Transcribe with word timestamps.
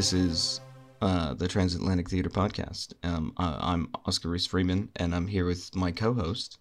This 0.00 0.14
is 0.14 0.60
uh, 1.02 1.34
the 1.34 1.46
Transatlantic 1.46 2.08
Theater 2.08 2.30
Podcast. 2.30 2.94
Um, 3.02 3.34
I- 3.36 3.58
I'm 3.60 3.90
Oscar 4.06 4.30
Reese 4.30 4.46
Freeman, 4.46 4.88
and 4.96 5.14
I'm 5.14 5.26
here 5.26 5.44
with 5.44 5.76
my 5.76 5.92
co-host. 5.92 6.56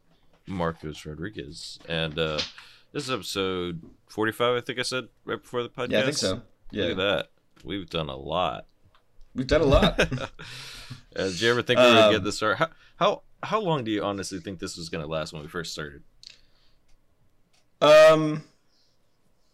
Marcos 0.45 1.05
Rodriguez, 1.05 1.79
and 1.87 2.19
uh, 2.19 2.39
this 2.91 3.05
is 3.05 3.09
episode 3.09 3.81
forty-five. 4.09 4.57
I 4.57 4.59
think 4.59 4.77
I 4.77 4.81
said 4.81 5.07
right 5.23 5.41
before 5.41 5.63
the 5.63 5.69
podcast. 5.69 5.91
Yeah, 5.91 5.99
I 5.99 6.03
think 6.03 6.17
so. 6.17 6.41
Yeah, 6.71 6.83
Look 6.83 6.91
at 6.91 6.97
that. 6.97 7.27
We've 7.63 7.89
done 7.89 8.09
a 8.09 8.17
lot. 8.17 8.65
we've 9.33 9.47
done 9.47 9.61
a 9.61 9.65
lot. 9.65 9.97
uh, 10.01 10.27
did 11.15 11.39
you 11.41 11.49
ever 11.49 11.61
think 11.61 11.79
we 11.79 11.85
would 11.85 11.95
Um, 11.95 12.11
get 12.11 12.25
this 12.25 12.35
start? 12.35 12.57
How, 12.57 12.67
how 12.97 13.21
how 13.41 13.61
long 13.61 13.85
do 13.85 13.91
you 13.91 14.03
honestly 14.03 14.41
think 14.41 14.59
this 14.59 14.75
was 14.75 14.89
going 14.89 15.01
to 15.05 15.09
last 15.09 15.31
when 15.31 15.41
we 15.41 15.47
first 15.47 15.71
started? 15.71 16.03
um, 17.81 18.43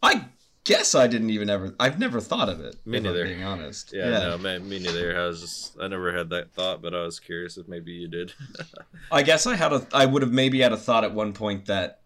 I 0.02 0.26
guess 0.66 0.94
I 0.94 1.08
didn't 1.08 1.30
even 1.30 1.50
ever. 1.50 1.74
I've 1.80 1.98
never 1.98 2.20
thought 2.20 2.50
of 2.50 2.60
it. 2.60 2.76
Me 2.86 3.00
neither. 3.00 3.24
being 3.24 3.44
honest. 3.44 3.94
Yeah, 3.94 4.10
no, 4.10 4.38
man, 4.38 4.68
me 4.68 4.80
neither. 4.80 5.18
I 5.20 5.26
was 5.28 5.40
just 5.42 5.78
I 5.80 5.88
never 5.88 6.16
had 6.16 6.30
that 6.32 6.52
thought, 6.52 6.82
but 6.82 6.94
I 6.94 7.04
was 7.04 7.20
curious 7.20 7.58
if 7.58 7.68
maybe 7.68 7.94
you 7.94 8.08
did. 8.10 8.34
I 9.12 9.24
guess 9.24 9.48
I 9.48 9.56
had 9.56 9.72
a. 9.72 9.88
I 9.94 10.06
would 10.06 10.22
have 10.22 10.34
maybe 10.34 10.60
had 10.60 10.74
a 10.74 10.78
thought 10.78 11.06
at 11.06 11.14
one 11.14 11.32
point 11.34 11.68
that 11.68 12.02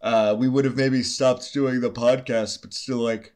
uh, 0.00 0.36
we 0.38 0.48
would 0.48 0.64
have 0.64 0.76
maybe 0.76 1.02
stopped 1.02 1.52
doing 1.52 1.80
the 1.80 1.90
podcast, 1.90 2.62
but 2.62 2.72
still 2.72 2.98
like. 2.98 3.34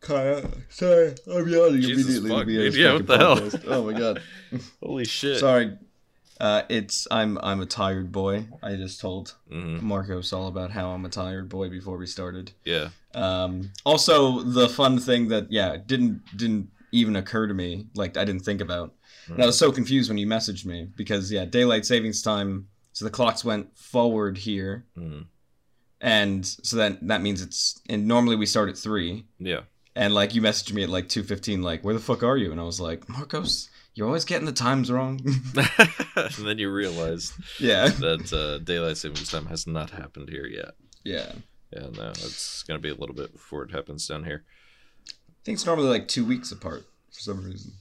Kaya, 0.00 0.48
sorry, 0.70 1.14
I'm 1.30 1.46
yawning 1.46 1.82
Jesus 1.82 2.16
immediately. 2.16 2.30
fuck, 2.30 2.38
to 2.40 2.46
be 2.46 2.56
on 2.56 2.64
dude. 2.64 2.74
Yeah, 2.74 2.92
what 2.94 3.06
the 3.06 3.18
hell? 3.18 3.50
Oh 3.66 3.84
my 3.84 3.98
god. 3.98 4.22
Holy 4.82 5.04
shit! 5.04 5.38
Sorry. 5.38 5.76
Uh, 6.40 6.62
it's 6.70 7.06
I'm 7.10 7.36
I'm 7.42 7.60
a 7.60 7.66
tired 7.66 8.10
boy. 8.10 8.46
I 8.62 8.76
just 8.76 8.98
told 8.98 9.34
hmm 9.50 9.84
Marcos 9.84 10.32
all 10.32 10.46
about 10.48 10.70
how 10.70 10.92
I'm 10.92 11.04
a 11.04 11.10
tired 11.10 11.50
boy 11.50 11.68
before 11.68 11.98
we 11.98 12.06
started. 12.06 12.52
Yeah. 12.64 12.88
Um, 13.14 13.72
also, 13.84 14.40
the 14.40 14.68
fun 14.68 14.98
thing 14.98 15.28
that 15.28 15.50
yeah 15.50 15.76
didn't 15.84 16.22
didn't 16.36 16.68
even 16.92 17.16
occur 17.16 17.46
to 17.46 17.54
me, 17.54 17.86
like 17.94 18.16
I 18.16 18.24
didn't 18.24 18.42
think 18.44 18.60
about. 18.60 18.94
And 19.28 19.42
I 19.42 19.46
was 19.46 19.58
so 19.58 19.70
confused 19.70 20.10
when 20.10 20.18
you 20.18 20.26
messaged 20.26 20.64
me 20.66 20.88
because 20.96 21.30
yeah, 21.30 21.44
daylight 21.44 21.86
savings 21.86 22.20
time. 22.22 22.66
So 22.92 23.04
the 23.04 23.10
clocks 23.12 23.44
went 23.44 23.76
forward 23.78 24.36
here, 24.38 24.86
Mhm. 24.98 25.26
and 26.00 26.44
so 26.44 26.76
that 26.76 27.06
that 27.06 27.22
means 27.22 27.40
it's 27.42 27.80
and 27.88 28.06
normally 28.08 28.36
we 28.36 28.46
start 28.46 28.68
at 28.68 28.76
three. 28.78 29.26
Yeah. 29.38 29.60
And 29.96 30.14
like 30.14 30.34
you 30.34 30.40
messaged 30.42 30.72
me 30.72 30.82
at 30.82 30.88
like 30.88 31.08
two 31.08 31.22
fifteen, 31.22 31.62
like 31.62 31.84
where 31.84 31.94
the 31.94 32.00
fuck 32.00 32.22
are 32.22 32.36
you? 32.36 32.50
And 32.52 32.60
I 32.60 32.64
was 32.64 32.80
like, 32.80 33.08
Marcos, 33.08 33.68
you're 33.94 34.06
always 34.06 34.24
getting 34.24 34.46
the 34.46 34.52
times 34.52 34.90
wrong. 34.90 35.20
and 36.16 36.46
then 36.46 36.58
you 36.58 36.70
realize, 36.70 37.32
yeah, 37.58 37.88
that 37.88 38.32
uh, 38.32 38.58
daylight 38.64 38.96
savings 38.96 39.30
time 39.30 39.46
has 39.46 39.66
not 39.66 39.90
happened 39.90 40.28
here 40.28 40.46
yet. 40.46 40.72
yeah. 41.04 41.32
Yeah, 41.72 41.86
no, 41.96 42.10
it's 42.10 42.62
gonna 42.64 42.80
be 42.80 42.88
a 42.90 42.94
little 42.94 43.14
bit 43.14 43.32
before 43.32 43.62
it 43.64 43.70
happens 43.70 44.06
down 44.06 44.24
here. 44.24 44.44
I 45.08 45.42
think 45.44 45.56
it's 45.56 45.66
normally 45.66 45.88
like 45.88 46.08
two 46.08 46.24
weeks 46.24 46.50
apart 46.52 46.84
for 47.12 47.20
some 47.20 47.44
reason. 47.44 47.72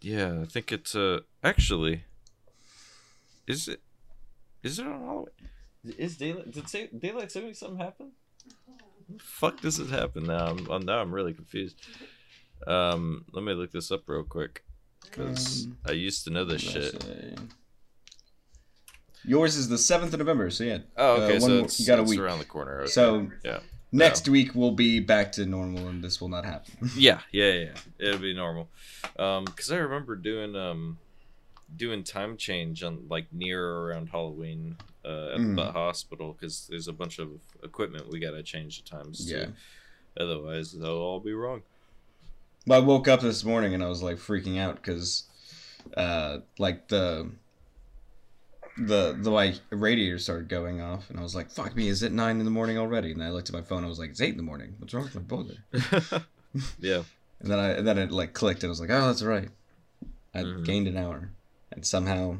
Yeah, 0.00 0.40
I 0.42 0.44
think 0.46 0.70
it's 0.72 0.94
uh 0.94 1.20
actually 1.42 2.04
is 3.46 3.68
it 3.68 3.80
is 4.62 4.78
it 4.78 4.86
on 4.86 5.00
Halloween? 5.00 5.26
Is 5.98 6.16
daylight 6.16 6.50
did 6.50 6.68
say 6.68 6.88
daylight 6.88 7.30
saving 7.30 7.54
something 7.54 7.78
happen? 7.78 8.12
The 9.08 9.22
fuck 9.22 9.60
does 9.60 9.78
it 9.78 9.90
happen 9.90 10.24
now? 10.24 10.46
I'm, 10.48 10.66
I'm 10.70 10.82
now 10.84 10.98
I'm 11.00 11.14
really 11.14 11.34
confused. 11.34 11.76
Um, 12.66 13.26
let 13.32 13.44
me 13.44 13.52
look 13.52 13.70
this 13.72 13.90
up 13.92 14.08
real 14.08 14.24
quick 14.24 14.64
because 15.02 15.66
Um, 15.66 15.78
I 15.86 15.92
used 15.92 16.24
to 16.24 16.30
know 16.30 16.44
this 16.44 16.64
What 16.64 16.74
did 16.74 16.82
I 16.82 16.90
shit. 16.90 17.02
say? 17.02 17.34
Yours 19.24 19.56
is 19.56 19.68
the 19.68 19.78
seventh 19.78 20.12
of 20.12 20.18
November, 20.18 20.50
so 20.50 20.64
yeah. 20.64 20.78
Oh, 20.96 21.22
okay, 21.22 21.36
Uh, 21.36 21.40
so 21.40 21.48
more- 21.48 21.64
it's, 21.64 21.80
you 21.80 21.86
got 21.86 21.98
a 21.98 22.02
week. 22.02 22.18
around 22.20 22.38
the 22.38 22.44
corner. 22.44 22.80
Okay. 22.82 22.90
So 22.90 23.30
yeah, 23.44 23.60
next 23.92 24.28
week 24.28 24.54
we'll 24.54 24.72
be 24.72 25.00
back 25.00 25.32
to 25.32 25.46
normal, 25.46 25.88
and 25.88 26.02
this 26.04 26.20
will 26.20 26.28
not 26.28 26.44
happen. 26.44 26.90
yeah, 26.96 27.20
yeah, 27.32 27.52
yeah. 27.52 27.72
It'll 27.98 28.18
be 28.20 28.34
normal. 28.34 28.68
Um, 29.18 29.44
because 29.46 29.70
I 29.72 29.76
remember 29.76 30.16
doing 30.16 30.54
um 30.56 30.98
doing 31.76 32.04
time 32.04 32.36
change 32.36 32.82
on 32.84 33.06
like 33.08 33.26
near 33.32 33.64
or 33.64 33.86
around 33.86 34.08
Halloween 34.10 34.76
uh, 35.04 35.32
at 35.34 35.40
Mm. 35.40 35.56
the 35.56 35.72
hospital 35.72 36.32
because 36.38 36.66
there's 36.70 36.86
a 36.88 36.92
bunch 36.92 37.18
of 37.18 37.30
equipment 37.62 38.08
we 38.10 38.20
gotta 38.20 38.42
change 38.42 38.82
the 38.82 38.88
times 38.88 39.28
Yeah. 39.30 39.46
to. 39.46 39.52
Otherwise, 40.20 40.72
they'll 40.72 40.90
all 40.92 41.18
be 41.20 41.32
wrong. 41.32 41.62
But 42.66 42.76
I 42.76 42.78
woke 42.80 43.08
up 43.08 43.20
this 43.20 43.42
morning 43.44 43.74
and 43.74 43.82
I 43.82 43.88
was 43.88 44.02
like 44.02 44.16
freaking 44.18 44.58
out 44.58 44.76
because, 44.76 45.24
uh, 45.96 46.38
like 46.58 46.88
the 46.88 47.30
the 48.76 49.16
the 49.20 49.30
like 49.30 49.54
radiator 49.70 50.18
started 50.18 50.48
going 50.48 50.80
off, 50.80 51.08
and 51.10 51.18
I 51.18 51.22
was 51.22 51.34
like, 51.34 51.50
"Fuck 51.50 51.76
me, 51.76 51.88
is 51.88 52.02
it 52.02 52.12
nine 52.12 52.38
in 52.38 52.44
the 52.44 52.50
morning 52.50 52.78
already?" 52.78 53.12
And 53.12 53.22
I 53.22 53.30
looked 53.30 53.48
at 53.48 53.54
my 53.54 53.62
phone, 53.62 53.84
I 53.84 53.88
was 53.88 53.98
like, 53.98 54.10
"It's 54.10 54.20
eight 54.20 54.30
in 54.32 54.36
the 54.36 54.42
morning. 54.42 54.74
What's 54.78 54.92
wrong 54.94 55.04
with 55.04 55.14
my 55.14 55.20
boiler?" 55.22 55.56
yeah, 56.80 57.02
And 57.40 57.50
then 57.50 57.58
I 57.58 57.70
and 57.70 57.86
then 57.86 57.98
it 57.98 58.10
like 58.10 58.32
clicked, 58.32 58.62
and 58.62 58.68
I 58.68 58.72
was 58.72 58.80
like, 58.80 58.90
"Oh, 58.90 59.06
that's 59.06 59.22
right. 59.22 59.48
I 60.34 60.42
Mhm. 60.42 60.64
gained 60.64 60.88
an 60.88 60.96
hour, 60.96 61.30
and 61.72 61.86
somehow 61.86 62.38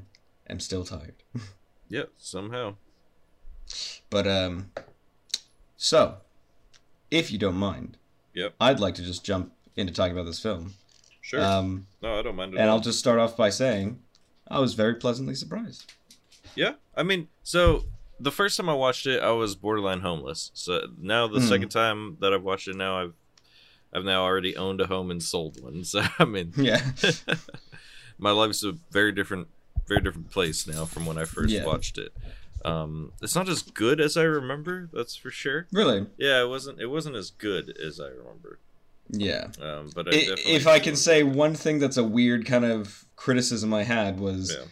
I'm 0.50 0.60
still 0.60 0.84
tired." 0.84 1.14
yeah. 1.88 2.04
Somehow. 2.18 2.76
But 4.10 4.26
um, 4.26 4.70
so 5.76 6.16
if 7.10 7.30
you 7.30 7.38
don't 7.38 7.56
mind, 7.56 7.96
Yep. 8.34 8.54
I'd 8.60 8.80
like 8.80 8.96
to 8.96 9.02
just 9.02 9.24
jump 9.24 9.52
into 9.76 9.92
talking 9.92 10.12
about 10.12 10.26
this 10.26 10.40
film. 10.40 10.74
Sure. 11.20 11.40
Um, 11.40 11.86
no, 12.02 12.18
I 12.18 12.22
don't 12.22 12.34
mind. 12.36 12.54
And 12.54 12.68
all. 12.68 12.76
I'll 12.76 12.80
just 12.82 12.98
start 12.98 13.18
off 13.20 13.36
by 13.36 13.48
saying 13.50 14.00
I 14.48 14.58
was 14.58 14.74
very 14.74 14.94
pleasantly 14.96 15.34
surprised. 15.36 15.92
Yeah, 16.56 16.74
I 16.96 17.02
mean, 17.02 17.28
so 17.42 17.84
the 18.20 18.30
first 18.32 18.56
time 18.56 18.68
I 18.68 18.74
watched 18.74 19.06
it, 19.06 19.22
I 19.22 19.30
was 19.32 19.54
borderline 19.56 20.00
homeless. 20.00 20.50
So 20.54 20.86
now 20.98 21.26
the 21.26 21.40
Hmm. 21.40 21.46
second 21.48 21.68
time 21.70 22.16
that 22.20 22.32
I've 22.32 22.42
watched 22.44 22.68
it, 22.68 22.76
now 22.76 22.98
I've 23.02 23.12
I've 23.92 24.04
now 24.04 24.24
already 24.24 24.56
owned 24.56 24.80
a 24.80 24.86
home 24.88 25.10
and 25.10 25.22
sold 25.22 25.62
one. 25.62 25.84
So 25.92 26.02
I 26.18 26.24
mean, 26.24 26.52
Yeah. 26.56 26.80
my 28.18 28.30
life's 28.30 28.64
a 28.64 28.72
very 28.90 29.12
different, 29.12 29.48
very 29.86 30.00
different 30.00 30.30
place 30.30 30.66
now 30.66 30.84
from 30.84 31.06
when 31.06 31.18
I 31.18 31.24
first 31.24 31.50
Yeah. 31.52 31.64
watched 31.64 31.98
it. 31.98 32.12
Um, 32.64 33.12
it's 33.20 33.34
not 33.34 33.48
as 33.48 33.62
good 33.62 34.00
as 34.00 34.16
I 34.16 34.22
remember. 34.22 34.88
That's 34.92 35.14
for 35.16 35.30
sure. 35.30 35.66
really? 35.70 36.06
Yeah, 36.16 36.40
it 36.42 36.48
wasn't. 36.48 36.80
It 36.80 36.86
wasn't 36.86 37.16
as 37.16 37.30
good 37.30 37.76
as 37.84 38.00
I 38.00 38.08
remember. 38.08 38.58
Yeah. 39.10 39.48
Um, 39.60 39.90
but 39.94 40.06
I 40.08 40.10
I- 40.10 40.20
definitely 40.20 40.52
if 40.54 40.66
I 40.66 40.78
can 40.78 40.96
say 40.96 41.22
one 41.22 41.54
thing 41.54 41.78
that's 41.78 41.98
a 41.98 42.04
weird 42.04 42.46
kind 42.46 42.64
of 42.64 43.04
criticism 43.16 43.74
I 43.74 43.82
had 43.82 44.18
was 44.18 44.56
yeah, 44.58 44.64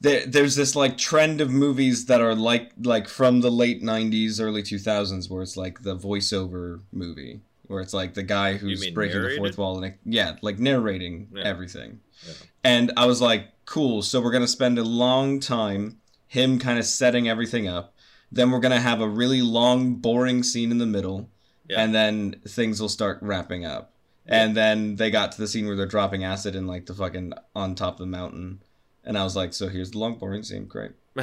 there, 0.00 0.24
there's 0.26 0.54
this 0.56 0.76
like 0.76 0.96
trend 0.96 1.40
of 1.40 1.50
movies 1.50 2.06
that 2.06 2.20
are 2.20 2.34
like 2.34 2.70
like 2.82 3.08
from 3.08 3.40
the 3.40 3.50
late 3.50 3.82
90s 3.82 4.40
early 4.40 4.62
2000s 4.62 5.28
where 5.30 5.42
it's 5.42 5.56
like 5.56 5.82
the 5.82 5.96
voiceover 5.96 6.80
movie 6.92 7.40
where 7.66 7.80
it's 7.82 7.92
like 7.94 8.14
the 8.14 8.22
guy 8.22 8.54
who's 8.56 8.88
breaking 8.90 9.20
the 9.22 9.36
fourth 9.36 9.58
wall 9.58 9.82
and 9.82 9.94
yeah 10.04 10.36
like 10.42 10.58
narrating 10.58 11.28
Yeah. 11.34 11.42
everything 11.44 12.00
Yeah. 12.26 12.32
and 12.64 12.92
i 12.96 13.06
was 13.06 13.20
like 13.20 13.48
cool 13.66 14.02
so 14.02 14.20
we're 14.20 14.32
gonna 14.32 14.46
spend 14.48 14.78
a 14.78 14.84
long 14.84 15.40
time 15.40 15.98
him 16.26 16.58
kind 16.58 16.78
of 16.78 16.84
setting 16.84 17.28
everything 17.28 17.66
up 17.68 17.94
then 18.30 18.50
we're 18.50 18.60
gonna 18.60 18.80
have 18.80 19.00
a 19.00 19.08
really 19.08 19.42
long 19.42 19.94
boring 19.96 20.42
scene 20.42 20.70
in 20.70 20.78
the 20.78 20.86
middle 20.86 21.28
Yeah. 21.68 21.82
and 21.82 21.94
then 21.94 22.36
things 22.46 22.80
will 22.80 22.88
start 22.88 23.18
wrapping 23.20 23.64
up 23.66 23.92
and 24.30 24.54
then 24.54 24.96
they 24.96 25.10
got 25.10 25.32
to 25.32 25.38
the 25.38 25.48
scene 25.48 25.66
where 25.66 25.74
they're 25.74 25.86
dropping 25.86 26.22
acid 26.22 26.54
in 26.54 26.66
like 26.66 26.84
the 26.86 26.94
fucking 26.94 27.32
on 27.56 27.74
top 27.74 27.94
of 27.94 27.98
the 28.00 28.06
mountain 28.06 28.60
and 29.08 29.18
I 29.18 29.24
was 29.24 29.34
like, 29.34 29.52
so 29.54 29.68
here's 29.68 29.90
the 29.90 29.98
long 29.98 30.16
boring 30.18 30.42
scene. 30.44 30.66
Great. 30.66 30.92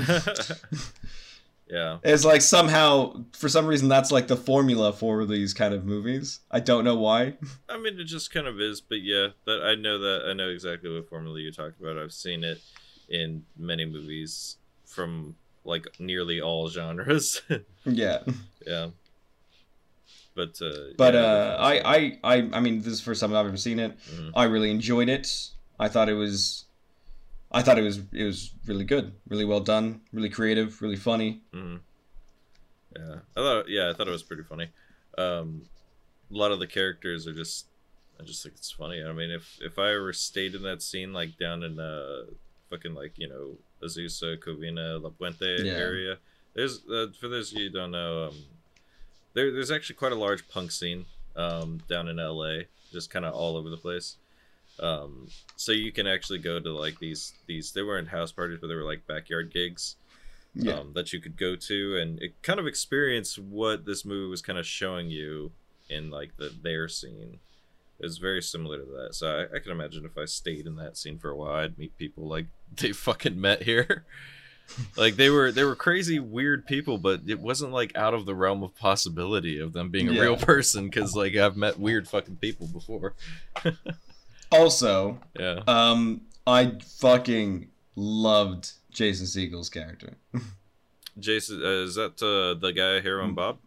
yeah. 1.68 2.00
It's 2.03 2.25
like 2.25 2.41
somehow, 2.41 3.23
for 3.34 3.47
some 3.47 3.66
reason, 3.66 3.88
that's 3.88 4.12
like 4.12 4.28
the 4.28 4.35
formula 4.35 4.91
for 4.91 5.25
these 5.25 5.53
kind 5.53 5.73
of 5.73 5.85
movies. 5.85 6.40
I 6.51 6.59
don't 6.59 6.84
know 6.84 6.96
why. 6.96 7.35
I 7.69 7.78
mean, 7.78 8.00
it 8.00 8.06
just 8.06 8.34
kind 8.34 8.47
of 8.47 8.59
is, 8.59 8.81
but 8.81 9.01
yeah, 9.01 9.29
that 9.46 9.62
I 9.63 9.75
know 9.75 9.99
that 9.99 10.26
I 10.28 10.34
know 10.34 10.49
exactly 10.49 10.93
what 10.93 11.08
formula 11.08 11.40
you 11.40 11.52
talked 11.52 11.79
about. 11.79 11.97
I've 11.97 12.11
seen 12.11 12.43
it 12.43 12.59
in 13.08 13.46
many 13.58 13.85
movies 13.85 14.58
from 14.85 15.35
like 15.64 15.87
nearly 15.99 16.41
all 16.41 16.67
genres. 16.70 17.41
yeah. 17.85 18.20
yeah, 18.66 18.87
but 20.35 20.59
uh, 20.61 20.93
But 20.97 21.14
yeah, 21.14 21.20
uh, 21.20 21.58
I. 21.59 21.96
I, 21.96 22.20
I, 22.23 22.49
I 22.53 22.59
mean, 22.59 22.79
this 22.79 22.93
is 22.93 22.99
the 22.99 23.05
first 23.05 23.22
time 23.22 23.34
I've 23.35 23.46
ever 23.46 23.58
seen 23.58 23.79
it. 23.79 23.97
Mhm. 23.99 24.32
I 24.35 24.43
really 24.46 24.72
enjoyed 24.72 25.09
it. 25.09 25.49
I 25.79 25.87
thought 25.87 26.09
it 26.09 26.14
was, 26.14 26.65
I 27.55 27.61
thought 27.63 27.79
it 27.79 27.84
was, 27.84 27.99
it 28.11 28.23
was 28.23 28.52
really 28.67 28.84
good, 28.84 29.13
really 29.29 29.46
well 29.46 29.61
done, 29.61 30.02
really 30.11 30.29
creative, 30.29 30.81
really 30.81 30.97
funny. 30.97 31.41
Mhm. 31.53 31.79
yeah, 32.96 33.16
I 33.35 33.40
thought 33.40 33.69
yeah, 33.69 33.90
I 33.90 33.93
thought 33.93 34.07
it 34.07 34.11
was 34.11 34.23
pretty 34.23 34.43
funny. 34.43 34.67
Um, 35.17 35.63
a 36.31 36.35
lot 36.37 36.52
of 36.52 36.59
the 36.59 36.67
characters 36.67 37.28
are 37.28 37.34
just, 37.34 37.67
I 38.19 38.23
just 38.23 38.43
think 38.43 38.55
it's 38.55 38.72
funny. 38.72 39.03
I 39.03 39.11
mean, 39.13 39.31
if 39.31 39.57
if 39.61 39.79
I 39.79 39.93
ever 39.93 40.11
stayed 40.13 40.55
in 40.55 40.63
that 40.63 40.81
scene, 40.81 41.13
like 41.13 41.37
down 41.37 41.63
in 41.63 41.79
uh, 41.79 42.25
fucking 42.69 42.93
like 42.93 43.13
you 43.17 43.29
know 43.29 43.58
Azusa, 43.81 44.37
Covina, 44.37 45.01
La 45.01 45.09
Puente 45.09 45.63
Yeah. 45.66 45.73
area, 45.73 46.17
there's 46.53 46.85
uh, 46.90 47.08
for 47.19 47.28
those 47.29 47.51
of 47.51 47.59
you 47.59 47.69
who 47.69 47.73
don't 47.73 47.91
know, 47.91 48.25
um, 48.25 48.35
there 49.34 49.51
there's 49.51 49.72
actually 49.72 49.96
quite 49.96 50.11
a 50.11 50.16
large 50.16 50.47
punk 50.49 50.72
scene 50.72 51.05
um 51.35 51.81
down 51.90 52.08
in 52.08 52.19
L.A. 52.19 52.67
Just 52.91 53.09
kind 53.09 53.25
of 53.25 53.34
all 53.34 53.55
over 53.58 53.69
the 53.69 53.78
place. 53.78 54.17
Um, 54.79 55.27
so 55.55 55.72
you 55.72 55.91
can 55.91 56.05
actually 56.07 56.39
go 56.39 56.59
to 56.59 56.72
like 56.72 56.99
these 56.99 57.33
these 57.47 57.72
they 57.72 57.81
weren't 57.83 58.09
house 58.09 58.31
parties, 58.31 58.57
but 58.59 58.67
they 58.67 58.75
were 58.75 58.83
like 58.83 59.07
backyard 59.07 59.51
gigs 59.53 59.95
Yeah. 60.53 60.73
um, 60.79 60.91
that 60.95 61.13
you 61.13 61.19
could 61.22 61.37
go 61.37 61.55
to 61.55 61.97
and 61.97 62.22
it 62.22 62.33
kind 62.41 62.59
of 62.59 62.67
experience 62.67 63.37
what 63.37 63.85
this 63.85 64.03
movie 64.05 64.29
was 64.29 64.41
kind 64.41 64.59
of 64.59 64.66
showing 64.66 65.09
you 65.09 65.51
in 65.89 66.09
like 66.09 66.35
the 66.37 66.53
their 66.61 66.87
scene 66.89 67.39
It's 67.99 68.17
very 68.17 68.41
similar 68.41 68.79
to 68.79 68.85
that. 68.97 69.16
So 69.16 69.27
I, 69.53 69.55
I 69.55 69.59
can 69.59 69.72
imagine 69.72 70.03
if 70.03 70.17
I 70.17 70.25
stayed 70.25 70.66
in 70.67 70.75
that 70.75 70.97
scene 70.97 71.19
for 71.19 71.29
a 71.29 71.35
while, 71.35 71.53
I'd 71.55 71.77
meet 71.77 71.97
people 71.97 72.27
like 72.27 72.47
they 72.75 72.91
fucking 72.91 73.39
met 73.39 73.63
here. 73.63 74.03
like 74.97 75.16
they 75.16 75.29
were 75.29 75.51
they 75.53 75.63
were 75.63 75.75
crazy 75.75 76.19
weird 76.19 76.66
people, 76.66 76.97
but 76.97 77.22
it 77.27 77.39
wasn't 77.39 77.72
like 77.72 77.95
out 77.95 78.13
of 78.13 78.25
the 78.25 78.33
realm 78.35 78.63
of 78.63 78.75
possibility 78.75 79.59
of 79.59 79.72
them 79.73 79.89
being 79.89 80.09
a 80.09 80.19
real 80.19 80.35
person 80.35 80.85
because 80.89 81.16
like 81.16 81.35
I've 81.37 81.55
met 81.55 81.79
weird 81.79 82.07
fucking 82.09 82.37
people 82.37 82.67
before. 82.67 83.13
Also, 84.59 85.19
Yeah. 85.40 85.61
um, 85.67 86.22
I 86.47 86.73
fucking 86.99 87.69
loved 87.96 88.72
Jason 88.91 89.25
Segel's 89.28 89.69
character. 89.69 90.16
Jason, 91.19 91.61
uh, 91.63 91.67
is 91.84 91.96
that 91.96 92.22
uh, 92.22 92.59
the 92.59 92.72
guy 92.72 92.99
here 93.02 93.22
on 93.22 93.34
Bob? 93.34 93.57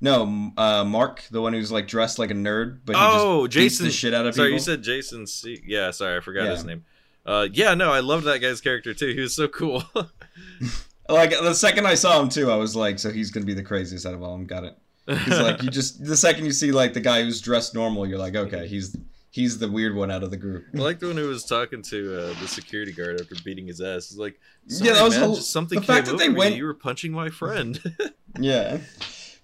No, 0.00 0.52
uh, 0.58 0.84
Mark, 0.84 1.22
the 1.30 1.40
one 1.40 1.54
who's 1.54 1.72
like 1.72 1.88
dressed 1.88 2.18
like 2.18 2.30
a 2.30 2.34
nerd, 2.34 2.80
but 2.84 2.96
he 2.96 3.02
Oh, 3.02 3.46
Jason- 3.46 3.90
shit 3.90 4.12
out 4.12 4.26
of 4.26 4.34
Sorry, 4.34 4.48
people. 4.48 4.56
you 4.56 4.60
said 4.60 4.82
Jason 4.82 5.26
C. 5.26 5.62
Yeah, 5.66 5.90
sorry, 5.90 6.18
I 6.18 6.20
forgot 6.20 6.44
Yeah. 6.44 6.50
his 6.50 6.64
name. 6.64 6.84
Uh, 7.24 7.48
yeah, 7.52 7.74
no, 7.74 7.90
I 7.92 8.00
loved 8.00 8.24
that 8.26 8.40
guy's 8.40 8.60
character 8.60 8.92
too. 8.94 9.08
He 9.14 9.20
was 9.20 9.34
so 9.34 9.48
cool. 9.48 9.84
Like 11.08 11.30
the 11.30 11.54
second 11.54 11.86
I 11.86 11.94
saw 11.94 12.20
him 12.20 12.28
too, 12.28 12.50
I 12.50 12.56
was 12.56 12.74
like, 12.74 12.98
so 12.98 13.12
he's 13.12 13.30
gonna 13.30 13.46
be 13.46 13.54
the 13.54 13.62
craziest 13.62 14.04
out 14.06 14.14
of 14.14 14.24
all 14.24 14.32
of 14.34 14.40
them. 14.40 14.46
Got 14.48 14.64
it? 14.64 14.76
Because 15.06 15.38
like 15.40 15.62
you 15.62 15.70
just 15.70 16.04
the 16.04 16.16
second 16.16 16.46
you 16.46 16.50
see 16.50 16.72
like 16.72 16.94
the 16.94 17.00
guy 17.00 17.22
who's 17.22 17.40
dressed 17.40 17.74
normal, 17.76 18.08
you're 18.08 18.18
like, 18.18 18.34
okay, 18.34 18.66
he's 18.72 18.96
he's 19.36 19.58
the 19.58 19.68
weird 19.70 19.94
one 19.94 20.10
out 20.10 20.22
of 20.22 20.30
the 20.30 20.36
group. 20.36 20.64
I 20.74 20.78
like 20.78 20.98
the 20.98 21.08
one 21.08 21.16
who 21.16 21.28
was 21.28 21.44
talking 21.44 21.82
to 21.82 21.98
uh, 22.30 22.40
the 22.40 22.48
security 22.48 22.90
guard 22.92 23.20
after 23.20 23.34
beating 23.44 23.66
his 23.66 23.80
ass. 23.82 24.08
He's 24.08 24.18
like, 24.18 24.40
Yeah, 24.66 24.94
that 24.94 25.04
was 25.04 25.18
man, 25.18 25.34
something 25.36 25.78
the 25.80 25.86
fact 25.86 26.06
that 26.06 26.16
they 26.18 26.28
over 26.28 26.38
went- 26.38 26.52
me. 26.52 26.58
You 26.58 26.64
were 26.64 26.74
punching 26.74 27.12
my 27.12 27.28
friend. 27.28 27.78
Yeah, 28.38 28.78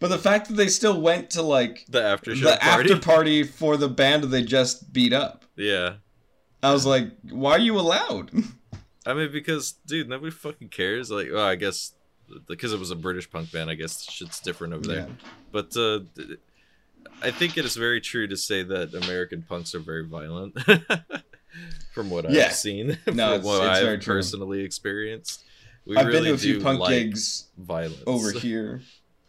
but 0.00 0.08
the 0.08 0.18
fact 0.18 0.48
that 0.48 0.54
they 0.54 0.68
still 0.68 1.00
went 1.00 1.30
to 1.30 1.40
like 1.42 1.86
the 1.88 2.02
after 2.02 2.34
the 2.34 2.58
party. 2.60 2.90
after 2.92 2.98
party 2.98 3.42
for 3.42 3.78
the 3.78 3.88
band 3.88 4.24
that 4.24 4.26
they 4.26 4.42
just 4.42 4.92
beat 4.92 5.14
up, 5.14 5.46
yeah, 5.56 5.94
I 6.62 6.72
was 6.74 6.84
like, 6.84 7.10
why 7.30 7.52
are 7.52 7.58
you 7.58 7.78
allowed? 7.80 8.30
I 9.06 9.14
mean 9.14 9.32
because 9.32 9.72
dude, 9.86 10.10
nobody 10.10 10.30
fucking 10.30 10.68
cares. 10.68 11.10
Like, 11.10 11.28
well, 11.32 11.46
I 11.46 11.54
guess 11.54 11.94
because 12.48 12.74
it 12.74 12.78
was 12.78 12.90
a 12.90 12.96
British 12.96 13.30
punk 13.30 13.50
band, 13.50 13.70
I 13.70 13.74
guess 13.76 14.02
shit's 14.02 14.40
different 14.40 14.74
over 14.74 14.86
there. 14.86 14.96
Yeah. 15.08 15.14
But 15.50 15.74
uh, 15.74 16.00
I 17.22 17.30
think 17.30 17.56
it 17.56 17.64
is 17.64 17.76
very 17.76 18.00
true 18.00 18.26
to 18.26 18.36
say 18.36 18.62
that 18.62 18.94
American 18.94 19.42
punks 19.42 19.74
are 19.74 19.80
very 19.80 20.06
violent. 20.06 20.56
From 21.94 22.08
what 22.10 22.30
Yeah. 22.30 22.46
I've 22.46 22.54
seen, 22.54 22.86
No, 22.88 22.94
from 23.04 23.16
it's- 23.16 23.44
what 23.44 23.60
I've 23.62 23.82
very 23.84 23.98
true. 23.98 24.14
personally 24.14 24.60
experienced, 24.64 25.44
we 25.84 25.96
I've 25.96 26.06
really 26.06 26.20
been 26.20 26.24
to 26.28 26.34
a 26.34 26.38
few 26.38 26.60
punk 26.60 26.80
like 26.80 26.90
gigs 26.90 27.48
violence 27.58 28.02
over 28.06 28.30
here. 28.38 28.80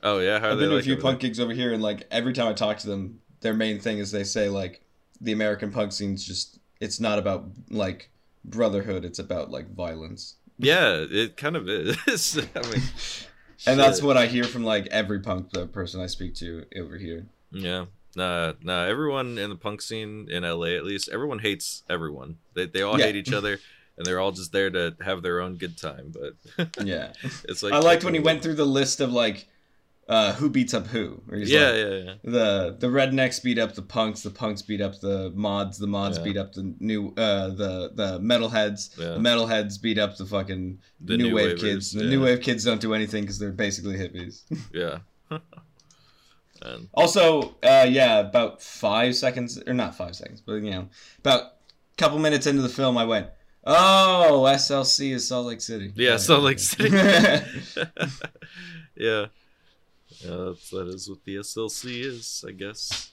Oh 0.02 0.20
yeah, 0.20 0.40
how 0.40 0.52
I've 0.52 0.60
been 0.60 0.70
to 0.70 0.78
a 0.78 0.82
few 0.82 0.96
punk 0.98 1.20
gigs 1.20 1.40
over 1.40 1.52
here, 1.54 1.74
and 1.74 1.82
like 1.84 2.08
every 2.12 2.32
time 2.34 2.48
I 2.48 2.54
talk 2.54 2.78
to 2.80 2.88
them, 2.88 3.20
their 3.42 3.54
main 3.54 3.80
thing 3.80 3.98
is 3.98 4.12
they 4.12 4.24
say 4.24 4.48
like 4.50 4.82
the 5.20 5.34
American 5.34 5.72
punk 5.72 5.92
scene's 5.92 6.24
just 6.26 6.60
it's 6.80 7.00
not 7.02 7.20
about 7.20 7.46
like 7.70 8.10
brotherhood, 8.46 9.04
it's 9.04 9.20
about 9.20 9.52
like 9.52 9.74
violence. 9.76 10.36
Yeah, 10.58 11.04
it 11.10 11.36
kind 11.36 11.58
of 11.58 11.68
is. 11.68 12.38
I 12.56 12.62
mean, 12.70 12.82
and 13.66 13.78
that's 13.80 14.02
what 14.02 14.16
I 14.16 14.28
hear 14.28 14.44
from 14.46 14.64
like 14.64 14.88
every 14.88 15.20
punk 15.20 15.50
the 15.52 15.68
person 15.68 16.00
I 16.00 16.08
speak 16.08 16.36
to 16.36 16.64
over 16.78 16.98
here. 16.98 17.26
Yeah. 17.54 17.86
Nah, 18.16 18.54
nah. 18.62 18.84
Everyone 18.86 19.38
in 19.38 19.50
the 19.50 19.56
punk 19.56 19.82
scene 19.82 20.28
in 20.30 20.44
LA, 20.44 20.76
at 20.78 20.84
least, 20.84 21.10
everyone 21.10 21.40
hates 21.40 21.84
everyone. 21.90 22.38
They 22.54 22.66
they 22.68 22.82
all 22.82 23.00
Yeah. 23.00 23.06
hate 23.06 23.16
each 23.16 23.34
other, 23.34 23.60
and 23.98 24.06
they're 24.06 24.20
all 24.20 24.32
just 24.32 24.52
there 24.52 24.70
to 24.70 24.96
have 25.02 25.22
their 25.24 25.40
own 25.42 25.56
good 25.58 25.78
time. 25.78 26.12
But 26.14 26.78
Yeah, 26.86 27.14
it's 27.50 27.64
like 27.64 27.74
I 27.74 27.80
liked 27.80 28.04
when 28.04 28.14
he 28.14 28.20
went 28.20 28.44
through 28.44 28.56
the 28.56 28.66
list 28.66 29.00
of 29.02 29.12
like 29.12 29.48
uh, 30.10 30.34
who 30.34 30.50
beats 30.50 30.74
up 30.74 30.86
who. 30.88 31.24
Yeah, 31.32 31.38
like, 31.38 31.50
yeah, 31.50 31.72
yeah. 31.76 32.14
the 32.24 32.76
the 32.78 32.88
rednecks 32.88 33.42
beat 33.42 33.58
up 33.58 33.74
the 33.74 33.82
punks, 33.82 34.22
the 34.22 34.30
punks 34.32 34.62
beat 34.62 34.82
up 34.82 35.00
the 35.00 35.32
mods, 35.34 35.78
the 35.80 35.88
mods 35.88 36.18
Yeah. 36.18 36.24
beat 36.26 36.38
up 36.38 36.54
the 36.54 36.76
new 36.80 37.14
uh 37.18 37.48
the 37.50 37.92
the 37.96 38.20
metalheads, 38.20 38.96
Yeah. 39.00 39.14
the 39.14 39.20
metalheads 39.20 39.82
beat 39.82 39.98
up 39.98 40.18
the 40.18 40.26
fucking 40.26 40.80
The 41.00 41.18
new, 41.18 41.30
new 41.30 41.36
wave 41.36 41.58
kids. 41.58 41.94
The 41.94 42.04
yeah. 42.04 42.10
new 42.10 42.22
wave 42.22 42.42
kids 42.42 42.64
don't 42.66 42.82
do 42.82 42.94
anything 42.94 43.24
because 43.24 43.40
they're 43.40 43.52
basically 43.54 43.96
hippies. 43.96 44.44
Yeah. 44.74 45.00
And 46.64 46.90
also, 46.94 47.56
uh, 47.62 47.86
yeah, 47.90 48.20
about 48.20 48.62
five 48.62 49.16
seconds 49.16 49.62
or 49.68 49.74
not 49.74 49.96
five 49.96 50.16
seconds, 50.16 50.42
but 50.42 50.56
you 50.56 50.72
know, 50.72 50.88
about 51.20 51.42
a 51.42 51.52
couple 51.98 52.20
minutes 52.20 52.48
into 52.48 52.62
the 52.62 52.70
film, 52.70 52.98
I 52.98 53.06
went, 53.06 53.28
"Oh, 53.66 54.46
SLC 54.48 55.12
is 55.12 55.28
Salt 55.28 55.48
Lake 55.48 55.62
City." 55.62 55.92
yeah, 55.96 56.18
Salt 56.18 56.44
Lake. 56.44 56.60
City. 56.60 56.90
yeah. 58.96 59.28
Yeah, 60.20 60.36
that's, 60.38 60.70
that 60.70 60.88
is 60.88 61.10
what 61.10 61.24
the 61.26 61.38
SLC 61.38 62.06
is, 62.06 62.46
I 62.48 62.52
guess. 62.52 63.13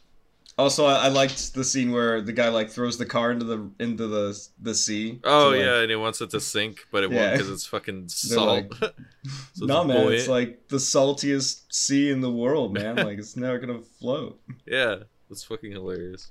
Also, 0.59 0.85
I, 0.87 1.07
I 1.07 1.09
liked 1.09 1.55
the 1.55 1.65
scene 1.65 1.91
where 1.93 2.21
the 2.21 2.33
guy 2.33 2.49
like 2.49 2.69
throws 2.71 2.99
the 2.99 3.07
car 3.07 3.31
into 3.33 3.45
the 3.47 3.71
into 3.79 4.07
the 4.07 4.39
the 4.61 4.75
sea. 4.75 5.21
Oh 5.25 5.53
to, 5.53 5.57
like, 5.57 5.65
yeah, 5.65 5.81
and 5.81 5.91
he 5.91 5.97
wants 5.97 6.21
it 6.21 6.31
to 6.31 6.41
sink, 6.41 6.81
but 6.93 7.03
it 7.05 7.11
won't 7.11 7.33
because 7.33 7.49
it's 7.51 7.67
fucking 7.67 8.09
salt. 8.09 8.71
like, 8.81 8.93
So 9.55 9.65
no 9.67 9.85
man, 9.85 10.13
it's 10.13 10.29
like 10.29 10.69
the 10.69 10.77
saltiest 10.79 11.73
sea 11.73 12.11
in 12.11 12.21
the 12.21 12.31
world, 12.31 12.75
man. 12.75 12.97
Like 12.97 13.19
it's 13.19 13.37
never 13.37 13.59
gonna 13.59 13.81
float. 13.99 14.39
Yeah, 14.67 14.97
that's 15.29 15.45
fucking 15.45 15.73
hilarious. 15.73 16.31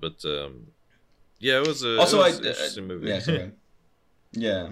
But 0.00 0.24
um, 0.24 0.68
yeah, 1.38 1.58
it 1.60 1.66
was 1.66 1.82
a 1.84 1.98
also, 1.98 2.20
it 2.20 2.24
I 2.24 2.28
was 2.28 2.38
an 2.38 2.46
interesting 2.46 2.86
movie. 2.86 3.08
yeah, 3.08 3.18
sorry. 3.20 3.52
yeah, 4.32 4.68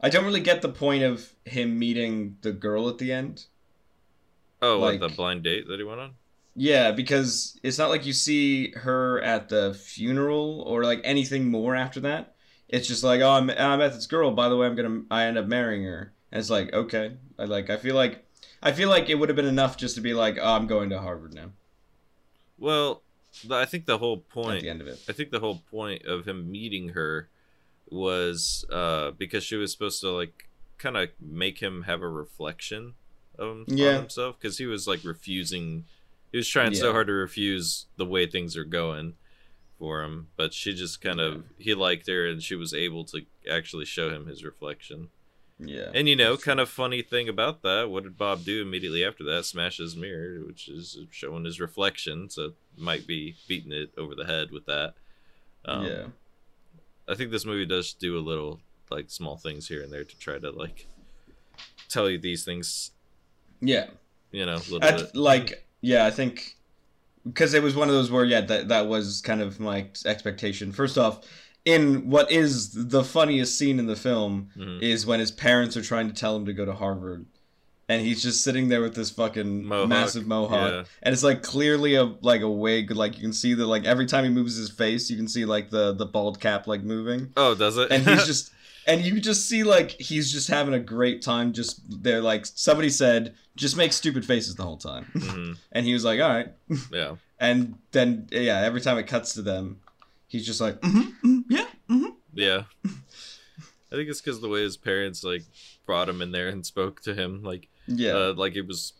I 0.00 0.08
don't 0.08 0.24
really 0.24 0.40
get 0.40 0.62
the 0.62 0.68
point 0.68 1.02
of 1.02 1.32
him 1.44 1.78
meeting 1.78 2.36
the 2.42 2.52
girl 2.52 2.88
at 2.88 2.98
the 2.98 3.12
end. 3.12 3.46
oh, 4.60 4.78
what 4.78 4.92
like- 4.92 5.00
the 5.00 5.08
blind 5.08 5.42
date 5.42 5.66
that 5.68 5.78
he 5.78 5.84
went 5.84 6.00
on? 6.00 6.14
Yeah, 6.54 6.92
because 6.92 7.58
it's 7.62 7.78
not 7.78 7.88
like 7.90 8.04
you 8.04 8.12
see 8.12 8.72
her 8.72 9.20
at 9.22 9.48
the 9.48 9.74
funeral 9.74 10.62
or 10.66 10.84
like 10.84 11.00
anything 11.04 11.50
more 11.50 11.74
after 11.74 12.00
that. 12.00 12.34
It's 12.68 12.88
just 12.88 13.04
like, 13.04 13.20
oh, 13.20 13.30
I'm, 13.30 13.50
I 13.50 13.76
met 13.76 13.94
this 13.94 14.06
girl. 14.06 14.30
By 14.32 14.48
the 14.48 14.56
way, 14.56 14.66
I'm 14.66 14.74
gonna, 14.74 15.02
I 15.10 15.24
end 15.24 15.38
up 15.38 15.46
marrying 15.46 15.84
her. 15.84 16.12
And 16.30 16.38
it's 16.40 16.50
like, 16.50 16.72
okay, 16.72 17.16
I 17.38 17.44
like, 17.44 17.68
I 17.70 17.76
feel 17.76 17.94
like, 17.94 18.24
I 18.62 18.72
feel 18.72 18.88
like 18.88 19.08
it 19.10 19.16
would 19.16 19.28
have 19.28 19.36
been 19.36 19.46
enough 19.46 19.76
just 19.76 19.94
to 19.96 20.00
be 20.00 20.14
like, 20.14 20.38
oh, 20.40 20.54
I'm 20.54 20.66
going 20.66 20.90
to 20.90 20.98
Harvard 21.00 21.34
now. 21.34 21.50
Well, 22.58 23.02
I 23.50 23.64
think 23.64 23.86
the 23.86 23.98
whole 23.98 24.18
point 24.18 24.56
At 24.56 24.62
the 24.62 24.68
end 24.70 24.80
of 24.80 24.86
it. 24.86 25.00
I 25.08 25.12
think 25.12 25.30
the 25.30 25.40
whole 25.40 25.62
point 25.70 26.04
of 26.04 26.26
him 26.26 26.50
meeting 26.50 26.90
her 26.90 27.28
was 27.90 28.64
uh, 28.70 29.10
because 29.12 29.44
she 29.44 29.56
was 29.56 29.72
supposed 29.72 30.00
to 30.00 30.10
like 30.10 30.48
kind 30.78 30.96
of 30.96 31.10
make 31.20 31.58
him 31.58 31.82
have 31.82 32.02
a 32.02 32.08
reflection 32.08 32.94
of 33.38 33.48
him, 33.48 33.64
Yeah. 33.68 33.88
on 33.90 33.94
himself 33.96 34.38
because 34.38 34.58
he 34.58 34.66
was 34.66 34.86
like 34.86 35.00
refusing. 35.04 35.84
He 36.32 36.38
was 36.38 36.48
trying 36.48 36.74
so 36.74 36.92
hard 36.92 37.06
to 37.08 37.12
refuse 37.12 37.86
the 37.96 38.06
way 38.06 38.26
things 38.26 38.56
are 38.56 38.64
going 38.64 39.14
for 39.78 40.02
him, 40.02 40.28
but 40.36 40.54
she 40.54 40.72
just 40.72 41.00
kind 41.02 41.20
of 41.20 41.44
he 41.58 41.74
liked 41.74 42.06
her 42.06 42.26
and 42.26 42.42
she 42.42 42.54
was 42.54 42.72
able 42.72 43.04
to 43.04 43.20
actually 43.50 43.84
show 43.84 44.10
him 44.10 44.26
his 44.26 44.42
reflection. 44.42 45.08
Yeah. 45.58 45.90
And 45.94 46.08
you 46.08 46.16
know, 46.16 46.36
kind 46.36 46.58
of 46.58 46.68
funny 46.68 47.02
thing 47.02 47.28
about 47.28 47.62
that, 47.62 47.90
what 47.90 48.04
did 48.04 48.16
Bob 48.16 48.44
do 48.44 48.62
immediately 48.62 49.04
after 49.04 49.24
that? 49.24 49.44
Smash 49.44 49.76
his 49.76 49.94
mirror, 49.94 50.40
which 50.46 50.68
is 50.68 50.98
showing 51.10 51.44
his 51.44 51.60
reflection. 51.60 52.30
So 52.30 52.54
might 52.76 53.06
be 53.06 53.36
beating 53.46 53.72
it 53.72 53.92
over 53.98 54.14
the 54.14 54.24
head 54.24 54.50
with 54.50 54.66
that. 54.66 54.94
Um, 55.64 55.86
yeah. 55.86 56.04
I 57.08 57.14
think 57.14 57.30
this 57.30 57.44
movie 57.44 57.66
does 57.66 57.92
do 57.92 58.18
a 58.18 58.20
little 58.20 58.60
like 58.90 59.10
small 59.10 59.36
things 59.36 59.68
here 59.68 59.82
and 59.82 59.92
there 59.92 60.04
to 60.04 60.18
try 60.18 60.38
to 60.38 60.50
like 60.50 60.86
tell 61.88 62.08
you 62.08 62.18
these 62.18 62.44
things. 62.44 62.92
Yeah. 63.60 63.86
You 64.30 64.46
know, 64.46 64.54
a 64.54 64.70
little 64.70 64.84
I, 64.84 64.92
bit. 64.92 65.14
like, 65.14 65.66
yeah, 65.82 66.06
I 66.06 66.10
think 66.10 66.56
because 67.26 67.52
it 67.54 67.62
was 67.62 67.76
one 67.76 67.88
of 67.88 67.94
those 67.94 68.10
where, 68.10 68.24
yeah, 68.24 68.40
that 68.40 68.68
that 68.68 68.86
was 68.88 69.20
kind 69.20 69.40
of 69.42 69.60
my 69.60 69.86
expectation. 70.06 70.72
First 70.72 70.96
off, 70.98 71.20
in 71.64 72.08
what 72.10 72.30
is 72.32 72.88
the 72.88 73.04
funniest 73.04 73.56
scene 73.58 73.78
in 73.78 73.86
the 73.86 73.94
film 73.96 74.48
Mhm. 74.58 74.82
is 74.82 75.04
when 75.06 75.20
his 75.20 75.30
parents 75.30 75.76
are 75.76 75.82
trying 75.82 76.08
to 76.08 76.14
tell 76.14 76.34
him 76.34 76.46
to 76.46 76.52
go 76.52 76.64
to 76.64 76.72
Harvard. 76.72 77.26
And 77.88 78.00
he's 78.06 78.22
just 78.22 78.42
sitting 78.42 78.68
there 78.68 78.80
with 78.80 78.94
this 78.94 79.10
fucking 79.10 79.66
Mohawk, 79.66 79.88
massive 79.88 80.26
mohawk, 80.26 80.70
yeah. 80.72 80.84
and 81.02 81.12
it's 81.12 81.22
like 81.24 81.42
clearly 81.42 81.94
a 81.96 82.04
like 82.22 82.40
a 82.40 82.48
wig. 82.50 82.90
Like 82.92 83.16
you 83.16 83.20
can 83.22 83.32
see 83.34 83.52
that 83.54 83.66
like 83.66 83.84
every 83.84 84.06
time 84.06 84.24
he 84.24 84.30
moves 84.30 84.56
his 84.56 84.70
face, 84.70 85.10
you 85.10 85.16
can 85.16 85.28
see 85.28 85.44
like 85.44 85.68
the 85.70 85.92
the 85.92 86.06
bald 86.06 86.40
cap 86.40 86.66
like 86.66 86.82
moving 86.82 87.32
Oh, 87.36 87.54
does 87.54 87.76
it? 87.76 87.90
and 87.90 88.06
he's 88.06 88.24
just 88.32 88.50
and 88.86 89.02
you 89.02 89.20
just 89.20 89.48
see 89.48 89.62
like 89.64 89.90
he's 89.92 90.32
just 90.32 90.48
having 90.48 90.74
a 90.74 90.78
great 90.80 91.22
time 91.22 91.52
just 91.52 91.80
there 92.02 92.20
like 92.20 92.44
somebody 92.46 92.88
said 92.90 93.34
just 93.56 93.76
make 93.76 93.92
stupid 93.92 94.24
faces 94.24 94.54
the 94.54 94.62
whole 94.62 94.76
time 94.76 95.06
Mhm. 95.14 95.56
and 95.72 95.86
he 95.86 95.92
was 95.92 96.04
like 96.04 96.20
all 96.20 96.28
right 96.28 96.48
yeah. 96.92 97.16
and 97.38 97.76
then 97.92 98.28
yeah 98.30 98.60
every 98.60 98.80
time 98.80 98.98
it 98.98 99.06
cuts 99.06 99.34
to 99.34 99.42
them 99.42 99.80
he's 100.28 100.46
just 100.46 100.60
like 100.60 100.80
mm 100.80 101.12
mm, 101.22 101.44
yeah 101.48 101.66
mm 101.90 102.12
Yeah. 102.34 102.62
I 102.84 103.94
think 103.96 104.08
it's 104.08 104.20
because 104.22 104.40
the 104.40 104.48
way 104.48 104.62
his 104.62 104.76
parents 104.78 105.22
like 105.22 105.42
brought 105.84 106.08
him 106.08 106.22
in 106.22 106.32
there 106.32 106.48
and 106.48 106.64
spoke 106.64 107.02
to 107.02 107.14
him, 107.14 107.42
like 107.42 107.68
yeah 107.86 108.12
uh, 108.12 108.34
like 108.34 108.56
it 108.56 108.66
was 108.66 108.94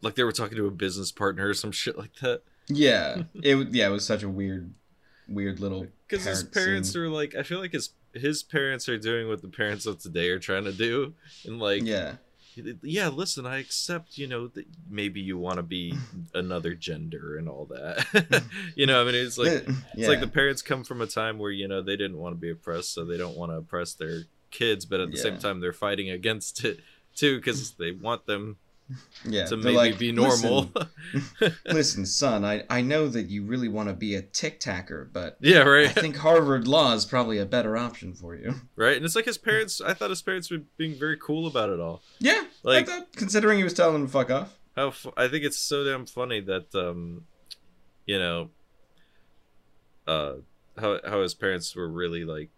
like 0.00 0.14
they 0.14 0.24
were 0.24 0.32
talking 0.32 0.56
to 0.56 0.66
a 0.66 0.70
business 0.70 1.12
partner 1.12 1.48
or 1.48 1.54
some 1.54 1.70
shit 1.72 1.98
like 1.98 2.14
that. 2.22 2.40
yeah 2.68 3.24
it 3.34 3.68
yeah 3.74 3.88
it 3.88 3.90
was 3.90 4.06
such 4.06 4.22
a 4.22 4.28
weird 4.30 4.72
weird 5.28 5.60
little 5.60 5.86
Because 6.08 6.24
his 6.24 6.44
parents 6.44 6.90
scene. 6.92 7.02
are 7.02 7.08
like, 7.10 7.34
I 7.34 7.42
feel 7.42 7.58
like 7.60 7.72
his 7.72 7.90
his 8.14 8.42
parents 8.42 8.88
are 8.88 8.98
doing 8.98 9.28
what 9.28 9.42
the 9.42 9.48
parents 9.48 9.86
of 9.86 9.98
today 9.98 10.28
are 10.30 10.38
trying 10.38 10.64
to 10.64 10.72
do, 10.72 11.14
and 11.44 11.58
like 11.58 11.82
yeah 11.84 12.14
yeah, 12.82 13.08
listen, 13.08 13.46
I 13.46 13.60
accept, 13.60 14.18
you 14.18 14.26
know, 14.26 14.46
that 14.48 14.66
maybe 14.90 15.22
you 15.22 15.38
want 15.38 15.56
to 15.56 15.62
be 15.62 15.94
another 16.34 16.74
gender 16.74 17.38
and 17.38 17.48
all 17.48 17.64
that. 17.70 18.42
you 18.76 18.84
know, 18.84 19.00
I 19.00 19.04
mean, 19.06 19.14
it's 19.14 19.38
like 19.38 19.48
Yeah. 19.66 19.74
it's 19.94 20.08
like 20.08 20.20
the 20.20 20.28
parents 20.28 20.60
come 20.60 20.84
from 20.84 21.00
a 21.00 21.06
time 21.06 21.38
where 21.38 21.50
you 21.50 21.66
know 21.66 21.80
they 21.80 21.96
didn't 21.96 22.18
want 22.18 22.34
to 22.34 22.38
be 22.38 22.50
oppressed, 22.50 22.92
so 22.92 23.06
they 23.06 23.16
don't 23.16 23.38
want 23.38 23.52
to 23.52 23.56
oppress 23.56 23.94
their 23.94 24.24
kids, 24.50 24.84
but 24.84 25.00
at 25.00 25.10
the 25.10 25.16
same 25.16 25.38
time 25.38 25.60
they're 25.60 25.72
fighting 25.72 26.10
against 26.10 26.62
it 26.62 26.80
too 27.14 27.36
because 27.38 27.70
they 27.72 27.90
want 27.90 28.26
them 28.26 28.58
yeah, 29.24 29.46
to 29.46 29.56
maybe 29.56 29.76
like, 29.76 29.98
be 29.98 30.12
normal. 30.12 30.70
Listen, 31.12 31.56
listen, 31.66 32.06
son, 32.06 32.44
I, 32.44 32.64
I 32.70 32.80
know 32.82 33.08
that 33.08 33.28
you 33.28 33.44
really 33.44 33.68
want 33.68 33.88
to 33.88 33.94
be 33.94 34.14
a 34.14 34.22
tic 34.22 34.60
tacker, 34.60 35.08
but 35.12 35.36
yeah, 35.40 35.58
right. 35.62 35.86
I 35.86 35.92
think 35.92 36.16
Harvard 36.16 36.66
Law 36.66 36.92
is 36.94 37.04
probably 37.04 37.38
a 37.38 37.46
better 37.46 37.76
option 37.76 38.14
for 38.14 38.34
you. 38.34 38.54
right. 38.76 38.96
And 38.96 39.04
it's 39.04 39.16
like 39.16 39.24
his 39.26 39.38
parents. 39.38 39.80
I 39.80 39.94
thought 39.94 40.10
his 40.10 40.22
parents 40.22 40.50
were 40.50 40.62
being 40.76 40.94
very 40.98 41.16
cool 41.16 41.46
about 41.46 41.70
it 41.70 41.80
all. 41.80 42.02
Yeah, 42.18 42.44
Like- 42.62 42.88
I 42.88 42.98
thought, 42.98 43.12
considering 43.16 43.58
he 43.58 43.64
was 43.64 43.74
telling 43.74 43.94
them 43.94 44.06
to 44.06 44.12
fuck 44.12 44.30
off. 44.30 44.56
How 44.76 44.92
I 45.16 45.28
think 45.28 45.44
it's 45.44 45.58
so 45.58 45.84
damn 45.84 46.06
funny 46.06 46.40
that 46.40 46.74
um, 46.74 47.24
you 48.06 48.18
know, 48.18 48.48
uh, 50.06 50.34
how 50.78 50.98
how 51.06 51.20
his 51.22 51.34
parents 51.34 51.76
were 51.76 51.88
really 51.88 52.24
like, 52.24 52.48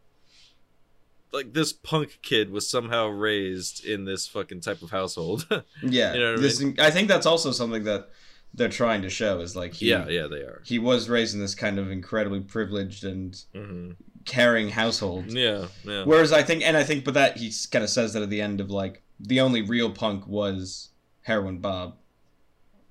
like 1.34 1.52
this 1.52 1.72
punk 1.72 2.18
kid 2.22 2.50
was 2.50 2.68
somehow 2.70 3.08
raised 3.08 3.84
in 3.84 4.04
this 4.04 4.26
fucking 4.26 4.60
type 4.60 4.80
of 4.82 4.90
household. 4.90 5.46
Yeah, 5.82 6.14
You 6.14 6.20
know 6.20 6.30
what 6.32 6.38
I 6.38 6.42
this, 6.42 6.64
I 6.78 6.90
think 6.90 7.08
that's 7.08 7.26
also 7.26 7.50
something 7.50 7.84
that 7.84 8.08
they're 8.54 8.68
trying 8.68 9.02
to 9.02 9.10
show 9.10 9.40
is 9.40 9.56
like 9.56 9.74
he, 9.74 9.90
yeah, 9.90 10.08
yeah, 10.08 10.26
they 10.28 10.36
are. 10.38 10.62
he 10.64 10.78
was 10.78 11.08
raised 11.08 11.34
in 11.34 11.40
this 11.40 11.54
kind 11.56 11.78
of 11.78 11.90
incredibly 11.90 12.40
privileged 12.40 13.04
and 13.04 13.36
hmm 13.52 13.90
caring 14.24 14.70
household. 14.70 15.30
Yeah, 15.30 15.66
yeah, 15.84 16.04
Whereas 16.04 16.32
I 16.32 16.42
think, 16.42 16.62
and 16.62 16.78
I 16.78 16.82
think, 16.82 17.04
but 17.04 17.12
that 17.12 17.36
he 17.36 17.52
kind 17.70 17.84
of 17.84 17.90
says 17.90 18.14
that 18.14 18.22
at 18.22 18.30
the 18.30 18.40
end 18.40 18.58
of 18.60 18.70
like 18.70 19.02
the 19.20 19.40
only 19.40 19.60
real 19.60 19.90
punk 19.90 20.26
was 20.26 20.88
Heroin 21.22 21.58
Bob. 21.58 21.96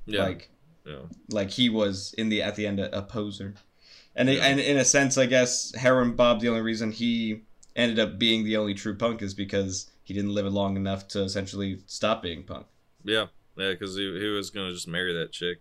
yeah, 0.05 0.21
Like, 0.23 0.49
yeah. 0.85 0.99
like 1.29 1.49
he 1.49 1.69
was 1.69 2.13
in 2.19 2.29
the 2.29 2.43
at 2.43 2.55
the 2.55 2.67
end 2.67 2.79
a, 2.79 2.95
a 2.95 3.01
poser, 3.01 3.55
and 4.15 4.29
it- 4.29 4.41
and 4.41 4.59
in 4.59 4.77
a 4.77 4.85
sense, 4.85 5.17
I 5.17 5.25
guess 5.25 5.73
Heroin 5.75 6.15
Bob. 6.15 6.39
The 6.41 6.49
only 6.49 6.61
reason 6.61 6.91
he 6.91 7.41
ended 7.75 7.99
up 7.99 8.19
being 8.19 8.43
the 8.43 8.57
only 8.57 8.73
true 8.73 8.95
punk 8.95 9.21
is 9.21 9.33
because 9.33 9.89
he 10.03 10.13
didn't 10.13 10.33
live 10.33 10.45
it 10.45 10.51
long 10.51 10.75
enough 10.75 11.07
to 11.09 11.21
essentially 11.21 11.79
stop 11.87 12.21
being 12.21 12.43
punk. 12.43 12.67
Yeah, 13.03 13.27
yeah, 13.57 13.71
because 13.71 13.95
he, 13.95 14.03
he 14.19 14.27
was 14.27 14.49
gonna 14.49 14.71
just 14.71 14.87
marry 14.87 15.13
that 15.13 15.31
chick, 15.31 15.59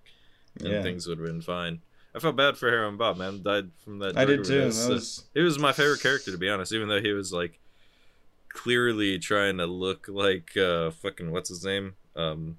and 0.60 0.68
Yeah. 0.68 0.82
things 0.82 1.06
would 1.06 1.18
have 1.18 1.26
been 1.26 1.40
fine. 1.40 1.80
I 2.14 2.18
felt 2.18 2.36
bad 2.36 2.58
for 2.58 2.68
Heroin 2.70 2.98
Bob, 2.98 3.16
man. 3.16 3.42
Died 3.42 3.70
from 3.82 3.98
that. 4.00 4.18
I 4.18 4.24
did 4.26 4.44
too. 4.44 4.70
That 4.70 4.88
was 4.90 5.24
He 5.34 5.40
was 5.40 5.58
my 5.58 5.72
favorite 5.72 6.02
character, 6.02 6.30
to 6.30 6.36
be 6.38 6.50
honest. 6.50 6.72
Even 6.72 6.88
though 6.88 7.00
he 7.00 7.12
was 7.12 7.32
like 7.32 7.58
clearly 8.50 9.18
trying 9.18 9.56
to 9.58 9.66
look 9.66 10.06
like 10.08 10.54
uh 10.56 10.90
fucking 10.90 11.30
what's 11.30 11.48
his 11.48 11.64
name 11.64 11.94
um 12.16 12.58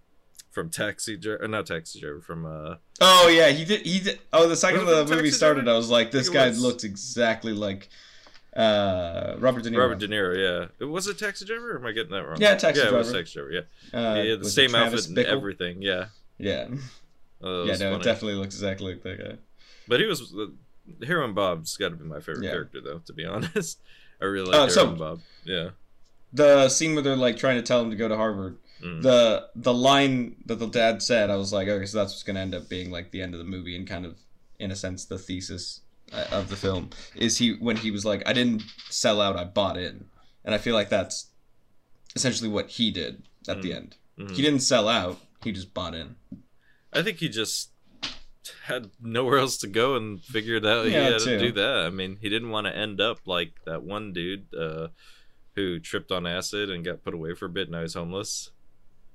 from 0.51 0.69
Taxi 0.69 1.17
Driver, 1.17 1.48
not 1.48 1.67
Taxi 1.67 2.00
Driver, 2.00 2.22
from 2.22 2.45
uh 2.45 2.75
Oh 3.00 3.27
yeah, 3.27 3.50
he 3.50 3.63
did. 3.65 3.81
He 3.86 4.00
did. 4.00 4.19
Oh, 4.31 4.48
the 4.48 4.55
second 4.55 4.86
the 4.86 5.05
movie 5.05 5.29
started, 5.31 5.65
Driver? 5.65 5.75
I 5.75 5.77
was 5.77 5.89
like, 5.89 6.12
this 6.12 6.29
guy 6.29 6.48
was. 6.48 6.62
looks 6.62 6.83
exactly 6.83 7.53
like 7.53 7.89
uh, 8.55 9.36
Robert 9.39 9.63
De 9.63 9.69
Niro. 9.72 9.77
Robert 9.79 10.00
De 10.00 10.07
Niro. 10.07 10.69
Yeah, 10.79 10.86
was 10.86 11.07
it 11.07 11.17
Taxi 11.19 11.45
Driver? 11.45 11.74
Or 11.74 11.79
am 11.79 11.86
I 11.86 11.91
getting 11.91 12.12
that 12.12 12.25
wrong? 12.27 12.38
Yeah, 12.39 12.55
Taxi 12.55 12.81
yeah, 12.81 12.88
it 12.89 12.93
was 12.93 13.07
Driver. 13.07 13.19
Taxi 13.24 13.33
Driver. 13.39 13.51
Yeah, 13.51 14.00
uh, 14.00 14.15
had 14.15 14.39
the 14.41 14.50
same 14.50 14.75
outfit 14.75 15.07
and 15.07 15.17
everything. 15.19 15.81
Yeah, 15.81 16.05
Yeah, 16.38 16.67
Uh, 17.43 17.63
yeah, 17.63 17.74
no, 17.74 17.77
funny. 17.77 17.95
it 17.95 18.03
definitely 18.03 18.36
looks 18.36 18.55
exactly 18.55 18.93
like 18.93 19.03
that 19.03 19.19
guy. 19.19 19.36
But 19.88 20.00
he 20.00 20.05
was 20.05 20.33
uh, 20.33 20.45
Heroin 21.05 21.33
Bob's 21.33 21.75
got 21.77 21.89
to 21.89 21.95
be 21.95 22.05
my 22.05 22.19
favorite 22.19 22.45
Yeah. 22.45 22.51
character, 22.51 22.81
though. 22.81 23.00
To 23.00 23.13
be 23.13 23.25
honest, 23.33 23.79
I 24.22 24.25
really 24.25 24.51
like 24.51 24.60
Uh, 24.60 24.69
so- 24.69 24.95
Bob. 24.95 25.22
Yeah. 25.43 25.69
The 26.36 26.67
scene 26.69 26.93
where 26.95 27.03
they're 27.03 27.15
like 27.15 27.38
trying 27.38 27.57
to 27.57 27.62
tell 27.62 27.81
him 27.81 27.91
to 27.91 27.95
go 27.95 28.07
to 28.07 28.15
Harvard. 28.17 28.57
Mm. 28.83 29.01
The 29.03 29.48
the 29.55 29.74
line 29.74 30.36
that 30.48 30.55
the 30.60 30.65
dad 30.67 31.01
said, 31.03 31.29
I 31.29 31.36
was 31.38 31.53
like, 31.53 31.67
okay, 31.67 31.86
so 31.86 32.00
that's 32.00 32.12
what's 32.13 32.24
gonna 32.24 32.39
end 32.39 32.55
up 32.55 32.67
being 32.69 32.89
like 32.91 33.12
the 33.12 33.22
end 33.22 33.33
of 33.33 33.38
the 33.38 33.45
movie 33.45 33.75
and 33.77 33.88
kind 33.88 34.03
of, 34.05 34.15
in 34.60 34.72
a 34.72 34.75
sense, 34.75 35.05
the 35.05 35.17
thesis 35.19 35.81
of 36.12 36.50
the 36.50 36.55
film 36.55 36.89
is 37.15 37.38
he 37.38 37.53
when 37.55 37.77
he 37.77 37.89
was 37.91 38.05
like, 38.05 38.22
I 38.27 38.33
didn't 38.33 38.63
sell 38.89 39.19
out, 39.22 39.36
I 39.38 39.45
bought 39.45 39.77
in, 39.77 40.05
and 40.45 40.53
I 40.53 40.57
feel 40.57 40.75
like 40.75 40.89
that's 40.89 41.27
essentially 42.15 42.50
what 42.50 42.69
he 42.69 42.91
did 42.91 43.24
at 43.48 43.62
the 43.62 43.72
Mm. 43.72 43.75
end. 43.75 43.98
Mhm. 44.19 44.36
He 44.36 44.41
didn't 44.41 44.60
sell 44.60 44.88
out, 44.88 45.19
he 45.43 45.51
just 45.51 45.74
bought 45.74 45.95
in. 45.95 46.15
I 46.91 47.01
think 47.01 47.17
he 47.17 47.29
just 47.29 47.72
had 48.65 48.91
nowhere 49.01 49.39
else 49.39 49.57
to 49.57 49.67
go 49.67 49.95
and 49.95 50.22
figured 50.24 50.65
out 50.65 50.86
he 50.86 50.91
Yeah, 50.91 51.10
had 51.12 51.19
too. 51.19 51.25
to 51.25 51.39
do 51.39 51.51
that. 51.53 51.77
I 51.86 51.89
mean, 51.89 52.17
he 52.22 52.29
didn't 52.29 52.50
want 52.50 52.67
to 52.67 52.75
end 52.75 53.01
up 53.01 53.19
like 53.25 53.53
that 53.65 53.83
one 53.83 54.13
dude 54.13 54.53
uh, 54.53 54.89
who 55.55 55.79
tripped 55.79 56.12
on 56.12 56.27
acid 56.27 56.69
and 56.69 56.83
got 56.86 57.03
put 57.03 57.13
away 57.13 57.33
for 57.33 57.45
a 57.45 57.50
bit. 57.50 57.63
And 57.63 57.72
now 57.72 57.81
he's 57.81 57.93
homeless. 57.95 58.51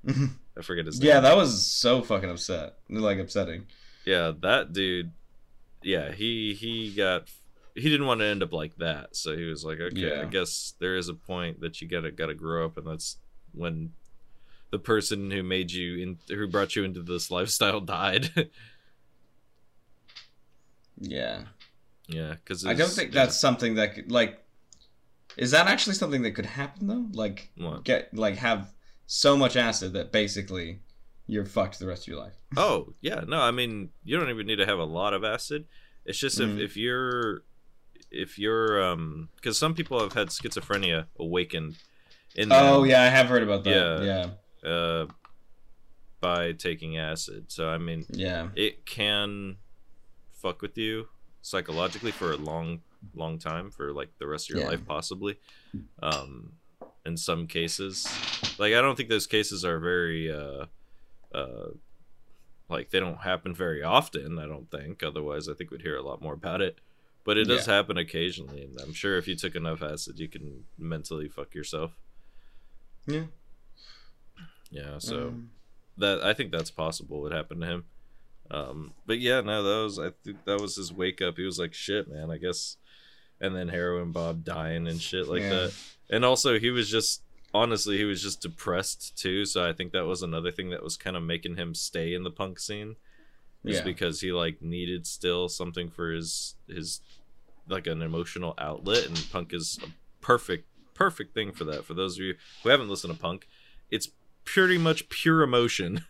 I 0.07 0.61
forget 0.61 0.85
his 0.85 0.99
name. 0.99 1.07
yeah, 1.07 1.19
that 1.21 1.37
was 1.37 1.65
so 1.65 2.01
fucking 2.01 2.29
upset, 2.29 2.77
like 2.89 3.19
upsetting. 3.19 3.67
yeah, 4.05 4.31
that 4.41 4.73
dude. 4.73 5.11
Yeah, 5.81 6.11
he 6.11 6.53
he 6.53 6.91
got 6.91 7.29
he 7.75 7.89
didn't 7.89 8.07
want 8.07 8.19
to 8.19 8.25
end 8.25 8.43
up 8.43 8.53
like 8.53 8.75
that, 8.77 9.15
so 9.15 9.35
he 9.35 9.45
was 9.45 9.63
like, 9.63 9.79
okay, 9.79 10.19
I 10.19 10.25
guess 10.25 10.73
there 10.79 10.95
is 10.95 11.09
a 11.09 11.13
point 11.13 11.61
that 11.61 11.81
you 11.81 11.87
gotta 11.87 12.11
gotta 12.11 12.33
grow 12.33 12.65
up, 12.65 12.77
and 12.77 12.85
that's 12.87 13.17
when 13.53 13.93
the 14.71 14.79
person 14.79 15.31
who 15.31 15.41
made 15.43 15.71
you 15.71 15.97
in 15.97 16.17
who 16.35 16.47
brought 16.47 16.75
you 16.75 16.83
into 16.83 17.01
this 17.01 17.31
lifestyle 17.31 17.79
died. 17.81 18.29
Yeah, 20.99 21.43
yeah, 22.07 22.35
because 22.35 22.65
I 22.65 22.73
don't 22.73 22.89
think 22.89 23.11
that's 23.11 23.39
something 23.39 23.75
that 23.75 23.95
could 23.95 24.11
like. 24.11 24.43
Is 25.37 25.51
that 25.51 25.67
actually 25.67 25.93
something 25.93 26.23
that 26.23 26.31
could 26.31 26.45
happen 26.45 26.87
though? 26.87 27.05
Like 27.13 27.51
What? 27.55 27.85
get 27.85 28.13
like 28.13 28.35
have 28.37 28.73
so 29.05 29.37
much 29.37 29.55
acid 29.55 29.93
that 29.93 30.11
basically 30.11 30.81
you're 31.29 31.45
fucked 31.45 31.77
the 31.79 31.87
rest 31.87 32.03
of 32.03 32.07
your 32.07 32.19
life. 32.19 32.33
Oh 32.57 32.93
yeah, 33.01 33.21
no, 33.27 33.39
I 33.39 33.51
mean 33.51 33.89
you 34.03 34.17
don't 34.19 34.29
even 34.29 34.47
need 34.47 34.57
to 34.57 34.65
have 34.65 34.79
a 34.79 34.83
lot 34.99 35.13
of 35.13 35.23
acid. 35.23 35.65
It's 36.05 36.17
just 36.17 36.39
if, 36.39 36.49
Mhm. 36.49 36.59
if 36.59 36.75
you're 36.75 37.43
if 38.11 38.39
you're 38.39 38.81
um 38.83 39.29
because 39.35 39.57
some 39.57 39.73
people 39.75 39.99
have 40.01 40.13
had 40.13 40.29
schizophrenia 40.29 41.05
awakened 41.19 41.75
in 42.35 42.51
Oh 42.51 42.83
yeah, 42.83 43.01
I 43.03 43.09
have 43.09 43.27
heard 43.27 43.43
about 43.43 43.63
that. 43.65 43.69
Yeah. 43.69 44.29
Yeah, 44.63 44.69
uh 44.69 45.07
by 46.21 46.51
taking 46.53 46.97
acid. 46.97 47.51
So 47.51 47.69
I 47.69 47.77
mean 47.77 48.05
yeah, 48.09 48.49
it 48.55 48.85
can 48.85 49.57
fuck 50.33 50.61
with 50.61 50.77
you 50.77 51.07
psychologically 51.41 52.11
for 52.11 52.31
a 52.31 52.37
long 52.37 52.81
long 53.13 53.39
time 53.39 53.71
for 53.71 53.93
like 53.93 54.09
the 54.19 54.27
rest 54.27 54.49
of 54.49 54.55
your 54.55 54.63
Yeah. 54.63 54.71
life 54.71 54.85
possibly 54.85 55.37
um 56.03 56.53
in 57.05 57.15
some 57.15 57.47
cases 57.47 58.05
like 58.57 58.73
i 58.73 58.81
don't 58.81 58.95
think 58.97 59.07
those 59.07 59.25
cases 59.27 59.63
are 59.63 59.79
very 59.79 60.29
uh 60.29 60.65
uh 61.33 61.69
like 62.69 62.89
they 62.91 62.99
don't 62.99 63.21
happen 63.21 63.53
very 63.53 63.81
often 63.83 64.37
i 64.39 64.45
don't 64.45 64.69
think 64.71 65.03
otherwise 65.03 65.47
i 65.49 65.53
think 65.53 65.71
we'd 65.71 65.81
hear 65.81 65.95
a 65.97 66.01
lot 66.01 66.21
more 66.21 66.33
about 66.33 66.61
it 66.61 66.79
but 67.23 67.37
it 67.37 67.45
does 67.45 67.65
happen 67.65 67.97
occasionally 67.97 68.63
and 68.63 68.79
i'm 68.81 68.93
sure 68.93 69.17
if 69.17 69.27
you 69.27 69.35
took 69.35 69.55
enough 69.55 69.81
acid 69.83 70.19
you 70.19 70.27
can 70.27 70.63
mentally 70.77 71.27
fuck 71.29 71.53
yourself 71.55 71.91
yeah. 73.07 73.23
yeah 74.71 74.97
so 74.99 75.27
Um, 75.29 75.49
that 75.97 76.23
I 76.23 76.33
think 76.33 76.51
that's 76.53 76.71
possible. 76.71 77.21
What 77.21 77.33
happened 77.33 77.59
to 77.61 77.67
him? 77.67 77.83
Um, 78.49 78.93
but 79.05 79.19
yeah, 79.19 79.41
no, 79.41 79.61
that 79.63 79.83
was 79.83 79.99
I 79.99 80.11
think 80.23 80.45
that 80.45 80.61
was 80.61 80.77
his 80.77 80.93
wake 80.93 81.21
up. 81.21 81.35
He 81.35 81.43
was 81.43 81.59
like, 81.59 81.73
"Shit, 81.73 82.07
man, 82.09 82.31
I 82.31 82.37
guess." 82.37 82.77
And 83.41 83.53
then 83.53 83.67
heroin 83.67 84.13
Bob 84.13 84.45
dying 84.45 84.87
and 84.87 85.01
shit 85.01 85.27
like 85.27 85.41
Yeah. 85.41 85.49
that. 85.49 85.73
And 86.09 86.23
also, 86.23 86.57
he 86.57 86.69
was 86.69 86.89
just 86.89 87.21
honestly, 87.53 87.97
he 87.97 88.05
was 88.05 88.21
just 88.21 88.41
depressed 88.41 89.17
too. 89.17 89.45
So 89.45 89.67
I 89.67 89.73
think 89.73 89.91
that 89.91 90.05
was 90.05 90.21
another 90.21 90.51
thing 90.51 90.69
that 90.69 90.83
was 90.83 90.97
kind 90.97 91.15
of 91.15 91.23
making 91.23 91.55
him 91.55 91.73
stay 91.73 92.13
in 92.13 92.23
the 92.23 92.31
punk 92.31 92.59
scene, 92.59 92.95
is 93.63 93.77
yeah, 93.77 93.83
because 93.83 94.21
he 94.21 94.31
like 94.31 94.61
needed 94.61 95.07
still 95.07 95.49
something 95.49 95.89
for 95.89 96.11
his 96.11 96.55
his 96.67 97.01
like 97.67 97.87
an 97.87 98.01
emotional 98.01 98.53
outlet, 98.57 99.05
and 99.05 99.27
punk 99.31 99.53
is 99.53 99.79
a 99.83 99.87
perfect 100.21 100.65
perfect 100.93 101.33
thing 101.33 101.51
for 101.51 101.63
that. 101.63 101.85
For 101.85 101.93
those 101.93 102.17
of 102.17 102.23
you 102.23 102.35
who 102.63 102.69
haven't 102.69 102.89
listened 102.89 103.13
to 103.13 103.19
punk, 103.19 103.47
it's 103.89 104.09
pretty 104.43 104.77
much 104.77 105.09
pure 105.09 105.41
emotion. 105.41 106.05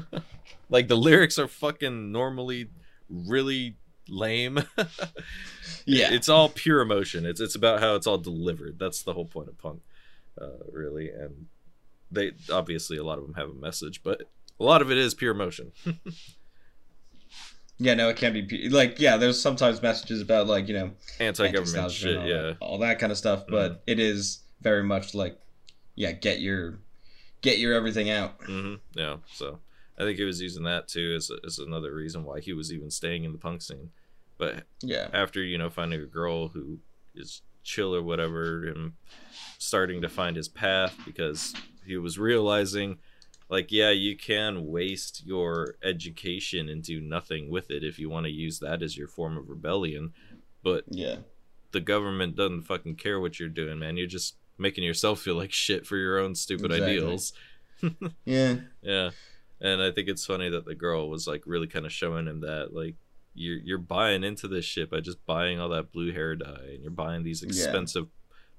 like 0.68 0.88
the 0.88 0.96
lyrics 0.96 1.38
are 1.38 1.48
fucking 1.48 2.12
normally 2.12 2.68
really 3.08 3.76
lame. 4.08 4.58
yeah. 5.86 6.12
It's 6.12 6.28
all 6.28 6.48
pure 6.48 6.80
emotion. 6.80 7.26
It's 7.26 7.40
it's 7.40 7.54
about 7.54 7.80
how 7.80 7.94
it's 7.94 8.06
all 8.06 8.18
delivered. 8.18 8.78
That's 8.78 9.02
the 9.02 9.12
whole 9.12 9.24
point 9.24 9.48
of 9.48 9.58
punk, 9.58 9.82
uh, 10.40 10.46
really. 10.70 11.10
And 11.10 11.46
they 12.10 12.32
obviously 12.52 12.96
a 12.98 13.04
lot 13.04 13.18
of 13.18 13.24
them 13.24 13.34
have 13.34 13.48
a 13.50 13.54
message, 13.54 14.02
but 14.02 14.22
a 14.60 14.64
lot 14.64 14.82
of 14.82 14.90
it 14.90 14.98
is 14.98 15.14
pure 15.14 15.32
emotion. 15.32 15.72
yeah, 17.78 17.94
no, 17.94 18.08
it 18.08 18.16
can't 18.16 18.34
be 18.34 18.68
like 18.68 19.00
yeah. 19.00 19.16
There's 19.16 19.40
sometimes 19.40 19.82
messages 19.82 20.20
about 20.20 20.46
like 20.46 20.68
you 20.68 20.74
know 20.74 20.90
Anti-government 21.20 21.90
shit. 21.92 22.16
all 22.16 22.28
Yeah. 22.28 22.52
all 22.60 22.78
that 22.78 22.98
kind 22.98 23.10
of 23.10 23.18
stuff. 23.18 23.44
But 23.48 23.82
it 23.86 23.98
is 23.98 24.40
very 24.60 24.82
much 24.84 25.14
like 25.14 25.38
yeah, 25.94 26.12
get 26.12 26.40
your 26.40 26.78
get 27.40 27.58
your 27.58 27.74
everything 27.74 28.10
out. 28.10 28.34
hmm 28.44 28.74
Yeah. 28.94 29.16
So 29.32 29.58
I 29.98 30.02
think 30.04 30.18
he 30.18 30.24
was 30.24 30.40
using 30.40 30.64
that 30.64 30.88
too 30.88 31.14
as 31.16 31.30
as 31.46 31.58
another 31.58 31.94
reason 31.94 32.24
why 32.24 32.40
he 32.40 32.52
was 32.52 32.72
even 32.72 32.90
staying 32.90 33.24
in 33.24 33.32
the 33.32 33.38
punk 33.38 33.62
scene. 33.62 33.90
But 34.38 34.64
Yeah, 34.82 35.08
after 35.12 35.42
you 35.42 35.58
know 35.58 35.70
finding 35.70 36.00
a 36.00 36.06
girl 36.06 36.48
who 36.48 36.78
is 37.14 37.42
chill 37.62 37.94
or 37.94 38.02
whatever 38.02 38.64
and 38.66 38.92
starting 39.58 40.02
to 40.02 40.08
find 40.08 40.36
his 40.36 40.48
path 40.48 40.98
because 41.06 41.54
he 41.86 41.96
was 41.96 42.18
realizing 42.18 42.98
like 43.48 43.70
yeah 43.70 43.90
you 43.90 44.16
can 44.16 44.66
waste 44.66 45.22
your 45.26 45.76
education 45.82 46.68
and 46.68 46.82
do 46.82 47.00
nothing 47.00 47.48
with 47.50 47.70
it 47.70 47.84
if 47.84 47.98
you 47.98 48.08
want 48.10 48.24
to 48.26 48.32
use 48.32 48.58
that 48.58 48.82
as 48.82 48.96
your 48.96 49.06
form 49.08 49.36
of 49.36 49.48
rebellion 49.48 50.12
but 50.62 50.84
Yeah. 50.88 51.16
the 51.72 51.80
government 51.80 52.36
doesn't 52.36 52.62
fucking 52.62 52.96
care 52.96 53.20
what 53.20 53.38
you're 53.38 53.48
doing 53.48 53.78
man 53.78 53.96
you're 53.96 54.06
just 54.06 54.36
making 54.58 54.84
yourself 54.84 55.20
feel 55.20 55.34
like 55.36 55.52
shit 55.52 55.86
for 55.86 55.96
your 55.96 56.18
own 56.18 56.34
stupid 56.34 56.72
Exactly. 56.72 56.96
ideals 56.96 57.32
Yeah. 58.24 58.56
yeah 58.82 59.10
and 59.60 59.80
i 59.82 59.90
think 59.90 60.08
it's 60.08 60.26
funny 60.26 60.48
that 60.50 60.64
the 60.64 60.74
girl 60.74 61.08
was 61.08 61.26
like 61.26 61.42
really 61.46 61.66
kind 61.68 61.86
of 61.86 61.92
showing 61.92 62.26
him 62.26 62.40
that 62.40 62.74
like 62.74 62.94
you're 63.34 63.58
you're 63.58 63.78
buying 63.78 64.22
into 64.24 64.46
this 64.48 64.64
shit 64.64 64.90
by 64.90 65.00
just 65.00 65.24
buying 65.26 65.58
all 65.60 65.68
that 65.70 65.90
blue 65.92 66.12
hair 66.12 66.34
dye 66.36 66.68
and 66.72 66.82
you're 66.82 66.90
buying 66.90 67.22
these 67.22 67.42
expensive 67.42 68.06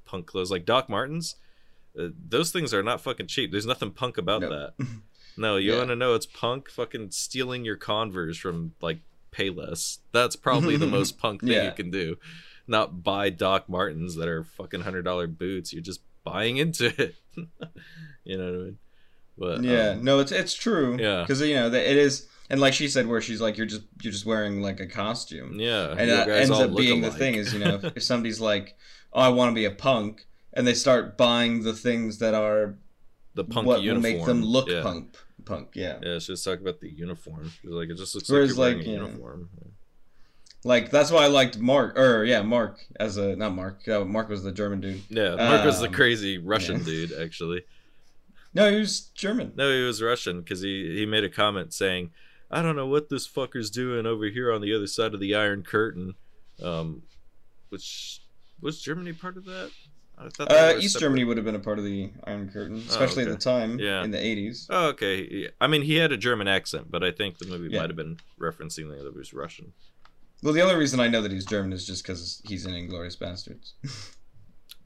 punk 0.05 0.25
clothes 0.25 0.49
like 0.51 0.65
doc 0.65 0.89
martens 0.89 1.35
uh, 1.99 2.07
those 2.27 2.51
things 2.51 2.73
are 2.73 2.81
not 2.83 2.99
fucking 3.01 3.27
cheap 3.27 3.51
there's 3.51 3.65
nothing 3.65 3.91
punk 3.91 4.17
about 4.17 4.41
Nope. 4.41 4.51
that 4.77 4.87
no 5.37 5.57
you 5.57 5.71
Yeah. 5.71 5.77
want 5.77 5.89
to 5.89 5.95
know 5.95 6.13
it's 6.15 6.25
punk 6.25 6.69
fucking 6.69 7.11
stealing 7.11 7.63
your 7.63 7.75
converse 7.77 8.37
from 8.37 8.73
like 8.81 8.99
payless 9.31 9.99
that's 10.11 10.35
probably 10.35 10.75
the 10.77 10.87
most 10.87 11.17
punk 11.19 11.41
thing 11.41 11.51
Yeah. 11.51 11.65
you 11.65 11.71
can 11.71 11.91
do 11.91 12.17
not 12.67 13.03
buy 13.03 13.29
doc 13.29 13.69
martens 13.69 14.15
that 14.15 14.27
are 14.27 14.43
fucking 14.43 14.81
hundred 14.81 15.03
dollar 15.03 15.27
boots 15.27 15.71
you're 15.73 15.81
just 15.83 16.01
buying 16.23 16.57
into 16.57 16.87
it 17.01 17.15
you 18.23 18.37
know 18.37 18.45
what 18.45 18.53
i 18.53 18.63
mean 18.63 18.77
but 19.35 19.63
yeah. 19.63 19.89
um, 19.89 20.03
no, 20.03 20.19
it's 20.19 20.31
it's 20.31 20.53
true. 20.53 20.95
Yeah. 20.99 21.21
Because 21.21 21.41
you 21.41 21.55
know 21.55 21.67
that 21.67 21.89
it 21.89 21.97
is, 21.97 22.27
and 22.49 22.59
like 22.59 22.73
she 22.73 22.87
said, 22.87 23.07
where 23.07 23.21
she's 23.21 23.41
like, 23.41 23.57
you're 23.57 23.65
just 23.65 23.83
you're 24.01 24.11
just 24.13 24.25
wearing 24.25 24.61
like 24.61 24.79
a 24.79 24.87
costume. 24.87 25.59
Yeah, 25.59 25.95
and 25.97 26.09
that 26.09 26.29
ends 26.29 26.51
up 26.51 26.75
being 26.75 27.01
the 27.01 27.11
thing 27.11 27.35
is 27.35 27.53
you 27.53 27.59
know 27.59 27.79
if 27.95 28.03
somebody's 28.03 28.39
like 28.41 28.75
oh 29.13 29.21
i 29.21 29.29
want 29.29 29.49
to 29.49 29.55
be 29.55 29.65
a 29.65 29.71
punk 29.71 30.25
and 30.53 30.65
they 30.67 30.73
start 30.73 31.17
buying 31.17 31.63
the 31.63 31.73
things 31.73 32.19
that 32.19 32.33
are 32.33 32.75
the 33.35 33.43
punk 33.43 33.65
what 33.67 33.81
uniform. 33.81 34.03
will 34.03 34.17
make 34.19 34.25
them 34.25 34.43
look 34.43 34.69
yeah. 34.69 34.81
punk 34.81 35.15
punk 35.45 35.69
yeah 35.73 35.97
Yeah, 36.01 36.15
it's 36.15 36.27
just 36.27 36.43
talk 36.43 36.59
about 36.59 36.79
the 36.79 36.89
uniform. 36.89 37.51
It's 37.63 37.63
like 37.63 37.89
it 37.89 37.97
just 37.97 38.15
looks 38.15 38.29
Whereas, 38.29 38.57
like 38.57 38.77
you're 38.77 38.77
wearing 38.77 38.77
like, 38.77 38.87
a 38.87 38.89
yeah. 38.89 39.07
uniform. 39.07 39.49
like 40.63 40.91
that's 40.91 41.11
why 41.11 41.23
i 41.23 41.27
liked 41.27 41.57
mark 41.59 41.97
or 41.97 42.23
yeah 42.23 42.41
mark 42.41 42.79
as 42.99 43.17
a 43.17 43.35
not 43.35 43.53
mark 43.53 43.87
uh, 43.87 44.03
mark 44.05 44.29
was 44.29 44.43
the 44.43 44.51
german 44.51 44.79
dude 44.81 45.01
Yeah, 45.09 45.35
Mark 45.35 45.65
was 45.65 45.79
the 45.79 45.87
Um, 45.87 45.93
crazy 45.93 46.37
Russian 46.37 46.79
yeah. 46.79 46.85
dude. 46.85 47.13
Actually, 47.13 47.63
no 48.53 48.71
he 48.71 48.79
was 48.79 49.01
german 49.15 49.53
no, 49.55 49.71
he 49.71 49.81
was 49.83 50.01
Russian 50.01 50.39
because 50.41 50.61
he 50.61 50.95
he 50.97 51.05
made 51.05 51.23
a 51.23 51.29
comment 51.29 51.73
saying, 51.73 52.11
"I 52.53 52.61
don't 52.61 52.75
know 52.75 52.87
what 52.87 53.09
this 53.09 53.27
fucker's 53.27 53.69
doing 53.69 54.05
over 54.05 54.25
here 54.25 54.51
on 54.51 54.61
the 54.61 54.73
other 54.73 54.87
side 54.87 55.13
of 55.13 55.19
the 55.19 55.35
Iron 55.35 55.63
Curtain," 55.63 56.15
um, 56.61 57.03
which 57.69 58.21
was 58.61 58.81
Germany 58.81 59.13
part 59.13 59.37
of 59.37 59.45
that? 59.45 59.71
I 60.17 60.29
thought 60.29 60.51
uh, 60.51 60.75
east 60.77 60.93
separate. 60.93 61.07
germany 61.07 61.23
would 61.23 61.37
have 61.37 61.45
been 61.45 61.55
a 61.55 61.59
part 61.59 61.79
of 61.79 61.85
the 61.85 62.11
iron 62.25 62.47
curtain 62.47 62.77
especially 62.87 63.23
okay. 63.23 63.31
at 63.31 63.39
the 63.39 63.43
time 63.43 63.79
Yeah. 63.79 64.03
in 64.03 64.11
the 64.11 64.19
80s 64.19 64.67
Oh, 64.69 64.89
okay. 64.89 65.49
I 65.59 65.65
mean, 65.65 65.81
he 65.81 65.95
had 65.95 66.11
a 66.11 66.17
German 66.17 66.47
accent, 66.47 66.91
but 66.91 67.03
I 67.03 67.09
think 67.11 67.39
the 67.39 67.47
movie 67.47 67.69
Yeah. 67.73 67.79
might 67.81 67.89
have 67.89 67.95
been 67.97 68.19
referencing 68.39 68.89
that 68.89 69.05
it 69.07 69.15
was 69.15 69.33
Russian. 69.33 69.73
well 70.43 70.53
the 70.53 70.61
only 70.61 70.75
reason 70.75 70.99
i 70.99 71.07
know 71.07 71.21
that 71.23 71.31
he's 71.31 71.45
german 71.47 71.73
is 71.73 71.85
just 71.87 72.03
because 72.03 72.43
he's 72.47 72.63
in 72.67 72.73
Inglourious 72.73 73.17
Basterds 73.17 73.71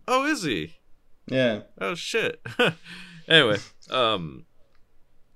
Oh, 0.08 0.26
is 0.26 0.44
he? 0.44 0.78
yeah 1.28 1.64
Oh 1.80 1.94
shit. 1.94 2.42
anyway, 3.28 3.58
um 3.92 4.46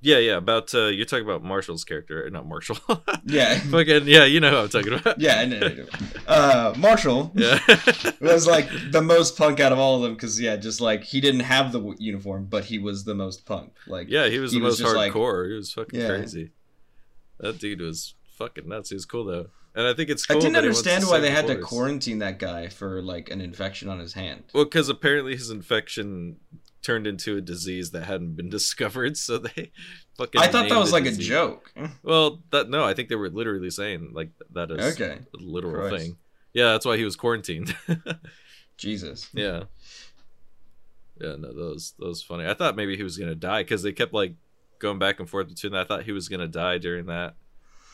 yeah, 0.02 0.18
yeah, 0.18 0.38
about 0.38 0.74
uh 0.74 0.88
you're 0.88 1.06
talking 1.06 1.26
about 1.26 1.44
Marshall's 1.44 1.84
character, 1.84 2.30
not 2.30 2.48
Marshall. 2.48 2.78
yeah 3.26 3.60
Fucking 3.60 4.08
yeah, 4.08 4.26
you 4.26 4.40
know 4.40 4.50
who 4.52 4.58
I'm 4.58 4.70
talking 4.70 4.94
about. 4.94 5.20
yeah 5.20 5.40
I 5.40 5.46
know, 5.46 5.58
I 5.58 5.74
know. 5.74 5.86
uh 6.28 6.74
marshall 6.78 7.32
Yeah. 7.36 7.60
was 8.22 8.48
like 8.48 8.68
the 8.92 9.02
most 9.02 9.38
punk 9.38 9.60
out 9.60 9.72
of 9.72 9.80
all 9.80 9.96
of 9.98 10.02
them 10.02 10.14
because 10.14 10.40
yeah, 10.42 10.56
just 10.58 10.82
like 10.82 11.04
he 11.04 11.22
didn't 11.22 11.42
have 11.42 11.72
the 11.72 11.80
w- 11.80 11.98
uniform, 12.00 12.48
but 12.50 12.66
he 12.66 12.80
was 12.80 13.04
the 13.04 13.16
most 13.16 13.46
punk. 13.46 13.74
Like 13.88 14.10
yeah, 14.10 14.28
he 14.28 14.40
was 14.40 14.52
He 14.52 14.60
the 14.60 14.66
was 14.66 14.80
most 14.80 14.88
just 14.88 14.96
like- 14.96 15.14
hardcore. 15.14 15.50
he 15.50 15.56
was 15.56 15.72
fucking 15.74 16.00
Yeah. 16.00 16.08
crazy. 16.08 16.52
That 17.40 17.60
dude 17.60 17.82
was 17.82 18.16
fucking 18.38 18.68
nuts. 18.68 18.90
He 18.90 18.96
was 18.96 19.06
cool 19.06 19.26
though. 19.26 19.48
And 19.74 19.88
I 19.88 19.94
think 19.94 20.10
it's 20.10 20.30
I 20.30 20.34
didn't 20.34 20.58
understand 20.58 21.06
why 21.06 21.20
they 21.20 21.30
the 21.30 21.36
had 21.36 21.48
to 21.48 21.56
quarantine 21.58 22.20
that 22.20 22.40
guy 22.40 22.68
for 22.68 23.02
like 23.02 23.32
an 23.32 23.40
infection 23.40 23.88
on 23.88 24.00
his 24.00 24.14
hand. 24.14 24.44
Well, 24.54 24.66
because 24.66 24.90
apparently 24.90 25.34
his 25.34 25.50
infection 25.50 26.38
turned 26.82 27.06
into 27.08 27.38
a 27.38 27.42
disease 27.42 27.92
that 27.92 28.04
hadn't 28.06 28.36
been 28.36 28.50
discovered, 28.60 29.18
so 29.18 29.38
they 29.38 29.72
fucking. 30.18 30.42
I 30.42 30.48
thought 30.48 30.70
that 30.70 30.80
was 30.80 30.92
like 30.94 31.06
a 31.06 31.12
joke. 31.12 31.74
Well, 32.04 32.42
that 32.52 32.70
no, 32.70 32.84
I 32.84 32.94
think 32.94 33.10
they 33.10 33.16
were 33.16 33.30
literally 33.30 33.70
saying 33.70 34.12
like 34.14 34.32
that 34.54 34.72
is 34.72 34.94
Okay. 35.00 35.20
a 35.34 35.38
literal 35.38 35.90
Christ. 35.90 36.06
thing. 36.06 36.18
Yeah, 36.54 36.72
that's 36.74 36.86
why 36.86 36.98
he 36.98 37.04
was 37.06 37.16
quarantined. 37.16 37.76
Jesus. 38.78 39.30
yeah. 39.34 39.64
Yeah, 41.20 41.36
no, 41.38 41.50
that 41.54 41.56
was 41.74 41.94
that 42.00 42.08
was 42.08 42.24
funny. 42.24 42.48
I 42.48 42.56
thought 42.56 42.76
maybe 42.76 42.98
he 42.98 43.04
was 43.04 43.18
gonna 43.18 43.36
die 43.36 43.62
because 43.62 43.84
they 43.84 43.92
kept 43.92 44.12
like 44.14 44.34
going 44.80 44.98
back 44.98 45.20
and 45.20 45.30
forth 45.30 45.50
between 45.50 45.74
that. 45.74 45.82
I 45.82 45.84
thought 45.84 46.04
he 46.04 46.12
was 46.12 46.28
gonna 46.30 46.48
die 46.48 46.80
during 46.80 47.06
that. 47.06 47.36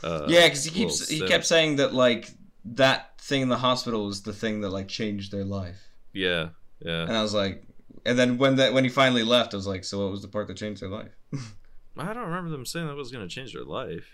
Uh, 0.02 0.26
yeah, 0.30 0.46
because 0.46 0.64
he 0.64 0.72
keeps 0.72 1.10
he 1.10 1.20
kept 1.28 1.46
saying 1.46 1.76
that 1.78 1.94
like 1.94 2.30
that 2.64 3.20
thing 3.20 3.42
in 3.42 3.50
the 3.50 3.58
hospital 3.58 4.06
was 4.06 4.22
the 4.22 4.32
thing 4.32 4.62
that 4.62 4.70
like 4.70 4.88
changed 4.88 5.32
their 5.34 5.44
life, 5.44 5.90
Yeah, 6.14 6.50
yeah. 6.80 7.02
and 7.04 7.12
I 7.18 7.22
was 7.22 7.34
like, 7.34 7.64
and 8.08 8.18
then 8.18 8.38
when 8.38 8.56
that 8.56 8.74
when 8.74 8.84
he 8.84 8.90
finally 8.90 9.24
left, 9.24 9.54
I 9.54 9.58
was 9.58 9.68
like, 9.68 9.84
so 9.84 10.00
what 10.00 10.12
was 10.12 10.22
the 10.22 10.28
part 10.28 10.48
that 10.48 10.58
changed 10.58 10.82
their 10.82 10.90
life? 10.90 11.12
I 11.98 12.14
don't 12.14 12.26
remember 12.26 12.50
them 12.50 12.66
saying 12.66 12.88
that 12.88 12.96
was 12.96 13.12
gonna 13.12 13.28
change 13.28 13.54
their 13.54 13.64
life. 13.64 14.10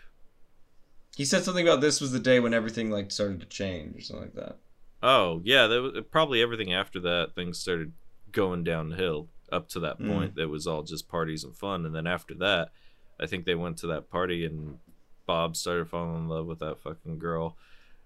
He 1.15 1.25
said 1.25 1.43
something 1.43 1.67
about 1.67 1.82
this 1.82 2.01
was 2.01 2.12
the 2.12 2.19
day 2.19 2.39
when 2.39 2.53
everything 2.53 2.89
like 2.89 3.12
started 3.12 3.39
to 3.41 3.45
change 3.45 3.95
or 3.95 4.01
something 4.01 4.25
like 4.25 4.36
that. 4.36 4.58
Oh 5.01 5.41
yeah, 5.43 5.67
that 5.67 5.82
was, 5.82 6.03
probably 6.12 6.41
everything 6.41 6.73
after 6.73 6.99
that 7.01 7.36
things 7.36 7.60
started 7.60 7.93
going 8.32 8.63
downhill. 8.63 9.27
Up 9.51 9.69
to 9.69 9.79
that 9.82 9.99
Mm. 9.99 10.08
point, 10.08 10.39
it 10.39 10.47
was 10.47 10.65
all 10.65 10.82
just 10.82 11.08
parties 11.08 11.43
and 11.43 11.56
fun, 11.56 11.86
and 11.86 11.93
then 11.93 12.08
after 12.08 12.34
that, 12.36 12.71
I 13.19 13.27
think 13.27 13.45
they 13.45 13.53
went 13.53 13.77
to 13.79 13.88
that 13.88 14.10
party 14.10 14.45
and 14.45 14.79
Bob 15.27 15.56
started 15.56 15.88
falling 15.88 16.15
in 16.23 16.27
love 16.27 16.47
with 16.47 16.60
that 16.60 16.79
fucking 16.82 17.19
girl. 17.19 17.56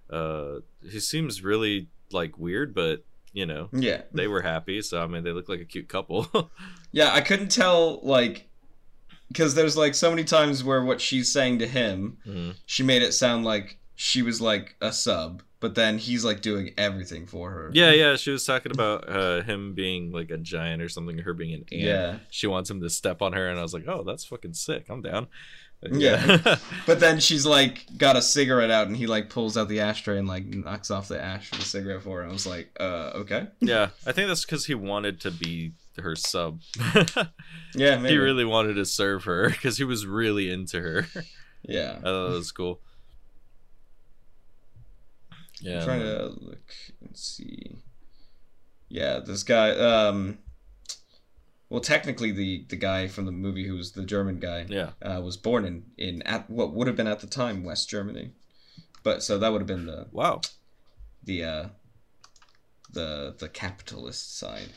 Uh, 0.09 0.59
he 0.81 0.99
seems 0.99 1.41
really 1.43 1.87
like 2.11 2.37
weird, 2.37 2.73
but 2.75 3.03
you 3.37 3.45
know 3.45 3.69
Yeah. 3.71 4.01
they 4.13 4.27
were 4.27 4.41
happy. 4.41 4.81
So 4.81 5.01
I 5.01 5.07
mean, 5.07 5.23
they 5.23 5.31
look 5.31 5.47
like 5.49 5.61
a 5.61 5.65
cute 5.73 5.87
couple. 5.87 6.27
Yeah, 6.93 7.11
I 7.13 7.21
couldn't 7.21 7.49
tell 7.51 7.99
like 8.01 8.47
because 9.27 9.53
there's 9.55 9.75
like 9.77 9.93
so 9.93 10.09
many 10.09 10.23
times 10.23 10.63
where 10.63 10.83
what 10.83 11.01
she's 11.01 11.31
saying 11.31 11.59
to 11.59 11.67
him, 11.67 12.17
Mhm. 12.25 12.55
she 12.65 12.81
made 12.83 13.01
it 13.03 13.11
sound 13.13 13.43
like 13.45 13.77
she 13.95 14.21
was 14.21 14.39
like 14.41 14.75
a 14.81 14.91
sub, 14.91 15.43
but 15.59 15.75
then 15.75 15.97
he's 15.97 16.23
like 16.23 16.41
doing 16.41 16.71
everything 16.77 17.27
for 17.27 17.51
her. 17.51 17.69
Yeah, 17.73 17.91
yeah. 17.91 18.15
She 18.15 18.31
was 18.31 18.45
talking 18.45 18.71
about 18.71 19.07
uh, 19.09 19.41
him 19.43 19.73
being 19.75 20.11
like 20.11 20.31
a 20.31 20.37
giant 20.37 20.81
or 20.81 20.87
something, 20.89 21.17
her 21.19 21.33
being 21.33 21.53
an 21.53 21.65
ant. 21.71 21.81
Yeah. 21.81 22.17
She 22.31 22.47
wants 22.47 22.69
him 22.69 22.79
to 22.81 22.89
step 22.89 23.21
on 23.21 23.33
her, 23.33 23.47
and 23.49 23.59
I 23.59 23.63
was 23.63 23.73
like, 23.73 23.87
oh, 23.87 24.03
that's 24.03 24.23
fucking 24.25 24.53
sick. 24.53 24.85
I'm 24.89 25.01
down. 25.01 25.27
Yeah. 25.81 26.57
But 26.85 26.99
then 27.01 27.19
she's 27.19 27.45
like 27.45 27.85
got 27.97 28.15
a 28.15 28.21
cigarette 28.21 28.71
out 28.71 28.87
and 28.87 28.95
he 28.95 29.07
like 29.07 29.29
pulls 29.29 29.57
out 29.57 29.67
the 29.67 29.81
ashtray 29.81 30.17
and 30.17 30.27
like 30.27 30.45
knocks 30.45 30.89
off 30.89 31.09
the 31.09 31.21
ash 31.21 31.49
from 31.49 31.59
the 31.59 31.65
cigarette 31.65 32.01
for 32.01 32.21
her. 32.21 32.27
I 32.27 32.31
was 32.31 32.47
like, 32.47 32.69
uh, 32.79 33.11
okay. 33.15 33.47
yeah. 33.59 33.89
I 34.05 34.13
think 34.13 34.29
that's 34.29 34.45
because 34.45 34.65
he 34.65 34.73
wanted 34.73 35.19
to 35.21 35.31
be 35.31 35.73
her 36.01 36.15
sub. 36.15 36.61
Yeah, 37.75 37.97
maybe. 37.97 38.15
he 38.15 38.17
really 38.17 38.45
wanted 38.45 38.75
to 38.75 38.85
serve 38.85 39.25
her 39.25 39.49
because 39.49 39.77
he 39.77 39.83
was 39.83 40.05
really 40.07 40.49
into 40.49 40.81
her. 40.81 41.05
Yeah. 41.63 41.91
I 41.97 42.01
thought 42.01 42.29
that 42.29 42.35
was 42.35 42.51
cool. 42.51 42.79
Yeah. 45.61 45.79
I'm 45.79 45.85
trying 45.85 45.99
to 46.01 46.23
look 46.39 46.73
and 47.01 47.15
see. 47.15 47.83
Yeah, 48.89 49.19
this 49.19 49.43
guy. 49.43 49.71
Um, 49.71 50.39
well, 51.69 51.81
technically, 51.81 52.31
the 52.31 52.65
the 52.69 52.75
guy 52.75 53.07
from 53.07 53.25
the 53.25 53.31
movie 53.31 53.67
who 53.67 53.75
was 53.75 53.91
the 53.91 54.05
German 54.05 54.39
guy 54.39 54.65
Yeah. 54.69 54.91
uh, 55.01 55.21
was 55.21 55.37
born 55.37 55.65
in 55.65 55.85
in 55.97 56.21
at 56.23 56.49
what 56.49 56.73
would 56.73 56.87
have 56.87 56.95
been 56.95 57.07
at 57.07 57.19
the 57.19 57.27
time 57.27 57.63
West 57.63 57.89
Germany, 57.89 58.31
but 59.03 59.23
so 59.23 59.37
that 59.37 59.51
would 59.51 59.61
have 59.61 59.67
been 59.67 59.85
the 59.85 60.07
Wow. 60.11 60.41
the 61.23 61.43
uh, 61.43 61.69
the 62.91 63.35
the 63.37 63.49
capitalist 63.49 64.37
side, 64.37 64.69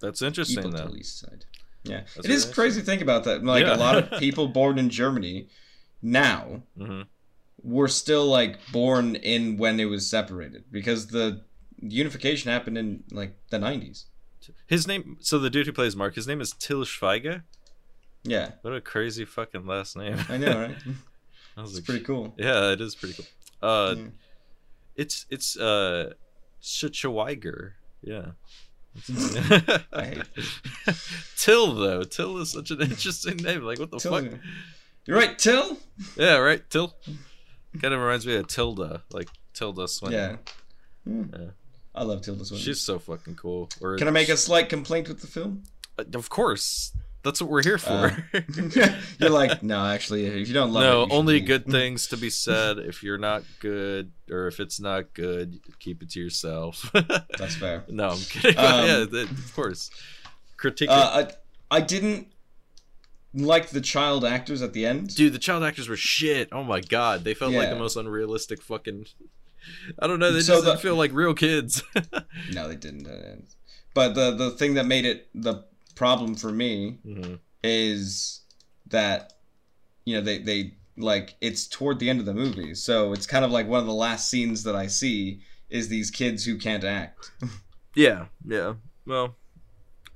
That's 0.00 0.22
interesting 0.22 0.62
though. 0.62 0.70
capitalist 0.70 1.18
side. 1.20 1.44
Yeah, 1.84 2.00
That's 2.16 2.26
it 2.26 2.30
is 2.30 2.44
crazy 2.46 2.80
to 2.80 2.86
think 2.86 3.00
about 3.02 3.24
that. 3.24 3.44
Like 3.44 3.64
Yeah. 3.66 3.76
a 3.76 3.78
lot 3.78 3.96
of 3.96 4.10
people 4.18 4.48
born 4.48 4.78
in 4.78 4.90
Germany 4.90 5.48
now 6.02 6.62
hmm 6.76 7.02
were 7.62 7.88
still 7.88 8.26
like 8.26 8.56
born 8.72 9.16
in 9.16 9.56
when 9.56 9.80
it 9.80 9.86
was 9.86 10.08
separated 10.08 10.64
because 10.70 11.08
the 11.08 11.42
unification 11.80 12.50
happened 12.50 12.78
in 12.78 13.02
like 13.10 13.36
the 13.50 13.58
90s. 13.58 14.06
His 14.66 14.86
name. 14.86 15.16
So 15.20 15.38
the 15.38 15.50
dude 15.50 15.66
who 15.66 15.72
plays 15.72 15.96
Mark, 15.96 16.14
his 16.14 16.26
name 16.26 16.40
is 16.40 16.52
Til 16.52 16.84
Schweiger. 16.84 17.42
Yeah, 18.24 18.50
What 18.62 18.74
a 18.74 18.80
crazy 18.80 19.24
fucking 19.24 19.64
last 19.66 19.96
name. 19.96 20.16
I 20.28 20.36
know, 20.36 20.60
right? 20.60 20.76
I 21.56 21.60
was 21.62 21.70
it's 21.70 21.78
like, 21.78 21.84
pretty 21.86 22.04
cool. 22.04 22.34
Yeah, 22.36 22.72
it 22.72 22.80
is 22.80 22.94
pretty 22.94 23.14
cool. 23.14 23.26
Uh, 23.68 23.94
Yeah. 23.96 24.04
it's 24.96 25.26
it's 25.30 25.56
uh, 25.56 26.12
Schweiger. 26.62 27.72
Yeah. 28.02 28.32
Till 31.36 31.74
though, 31.74 32.02
Till 32.04 32.38
is 32.38 32.52
such 32.52 32.70
an 32.70 32.80
interesting 32.82 33.36
name. 33.36 33.62
Like 33.62 33.78
what 33.78 33.90
the 33.90 33.98
Till, 33.98 34.12
fuck? 34.12 34.24
You're 35.06 35.16
right, 35.16 35.38
Till. 35.38 35.78
Yeah, 36.16 36.36
right. 36.38 36.68
Till. 36.70 36.94
Kind 37.80 37.94
of 37.94 38.00
reminds 38.00 38.26
me 38.26 38.34
of 38.36 38.48
Tilda, 38.48 39.02
like 39.10 39.28
Tilda 39.54 39.86
Swinton. 39.88 40.20
Yeah. 40.20 40.36
Hmm. 41.12 41.24
Yeah. 41.32 41.50
I 41.98 42.02
love 42.04 42.22
Tilda 42.22 42.44
Swinton. 42.44 42.64
She's 42.64 42.80
so 42.80 42.98
fucking 42.98 43.34
cool. 43.36 43.68
Or 43.80 43.96
Can 43.96 44.08
I 44.08 44.10
make 44.10 44.28
a 44.28 44.36
slight 44.36 44.68
complaint 44.68 45.08
with 45.08 45.20
the 45.20 45.26
film? 45.26 45.64
Uh, 45.98 46.04
Of 46.14 46.28
course. 46.30 46.92
That's 47.24 47.40
what 47.42 47.50
we're 47.50 47.64
here 47.64 47.78
for. 47.78 48.24
Uh, 48.32 48.40
You're 49.18 49.30
like, 49.30 49.62
no, 49.62 49.84
actually, 49.84 50.26
if 50.26 50.46
you 50.48 50.54
don't 50.54 50.72
love 50.72 50.82
it, 50.82 50.86
no, 50.86 51.06
you 51.06 51.12
only 51.12 51.40
good 51.40 51.66
things 51.70 52.06
to 52.08 52.16
be 52.16 52.30
said. 52.30 52.78
If 52.78 53.02
you're 53.02 53.18
not 53.18 53.42
good, 53.58 54.12
or 54.30 54.46
if 54.46 54.60
it's 54.60 54.80
not 54.80 55.12
good, 55.14 55.58
keep 55.80 56.00
it 56.02 56.10
to 56.10 56.20
yourself. 56.20 56.88
That's 57.36 57.56
fair. 57.56 57.84
no, 57.88 58.10
I'm 58.10 58.18
kidding. 58.18 58.56
Um, 58.56 58.86
yeah, 59.12 59.22
of 59.22 59.52
course. 59.54 59.90
Critique. 60.56 60.88
Uh, 60.90 61.26
I, 61.70 61.76
I 61.76 61.80
didn't 61.80 62.28
like 63.34 63.70
the 63.70 63.80
child 63.80 64.24
actors 64.24 64.62
at 64.62 64.72
the 64.72 64.86
end. 64.86 65.14
Dude, 65.14 65.32
the 65.32 65.38
child 65.38 65.64
actors 65.64 65.88
were 65.88 65.96
shit. 65.96 66.48
Oh 66.52 66.64
my 66.64 66.80
god, 66.80 67.24
they 67.24 67.34
felt 67.34 67.52
like 67.52 67.68
the 67.68 67.76
most 67.76 67.96
unrealistic 67.96 68.62
fucking. 68.62 69.06
I 69.98 70.06
don't 70.06 70.18
know. 70.20 70.32
They 70.32 70.40
So 70.40 70.54
just 70.54 70.64
the- 70.64 70.70
didn't 70.72 70.82
feel 70.82 70.96
like 70.96 71.12
real 71.12 71.34
kids. 71.34 71.82
No, 72.50 72.66
they 72.68 72.76
didn't. 72.76 73.06
But 73.94 74.14
the 74.14 74.30
the 74.34 74.50
thing 74.52 74.74
that 74.74 74.86
made 74.86 75.04
it 75.04 75.28
the 75.34 75.64
problem 75.94 76.34
for 76.36 76.50
me 76.52 76.98
hmm 77.04 77.34
is 77.64 78.40
that 78.86 79.34
you 80.04 80.14
know 80.16 80.20
they 80.22 80.38
they 80.38 80.74
like 80.96 81.34
it's 81.40 81.66
toward 81.66 81.98
the 81.98 82.08
end 82.08 82.20
of 82.20 82.26
the 82.26 82.34
movie, 82.34 82.74
so 82.74 83.12
it's 83.12 83.26
kind 83.26 83.44
of 83.44 83.50
like 83.50 83.66
one 83.68 83.80
of 83.80 83.86
the 83.86 83.92
last 83.92 84.28
scenes 84.30 84.62
that 84.64 84.74
I 84.76 84.86
see 84.86 85.40
is 85.68 85.88
these 85.88 86.10
kids 86.10 86.44
who 86.44 86.58
can't 86.58 86.84
act. 86.84 87.30
Yeah, 87.94 88.26
yeah. 88.46 88.74
Well, 89.06 89.36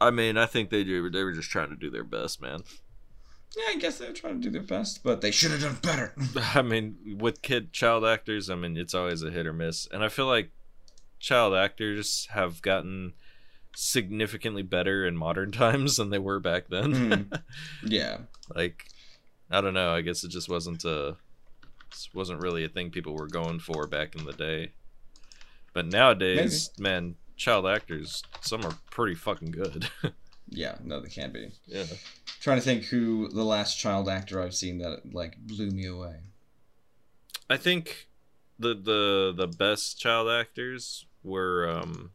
I 0.01 0.11
mean, 0.11 0.37
I 0.37 0.47
think 0.47 0.71
they 0.71 0.85
do. 0.85 1.11
They 1.11 1.25
were 1.25 1.33
just 1.33 1.51
trying 1.51 1.71
to 1.71 1.77
do 1.77 1.91
their 1.91 2.05
best, 2.05 2.41
man. 2.41 2.63
Yeah, 3.57 3.65
I 3.75 3.77
guess 3.79 3.99
they 3.99 4.07
were 4.07 4.13
trying 4.13 4.41
to 4.41 4.49
do 4.49 4.51
their 4.51 4.63
best, 4.63 5.03
but 5.03 5.21
they 5.21 5.31
should 5.31 5.51
have 5.51 5.61
done 5.61 5.79
better. 5.83 6.15
I 6.55 6.63
mean, 6.63 7.19
with 7.19 7.43
kid 7.43 7.73
child 7.73 8.05
actors, 8.05 8.49
I 8.49 8.55
mean, 8.55 8.77
it's 8.77 8.95
always 8.95 9.23
a 9.23 9.31
hit 9.31 9.47
or 9.47 9.53
miss, 9.53 9.87
and 9.93 10.03
I 10.03 10.09
feel 10.09 10.27
like 10.27 10.51
child 11.19 11.55
actors 11.55 12.29
have 12.33 12.63
gotten 12.63 13.13
significantly 13.75 14.63
better 14.63 15.05
in 15.07 15.17
modern 15.17 15.53
times 15.53 15.97
than 15.97 16.11
they 16.11 16.19
were 16.19 16.41
back 16.41 16.69
then. 16.69 16.93
Mhm. 16.95 17.43
yeah, 17.85 18.19
like, 18.55 18.87
I 19.51 19.61
don't 19.61 19.75
know. 19.75 19.95
I 19.95 20.01
guess 20.01 20.25
it 20.25 20.31
just 20.31 20.49
wasn't 20.49 20.85
a 20.85 21.17
wasn't 22.15 22.41
really 22.41 22.65
a 22.65 22.69
thing 22.69 22.91
people 22.91 23.15
were 23.15 23.27
going 23.29 23.59
for 23.59 23.87
back 23.87 24.15
in 24.15 24.25
the 24.25 24.33
day. 24.33 24.73
But 25.75 25.87
nowadays, 25.87 26.71
man, 26.79 27.17
child 27.37 27.67
actors, 27.67 28.23
some 28.41 28.65
are 28.65 28.77
pretty 28.91 29.15
fucking 29.15 29.51
good. 29.51 29.89
Yeah, 30.53 30.77
no, 30.85 31.01
they 31.01 31.09
can't 31.09 31.33
be. 31.33 31.51
yeah. 31.67 31.85
trying 32.41 32.59
to 32.59 32.63
think 32.65 32.85
who 32.85 33.29
the 33.29 33.45
last 33.45 33.79
child 33.79 34.09
actor 34.09 34.41
I've 34.41 34.55
seen 34.55 34.79
that 34.79 35.13
like 35.15 35.37
blew 35.39 35.71
me 35.71 35.87
away. 35.87 36.17
I 37.51 37.57
think 37.57 38.09
the 38.59 38.75
the 38.75 39.33
the 39.37 39.47
best 39.47 39.99
child 40.01 40.29
actors 40.31 41.07
were 41.25 41.69
um 41.69 42.11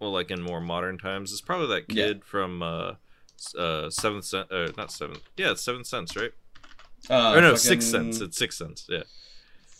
well 0.00 0.12
like 0.12 0.30
in 0.30 0.42
more 0.42 0.60
modern 0.60 0.98
times 0.98 1.32
is 1.32 1.40
probably 1.40 1.68
that 1.68 1.84
Yeah. 1.92 2.06
kid 2.08 2.24
from 2.24 2.62
uh 2.62 2.94
uh 3.58 3.90
seventh 3.90 4.24
sense 4.24 4.50
uh 4.50 4.70
not 4.76 4.90
seventh 4.92 5.22
yeah 5.36 5.52
it's 5.52 5.62
seventh 5.62 5.86
sense 5.86 6.16
right 6.16 6.32
Uh, 7.10 7.32
or 7.34 7.40
no 7.40 7.48
fucking- 7.48 7.56
sixth 7.58 7.88
sense 7.90 8.20
it's 8.20 8.36
sixth 8.38 8.58
sense 8.58 8.86
yeah 8.88 9.02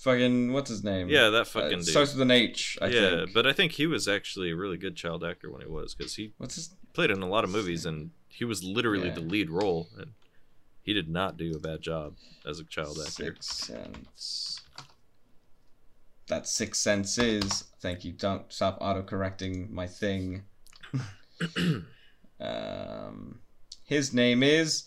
Fucking 0.07 0.53
what's 0.53 0.71
his 0.71 0.85
name? 0.85 1.09
yeah 1.09 1.29
that 1.31 1.41
Uh, 1.41 1.45
fucking 1.45 1.73
it 1.73 1.85
dude 1.85 1.87
starts 1.89 2.13
with 2.13 2.23
an 2.23 2.31
H. 2.31 2.79
I 2.81 2.87
yeah 2.87 3.11
think. 3.25 3.35
but 3.35 3.45
i 3.47 3.53
think 3.53 3.73
he 3.73 3.87
was 3.89 4.07
actually 4.07 4.51
a 4.53 4.57
really 4.57 4.77
good 4.79 4.95
child 4.97 5.25
actor 5.25 5.51
when 5.51 5.61
he 5.63 5.67
was 5.67 5.95
because 5.95 6.15
he 6.15 6.33
what's 6.39 6.55
his? 6.55 6.71
played 6.93 7.11
in 7.11 7.21
a 7.23 7.29
lot 7.29 7.43
of 7.45 7.51
movies 7.51 7.85
and 7.85 8.11
he 8.29 8.45
was 8.45 8.63
literally 8.63 9.09
Yeah. 9.09 9.15
the 9.15 9.21
lead 9.23 9.51
role 9.51 9.89
and 9.99 10.13
he 10.81 10.93
did 10.95 11.09
not 11.09 11.37
do 11.37 11.57
a 11.57 11.59
bad 11.59 11.81
job 11.83 12.15
as 12.47 12.61
a 12.61 12.65
child 12.65 12.99
actor 13.01 13.35
Six 13.35 13.47
Sense. 13.49 14.61
That 16.29 16.47
Six 16.47 16.79
Sense 16.79 17.19
is. 17.19 17.65
Thank 17.81 18.05
you. 18.05 18.13
Don't 18.13 18.53
stop 18.53 18.79
auto 18.81 19.03
correcting 19.03 19.75
my 19.75 19.87
thing. 19.89 20.45
um, 22.41 23.41
his 23.85 24.13
name 24.13 24.43
is 24.43 24.85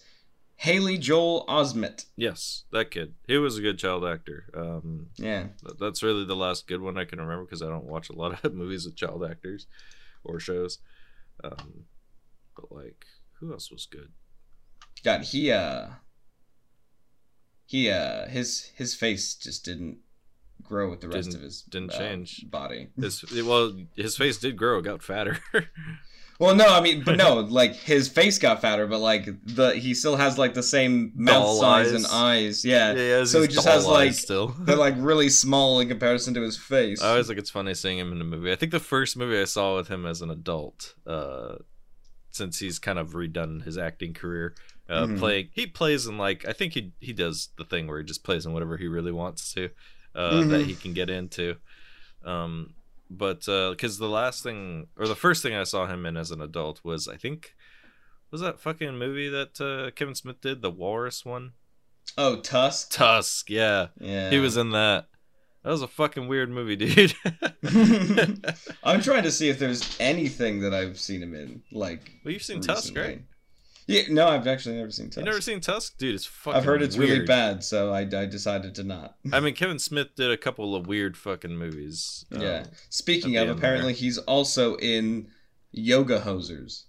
Haley 0.62 0.98
Joel 0.98 1.46
Osment. 1.48 2.06
yes 2.18 2.66
that 2.72 2.92
kid 2.92 3.14
he 3.28 3.38
was 3.38 3.58
a 3.58 3.62
good 3.62 3.78
child 3.80 4.04
actor 4.06 4.46
um 4.54 5.08
Yeah. 5.18 5.48
Th- 5.66 5.78
That's 5.80 6.04
really 6.04 6.26
the 6.26 6.36
last 6.36 6.68
good 6.68 6.82
one 6.82 6.98
I 6.98 7.06
can 7.06 7.20
remember 7.20 7.46
because 7.46 7.62
I 7.62 7.68
don't 7.70 7.86
watch 7.86 8.10
a 8.10 8.14
lot 8.14 8.44
of 8.44 8.54
movies 8.62 8.86
with 8.86 8.96
child 8.98 9.24
actors 9.24 9.68
or 10.24 10.40
shows. 10.40 10.80
Um, 11.44 11.86
but 12.58 12.72
like, 12.72 13.06
who 13.40 13.54
else 13.54 13.72
was 13.72 13.86
good? 13.86 14.10
God, 15.06 15.22
he 15.24 15.50
uh 15.52 15.88
he 17.66 17.90
uh 17.90 18.28
his 18.28 18.72
his 18.76 18.94
face 18.96 19.36
just 19.36 19.64
didn't 19.64 20.00
grow 20.62 20.90
with 20.90 21.00
the 21.00 21.08
rest 21.08 21.30
Didn't- 21.30 21.36
of 21.38 21.44
his 21.44 21.62
didn't 21.64 21.94
uh, 21.94 21.98
change. 21.98 22.46
body. 22.52 22.90
His 23.00 23.24
well, 23.46 23.74
his 23.96 24.18
face 24.18 24.38
did 24.38 24.58
grow, 24.58 24.82
got 24.82 25.02
fatter. 25.04 25.40
Well, 26.40 26.56
no, 26.56 26.68
I 26.74 26.80
mean, 26.80 27.04
but 27.04 27.18
no, 27.18 27.36
like 27.50 27.74
his 27.76 28.08
face 28.08 28.40
got 28.40 28.62
fatter, 28.62 28.88
but 28.88 29.00
like 29.00 29.28
the 29.44 29.72
he 29.76 29.94
still 29.94 30.16
has 30.16 30.38
like 30.38 30.54
the 30.54 30.64
same 30.64 31.12
mouth 31.16 31.44
Doll 31.44 31.60
size 31.60 31.88
eyes. 31.88 31.94
and 31.94 32.06
eyes. 32.10 32.64
Yeah, 32.66 32.94
has 32.94 33.32
so 33.32 33.42
he 33.42 33.50
just 33.50 33.68
has 33.68 33.86
like 33.86 34.08
eyes 34.10 34.20
still. 34.20 34.48
they're 34.62 34.78
like 34.78 34.96
really 34.98 35.28
small 35.30 35.82
in 35.82 35.90
comparison 35.90 36.34
to 36.36 36.42
his 36.42 36.58
face. 36.58 37.02
I 37.02 37.10
always 37.12 37.28
think 37.28 37.40
it's 37.40 37.50
funny 37.50 37.74
seeing 37.74 37.98
him 38.00 38.14
in 38.14 38.22
a 38.22 38.24
movie. 38.24 38.52
I 38.52 38.56
think 38.56 38.72
the 38.72 38.80
first 38.80 39.18
movie 39.18 39.40
I 39.40 39.44
saw 39.44 39.76
with 39.76 39.90
him 39.90 40.06
as 40.06 40.22
an 40.22 40.30
adult, 40.32 40.96
uh, 41.06 41.56
since 42.32 42.60
he's 42.60 42.80
kind 42.80 42.98
of 43.00 43.10
redone 43.12 43.64
his 43.66 43.78
acting 43.78 44.14
career, 44.14 44.56
uh, 44.88 45.08
Mhm. 45.08 45.20
playing 45.20 45.50
he 45.52 45.68
plays 45.68 46.06
in 46.08 46.18
like 46.18 46.48
I 46.48 46.54
think 46.54 46.74
he 46.74 46.94
he 47.02 47.12
does 47.12 47.50
the 47.58 47.66
thing 47.66 47.86
where 47.88 48.00
he 48.00 48.06
just 48.06 48.24
plays 48.24 48.46
in 48.46 48.54
whatever 48.54 48.78
he 48.78 48.88
really 48.88 49.12
wants 49.12 49.54
to, 49.56 49.72
uh, 50.16 50.32
Mhm. 50.36 50.50
that 50.52 50.62
he 50.62 50.76
can 50.76 50.94
get 50.94 51.10
into. 51.10 51.58
Um, 52.24 52.76
but 53.10 53.46
because 53.46 53.98
the 53.98 54.10
last 54.10 54.44
thing 54.44 54.88
or 54.98 55.08
the 55.08 55.16
first 55.16 55.42
thing 55.42 55.54
I 55.54 55.64
saw 55.64 55.88
him 55.88 56.06
in 56.06 56.18
as 56.18 56.32
an 56.32 56.42
adult 56.42 56.82
was 56.84 57.08
I 57.08 57.18
think 57.18 57.56
was 58.32 58.42
that 58.42 58.60
fucking 58.60 58.98
movie 58.98 59.30
that 59.30 59.60
uh, 59.60 59.92
Kevin 59.92 60.16
Smith 60.16 60.42
did 60.42 60.62
the 60.62 60.70
Walrus 60.70 61.26
one 61.26 61.54
oh, 62.18 62.40
Tusk. 62.40 62.92
Tusk 62.92 63.50
yeah 63.50 63.88
Yeah, 64.00 64.30
he 64.30 64.40
was 64.40 64.58
in 64.58 64.72
that. 64.72 65.08
That 65.64 65.72
was 65.72 65.82
a 65.82 65.88
fucking 65.88 66.28
weird 66.30 66.50
movie, 66.50 66.78
dude. 66.78 67.14
I'm 68.84 69.02
trying 69.02 69.24
to 69.24 69.32
see 69.32 69.50
if 69.50 69.60
there's 69.60 69.98
anything 70.00 70.62
that 70.62 70.74
I've 70.74 70.98
seen 70.98 71.22
him 71.22 71.36
in. 71.36 71.62
Like, 71.72 72.12
Well, 72.24 72.32
you've 72.32 72.44
seen 72.44 72.62
Tusk, 72.62 72.96
right? 72.96 73.22
Yeah, 73.90 74.04
no, 74.12 74.28
I've 74.28 74.46
actually 74.46 74.76
never 74.76 74.92
seen 74.92 75.08
Tusk. 75.08 75.18
You 75.18 75.24
never 75.24 75.42
seen 75.42 75.62
Tusk, 75.62 75.98
dude? 75.98 76.14
It's 76.14 76.24
fucking. 76.24 76.56
I've 76.60 76.64
heard 76.64 76.84
it's 76.84 76.96
really 76.96 77.26
bad, 77.26 77.64
so 77.64 77.92
I, 77.92 78.02
I 78.02 78.28
decided 78.28 78.76
to 78.76 78.84
not. 78.84 79.16
I 79.34 79.40
mean, 79.40 79.56
Kevin 79.56 79.80
Smith 79.80 80.10
did 80.16 80.30
a 80.30 80.38
couple 80.38 80.76
of 80.76 80.86
weird 80.86 81.18
fucking 81.18 81.58
movies. 81.58 82.24
Um, 82.32 82.40
yeah. 82.40 82.66
Speaking 82.90 83.38
of, 83.38 83.50
apparently 83.50 83.94
he's 83.94 84.20
also 84.20 84.76
in 84.76 85.32
Yoga 85.72 86.20
Hosers, 86.20 86.84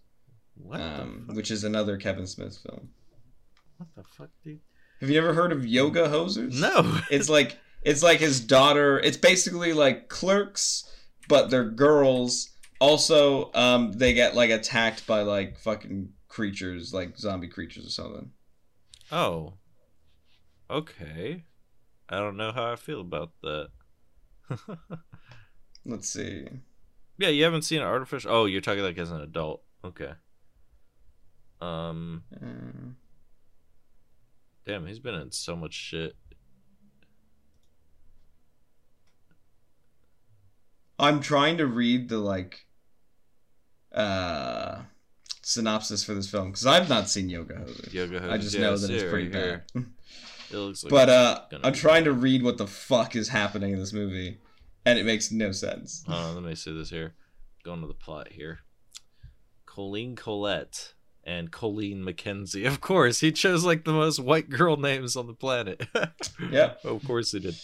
What 0.63 0.79
um, 0.79 1.27
which 1.33 1.51
is 1.51 1.65
another 1.65 1.97
Kevin 1.97 2.27
Smith 2.27 2.59
film. 2.59 2.91
What 3.79 3.89
the 3.97 4.05
fuck, 4.05 4.29
dude? 4.45 4.61
Have 5.01 5.09
you 5.09 5.17
ever 5.17 5.33
heard 5.33 5.53
of 5.53 5.65
Yoga 5.65 6.07
Hosers? 6.07 6.61
No. 6.61 7.01
It's 7.11 7.31
like 7.31 7.59
it's 7.81 8.03
like 8.03 8.19
his 8.19 8.41
daughter. 8.41 8.99
It's 8.99 9.17
basically 9.17 9.73
like 9.73 10.11
Clerks, 10.11 10.85
but 11.29 11.49
they're 11.49 11.65
girls. 11.65 12.51
Also, 12.79 13.51
um, 13.55 13.93
they 13.93 14.13
get 14.13 14.35
like 14.35 14.51
attacked 14.51 15.07
by 15.07 15.23
like 15.23 15.59
fucking 15.59 16.11
creatures, 16.31 16.95
like 16.95 17.19
zombie 17.19 17.49
creatures 17.49 17.87
or 17.87 17.91
something. 17.91 18.31
oh. 19.13 19.55
Okay. 20.71 21.45
I 22.09 22.19
don't 22.19 22.37
know 22.37 22.53
how 22.53 22.73
I 22.73 22.77
feel 22.77 23.01
about 23.01 23.33
that. 23.43 23.71
Let's 25.85 26.09
see. 26.09 26.47
yeah, 27.19 27.29
you 27.29 27.43
haven't 27.45 27.63
seen 27.63 27.83
Artificial. 27.83 28.31
Oh, 28.33 28.45
you're 28.47 28.61
talking 28.61 28.85
like 28.85 28.97
as 28.97 29.11
an 29.11 29.21
adult. 29.21 29.63
Okay. 29.85 30.13
Um. 31.61 32.23
Uh, 32.35 32.93
Damn, 34.65 34.87
he's 34.87 35.01
been 35.01 35.15
in 35.17 35.33
so 35.33 35.57
much 35.57 35.75
shit. 35.75 36.15
I'm 40.99 41.21
trying 41.21 41.57
to 41.59 41.67
read 41.67 42.09
the 42.09 42.19
like 42.19 42.67
uh 43.93 44.83
synopsis 45.43 46.05
for 46.05 46.15
this 46.15 46.31
film 46.31 46.51
because 46.51 46.67
I've 46.67 46.89
not 46.89 47.09
seen 47.09 47.29
Yoga 47.29 47.55
Hosers. 47.55 47.93
Yoga 47.93 48.31
I 48.31 48.39
just 48.39 48.57
Hosers, 48.57 48.61
know 48.61 48.77
that 48.77 48.91
it's 48.91 49.11
pretty 49.11 49.29
right 49.29 49.63
bad. 49.75 49.87
It 50.53 50.57
looks 50.57 50.83
like 50.83 50.91
but 50.91 51.09
uh, 51.09 51.43
I'm 51.63 51.73
trying 51.73 52.03
to 52.05 52.13
read 52.13 52.43
what 52.43 52.59
the 52.59 52.67
fuck 52.67 53.15
is 53.15 53.29
happening 53.29 53.73
in 53.73 53.79
this 53.79 53.93
movie, 53.93 54.39
and 54.85 54.99
it 54.99 55.07
makes 55.07 55.31
no 55.31 55.53
sense. 55.53 56.03
On, 56.09 56.35
let 56.35 56.43
me 56.43 56.57
see 56.57 56.77
this 56.77 56.91
here. 56.91 57.15
Going 57.65 57.81
to 57.83 57.87
the 57.87 57.95
plot 57.95 58.33
here. 58.33 58.59
Colleen 59.65 60.17
Collette 60.17 60.95
and 61.23 61.53
Colleen 61.53 62.03
McKenzie. 62.03 62.67
Of 62.67 62.81
course, 62.81 63.21
he 63.21 63.31
chose 63.31 63.65
like 63.65 63.85
the 63.85 63.93
most 63.93 64.19
white 64.19 64.51
girl 64.51 64.77
names 64.77 65.15
on 65.15 65.29
the 65.29 65.35
planet. 65.35 65.87
yeah, 66.51 66.75
of 66.85 67.05
course 67.07 67.31
he 67.31 67.39
did. 67.39 67.55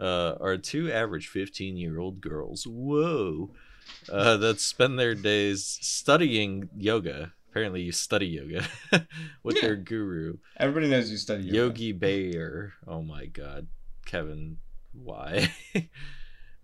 Uh, 0.00 0.34
are 0.40 0.56
two 0.56 0.90
average 0.90 1.28
15 1.28 1.76
year 1.76 2.00
old 2.00 2.20
girls. 2.20 2.66
Whoa. 2.66 3.52
Uh, 4.08 4.36
that 4.36 4.58
spend 4.60 4.98
their 4.98 5.14
days 5.14 5.78
studying 5.80 6.68
yoga. 6.76 7.32
Apparently, 7.50 7.82
you 7.82 7.92
study 7.92 8.26
yoga 8.26 8.64
with 9.42 9.56
Yeah. 9.56 9.62
their 9.62 9.76
guru, 9.76 10.38
Everybody 10.56 10.88
knows 10.88 11.10
you 11.10 11.16
study 11.18 11.44
yoga. 11.44 11.56
Yogi 11.56 11.92
Bayer. 11.92 12.72
Oh 12.86 13.02
my 13.02 13.26
god. 13.26 13.68
Kevin, 14.06 14.56
why? 14.92 15.52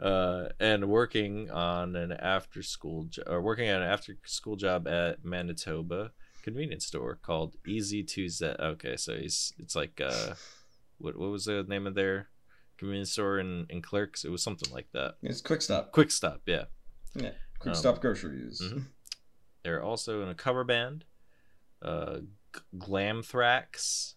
uh, 0.00 0.48
and 0.60 0.88
working 0.88 1.50
on 1.50 1.96
an 1.96 2.12
after 2.12 2.62
school 2.62 3.04
jo- 3.04 3.22
or 3.26 3.40
working 3.42 3.68
on 3.68 3.82
an 3.82 3.88
after 3.88 4.16
school 4.24 4.56
job 4.56 4.86
at 4.88 5.24
Manitoba 5.24 6.12
convenience 6.42 6.86
store 6.86 7.18
called 7.22 7.56
Easy 7.66 8.06
Z. 8.06 8.44
Okay, 8.58 8.96
so 8.96 9.14
he's 9.16 9.52
it's 9.58 9.76
like 9.76 10.00
uh, 10.04 10.34
what 10.98 11.16
what 11.18 11.30
was 11.30 11.44
the 11.44 11.64
name 11.64 11.86
of 11.86 11.94
their 11.94 12.28
convenience 12.78 13.12
store 13.12 13.38
in 13.38 13.66
in 13.70 13.82
Clerks? 13.82 14.24
It 14.24 14.30
was 14.30 14.42
something 14.42 14.72
like 14.72 14.88
that. 14.92 15.16
It's 15.22 15.40
quick 15.40 15.62
stop. 15.62 15.92
Quick 15.92 16.10
Stop, 16.10 16.42
yeah. 16.46 16.64
Yeah. 17.14 17.32
Quick 17.58 17.74
Um, 17.74 17.80
stop 17.80 18.00
groceries. 18.00 18.60
mhm. 18.62 18.86
They're 19.64 19.82
also 19.82 20.22
in 20.22 20.28
a 20.28 20.34
cover 20.34 20.64
band, 20.64 21.04
uh, 21.82 22.20
G- 22.54 22.60
Glamthrax, 22.76 24.14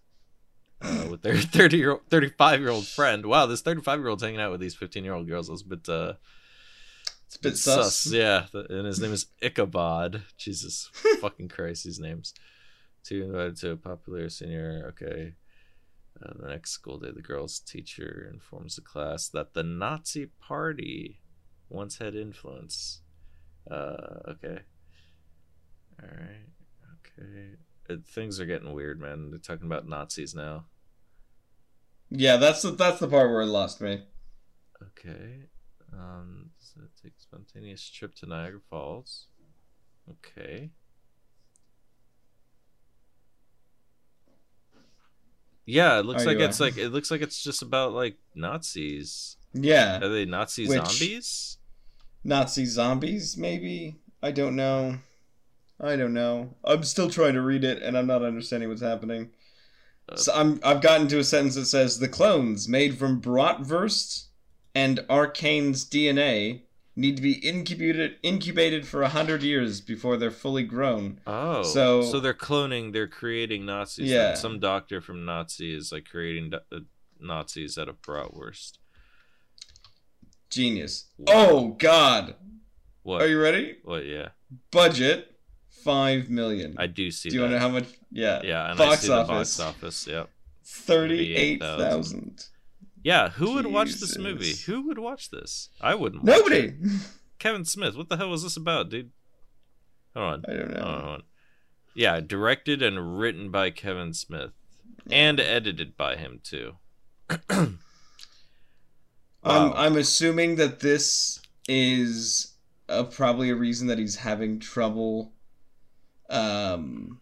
uh, 0.81 1.07
with 1.11 1.21
their 1.21 1.37
thirty 1.37 1.77
year 1.77 1.97
thirty 2.09 2.29
five 2.29 2.59
year 2.59 2.69
old 2.69 2.87
friend. 2.87 3.25
Wow, 3.25 3.45
this 3.47 3.61
thirty 3.61 3.81
five 3.81 3.99
year 3.99 4.07
old's 4.09 4.23
hanging 4.23 4.39
out 4.39 4.51
with 4.51 4.61
these 4.61 4.75
fifteen 4.75 5.03
year 5.03 5.13
old 5.13 5.27
girls. 5.27 5.47
That's 5.47 5.61
a 5.61 5.65
bit 5.65 5.89
uh, 5.89 6.13
It's 7.25 7.35
a 7.37 7.39
bit 7.41 7.57
sus. 7.57 8.05
Yeah, 8.07 8.47
and 8.53 8.85
his 8.85 8.99
name 8.99 9.13
is 9.13 9.27
Ichabod. 9.41 10.23
Jesus 10.37 10.89
fucking 11.21 11.49
Christ, 11.49 11.83
these 11.85 11.99
names. 11.99 12.33
Two 13.03 13.23
invited 13.23 13.55
to 13.57 13.71
a 13.71 13.77
popular 13.77 14.29
senior. 14.29 14.85
Okay. 14.89 15.33
Uh, 16.21 16.33
the 16.39 16.49
next 16.49 16.71
school 16.71 16.99
day, 16.99 17.09
the 17.09 17.21
girl's 17.21 17.57
teacher 17.59 18.29
informs 18.31 18.75
the 18.75 18.81
class 18.81 19.27
that 19.29 19.53
the 19.55 19.63
Nazi 19.63 20.27
Party 20.27 21.20
once 21.71 21.97
had 21.97 22.15
influence. 22.15 23.01
Uh, 23.69 24.19
okay. 24.29 24.59
All 26.01 26.09
right. 26.09 26.47
Okay. 27.19 27.49
Uh, 27.89 27.95
things 28.05 28.39
are 28.39 28.45
getting 28.45 28.73
weird, 28.73 28.99
man. 28.99 29.29
They're 29.29 29.39
talking 29.39 29.65
about 29.65 29.87
Nazis 29.87 30.35
now. 30.35 30.65
Yeah, 32.09 32.37
that's 32.37 32.61
the, 32.61 32.71
that's 32.71 32.99
the 32.99 33.07
part 33.07 33.31
where 33.31 33.41
it 33.41 33.45
lost 33.47 33.79
me. 33.81 34.03
Okay. 34.81 35.43
Um, 35.93 36.49
so 36.59 36.81
take 37.01 37.13
a 37.17 37.21
spontaneous 37.21 37.87
trip 37.89 38.15
to 38.15 38.25
Niagara 38.25 38.59
Falls. 38.69 39.27
Okay. 40.09 40.71
Yeah, 45.65 45.99
it 45.99 46.05
looks 46.05 46.25
like 46.25 46.39
it's 46.39 46.59
like 46.59 46.77
it 46.77 46.89
looks 46.89 47.11
like 47.11 47.21
it's 47.21 47.41
just 47.41 47.61
about 47.61 47.93
like 47.93 48.17
Nazis. 48.35 49.37
Yeah. 49.53 49.99
Are 50.03 50.09
they 50.09 50.25
Nazi 50.25 50.67
Which- 50.67 50.85
zombies? 50.85 51.57
Nazi 52.23 52.65
zombies, 52.65 53.37
maybe? 53.37 53.95
I 54.21 54.31
don't 54.31 54.55
know. 54.55 54.97
I 55.79 55.95
don't 55.95 56.13
know. 56.13 56.53
I'm 56.63 56.83
still 56.83 57.09
trying 57.09 57.33
to 57.33 57.41
read 57.41 57.63
it 57.63 57.81
and 57.81 57.97
I'm 57.97 58.07
not 58.07 58.23
understanding 58.23 58.69
what's 58.69 58.81
happening. 58.81 59.31
Uh, 60.07 60.15
so 60.15 60.31
I'm 60.33 60.59
I've 60.63 60.81
gotten 60.81 61.07
to 61.09 61.19
a 61.19 61.23
sentence 61.23 61.55
that 61.55 61.65
says 61.65 61.97
the 61.99 62.07
clones 62.07 62.67
made 62.67 62.97
from 62.99 63.19
Bratwurst 63.21 64.25
and 64.75 64.99
Arcane's 65.09 65.83
DNA 65.83 66.61
need 66.95 67.15
to 67.15 67.21
be 67.21 67.33
incubated 67.33 68.17
incubated 68.21 68.85
for 68.85 69.01
a 69.01 69.09
hundred 69.09 69.41
years 69.41 69.81
before 69.81 70.17
they're 70.17 70.29
fully 70.29 70.63
grown. 70.63 71.19
Oh, 71.25 71.63
so- 71.63 72.03
so 72.03 72.19
they're 72.19 72.33
cloning, 72.33 72.93
they're 72.93 73.07
creating 73.07 73.65
Nazis. 73.65 74.09
Yeah. 74.11 74.35
Some 74.35 74.59
doctor 74.59 75.01
from 75.01 75.25
Nazi 75.25 75.73
is 75.75 75.91
like 75.91 76.05
creating 76.09 76.51
do- 76.51 76.59
uh, 76.71 76.79
Nazis 77.19 77.77
out 77.77 77.89
of 77.89 78.01
bratwurst. 78.03 78.73
Genius. 80.51 81.05
Wow. 81.17 81.33
Oh 81.33 81.67
God. 81.69 82.35
What? 83.03 83.21
Are 83.21 83.27
you 83.27 83.41
ready? 83.41 83.77
What? 83.83 84.05
Yeah, 84.05 84.29
Budget 84.71 85.35
five 85.69 86.29
million. 86.29 86.75
I 86.77 86.87
do 86.87 87.09
see. 87.09 87.29
Do 87.29 87.35
you 87.35 87.41
want 87.41 87.51
to 87.51 87.55
know 87.55 87.61
how 87.61 87.69
much? 87.69 87.87
Yeah. 88.11 88.41
Yeah, 88.43 88.71
and 88.71 88.79
I 88.79 88.85
box 88.85 89.01
see 89.01 89.07
the 89.07 89.15
office. 89.15 89.57
box 89.57 89.59
office. 89.59 90.07
Yep. 90.07 90.29
Thirty-eight 90.65 91.59
thousand. 91.61 92.45
Yeah, 93.03 93.29
who 93.29 93.55
would 93.55 93.65
watch 93.65 93.93
this 93.93 94.17
movie? 94.17 94.53
Who 94.67 94.85
would 94.87 94.99
watch 94.99 95.31
this? 95.31 95.69
I 95.81 95.95
wouldn't. 95.95 96.23
watch 96.23 96.37
Nobody. 96.37 96.73
Kevin 97.39 97.65
Smith. 97.65 97.95
What 97.95 98.09
the 98.09 98.17
hell 98.17 98.29
was 98.29 98.43
this 98.43 98.57
about, 98.57 98.89
dude? 98.89 99.11
Hold 100.15 100.33
on. 100.33 100.45
I 100.47 100.53
don't 100.53 100.73
know. 100.73 100.83
hold 100.83 101.03
on. 101.03 101.23
Yeah, 101.95 102.19
directed 102.19 102.83
and 102.83 103.17
written 103.17 103.49
by 103.49 103.71
Kevin 103.71 104.13
Smith, 104.13 104.51
and 105.09 105.39
edited 105.39 105.97
by 105.97 106.15
him 106.15 106.39
too. 106.43 106.75
I'm 109.43 109.73
I'm 109.73 109.97
assuming 109.97 110.55
that 110.55 110.79
this 110.79 111.41
is 111.67 112.53
uh, 112.89 113.03
probably 113.03 113.49
a 113.49 113.55
reason 113.55 113.87
that 113.87 113.97
he's 113.97 114.15
having 114.17 114.59
trouble 114.59 115.33
um 116.29 117.19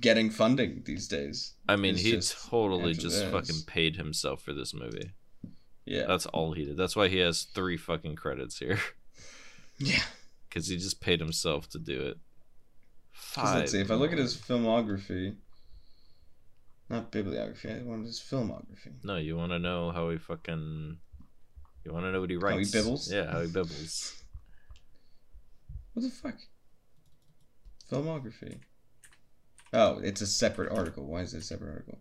getting 0.00 0.30
funding 0.30 0.82
these 0.84 1.08
days. 1.08 1.54
I 1.68 1.76
mean, 1.76 1.94
It's 1.94 2.02
he 2.02 2.10
just 2.12 2.48
totally 2.50 2.92
just 2.94 3.20
this. 3.22 3.30
fucking 3.32 3.62
paid 3.66 3.96
himself 3.96 4.42
for 4.42 4.52
this 4.52 4.74
movie. 4.74 5.12
Yeah. 5.84 6.06
That's 6.06 6.26
all 6.26 6.52
he 6.52 6.64
did. 6.64 6.76
That's 6.76 6.96
why 6.96 7.08
he 7.08 7.18
has 7.18 7.44
three 7.44 7.76
fucking 7.76 8.16
credits 8.16 8.58
here, 8.58 8.78
yeah. 9.78 10.02
because 10.48 10.66
he 10.66 10.76
just 10.76 11.00
paid 11.00 11.20
himself 11.20 11.68
to 11.70 11.78
do 11.78 12.00
it. 12.02 12.18
'Cause 13.34 13.54
let's 13.54 13.72
see. 13.72 13.80
If 13.80 13.90
I 13.90 13.94
look 13.94 14.12
at 14.12 14.18
his 14.18 14.36
filmography, 14.36 15.36
not 16.90 17.10
bibliography. 17.10 17.70
I 17.70 17.82
want 17.82 18.04
his 18.04 18.20
filmography. 18.20 18.92
No, 19.02 19.16
you 19.16 19.36
want 19.36 19.52
to 19.52 19.58
know 19.58 19.90
how 19.92 20.10
he 20.10 20.18
fucking. 20.18 20.98
You 21.86 21.92
want 21.92 22.04
to 22.04 22.10
know 22.10 22.20
what 22.20 22.30
he 22.30 22.36
writes? 22.36 22.72
How 22.74 22.78
he 22.78 22.84
bibbles? 22.84 23.12
Yeah, 23.12 23.30
how 23.30 23.40
he 23.42 23.46
bibbles. 23.46 24.20
What 25.94 26.02
the 26.02 26.10
fuck? 26.10 26.34
Filmography. 27.88 28.58
Oh, 29.72 30.00
it's 30.02 30.20
a 30.20 30.26
separate 30.26 30.72
article. 30.72 31.06
Why 31.06 31.20
is 31.20 31.32
it 31.32 31.38
a 31.38 31.42
separate 31.42 31.70
article? 31.70 32.00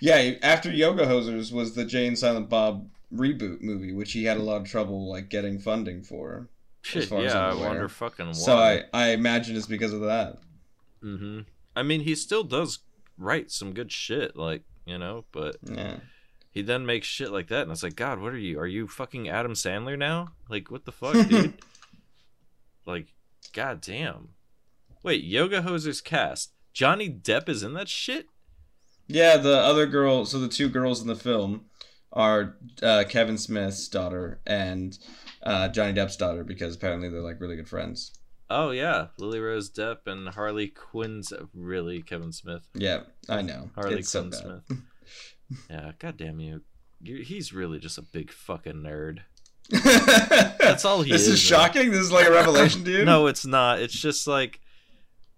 Yeah, 0.00 0.36
after 0.42 0.70
Yoga 0.72 1.04
Hosers 1.04 1.52
was 1.52 1.74
the 1.74 1.84
Jay 1.84 2.06
and 2.06 2.18
Silent 2.18 2.48
Bob 2.48 2.88
reboot 3.12 3.60
movie, 3.60 3.92
which 3.92 4.12
he 4.12 4.24
had 4.24 4.38
a 4.38 4.42
lot 4.42 4.62
of 4.62 4.66
trouble 4.66 5.10
like 5.10 5.28
getting 5.28 5.58
funding 5.58 6.02
for. 6.02 6.48
Shit, 6.80 7.10
yeah, 7.10 7.50
I 7.50 7.54
wonder 7.54 7.90
fucking 7.90 8.28
why. 8.28 8.32
So 8.32 8.56
I 8.56 8.84
I 8.94 9.08
imagine 9.10 9.54
it's 9.54 9.66
because 9.66 9.92
of 9.92 10.00
that. 10.00 10.38
hmm 11.02 11.40
I 11.76 11.82
mean, 11.82 12.00
he 12.00 12.14
still 12.14 12.44
does 12.44 12.78
write 13.18 13.50
some 13.50 13.74
good 13.74 13.92
shit, 13.92 14.34
like 14.34 14.62
you 14.86 14.96
know, 14.96 15.26
but 15.30 15.56
Yeah. 15.62 15.98
He 16.54 16.62
then 16.62 16.86
makes 16.86 17.08
shit 17.08 17.32
like 17.32 17.48
that, 17.48 17.62
and 17.62 17.72
it's 17.72 17.82
like, 17.82 17.96
God, 17.96 18.20
what 18.20 18.32
are 18.32 18.38
you? 18.38 18.60
Are 18.60 18.66
you 18.66 18.86
fucking 18.86 19.28
Adam 19.28 19.54
Sandler 19.54 19.98
now? 19.98 20.28
Like, 20.48 20.70
what 20.70 20.84
the 20.84 20.92
fuck, 20.92 21.14
dude? 21.28 21.54
like, 22.86 23.08
god 23.52 23.80
damn. 23.80 24.28
Wait, 25.02 25.24
Yoga 25.24 25.62
Hosers 25.62 26.02
cast. 26.02 26.52
Johnny 26.72 27.10
Depp 27.10 27.48
is 27.48 27.64
in 27.64 27.74
that 27.74 27.88
shit. 27.88 28.28
Yeah, 29.08 29.36
the 29.36 29.58
other 29.58 29.86
girl. 29.86 30.24
So 30.24 30.38
the 30.38 30.48
two 30.48 30.68
girls 30.68 31.02
in 31.02 31.08
the 31.08 31.16
film 31.16 31.66
are 32.12 32.56
uh, 32.82 33.04
Kevin 33.08 33.36
Smith's 33.36 33.88
daughter 33.88 34.40
and 34.46 34.96
uh, 35.42 35.68
Johnny 35.68 35.92
Depp's 35.92 36.16
daughter 36.16 36.44
because 36.44 36.76
apparently 36.76 37.08
they're 37.08 37.20
like 37.20 37.40
really 37.40 37.56
good 37.56 37.68
friends. 37.68 38.12
Oh 38.48 38.70
yeah, 38.70 39.08
Lily 39.18 39.40
Rose 39.40 39.70
Depp 39.70 40.06
and 40.06 40.28
Harley 40.28 40.68
Quinn's 40.68 41.32
really 41.52 42.00
Kevin 42.02 42.32
Smith. 42.32 42.68
Yeah, 42.74 43.00
I 43.28 43.42
know. 43.42 43.70
Harley 43.74 43.98
it's 43.98 44.10
so 44.10 44.20
Quinn 44.20 44.30
bad. 44.30 44.40
Smith. 44.40 44.78
Yeah, 45.70 45.92
god 45.98 46.16
damn 46.16 46.40
you. 46.40 46.62
you. 47.00 47.22
He's 47.22 47.52
really 47.52 47.78
just 47.78 47.98
a 47.98 48.02
big 48.02 48.30
fucking 48.32 48.82
nerd. 48.82 49.20
That's 49.70 50.84
all 50.84 51.02
he 51.02 51.10
This 51.12 51.22
is, 51.22 51.26
This 51.28 51.44
is 51.44 51.50
man. 51.50 51.60
shocking. 51.60 51.90
This 51.90 52.00
is 52.00 52.12
like 52.12 52.26
a 52.26 52.30
revelation, 52.32 52.84
dude. 52.84 53.06
No, 53.06 53.26
it's 53.26 53.46
not. 53.46 53.80
It's 53.80 53.94
just 53.98 54.26
like 54.26 54.60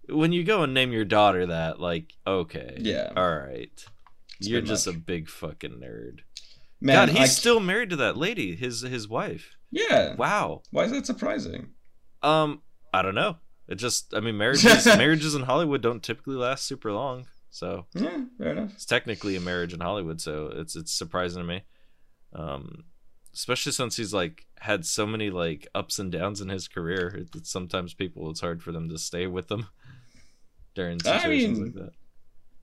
when 0.09 0.31
you 0.31 0.43
go 0.43 0.63
and 0.63 0.73
name 0.73 0.91
your 0.91 1.05
daughter 1.05 1.45
that, 1.47 1.79
like, 1.79 2.13
okay, 2.25 2.77
Yeah. 2.79 3.11
all 3.15 3.35
right, 3.37 3.71
It's 4.39 4.47
you're 4.47 4.61
just 4.61 4.87
much. 4.87 4.95
a 4.95 4.99
big 4.99 5.29
fucking 5.29 5.79
nerd. 5.81 6.19
man. 6.81 7.07
God, 7.07 7.09
he's 7.09 7.19
I- 7.21 7.25
still 7.25 7.59
married 7.59 7.89
to 7.91 7.95
that 7.97 8.17
lady, 8.17 8.55
his 8.55 8.81
his 8.81 9.07
wife. 9.07 9.55
Yeah. 9.71 10.15
Wow. 10.15 10.61
Why 10.71 10.83
is 10.85 10.91
that 10.91 11.05
surprising? 11.05 11.71
Um, 12.23 12.61
I 12.93 13.01
don't 13.01 13.15
know. 13.15 13.37
It 13.67 13.75
just, 13.75 14.13
I 14.13 14.21
mean, 14.21 14.37
marriages 14.37 14.85
marriages 14.85 15.35
in 15.35 15.43
Hollywood 15.43 15.81
don't 15.81 16.01
typically 16.01 16.35
last 16.35 16.65
super 16.65 16.91
long, 16.93 17.27
so 17.57 17.85
Yeah, 17.93 18.21
fair 18.37 18.51
enough. 18.53 18.73
it's 18.73 18.85
technically 18.85 19.35
a 19.35 19.39
marriage 19.41 19.73
in 19.73 19.79
Hollywood. 19.79 20.21
So 20.21 20.51
it's 20.55 20.75
it's 20.75 20.93
surprising 20.93 21.41
to 21.41 21.47
me. 21.47 21.63
Um, 22.33 22.85
especially 23.33 23.71
since 23.71 23.97
he's 23.97 24.13
like 24.13 24.45
had 24.59 24.85
so 24.85 25.05
many 25.05 25.29
like 25.29 25.67
ups 25.75 25.99
and 25.99 26.11
downs 26.11 26.41
in 26.41 26.49
his 26.49 26.67
career. 26.67 27.07
It, 27.15 27.29
it's 27.35 27.51
sometimes 27.51 27.93
people 27.93 28.29
it's 28.29 28.41
hard 28.41 28.61
for 28.63 28.71
them 28.71 28.89
to 28.89 28.97
stay 28.97 29.27
with 29.27 29.47
them 29.47 29.67
during 30.75 30.99
I 31.05 31.19
situations 31.19 31.59
mean- 31.59 31.67
like 31.67 31.75
that. 31.75 31.91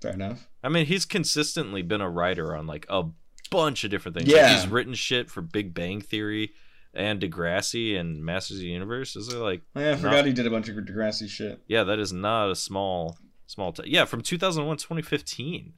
Fair 0.03 0.13
enough. 0.13 0.49
I 0.63 0.69
mean, 0.69 0.85
he's 0.87 1.07
consistently 1.07 1.81
been 1.81 2.03
a 2.03 2.11
writer 2.11 2.55
on 2.55 2.67
like 2.67 2.85
a 2.91 3.05
bunch 3.51 3.85
of 3.85 3.91
different 3.91 4.17
things. 4.19 4.29
Yeah. 4.29 4.43
Like, 4.49 4.57
he's 4.57 4.67
written 4.69 4.93
shit 4.95 5.31
for 5.31 5.41
Big 5.41 5.73
Bang 5.73 6.03
Theory 6.03 6.51
and 6.93 7.21
Degrassi 7.21 7.99
and 7.99 8.23
Masters 8.23 8.59
of 8.59 8.63
the 8.63 8.69
Universe. 8.69 9.17
Is 9.17 9.33
are 9.33 9.39
like, 9.39 9.63
Oh, 9.75 9.81
yeah, 9.81 9.87
I 9.89 9.91
Not- 9.93 10.01
forgot 10.01 10.27
he 10.27 10.33
did 10.35 10.47
a 10.47 10.51
bunch 10.51 10.69
of 10.69 10.77
Degrassi 10.77 11.27
shit. 11.29 11.63
yeah, 11.69 11.85
that 11.85 11.99
is 11.99 12.13
not 12.13 12.51
a 12.51 12.55
small, 12.57 13.17
small. 13.47 13.73
T- 13.73 13.83
yeah, 13.87 14.05
from 14.05 14.21
2001 14.23 14.77
2015. 14.79 15.73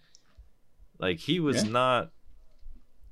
Like, 0.98 1.18
he 1.18 1.40
was 1.40 1.64
Yeah. 1.64 1.70
not, 1.70 2.12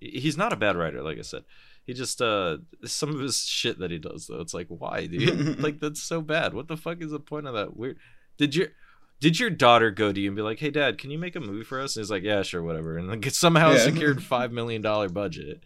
he's 0.00 0.36
not 0.36 0.52
a 0.52 0.56
bad 0.56 0.76
writer, 0.76 1.02
like 1.02 1.18
I 1.18 1.22
said. 1.22 1.44
He 1.86 1.92
just, 1.92 2.22
uh, 2.22 2.58
some 2.84 3.10
of 3.14 3.20
his 3.20 3.44
shit 3.44 3.78
that 3.78 3.90
he 3.90 3.98
does, 3.98 4.26
though, 4.26 4.40
it's 4.40 4.54
like, 4.54 4.68
why, 4.68 5.06
dude? 5.06 5.58
like, 5.62 5.80
that's 5.80 6.02
so 6.02 6.22
bad. 6.22 6.54
What 6.54 6.68
the 6.68 6.76
fuck 6.78 7.02
is 7.02 7.10
the 7.10 7.20
point 7.20 7.46
of 7.46 7.54
that 7.54 7.76
weird? 7.76 7.98
Did 8.38 8.54
your, 8.56 8.68
did 9.20 9.38
your 9.38 9.50
daughter 9.50 9.90
go 9.90 10.12
to 10.12 10.20
you 10.20 10.28
and 10.28 10.36
be 10.36 10.42
like, 10.42 10.58
"Hey, 10.58 10.70
Dad, 10.70 10.98
can 10.98 11.10
you 11.10 11.18
make 11.18 11.36
a 11.36 11.40
movie 11.40 11.62
for 11.64 11.80
us?" 11.80 11.96
And 11.96 12.02
he's 12.02 12.10
like, 12.10 12.24
"Yeah, 12.24 12.42
sure, 12.42 12.62
whatever." 12.62 12.98
And 12.98 13.08
like 13.08 13.24
somehow 13.30 13.70
Yeah. 13.72 13.78
secured 13.78 14.22
five 14.34 14.52
million 14.52 14.82
dollar 14.82 15.08
budget, 15.08 15.62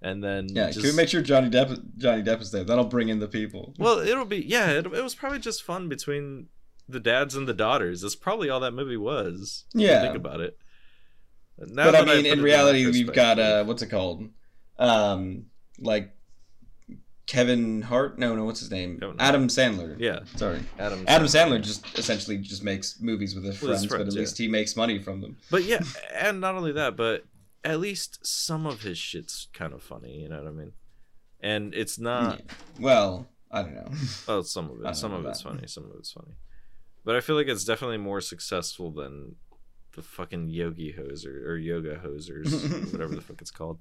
and 0.00 0.22
then 0.24 0.46
Yeah, 0.50 0.68
just, 0.68 0.80
can 0.80 0.90
we 0.90 0.96
make 0.96 1.08
sure 1.10 1.20
Johnny 1.20 1.50
Depp 1.50 1.78
Johnny 1.98 2.22
Depp 2.22 2.40
is 2.40 2.52
there? 2.52 2.64
That'll 2.64 2.84
bring 2.86 3.08
in 3.10 3.18
the 3.18 3.28
people. 3.28 3.74
well, 3.78 3.98
it'll 3.98 4.24
be 4.24 4.38
yeah. 4.38 4.70
It, 4.70 4.86
it 4.86 5.02
was 5.02 5.14
probably 5.14 5.40
just 5.40 5.62
fun 5.62 5.88
between 5.90 6.46
the 6.88 7.00
dads 7.00 7.34
and 7.34 7.46
the 7.48 7.54
daughters. 7.54 8.02
That's 8.02 8.16
probably 8.16 8.50
all 8.50 8.60
that 8.60 8.74
movie 8.74 8.96
was. 8.96 9.64
Yeah. 9.74 10.02
think 10.02 10.16
about 10.16 10.40
it. 10.40 10.58
Now 11.58 11.90
but 11.90 11.94
I 11.96 12.04
mean, 12.04 12.26
in 12.26 12.42
reality, 12.42 12.86
we've 12.86 13.12
got 13.12 13.38
uh, 13.38 13.64
what's 13.64 13.82
it 13.82 13.88
called? 13.88 14.28
Um, 14.78 15.46
like 15.78 16.16
Kevin 17.26 17.82
Hart? 17.82 18.18
No, 18.18 18.34
no, 18.34 18.44
what's 18.44 18.60
his 18.60 18.70
name? 18.70 19.00
Adam 19.18 19.48
Sandler. 19.48 19.96
yeah, 19.98 20.20
Sorry, 20.36 20.60
Adam. 20.78 21.04
Adam 21.06 21.26
Sandler 21.26 21.62
just 21.62 21.98
essentially 21.98 22.38
just 22.38 22.64
makes 22.64 23.00
movies 23.00 23.34
with 23.34 23.44
his 23.44 23.60
With 23.60 23.70
his 23.70 23.84
friends, 23.84 24.04
but 24.04 24.08
at 24.08 24.14
yeah. 24.14 24.20
least 24.20 24.38
he 24.38 24.48
makes 24.48 24.76
money 24.76 24.98
from 24.98 25.20
them. 25.20 25.36
But 25.50 25.64
yeah, 25.64 25.80
and 26.14 26.40
not 26.40 26.54
only 26.56 26.72
that, 26.72 26.96
but 26.96 27.24
at 27.64 27.78
least 27.78 28.26
some 28.26 28.66
of 28.66 28.82
his 28.82 28.98
shit's 28.98 29.48
kind 29.52 29.72
of 29.72 29.82
funny. 29.82 30.22
You 30.22 30.28
know 30.30 30.38
what 30.38 30.48
I 30.48 30.52
mean? 30.52 30.72
And 31.40 31.74
it's 31.74 31.98
not. 31.98 32.40
Well, 32.80 33.28
I 33.50 33.62
don't 33.62 33.74
know. 33.74 33.90
Oh, 34.26 34.42
some 34.42 34.70
of 34.70 34.84
it. 34.84 34.96
Some 34.96 35.12
of 35.12 35.24
it's 35.26 35.42
funny. 35.42 35.66
Some 35.66 35.84
of 35.84 35.90
it's 35.98 36.12
funny. 36.12 36.32
But 37.04 37.16
I 37.16 37.20
feel 37.20 37.36
like 37.36 37.48
it's 37.48 37.64
definitely 37.64 37.98
more 37.98 38.20
successful 38.20 38.90
than 38.92 39.36
the 39.94 40.02
fucking 40.02 40.48
yogi 40.48 40.94
hoser 40.98 41.46
or 41.46 41.56
yoga 41.56 41.96
hosers, 41.96 42.52
whatever 42.92 43.14
the 43.14 43.20
fuck 43.20 43.40
it's 43.40 43.50
called. 43.50 43.80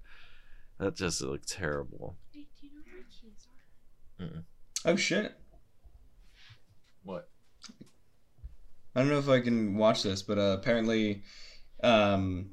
That 0.79 0.95
just 0.95 1.21
looked 1.21 1.47
terrible. 1.47 2.17
Wait, 2.35 2.47
do 2.59 2.67
you 2.67 2.73
know 2.73 2.81
where 2.85 2.95
my 2.97 3.03
keys 3.09 3.47
are? 4.85 4.91
oh 4.91 4.95
shit! 4.95 5.33
What? 7.03 7.29
I 8.95 8.99
don't 8.99 9.09
know 9.09 9.19
if 9.19 9.29
I 9.29 9.39
can 9.39 9.75
watch 9.77 10.03
this, 10.03 10.21
but 10.21 10.37
uh, 10.37 10.57
apparently, 10.59 11.23
um, 11.83 12.49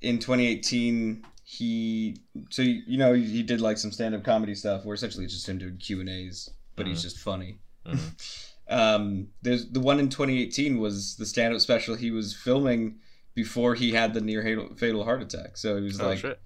in 0.00 0.18
2018 0.18 1.24
he 1.44 2.16
so 2.50 2.60
you 2.62 2.98
know 2.98 3.14
he 3.14 3.42
did 3.42 3.60
like 3.60 3.78
some 3.78 3.90
stand-up 3.90 4.22
comedy 4.22 4.54
stuff 4.54 4.84
where 4.84 4.94
essentially 4.94 5.24
it's 5.24 5.32
just 5.32 5.48
him 5.48 5.56
doing 5.58 5.76
q 5.78 5.98
and 6.00 6.08
a's 6.10 6.50
but 6.76 6.86
he's 6.86 6.98
Mhm. 6.98 7.02
just 7.02 7.18
funny 7.20 7.58
Mhm. 7.86 8.12
um 8.68 9.28
there's 9.42 9.68
the 9.70 9.80
one 9.80 9.98
in 9.98 10.08
2018 10.08 10.78
was 10.78 11.16
the 11.16 11.24
stand-up 11.26 11.60
special 11.60 11.94
he 11.94 12.10
was 12.10 12.34
filming 12.34 12.98
before 13.34 13.74
he 13.74 13.92
had 13.92 14.12
the 14.14 14.20
near 14.20 14.42
fatal, 14.42 14.68
fatal 14.76 15.04
heart 15.04 15.22
attack 15.22 15.56
so 15.56 15.76
he 15.78 15.84
was 15.84 16.00
Oh 16.00 16.06
like 16.08 16.18
shit! 16.18 16.38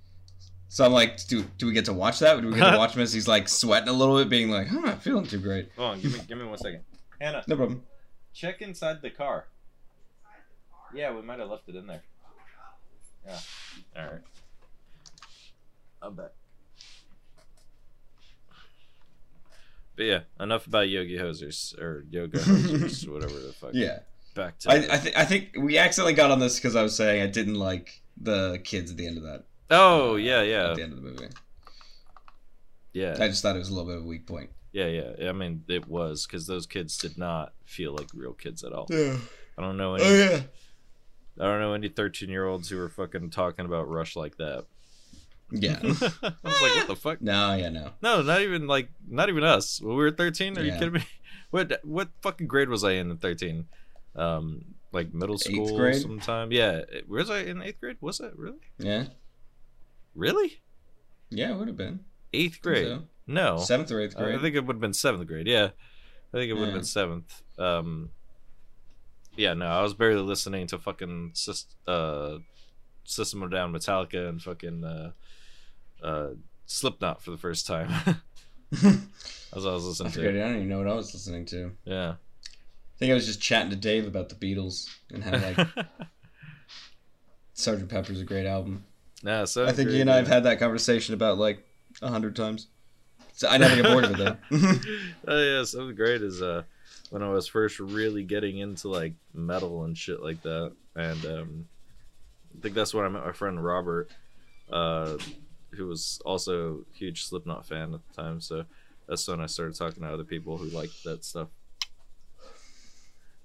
so 0.68 0.84
i'm 0.84 0.92
like 0.92 1.26
do, 1.26 1.42
do 1.58 1.66
we 1.66 1.72
get 1.72 1.86
to 1.86 1.92
watch 1.92 2.20
that 2.20 2.40
do 2.40 2.48
we 2.48 2.54
get 2.54 2.70
to 2.70 2.78
watch 2.84 2.94
him 2.94 3.02
as 3.02 3.12
he's 3.12 3.26
like 3.28 3.48
sweating 3.48 3.88
a 3.88 3.92
little 3.92 4.16
bit 4.18 4.28
being 4.28 4.50
like 4.50 4.70
i'm 4.70 4.82
not 4.82 5.02
feeling 5.02 5.26
too 5.26 5.38
great 5.38 5.70
Hold 5.76 5.92
on, 5.92 6.00
give 6.00 6.12
me 6.12 6.20
give 6.28 6.38
me 6.38 6.44
one 6.44 6.58
second. 6.58 6.82
Hannah, 7.20 7.42
no 7.48 7.56
problem 7.56 7.82
check 8.34 8.62
inside 8.62 9.02
the 9.02 9.10
car. 9.10 9.46
Yeah, 10.94 11.14
we 11.14 11.22
might 11.22 11.38
have 11.38 11.48
left 11.48 11.68
it 11.68 11.76
in 11.76 11.86
there. 11.86 12.02
Yeah. 13.26 13.38
All 13.96 14.04
right. 14.04 14.20
I'll 16.02 16.10
bet. 16.10 16.32
But 19.96 20.04
yeah, 20.04 20.20
enough 20.40 20.66
about 20.66 20.88
yogi 20.88 21.18
hosers 21.18 21.78
or 21.78 22.04
yoga 22.10 22.38
hosers, 22.40 23.06
whatever 23.08 23.34
the 23.38 23.52
fuck. 23.52 23.70
yeah 23.74 24.00
Back 24.34 24.58
to 24.60 24.70
I, 24.70 24.74
I, 24.76 24.98
th- 24.98 25.14
I 25.16 25.24
think 25.26 25.50
we 25.58 25.76
accidentally 25.76 26.14
got 26.14 26.30
on 26.30 26.38
this 26.40 26.56
because 26.56 26.74
I 26.76 26.82
was 26.82 26.96
saying 26.96 27.22
I 27.22 27.26
didn't 27.26 27.56
like 27.56 28.00
the 28.16 28.60
kids 28.64 28.90
at 28.90 28.96
the 28.96 29.06
end 29.06 29.18
of 29.18 29.24
that. 29.24 29.44
oh 29.70 30.16
yeah 30.16 30.40
yeah 30.42 30.70
At 30.70 30.76
the 30.76 30.82
end 30.82 30.92
of 30.92 31.02
the 31.02 31.08
movie, 31.10 31.28
yeah 32.92 33.16
I 33.20 33.28
just 33.28 33.42
thought 33.42 33.56
it 33.56 33.58
was 33.58 33.68
a 33.68 33.74
little 33.74 33.88
bit 33.88 33.98
of 33.98 34.04
a 34.04 34.06
weak 34.06 34.26
point. 34.26 34.50
yeah 34.72 34.86
yeah. 34.86 35.28
I 35.28 35.32
mean, 35.32 35.64
it 35.68 35.86
was 35.88 36.26
because 36.26 36.46
those 36.46 36.66
kids 36.66 36.96
did 36.96 37.18
not 37.18 37.52
feel 37.64 37.92
like 37.94 38.08
real 38.14 38.32
kids 38.32 38.64
at 38.64 38.72
all. 38.72 38.88
Oh, 38.90 38.94
yeah. 38.96 39.16
I 39.58 39.62
don't 39.62 39.76
know 39.76 39.94
any. 39.96 40.04
Oh 40.04 40.14
yeah. 40.14 40.40
I 41.38 41.44
don't 41.44 41.60
know 41.60 41.74
any 41.74 41.88
thirteen 41.88 42.30
year 42.30 42.46
olds 42.46 42.70
who 42.70 42.78
were 42.78 42.88
fucking 42.88 43.28
talking 43.30 43.66
about 43.66 43.86
Rush 43.88 44.16
like 44.16 44.38
that. 44.38 44.64
Yeah. 45.52 45.78
I 45.82 45.86
was 45.86 46.00
like, 46.02 46.76
what 46.76 46.86
the 46.88 46.96
fuck? 46.96 47.20
no, 47.22 47.54
yeah, 47.54 47.68
no. 47.68 47.90
No, 48.02 48.22
not 48.22 48.40
even 48.40 48.66
like 48.66 48.88
not 49.08 49.28
even 49.28 49.44
us. 49.44 49.80
When 49.80 49.96
we 49.96 50.02
were 50.02 50.10
thirteen, 50.10 50.56
are 50.58 50.62
you 50.64 50.72
kidding 50.72 50.92
me? 50.92 51.04
What 51.50 51.80
what 51.84 52.08
fucking 52.22 52.46
grade 52.46 52.70
was 52.70 52.82
I 52.82 52.92
in 52.92 53.10
at 53.10 53.20
thirteen? 53.20 53.66
Um, 54.16 54.64
like 54.90 55.12
middle 55.12 55.36
school 55.36 55.76
grade? 55.76 56.00
sometime. 56.00 56.50
Yeah, 56.50 56.80
was 57.06 57.28
I 57.28 57.40
in 57.40 57.60
eighth 57.62 57.78
grade? 57.80 57.98
Was 58.00 58.20
it 58.20 58.32
really? 58.36 58.60
Yeah. 58.78 59.04
Really? 60.14 60.62
Yeah, 61.28 61.50
it 61.52 61.56
would 61.58 61.68
have 61.68 61.76
been. 61.76 62.00
Eighth 62.32 62.60
grade? 62.62 62.86
so. 62.86 63.02
No, 63.26 63.58
Seventh 63.58 63.90
or 63.92 64.00
eighth 64.00 64.16
grade. 64.16 64.34
I 64.34 64.40
think 64.40 64.54
it 64.56 64.60
would 64.64 64.76
have 64.76 64.80
been 64.80 64.94
seventh 64.94 65.26
grade. 65.26 65.46
Yeah, 65.46 65.70
I 66.32 66.36
think 66.38 66.48
it 66.50 66.54
would 66.54 66.60
have 66.60 66.68
Yeah. 66.68 66.74
been 66.74 66.84
seventh. 66.84 67.42
Um, 67.58 68.10
yeah, 69.36 69.52
no, 69.54 69.66
I 69.66 69.82
was 69.82 69.92
barely 69.94 70.22
listening 70.22 70.66
to 70.68 70.78
fucking 70.78 71.32
Syst- 71.34 71.74
uh, 71.86 72.38
System 73.04 73.42
of 73.42 73.52
a 73.52 73.54
Down, 73.54 73.72
Metallica, 73.72 74.28
and 74.28 74.42
fucking 74.42 74.84
uh, 74.84 75.12
uh, 76.02 76.28
Slipknot 76.66 77.22
for 77.22 77.30
the 77.30 77.38
first 77.38 77.66
time. 77.66 77.90
As 78.72 79.66
I 79.66 79.72
was 79.72 80.00
I 80.00 80.04
listening. 80.04 80.26
I 80.26 80.32
to. 80.32 80.38
don't 80.38 80.56
even 80.56 80.68
know 80.68 80.78
what 80.78 80.88
I 80.88 80.94
was 80.94 81.12
listening 81.12 81.44
to. 81.46 81.72
Yeah. 81.84 82.12
I 82.12 82.98
think 82.98 83.10
I 83.10 83.14
was 83.14 83.26
just 83.26 83.40
chatting 83.42 83.70
to 83.70 83.76
Dave 83.76 84.06
about 84.06 84.28
the 84.30 84.34
Beatles 84.34 84.88
and 85.12 85.22
how 85.22 85.32
like 85.32 85.56
Sgt. 87.56 87.88
Pepper's 87.88 88.20
a 88.20 88.24
great 88.24 88.46
album. 88.46 88.84
nah, 89.22 89.44
so 89.44 89.66
I 89.66 89.72
think 89.72 89.90
you 89.90 90.00
and 90.00 90.10
I 90.10 90.16
have 90.16 90.28
had 90.28 90.44
that 90.44 90.58
conversation 90.58 91.14
about 91.14 91.36
like 91.38 91.66
a 92.00 92.08
hundred 92.08 92.34
times. 92.36 92.68
So 93.34 93.48
I 93.48 93.58
never 93.58 93.74
get 93.76 93.84
bored 93.86 94.04
of 94.04 94.12
it 94.12 94.16
though. 94.18 94.36
oh 95.28 95.42
yeah, 95.42 95.64
seventh 95.64 95.96
great 95.96 96.22
is 96.22 96.40
uh 96.40 96.62
when 97.10 97.22
I 97.22 97.28
was 97.28 97.46
first 97.46 97.78
really 97.78 98.22
getting 98.22 98.58
into 98.58 98.88
like 98.88 99.12
metal 99.34 99.84
and 99.84 99.96
shit 99.98 100.22
like 100.22 100.40
that, 100.42 100.72
and 100.94 101.26
um, 101.26 101.68
I 102.56 102.62
think 102.62 102.74
that's 102.74 102.94
when 102.94 103.04
I 103.04 103.08
met 103.08 103.24
my 103.24 103.32
friend 103.32 103.62
Robert, 103.62 104.10
uh, 104.72 105.18
who 105.76 105.86
was 105.86 106.20
also 106.24 106.84
a 106.92 106.96
huge 106.96 107.24
Slipknot 107.24 107.66
fan 107.66 107.94
at 107.94 108.00
the 108.08 108.22
time. 108.22 108.40
So 108.40 108.64
that's 109.08 109.26
when 109.28 109.40
I 109.40 109.46
started 109.46 109.74
talking 109.76 110.02
to 110.02 110.08
other 110.12 110.24
people 110.24 110.58
who 110.58 110.66
liked 110.66 111.02
that 111.04 111.24
stuff. 111.24 111.48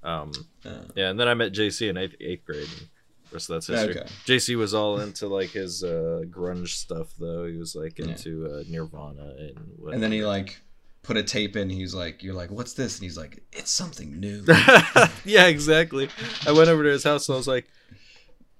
Um, 0.04 0.32
Uh, 0.66 0.84
yeah, 0.96 1.10
and 1.10 1.20
then 1.20 1.28
I 1.28 1.34
met 1.34 1.54
JC 1.54 1.90
in 1.90 1.98
eighth, 1.98 2.16
eighth 2.20 2.46
grade. 2.46 2.62
And 2.68 2.88
the 3.30 3.34
rest 3.36 3.50
of 3.50 3.56
that's 3.56 3.68
history. 3.68 4.00
okay. 4.02 4.10
JC 4.26 4.56
was 4.56 4.74
all 4.74 5.00
into 5.00 5.28
like 5.28 5.50
his 5.52 5.84
uh, 5.84 6.22
grunge 6.30 6.70
stuff, 6.70 7.14
though. 7.20 7.46
He 7.46 7.58
was 7.58 7.76
like 7.76 7.98
Yeah. 8.00 8.06
into 8.10 8.46
uh, 8.48 8.64
Nirvana 8.70 9.34
and 9.38 9.58
whatever. 9.78 9.94
And 9.94 10.04
then 10.04 10.12
he 10.12 10.24
like 10.26 10.62
put 11.04 11.18
a 11.18 11.24
tape 11.24 11.56
in. 11.56 11.70
He's 11.70 11.94
like, 11.96 12.24
"You're 12.24 12.34
like, 12.36 12.52
what's 12.52 12.74
this?" 12.74 12.98
And 12.98 13.04
he's 13.04 13.18
like, 13.18 13.44
"It's 13.52 13.72
something 13.72 14.20
new." 14.20 14.44
yeah, 15.26 15.48
exactly. 15.48 16.10
I 16.46 16.52
went 16.52 16.70
over 16.70 16.84
to 16.84 16.90
his 16.90 17.04
house 17.04 17.28
and 17.28 17.34
I 17.36 17.38
was 17.38 17.48
like, 17.48 17.68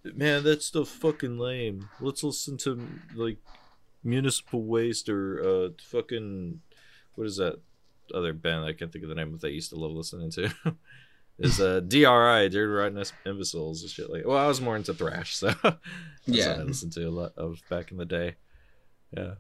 "Man, 0.04 0.44
that's 0.44 0.66
so 0.66 0.84
fucking 0.86 1.38
lame. 1.38 1.88
Let's 2.02 2.24
listen 2.24 2.58
to 2.60 2.82
like 3.16 3.38
Municipal 4.08 4.64
Waste 4.64 5.10
or 5.10 5.44
uh 5.44 5.70
fucking 5.92 6.62
what 7.16 7.28
is 7.28 7.38
that 7.38 7.60
other 8.14 8.32
band 8.34 8.64
I 8.66 8.74
can't 8.74 8.92
think 8.92 9.04
of 9.04 9.10
the 9.10 9.16
name 9.16 9.34
of 9.34 9.42
that 9.42 9.48
I 9.48 9.52
used 9.52 9.70
to 9.72 9.76
love 9.76 9.92
listening 9.92 10.32
to." 10.32 10.50
Is 11.40 11.60
uh 11.62 11.82
DRI, 11.82 12.50
Dirty 12.50 12.62
Rotten 12.66 13.04
Imbeciles 13.28 13.84
and 13.84 13.92
shit 13.92 14.10
like. 14.10 14.26
Well, 14.26 14.40
I 14.40 14.48
was 14.48 14.60
more 14.60 14.76
into 14.76 14.92
thrash, 14.96 15.36
so 15.36 15.48
that's 15.64 15.78
Yeah. 16.26 16.54
what 16.54 16.60
I 16.62 16.64
listened 16.64 16.94
to 16.94 17.04
a 17.08 17.12
lot 17.12 17.34
of 17.38 17.62
back 17.70 17.92
in 17.92 17.98
the 17.98 18.06
day. 18.06 18.38
Yeah, 19.16 19.36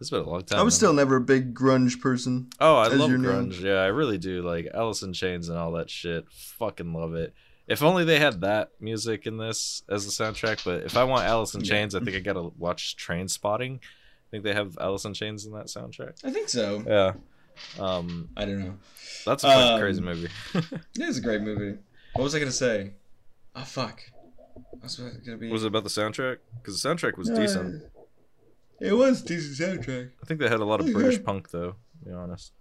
it's 0.00 0.10
been 0.10 0.22
a 0.22 0.28
long 0.28 0.42
time. 0.42 0.58
I 0.58 0.62
was 0.64 0.74
still 0.74 0.92
never 0.92 1.14
a 1.14 1.20
big 1.20 1.54
grunge 1.54 2.00
person. 2.00 2.48
Oh, 2.58 2.74
I 2.74 2.88
love 2.88 3.10
grunge. 3.10 3.60
Yeah, 3.60 3.74
I 3.74 3.86
really 3.86 4.18
do. 4.18 4.42
Like 4.42 4.66
Alice 4.74 5.02
in 5.02 5.12
Chains 5.12 5.48
and 5.48 5.56
all 5.56 5.70
that 5.72 5.88
shit. 5.88 6.24
Fucking 6.32 6.92
love 6.92 7.14
it. 7.14 7.32
If 7.68 7.80
only 7.80 8.02
they 8.02 8.18
had 8.18 8.40
that 8.40 8.70
music 8.80 9.24
in 9.28 9.38
this 9.38 9.84
as 9.88 10.04
the 10.04 10.10
soundtrack. 10.10 10.64
But 10.64 10.82
if 10.82 10.96
I 10.96 11.04
want 11.04 11.26
Alice 11.26 11.54
in 11.54 11.60
Yeah. 11.60 11.70
Chains, 11.70 11.94
I 11.94 12.00
think 12.00 12.16
I 12.16 12.20
gotta 12.20 12.42
watch 12.58 12.96
Trainspotting. 12.96 13.78
I 14.26 14.30
think 14.30 14.44
they 14.44 14.54
have 14.54 14.76
Alice 14.80 15.04
in 15.04 15.14
Chains 15.14 15.46
in 15.46 15.52
that 15.52 15.66
soundtrack. 15.66 16.24
I 16.24 16.30
think 16.30 16.48
so. 16.48 16.82
Yeah. 16.86 17.12
Um, 17.82 18.28
I 18.36 18.44
don't 18.44 18.58
know. 18.58 18.74
that's 19.24 19.44
a 19.44 19.48
Um, 19.48 19.80
crazy 19.80 20.00
movie. 20.02 20.28
It 20.54 21.02
is 21.02 21.18
a 21.18 21.20
great 21.20 21.42
movie. 21.42 21.78
What 22.14 22.24
was 22.24 22.34
I 22.34 22.38
gonna 22.38 22.50
say? 22.52 22.92
Oh 23.54 23.62
fuck. 23.62 24.00
Was 24.82 24.96
gonna 24.96 25.38
be. 25.38 25.50
was 25.50 25.64
it 25.64 25.68
about 25.68 25.84
the 25.84 25.90
soundtrack? 25.90 26.38
Because 26.56 26.80
the 26.80 26.88
soundtrack 26.88 27.16
was 27.16 27.30
decent. 27.30 27.82
It 28.80 28.92
was 28.92 29.22
a 29.22 29.26
decent 29.26 29.56
soundtrack. 29.86 30.10
I 30.22 30.26
think 30.26 30.40
they 30.40 30.48
had 30.48 30.60
a 30.60 30.64
lot 30.64 30.80
of 30.80 30.92
British 30.92 31.22
punk, 31.22 31.50
though. 31.50 31.76
To 32.00 32.04
be 32.04 32.12
honest. 32.12 32.52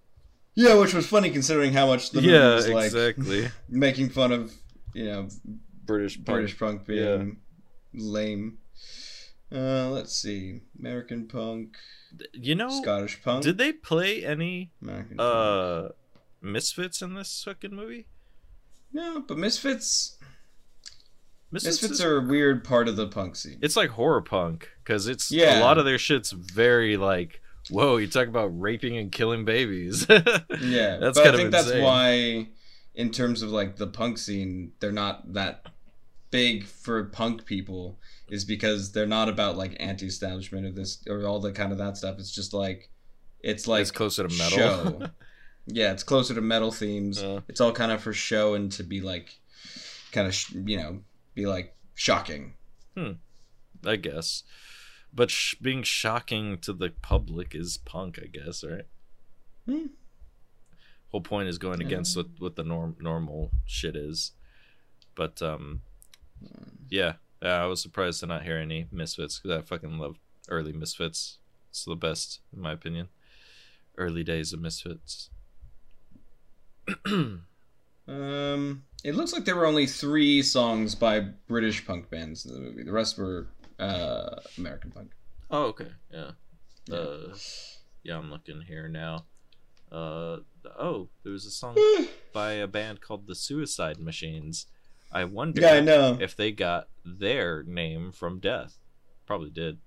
Yeah, 0.56 0.76
which 0.76 0.94
was 0.94 1.06
funny 1.06 1.30
considering 1.32 1.74
how 1.74 1.88
much 1.88 2.12
the 2.12 2.22
movie 2.22 2.34
yeah, 2.34 2.56
was 2.56 2.70
like 2.70 2.86
exactly. 2.86 3.50
making 3.70 4.10
fun 4.10 4.32
of, 4.32 4.54
you 4.94 5.06
know, 5.06 5.28
British 5.86 6.16
punk. 6.16 6.26
British 6.28 6.58
punk 6.58 6.86
being 6.86 7.38
lame. 7.94 8.58
Uh, 9.56 9.90
let's 9.90 10.16
see, 10.16 10.62
American 10.78 11.28
punk, 11.28 11.78
You 12.34 12.56
know, 12.56 12.70
Scottish 12.82 13.22
punk. 13.24 13.44
did 13.44 13.58
they 13.58 13.72
play 13.72 14.26
any 14.26 14.72
American 14.82 15.18
punk. 15.18 15.20
uh 15.20 15.90
misfits 16.42 17.02
in 17.02 17.14
this 17.14 17.42
fucking 17.44 17.74
movie? 17.76 18.08
No, 18.92 19.22
but 19.22 19.38
Misfits. 19.38 20.18
Misfits, 21.52 21.82
Misfits 21.82 22.00
is- 22.00 22.02
are 22.06 22.18
a 22.18 22.26
weird 22.28 22.64
part 22.64 22.88
of 22.88 22.96
the 22.96 23.08
punk 23.08 23.36
scene. 23.36 23.60
it's 23.62 23.76
like 23.78 23.92
horror 23.92 24.22
punk 24.22 24.70
because 24.84 25.08
it's 25.08 25.32
Yeah. 25.32 25.60
a 25.60 25.62
lot 25.62 25.78
of 25.78 25.86
their 25.86 25.98
shit's 25.98 26.32
very 26.32 26.98
like 26.98 27.42
whoa 27.70 27.98
you 27.98 28.08
talk 28.08 28.28
about 28.28 28.48
raping 28.60 28.98
and 28.98 29.12
killing 29.12 29.44
babies 29.46 30.06
Yeah, 30.10 30.98
That's 30.98 31.18
kind 31.18 31.30
I 31.30 31.32
of 31.34 31.36
think 31.38 31.52
that's 31.52 31.74
why, 31.74 32.50
in 32.94 33.12
terms 33.12 33.42
of 33.42 33.50
like 33.50 33.78
the 33.78 33.88
punk 33.88 34.18
scene, 34.18 34.74
they're 34.80 34.92
not 34.92 35.34
that 35.34 35.66
big 36.36 36.66
for 36.66 37.04
punk 37.06 37.46
people. 37.46 37.98
Is 38.28 38.44
because 38.44 38.92
they're 38.92 39.06
not 39.06 39.30
about 39.30 39.56
like 39.56 39.76
anti-establishment 39.80 40.66
or 40.66 40.72
this 40.72 41.04
or 41.08 41.26
all 41.26 41.40
the 41.40 41.52
kind 41.52 41.72
of 41.72 41.78
that 41.78 41.96
stuff. 41.98 42.18
It's 42.20 42.34
just 42.34 42.54
like, 42.54 42.90
it's 43.40 43.68
like 43.68 43.82
it's 43.82 43.92
closer 43.92 44.28
to 44.28 44.36
metal 44.38 44.58
show. 44.58 45.02
Yeah, 45.68 45.94
it's 45.94 46.04
closer 46.04 46.36
to 46.36 46.42
metal 46.42 46.72
themes. 46.72 47.22
Uh. 47.24 47.42
It's 47.48 47.60
all 47.60 47.72
kind 47.72 47.92
of 47.92 48.00
for 48.02 48.14
show 48.14 48.54
and 48.54 48.72
to 48.74 48.84
be 48.84 49.02
like, 49.02 49.30
kind 50.12 50.28
of, 50.28 50.34
sh- 50.36 50.54
you 50.54 50.78
know, 50.78 51.02
be 51.34 51.48
like 51.48 51.76
shocking. 51.96 52.54
I 52.96 53.96
guess. 53.96 54.44
But 55.12 55.32
sh- 55.32 55.56
being 55.62 55.82
shocking 55.82 56.60
to 56.60 56.72
the 56.74 56.92
public 57.02 57.56
is 57.56 57.78
punk, 57.78 58.20
I 58.22 58.28
guess, 58.28 58.64
right? 58.64 58.86
Hmm. 59.68 59.88
Whole 61.10 61.22
point 61.22 61.48
is 61.48 61.58
going 61.58 61.82
Yeah. 61.82 61.88
against 61.88 62.16
what 62.16 62.28
what 62.40 62.56
the 62.56 62.64
norm 62.64 62.96
normal 63.00 63.52
shit 63.66 63.96
is. 63.96 64.34
But 65.16 65.42
um, 65.42 65.82
yeah, 66.90 67.14
yeah, 67.42 67.64
I 67.64 67.66
was 67.66 67.82
surprised 67.82 68.20
to 68.22 68.28
not 68.28 68.44
hear 68.44 68.58
any 68.58 68.88
Misfits 68.92 69.40
because 69.40 69.58
I 69.58 69.62
fucking 69.66 69.98
love 69.98 70.18
early 70.50 70.74
Misfits. 70.74 71.40
It's 71.70 71.86
the 71.86 71.96
best 71.96 72.42
in 72.54 72.62
my 72.62 72.74
opinion. 72.74 73.10
Early 73.98 74.24
days 74.24 74.54
of 74.54 74.60
Misfits. 74.60 75.30
Um, 78.08 78.84
it 79.04 79.16
looks 79.16 79.34
like 79.34 79.46
there 79.46 79.56
were 79.56 79.66
only 79.66 79.88
three 79.88 80.42
songs 80.42 80.96
by 80.96 81.22
British 81.48 81.86
punk 81.86 82.10
bands 82.10 82.46
in 82.46 82.54
the 82.54 82.60
movie. 82.60 82.84
The 82.84 82.92
rest 82.92 83.18
were 83.18 83.48
uh, 83.80 84.42
American 84.58 84.92
punk. 84.92 85.12
Oh, 85.50 85.64
okay. 85.66 85.88
Yeah. 86.12 86.32
Uh, 86.92 87.36
yeah, 88.04 88.18
I'm 88.18 88.30
looking 88.30 88.62
here 88.62 88.88
now. 88.88 89.26
Uh, 89.92 90.38
oh, 90.78 91.10
there 91.24 91.32
was 91.32 91.46
a 91.46 91.52
song 91.52 91.78
by 92.34 92.54
a 92.54 92.68
band 92.68 93.02
called 93.02 93.28
the 93.28 93.36
Suicide 93.36 94.00
Machines. 94.00 94.68
I 95.16 95.24
wonder 95.24 95.62
Yeah, 95.62 95.76
I 95.76 95.80
know. 95.80 96.18
if 96.20 96.36
they 96.36 96.52
got 96.52 96.90
their 97.06 97.64
name 97.64 98.12
from 98.12 98.40
Death. 98.40 98.78
Probably 99.26 99.50
did. 99.50 99.78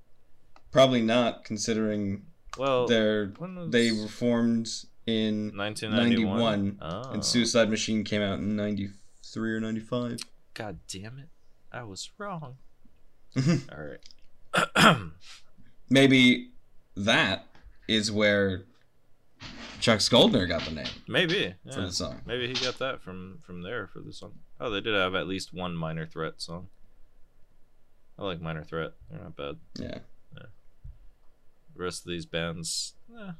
Probably 0.73 1.03
not, 1.03 1.45
considering 1.45 2.23
Well, 2.57 2.87
they're 2.87 3.33
was 3.39 3.71
they 3.71 3.93
were 3.93 4.09
formed 4.09 4.69
in 5.07 5.55
1991. 5.55 6.79
Oh, 6.81 7.11
and 7.13 7.23
Suicide 7.23 7.69
Machine 7.69 8.05
came 8.05 8.23
out 8.23 8.39
in 8.39 8.57
'93 8.57 9.53
or 9.53 9.61
'95. 9.61 10.21
God 10.55 10.79
damn 10.89 11.19
it! 11.19 11.29
I 11.71 11.83
was 11.83 12.11
wrong. 12.17 12.57
All 13.37 13.45
right. 14.57 14.97
Maybe 15.91 16.53
that 16.97 17.47
is 17.87 18.11
where 18.11 18.65
Chuck 19.81 20.01
Schuldiner 20.01 20.49
got 20.49 20.63
the 20.65 20.73
name 20.73 20.89
Maybe. 21.07 21.55
for 21.73 21.83
the 21.83 21.93
song. 21.93 22.21
Maybe 22.27 22.49
he 22.49 22.55
got 22.55 22.79
that 22.79 23.01
from 23.01 23.39
from 23.43 23.63
there 23.63 23.87
for 23.87 24.01
the 24.01 24.13
song. 24.13 24.33
Oh, 24.61 24.71
they 24.71 24.81
did 24.81 24.95
have 24.95 25.15
at 25.15 25.29
least 25.29 25.55
one 25.55 25.75
Minor 25.75 26.07
Threat 26.07 26.41
song. 26.43 26.69
I 28.19 28.25
like 28.25 28.41
Minor 28.41 28.65
Threat. 28.65 28.93
They're 29.11 29.21
not 29.21 29.37
bad. 29.37 29.57
Yeah. 29.79 29.99
The 30.35 31.85
rest 31.85 32.05
of 32.05 32.11
these 32.11 32.27
bands, 32.27 32.95
eh, 33.17 33.31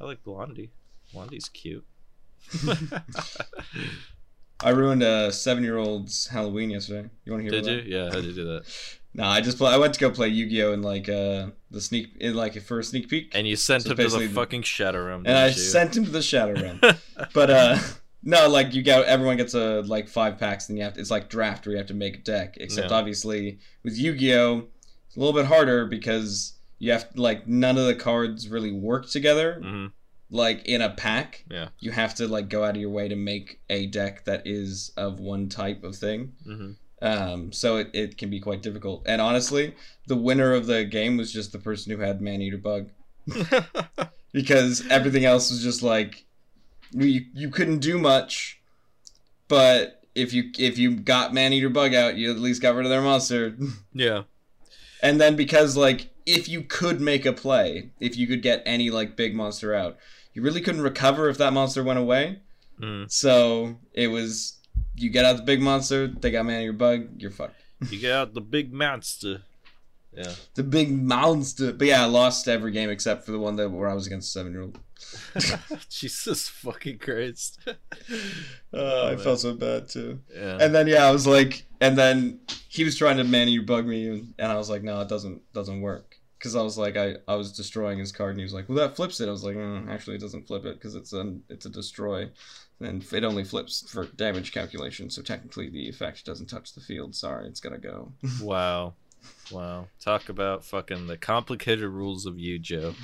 I 0.00 0.04
like 0.04 0.22
Blondie. 0.22 0.70
Blondie's 1.12 1.48
cute. 1.48 1.84
I 4.60 4.70
ruined 4.70 5.02
a 5.02 5.32
seven-year-old's 5.32 6.28
Halloween 6.28 6.70
yesterday. 6.70 7.10
You 7.24 7.32
want 7.32 7.44
to 7.44 7.50
hear? 7.50 7.60
did 7.60 7.86
you? 7.86 7.96
Yeah, 7.96 8.04
how 8.06 8.16
did 8.16 8.26
you 8.26 8.34
do 8.34 8.44
that? 8.44 8.62
No, 9.18 9.24
I 9.24 9.40
just 9.40 9.58
play, 9.58 9.72
I 9.72 9.76
went 9.78 9.94
to 9.94 10.00
go 10.00 10.10
play 10.10 10.28
Yu-Gi-Oh 10.28 10.72
in 10.72 10.80
like 10.82 11.08
uh 11.08 11.48
the 11.70 11.80
sneak 11.80 12.16
in 12.20 12.34
like 12.34 12.60
for 12.62 12.78
a 12.78 12.84
sneak 12.84 13.08
peek, 13.08 13.30
And 13.34 13.46
you 13.46 13.56
sent 13.56 13.82
So 13.82 13.90
him 13.90 13.96
to 13.96 14.08
the 14.08 14.28
fucking 14.28 14.62
Shadow 14.62 15.04
room. 15.04 15.24
and 15.26 15.36
I 15.36 15.46
you? 15.48 15.52
sent 15.54 15.96
him 15.96 16.04
to 16.04 16.10
the 16.10 16.22
Shadow 16.22 16.54
room. 16.60 16.80
but 17.34 17.50
uh 17.50 17.78
no 18.22 18.48
like 18.48 18.74
you 18.74 18.82
got 18.82 19.04
everyone 19.06 19.36
gets 19.36 19.54
a 19.54 19.80
like 19.82 20.08
five 20.08 20.38
packs 20.38 20.68
and 20.68 20.78
you 20.78 20.84
have 20.84 20.94
to, 20.94 21.00
it's 21.00 21.10
like 21.10 21.28
draft 21.28 21.66
where 21.66 21.72
you 21.72 21.78
have 21.78 21.86
to 21.88 21.94
make 21.94 22.16
a 22.16 22.20
deck 22.22 22.54
except 22.58 22.90
Yeah. 22.90 22.96
obviously 22.96 23.58
with 23.84 23.96
yu-gi-oh 23.98 24.66
it's 25.06 25.16
a 25.16 25.20
little 25.20 25.34
bit 25.34 25.46
harder 25.46 25.86
because 25.86 26.54
you 26.78 26.92
have 26.92 27.06
like 27.16 27.46
none 27.48 27.76
of 27.78 27.86
the 27.86 27.94
cards 27.94 28.48
really 28.48 28.72
work 28.72 29.08
together 29.10 29.60
Mhm. 29.64 29.92
like 30.30 30.64
in 30.66 30.80
a 30.82 30.90
pack 30.90 31.44
Yeah. 31.50 31.68
you 31.80 31.90
have 31.92 32.14
to 32.16 32.26
like 32.28 32.48
go 32.48 32.64
out 32.64 32.76
of 32.76 32.80
your 32.80 32.90
way 32.90 33.06
to 33.08 33.16
make 33.16 33.60
a 33.70 33.86
deck 33.86 34.24
that 34.26 34.42
is 34.46 34.90
of 34.96 35.20
one 35.20 35.48
type 35.48 35.82
of 35.84 35.96
thing 35.96 36.32
Mhm. 36.46 36.76
Um 37.00 37.52
so 37.52 37.76
it, 37.76 37.90
it 37.92 38.18
can 38.18 38.28
be 38.30 38.40
quite 38.40 38.62
difficult 38.62 39.02
and 39.06 39.20
honestly 39.20 39.74
the 40.06 40.16
winner 40.16 40.52
of 40.54 40.66
the 40.66 40.84
game 40.84 41.16
was 41.16 41.32
just 41.32 41.52
the 41.52 41.58
person 41.58 41.92
who 41.92 41.98
had 41.98 42.20
man-eater 42.20 42.58
bug 42.58 42.90
because 44.32 44.86
everything 44.88 45.24
else 45.24 45.50
was 45.50 45.62
just 45.62 45.82
like 45.82 46.24
you 46.92 47.22
you 47.34 47.50
couldn't 47.50 47.78
do 47.78 47.98
much 47.98 48.60
but 49.46 50.02
if 50.14 50.32
you 50.32 50.50
if 50.58 50.78
you 50.78 50.96
got 50.96 51.32
man 51.32 51.52
eater 51.52 51.68
bug 51.68 51.94
out 51.94 52.16
you 52.16 52.30
at 52.30 52.38
least 52.38 52.62
got 52.62 52.74
rid 52.74 52.84
of 52.84 52.90
their 52.90 53.02
monster 53.02 53.56
yeah. 53.92 54.22
and 55.02 55.20
then 55.20 55.36
because 55.36 55.76
like 55.76 56.10
if 56.26 56.48
you 56.48 56.62
could 56.62 57.00
make 57.00 57.24
a 57.24 57.32
play 57.32 57.90
if 58.00 58.16
you 58.16 58.26
could 58.26 58.42
get 58.42 58.62
any 58.66 58.90
like 58.90 59.16
big 59.16 59.34
monster 59.34 59.74
out 59.74 59.96
you 60.34 60.42
really 60.42 60.60
couldn't 60.60 60.82
recover 60.82 61.28
if 61.28 61.38
that 61.38 61.52
monster 61.52 61.84
went 61.84 61.98
away 61.98 62.40
Mm. 62.80 63.10
so 63.10 63.76
it 63.92 64.06
was 64.06 64.57
you 65.00 65.10
get 65.10 65.24
out 65.24 65.36
the 65.36 65.42
big 65.42 65.60
monster 65.60 66.06
they 66.08 66.30
got 66.30 66.44
man 66.46 66.62
eater 66.62 66.72
bug 66.72 67.08
you're 67.18 67.30
fucked 67.30 67.54
You 67.90 67.98
get 68.00 68.12
out 68.12 68.34
the 68.34 68.40
big 68.40 68.72
monster. 68.72 69.42
Yeah. 70.12 70.32
the 70.54 70.62
big 70.64 70.90
monster 70.90 71.72
but 71.72 71.86
yeah 71.86 72.02
i 72.02 72.06
lost 72.06 72.48
every 72.48 72.72
game 72.72 72.90
except 72.90 73.24
for 73.24 73.32
the 73.32 73.38
one 73.38 73.56
that 73.56 73.70
where 73.70 73.88
i 73.88 73.94
was 73.94 74.06
against 74.06 74.28
a 74.28 74.32
seven 74.32 74.52
year 74.52 74.62
old 74.62 74.78
Jesus 75.90 76.48
fucking 76.48 76.98
Christ. 76.98 77.60
uh, 77.66 77.72
i 79.06 79.14
man. 79.14 79.18
felt 79.18 79.40
so 79.40 79.54
bad 79.54 79.88
too 79.88 80.20
Yeah. 80.34 80.58
And 80.60 80.74
then 80.74 80.86
yeah, 80.86 81.04
I 81.06 81.10
was 81.12 81.26
like, 81.26 81.64
and 81.80 81.96
then 81.96 82.40
he 82.68 82.84
was 82.84 82.96
trying 82.96 83.16
to 83.18 83.24
man 83.24 83.48
you 83.48 83.62
bug 83.62 83.86
me, 83.86 84.08
and, 84.08 84.34
and 84.38 84.50
I 84.50 84.56
was 84.56 84.68
like, 84.68 84.82
no, 84.82 85.00
it 85.00 85.08
doesn't 85.08 85.40
doesn't 85.52 85.80
work. 85.80 86.16
Because 86.38 86.54
I 86.56 86.62
was 86.62 86.76
like, 86.78 86.96
I, 86.96 87.16
I 87.26 87.34
was 87.36 87.52
destroying 87.52 87.98
his 87.98 88.12
card, 88.12 88.30
and 88.30 88.38
he 88.40 88.44
was 88.44 88.52
like, 88.54 88.68
well, 88.68 88.78
that 88.78 88.94
flips 88.96 89.20
it. 89.20 89.28
I 89.28 89.32
was 89.32 89.44
like, 89.44 89.56
mm, 89.56 89.88
actually, 89.88 90.16
it 90.16 90.20
doesn't 90.20 90.46
flip 90.46 90.64
it 90.64 90.74
because 90.74 90.94
it's 90.96 91.12
a 91.12 91.36
it's 91.48 91.66
a 91.66 91.70
destroy, 91.70 92.28
and 92.80 93.04
it 93.12 93.24
only 93.24 93.44
flips 93.44 93.88
for 93.90 94.06
damage 94.06 94.52
calculation. 94.52 95.10
So 95.10 95.22
technically, 95.22 95.68
the 95.68 95.88
effect 95.88 96.24
doesn't 96.24 96.46
touch 96.46 96.74
the 96.74 96.80
field. 96.80 97.14
Sorry, 97.14 97.46
it's 97.48 97.60
gonna 97.60 97.78
go. 97.78 98.12
wow. 98.42 98.94
Wow. 99.50 99.88
Talk 100.00 100.28
about 100.28 100.64
fucking 100.64 101.06
the 101.06 101.16
complicated 101.16 101.88
rules 101.90 102.24
of 102.26 102.38
you, 102.38 102.58
Joe. 102.58 102.94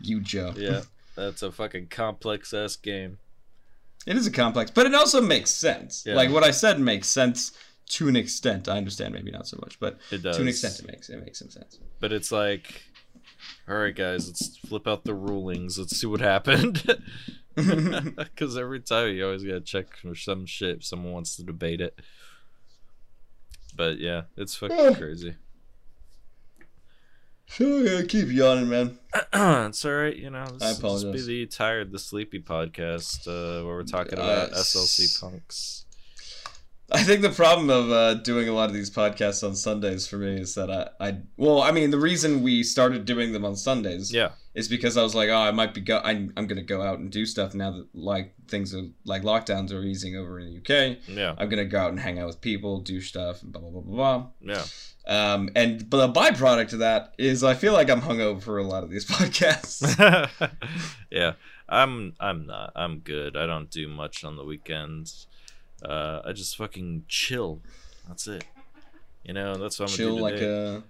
you 0.00 0.20
Joe. 0.20 0.54
Yeah. 0.56 0.82
That's 1.16 1.42
a 1.42 1.50
fucking 1.52 1.88
complex 1.88 2.54
ass 2.54 2.76
game. 2.76 3.18
It 4.06 4.16
is 4.16 4.26
a 4.26 4.30
complex, 4.30 4.70
but 4.70 4.86
it 4.86 4.94
also 4.94 5.20
makes 5.20 5.50
sense. 5.50 6.04
Yeah. 6.06 6.14
Like 6.14 6.30
what 6.30 6.44
I 6.44 6.50
said 6.50 6.80
makes 6.80 7.08
sense 7.08 7.52
to 7.90 8.08
an 8.08 8.16
extent. 8.16 8.68
I 8.68 8.76
understand, 8.78 9.14
maybe 9.14 9.30
not 9.30 9.46
so 9.46 9.58
much, 9.60 9.78
but 9.80 9.98
It 10.10 10.22
does. 10.22 10.36
to 10.36 10.42
an 10.42 10.48
extent, 10.48 10.78
it 10.78 10.86
makes 10.86 11.10
it 11.10 11.22
makes 11.22 11.38
some 11.40 11.50
sense. 11.50 11.78
But 12.00 12.12
it's 12.12 12.30
like, 12.30 12.82
all 13.68 13.76
right, 13.76 13.94
guys, 13.94 14.26
let's 14.26 14.56
flip 14.58 14.86
out 14.88 15.04
the 15.04 15.14
rulings. 15.14 15.78
Let's 15.78 15.96
see 16.00 16.06
what 16.06 16.20
happened. 16.20 16.82
Because 17.58 18.56
every 18.56 18.78
time 18.78 19.12
you 19.14 19.24
always 19.24 19.42
gotta 19.42 19.60
check 19.60 19.96
for 19.96 20.14
some 20.14 20.46
shit 20.46 20.76
if 20.76 20.84
someone 20.84 21.12
wants 21.12 21.34
to 21.36 21.42
debate 21.42 21.80
it. 21.80 21.98
But 23.76 23.98
yeah, 23.98 24.22
it's 24.36 24.54
fucking 24.54 24.94
crazy. 24.94 25.34
so 27.48 27.64
yeah, 27.78 28.02
keep 28.02 28.28
yawning, 28.28 28.68
man. 28.68 28.98
it's 29.32 29.84
all 29.84 29.92
right, 29.92 30.14
you 30.16 30.30
know. 30.30 30.44
This, 30.46 30.62
I 30.62 30.72
this 30.80 31.02
be 31.04 31.20
the 31.22 31.46
tired, 31.46 31.90
the 31.90 31.98
sleepy 31.98 32.40
podcast 32.40 33.26
uh, 33.26 33.64
where 33.66 33.74
we're 33.74 33.82
talking 33.82 34.18
Uh, 34.18 34.22
about 34.22 34.52
s- 34.52 34.74
SLC 34.76 35.20
punks. 35.20 35.84
I 36.90 37.02
think 37.02 37.20
the 37.20 37.30
problem 37.30 37.68
of 37.68 37.90
uh, 37.90 38.14
doing 38.14 38.48
a 38.48 38.52
lot 38.52 38.70
of 38.70 38.74
these 38.74 38.90
podcasts 38.90 39.46
on 39.46 39.54
Sundays 39.54 40.06
for 40.06 40.16
me 40.16 40.40
is 40.40 40.54
that 40.54 40.70
I, 40.70 40.88
I, 41.08 41.18
well, 41.36 41.60
I 41.60 41.70
mean, 41.70 41.90
the 41.90 41.98
reason 41.98 42.42
we 42.42 42.62
started 42.62 43.04
doing 43.04 43.32
them 43.32 43.44
on 43.44 43.56
Sundays 43.56 44.10
Yeah, 44.10 44.30
is 44.54 44.68
because 44.68 44.96
I 44.96 45.02
was 45.02 45.14
like, 45.14 45.28
oh, 45.28 45.36
I 45.36 45.50
might 45.50 45.74
be 45.74 45.82
go, 45.82 46.00
I'm, 46.02 46.32
I'm 46.36 46.46
gonna 46.46 46.62
go 46.62 46.80
out 46.80 46.98
and 46.98 47.10
do 47.10 47.26
stuff 47.26 47.54
now 47.54 47.72
that 47.72 47.88
like 47.92 48.34
things 48.48 48.74
are 48.74 48.84
like 49.04 49.22
lockdowns 49.22 49.70
are 49.70 49.82
easing 49.82 50.16
over 50.16 50.40
in 50.40 50.46
the 50.46 50.58
UK. 50.58 50.98
yeah, 51.06 51.34
I'm 51.36 51.50
gonna 51.50 51.66
go 51.66 51.78
out 51.78 51.90
and 51.90 52.00
hang 52.00 52.18
out 52.18 52.26
with 52.26 52.40
people, 52.40 52.80
do 52.80 53.02
stuff, 53.02 53.42
and 53.42 53.52
blah 53.52 53.60
blah 53.60 53.70
blah 53.70 53.82
blah 53.82 54.26
yeah. 54.40 54.54
blah. 54.54 54.64
Um, 55.08 55.50
and 55.54 55.88
but 55.88 56.06
the 56.06 56.20
byproduct 56.20 56.72
of 56.72 56.78
that 56.78 57.14
is 57.18 57.44
I 57.44 57.54
feel 57.54 57.74
like 57.74 57.90
I'm 57.90 58.00
hungover 58.00 58.42
for 58.42 58.58
a 58.58 58.64
lot 58.64 58.82
of 58.82 58.90
these 58.90 59.04
podcasts. 59.10 60.30
yeah, 61.10 61.32
I'm. 61.68 62.14
I'm 62.18 62.46
not. 62.46 62.72
I'm 62.74 63.00
good. 63.00 63.36
I 63.36 63.44
don't 63.44 63.70
do 63.70 63.88
much 63.88 64.24
on 64.24 64.36
the 64.36 64.44
weekends. 64.44 65.26
Uh, 65.84 66.22
I 66.24 66.32
just 66.32 66.56
fucking 66.56 67.04
chill. 67.08 67.60
That's 68.08 68.26
it. 68.26 68.44
You 69.24 69.34
know, 69.34 69.56
that's 69.56 69.78
what 69.78 69.90
I'm 69.90 69.96
Chill 69.96 70.08
gonna 70.08 70.18
do 70.18 70.22
like 70.22 70.34
today. 70.36 70.74
a 70.76 70.82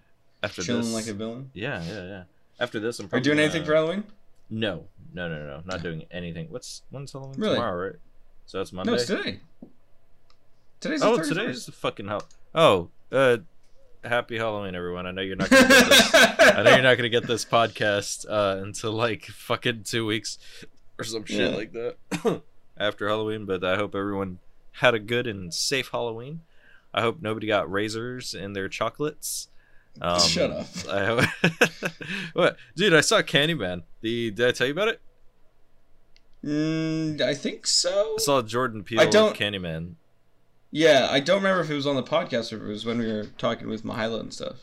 After 0.47 0.63
chilling 0.63 0.83
this, 0.83 0.95
like 0.95 1.07
a 1.09 1.13
villain. 1.15 1.51
yeah, 1.55 1.83
yeah, 1.85 2.05
yeah. 2.07 2.23
After 2.61 2.79
this, 2.81 2.99
I'm. 3.01 3.05
Are 3.05 3.07
you 3.07 3.11
Probably 3.11 3.25
doing 3.25 3.39
anything 3.41 3.65
for 3.65 3.75
Halloween? 3.75 4.05
No, 4.51 4.85
no, 5.13 5.29
no, 5.29 5.47
no. 5.47 5.63
Not 5.67 5.83
doing 5.83 6.05
anything. 6.11 6.47
What's 6.51 6.83
when's 6.91 7.13
Halloween? 7.13 7.41
Really? 7.41 7.55
Tomorrow, 7.57 7.87
right? 7.87 7.97
So 8.47 8.59
that's 8.59 8.73
Monday. 8.73 8.93
No, 8.93 8.97
it's 8.97 9.07
today. 9.07 9.41
Today's 10.81 11.01
the 11.01 11.07
oh, 11.09 11.19
31st. 11.19 11.29
today's 11.29 11.67
the 11.67 11.73
fucking 11.73 12.07
hell. 12.09 12.23
Oh, 12.55 12.89
uh, 13.13 13.39
happy 14.05 14.39
Halloween, 14.39 14.75
everyone! 14.75 15.07
I 15.07 15.11
know 15.11 15.23
you're 15.23 15.37
not. 15.37 15.51
Gonna 15.51 15.69
get 15.69 15.89
this. 15.89 16.15
I 16.15 16.63
know 16.63 16.71
you're 16.75 16.83
not 16.83 16.97
gonna 16.97 17.09
get 17.09 17.27
this 17.27 17.45
podcast 17.59 18.25
uh, 18.29 18.63
until 18.63 18.93
like 18.93 19.25
fucking 19.27 19.83
two 19.85 20.07
weeks 20.07 20.39
or 20.99 21.05
some 21.05 21.25
shit 21.25 21.51
Yeah. 21.51 21.57
like 21.57 21.73
that 21.73 22.43
after 22.79 23.09
Halloween. 23.09 23.45
But 23.45 23.65
I 23.65 23.77
hope 23.77 23.95
everyone 23.97 24.39
had 24.79 24.95
a 24.95 24.99
good 24.99 25.27
and 25.27 25.53
safe 25.55 25.89
Halloween. 25.93 26.41
I 26.93 27.01
hope 27.03 27.21
nobody 27.21 27.47
got 27.47 27.71
razors 27.71 28.35
in 28.35 28.53
their 28.55 28.69
chocolates. 28.69 29.49
Um, 30.01 30.21
Shut 30.21 30.51
up. 30.51 30.67
I 30.89 31.29
what, 32.33 32.57
dude? 32.77 32.95
I 32.95 33.01
saw 33.01 33.21
Candyman. 33.23 33.83
The 34.01 34.31
did 34.31 34.49
I 34.49 34.53
tell 34.53 34.67
you 34.67 34.73
about 34.73 34.89
it? 34.89 35.01
Mm, 36.45 37.21
I 37.21 37.35
think 37.35 37.67
so. 37.67 38.15
I 38.19 38.23
saw 38.23 38.43
Jordan 38.43 38.85
Peele 38.85 39.01
I 39.01 39.07
don't- 39.07 39.31
with 39.33 39.41
Candyman. 39.41 39.95
Yeah, 40.71 41.09
I 41.11 41.21
don't 41.21 41.39
remember 41.39 41.63
if 41.63 41.71
it 41.71 41.75
was 41.75 41.87
on 41.87 41.97
the 41.97 42.03
podcast 42.03 42.53
or 42.53 42.57
if 42.57 42.63
it 42.63 42.67
was 42.69 42.85
when 42.85 42.99
we 42.99 43.07
were 43.11 43.25
talking 43.39 43.69
with 43.69 43.85
Mahila 43.85 44.21
and 44.21 44.35
stuff. 44.35 44.57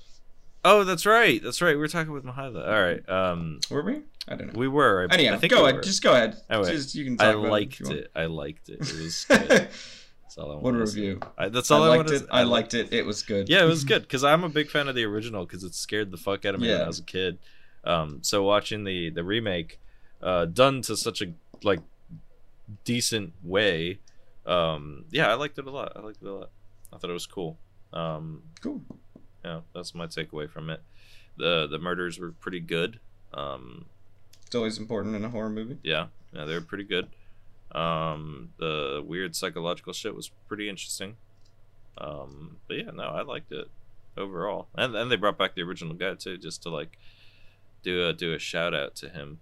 Oh, 0.63 0.83
that's 0.83 1.03
right. 1.05 1.41
That's 1.43 1.63
right. 1.63 1.71
We 1.73 1.79
were 1.79 1.87
talking 1.87 2.13
with 2.13 2.23
Mahila. 2.23 2.67
All 2.67 2.81
right. 2.83 3.09
Um, 3.09 3.59
Were 3.71 3.81
we? 3.83 4.01
I 4.27 4.35
don't 4.35 4.53
know. 4.53 4.59
we 4.59 4.67
were. 4.67 5.07
I, 5.09 5.13
Anyhow, 5.15 5.33
I 5.33 5.37
think 5.37 5.51
go 5.51 5.61
we 5.63 5.69
ahead. 5.69 5.75
were. 5.77 5.81
Just 5.81 6.03
go 6.03 6.11
ahead. 6.13 6.37
Anyway, 6.49 6.71
just, 6.71 6.93
you 6.93 7.05
can 7.05 7.17
talk 7.17 7.27
I 7.27 7.31
about 7.31 7.49
liked 7.51 7.81
it. 7.81 7.89
it. 7.91 8.11
I 8.15 8.25
liked 8.25 8.69
it. 8.69 8.81
It 8.81 9.01
was 9.01 9.25
good. 9.29 9.67
That's 10.35 10.45
all 10.45 10.51
I 10.51 10.55
what 10.55 10.61
a 10.61 10.63
wanted 10.63 10.79
to 10.79 10.87
say. 10.87 10.99
review. 10.99 11.19
I, 11.37 11.47
that's 11.49 11.71
all 11.71 11.83
I, 11.83 11.87
liked 11.87 12.09
wanted 12.09 12.21
it. 12.23 12.27
I 12.31 12.43
liked 12.43 12.73
it. 12.73 12.91
It 12.93 13.05
was 13.05 13.21
good. 13.23 13.47
Yeah, 13.47 13.63
it 13.63 13.67
was 13.67 13.83
good 13.91 14.01
because 14.01 14.23
I'm 14.23 14.43
a 14.43 14.49
big 14.49 14.69
fan 14.69 14.87
of 14.89 14.95
the 14.95 15.03
original 15.05 15.45
because 15.45 15.63
it 15.63 15.73
scared 15.75 16.11
the 16.11 16.17
fuck 16.17 16.43
out 16.45 16.55
of 16.55 16.61
me 16.61 16.67
when 16.69 16.81
I 16.81 16.87
was 16.87 16.99
a 16.99 17.03
kid. 17.03 17.37
Um, 17.85 18.19
so 18.21 18.43
watching 18.43 18.83
the 18.83 19.09
the 19.11 19.23
remake, 19.23 19.79
uh, 20.21 20.45
done 20.45 20.81
to 20.83 20.97
such 20.97 21.21
a 21.21 21.33
like 21.63 21.79
decent 22.83 23.33
way, 23.43 23.99
um, 24.45 25.05
yeah, 25.11 25.29
I 25.29 25.35
liked 25.35 25.57
it 25.57 25.67
a 25.67 25.71
lot. 25.71 25.93
I 25.95 25.99
liked 26.01 26.21
it 26.21 26.27
a 26.27 26.33
lot. 26.33 26.49
I 26.91 26.97
thought 26.97 27.09
it 27.09 27.13
was 27.13 27.27
cool. 27.27 27.57
Um, 27.93 28.41
Cool. 28.61 28.81
yeah, 29.43 29.61
that's 29.73 29.95
my 29.95 30.07
takeaway 30.07 30.49
from 30.49 30.69
it. 30.69 30.81
the 31.37 31.67
The 31.67 31.79
murders 31.79 32.19
were 32.19 32.31
pretty 32.31 32.59
good. 32.59 32.99
Um, 33.33 33.85
It's 34.45 34.55
always 34.55 34.77
important 34.77 35.15
in 35.15 35.23
a 35.23 35.29
horror 35.29 35.49
movie. 35.49 35.77
yeah, 35.83 36.07
yeah, 36.33 36.45
they 36.45 36.53
were 36.55 36.61
pretty 36.61 36.83
good. 36.83 37.07
Um, 37.75 38.49
the 38.57 39.03
weird 39.05 39.35
psychological 39.35 39.91
shit 39.93 40.15
was 40.15 40.29
pretty 40.47 40.69
interesting. 40.69 41.17
Um, 41.97 42.57
but 42.67 42.77
yeah, 42.77 42.91
no, 42.93 43.03
I 43.03 43.21
liked 43.21 43.51
it 43.51 43.67
overall, 44.17 44.67
and 44.75 44.95
and 44.95 45.11
they 45.11 45.15
brought 45.17 45.37
back 45.37 45.55
the 45.55 45.61
original 45.63 45.93
guy 45.93 46.13
too, 46.15 46.37
just 46.37 46.63
to 46.63 46.69
like 46.69 46.97
do 47.83 48.07
a 48.07 48.13
do 48.13 48.33
a 48.33 48.39
shout 48.39 48.73
out 48.73 48.95
to 48.95 49.09
him. 49.09 49.39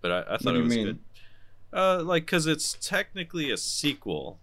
But 0.00 0.12
I, 0.12 0.34
I 0.34 0.38
thought 0.38 0.56
it 0.56 0.62
was 0.62 0.74
mean? 0.76 0.86
good. 0.86 0.98
Uh, 1.72 2.02
like, 2.02 2.26
cause 2.26 2.46
it's 2.46 2.76
technically 2.80 3.50
a 3.50 3.56
sequel, 3.56 4.38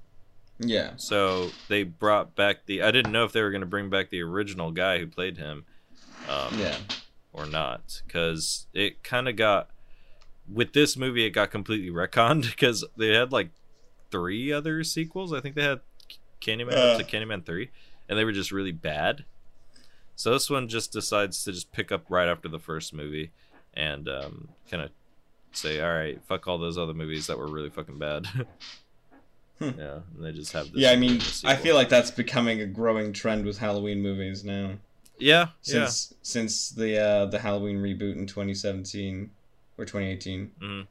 Yeah. 0.60 0.92
so 0.98 1.50
they 1.70 1.84
brought 1.84 2.36
back 2.36 2.66
the. 2.66 2.84
I 2.84 2.92
didn't 2.92 3.12
know 3.14 3.24
if 3.24 3.32
they 3.32 3.42
were 3.42 3.52
gonna 3.52 3.66
bring 3.66 3.90
back 3.90 4.10
the 4.10 4.22
original 4.22 4.72
guy 4.72 5.00
who 5.00 5.08
played 5.08 5.38
him. 5.38 5.66
Um, 6.30 6.60
Yeah. 6.60 6.78
or 7.34 7.46
not 7.46 8.02
because 8.06 8.68
it 8.74 9.04
kind 9.04 9.28
of 9.30 9.36
got 9.36 9.70
with 10.52 10.74
this 10.74 10.96
movie 10.96 11.26
it 11.26 11.32
got 11.32 11.52
completely 11.52 11.90
retconned 11.90 12.44
because 12.52 12.84
they 12.98 13.14
had 13.14 13.32
like 13.32 13.50
three 14.12 14.52
other 14.54 14.84
sequels 14.84 15.34
i 15.34 15.40
think 15.40 15.56
they 15.56 15.64
had 15.64 15.80
candyman 16.42 16.74
up 16.74 16.96
Uh. 16.96 16.98
to 16.98 17.04
candyman 17.04 17.44
3 17.46 17.70
and 18.08 18.18
they 18.20 18.24
were 18.24 18.32
just 18.32 18.52
really 18.52 18.72
bad 18.72 19.26
so 20.16 20.32
this 20.32 20.50
one 20.50 20.68
just 20.68 20.92
decides 20.94 21.44
to 21.44 21.52
just 21.52 21.72
pick 21.72 21.92
up 21.92 22.06
right 22.10 22.28
after 22.28 22.48
the 22.48 22.60
first 22.60 22.94
movie 22.94 23.32
and 23.74 24.08
um, 24.08 24.50
kind 24.70 24.84
of 24.84 24.92
say 25.52 25.82
all 25.82 25.90
right 25.94 26.22
fuck 26.28 26.48
all 26.48 26.58
those 26.58 26.78
other 26.78 26.94
movies 26.94 27.28
that 27.28 27.38
were 27.38 27.48
really 27.48 27.70
fucking 27.70 27.98
bad 27.98 28.28
Hmm. 29.60 29.70
yeah 29.80 30.00
and 30.16 30.26
they 30.26 30.34
just 30.34 30.52
have 30.52 30.66
this 30.74 30.82
Yeah, 30.82 30.92
I 30.92 30.98
mean, 30.98 31.22
I 31.46 31.56
feel 31.56 31.76
like 31.76 31.88
that's 31.88 32.12
becoming 32.12 32.60
a 32.60 32.66
growing 32.66 33.14
trend 33.14 33.46
with 33.46 33.58
Halloween 33.58 34.02
movies 34.02 34.44
now. 34.44 34.72
yeah 35.18 35.48
Since 35.62 36.14
since 36.24 36.70
the 36.72 37.00
uh, 37.02 37.26
the 37.28 37.40
Halloween 37.40 37.78
reboot 37.78 38.18
in 38.18 38.28
2017 38.28 39.30
or 39.78 39.86
2018, 39.86 40.52
yeah 40.62 40.68
mhm. 40.68 40.88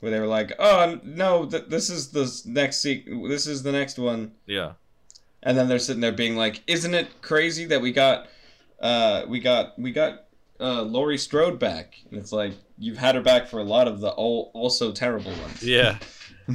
where 0.00 0.10
they 0.12 0.20
were 0.20 0.26
like, 0.26 0.52
"Oh 0.58 1.00
no, 1.02 1.46
th- 1.46 1.64
this 1.68 1.90
is 1.90 2.10
the 2.10 2.42
next 2.50 2.78
se- 2.82 3.04
this 3.28 3.46
is 3.46 3.62
the 3.62 3.72
next 3.72 3.98
one," 3.98 4.32
yeah 4.46 4.72
and 5.42 5.56
then 5.56 5.68
they're 5.68 5.78
sitting 5.78 6.00
there 6.00 6.12
being 6.12 6.36
like, 6.36 6.62
"Isn't 6.66 6.94
it 6.94 7.22
crazy 7.22 7.64
that 7.66 7.80
we 7.80 7.92
got 7.92 8.26
uh, 8.80 9.24
we 9.28 9.40
got 9.40 9.78
we 9.78 9.92
got 9.92 10.24
uh, 10.60 10.82
Laurie 10.82 11.18
Strode 11.18 11.58
back?" 11.58 11.94
And 12.10 12.18
it's 12.18 12.32
like 12.32 12.54
you've 12.76 12.98
had 12.98 13.14
her 13.14 13.20
back 13.22 13.46
for 13.48 13.58
a 13.60 13.64
lot 13.64 13.86
of 13.88 14.00
the 14.00 14.10
all, 14.10 14.50
also 14.54 14.92
terrible 14.92 15.32
ones. 15.32 15.62
yeah 15.64 15.98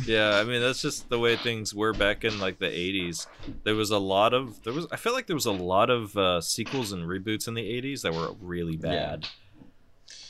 yeah 0.07 0.38
i 0.39 0.43
mean 0.43 0.59
that's 0.59 0.82
just 0.82 1.07
the 1.09 1.20
way 1.20 1.36
things 1.36 1.72
were 1.72 1.93
back 1.93 2.24
in 2.24 2.39
like 2.39 2.57
the 2.57 2.66
80s 2.66 3.28
there 3.64 3.76
was 3.76 3.91
a 3.91 3.99
lot 3.99 4.34
of 4.34 4.64
there 4.64 4.74
was 4.74 4.88
i 4.91 4.95
feel 4.95 5.14
like 5.14 5.28
there 5.28 5.36
was 5.36 5.45
a 5.45 5.51
lot 5.51 5.91
of 5.91 6.18
uh, 6.18 6.41
sequels 6.41 6.91
and 6.91 7.03
reboots 7.03 7.47
in 7.47 7.53
the 7.53 7.61
80s 7.61 8.01
that 8.01 8.11
were 8.11 8.34
really 8.41 8.76
bad 8.76 9.20
Yeah. 9.22 9.30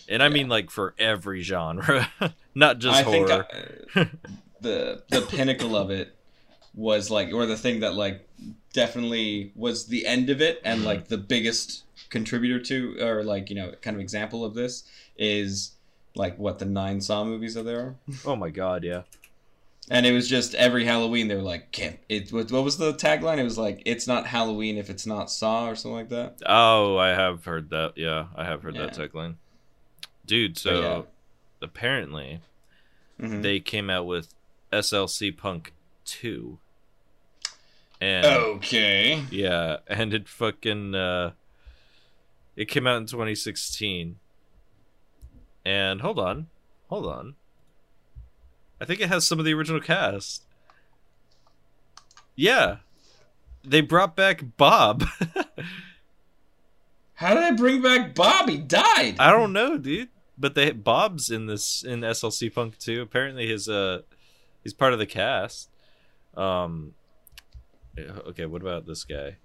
And 0.09 0.21
i 0.21 0.29
mean 0.29 0.47
like 0.49 0.69
for 0.69 0.93
every 0.97 1.41
genre 1.41 2.07
not 2.55 2.79
just 2.79 2.99
I 2.99 3.03
think 3.03 3.29
horror 3.29 3.47
uh, 3.95 4.05
the 4.61 5.03
the 5.09 5.21
pinnacle 5.21 5.75
of 5.75 5.91
it 5.91 6.15
was 6.75 7.11
like, 7.11 7.31
or 7.31 7.45
the 7.45 7.57
thing 7.57 7.81
that 7.81 7.93
like 7.93 8.27
definitely 8.73 9.51
was 9.55 9.85
the 9.85 10.07
end 10.07 10.29
of 10.31 10.41
it, 10.41 10.59
and 10.65 10.83
like 10.83 11.07
the 11.07 11.17
biggest 11.17 11.83
contributor 12.09 12.59
to, 12.59 12.97
or 12.99 13.23
like 13.23 13.49
you 13.49 13.55
know, 13.55 13.73
kind 13.81 13.95
of 13.95 14.01
example 14.01 14.43
of 14.43 14.55
this 14.55 14.83
is 15.17 15.73
like 16.15 16.37
what 16.39 16.59
the 16.59 16.65
nine 16.65 16.99
Saw 17.01 17.23
movies 17.23 17.53
that 17.53 17.63
there 17.63 17.79
are, 17.79 17.95
oh 18.25 18.35
my 18.35 18.49
god 18.49 18.83
yeah 18.83 19.03
and 19.89 20.05
it 20.05 20.13
was 20.13 20.29
just 20.29 20.55
every 20.55 20.85
Halloween 20.85 21.27
they 21.27 21.35
were 21.35 21.41
like, 21.41 21.71
"Can't 21.73 21.99
it?" 22.07 22.31
What 22.31 22.51
what 22.51 22.63
was 22.63 22.77
the 22.77 22.93
tagline? 22.93 23.37
It 23.37 23.43
was 23.43 23.57
like, 23.57 23.81
"It's 23.85 24.07
not 24.07 24.25
Halloween 24.25 24.77
if 24.77 24.89
it's 24.89 25.05
not 25.05 25.29
Saw" 25.29 25.67
or 25.67 25.75
something 25.75 25.97
like 25.97 26.09
that. 26.09 26.41
oh 26.45 26.97
i 26.97 27.09
have 27.09 27.43
heard 27.45 27.69
that 27.71 27.93
yeah 27.97 28.27
i 28.35 28.45
have 28.45 28.63
heard 28.63 28.75
that 28.75 28.95
tagline 28.95 29.35
dude 30.25 30.57
so 30.57 30.81
yeah. 30.81 31.01
apparently 31.61 32.41
Mhm. 33.19 33.41
they 33.41 33.59
came 33.59 33.89
out 33.89 34.05
with 34.05 34.33
slc 34.71 35.37
punk 35.37 35.73
2 36.05 36.57
and 38.01 38.25
Oh. 38.25 38.53
Okay. 38.55 39.23
Yeah, 39.31 39.77
and 39.87 40.13
it 40.13 40.27
fucking 40.27 40.95
uh 40.95 41.31
it 42.55 42.65
came 42.65 42.85
out 42.85 42.97
in 42.97 43.05
2016. 43.07 44.19
And 45.65 46.01
hold 46.01 46.19
on. 46.19 46.47
Hold 46.89 47.07
on. 47.07 47.35
I 48.81 48.85
think 48.85 48.99
it 48.99 49.07
has 49.09 49.25
some 49.27 49.39
of 49.39 49.45
the 49.45 49.53
original 49.53 49.79
cast. 49.79 50.43
Yeah. 52.35 52.77
They 53.63 53.81
brought 53.81 54.15
back 54.15 54.43
Bob. 54.57 55.03
How 57.15 57.33
did 57.33 57.43
I 57.43 57.51
bring 57.51 57.81
back 57.81 58.13
Bob? 58.13 58.49
He 58.49 58.57
died. 58.57 59.15
I 59.19 59.31
don't 59.31 59.53
know, 59.53 59.77
dude. 59.77 60.09
But 60.43 60.55
they 60.55 60.71
Bob's 60.71 61.29
in 61.29 61.45
this 61.45 61.85
in 61.85 62.01
SLC 62.01 62.53
Punk 62.53 62.77
too. 62.77 63.01
Apparently 63.01 63.47
his 63.47 63.69
uh 63.69 64.01
he's 64.61 64.73
part 64.73 64.91
of 64.91 64.99
the 64.99 65.05
cast. 65.05 65.69
Um 66.35 66.95
okay, 67.97 68.45
what 68.45 68.61
about 68.61 68.85
this 68.85 69.05
guy? 69.05 69.37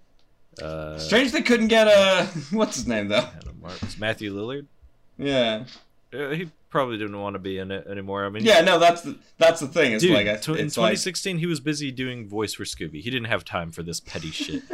Uh 0.60 0.98
Strange 0.98 1.30
they 1.30 1.42
couldn't 1.42 1.68
get 1.68 1.86
a 1.86 2.24
what's 2.50 2.74
his 2.74 2.88
name 2.88 3.06
though. 3.06 3.28
Marks. 3.62 3.96
Matthew 3.96 4.34
Lillard. 4.34 4.66
Yeah. 5.16 5.66
Uh, 6.12 6.30
he 6.30 6.50
probably 6.68 6.98
didn't 6.98 7.20
want 7.20 7.34
to 7.34 7.38
be 7.38 7.58
in 7.58 7.70
it 7.70 7.86
anymore. 7.86 8.26
I 8.26 8.28
mean, 8.28 8.42
Yeah, 8.44 8.62
no, 8.62 8.80
that's 8.80 9.02
the 9.02 9.16
that's 9.36 9.60
the 9.60 9.68
thing. 9.68 9.92
It's 9.92 10.02
dude, 10.02 10.14
like 10.14 10.26
I, 10.26 10.34
tw- 10.34 10.58
in 10.58 10.66
it's 10.66 10.76
like 10.76 10.94
2016 10.94 11.38
he 11.38 11.46
was 11.46 11.60
busy 11.60 11.92
doing 11.92 12.28
voice 12.28 12.54
for 12.54 12.64
Scooby. 12.64 13.00
He 13.02 13.08
didn't 13.10 13.28
have 13.28 13.44
time 13.44 13.70
for 13.70 13.84
this 13.84 14.00
petty 14.00 14.32
shit. 14.32 14.64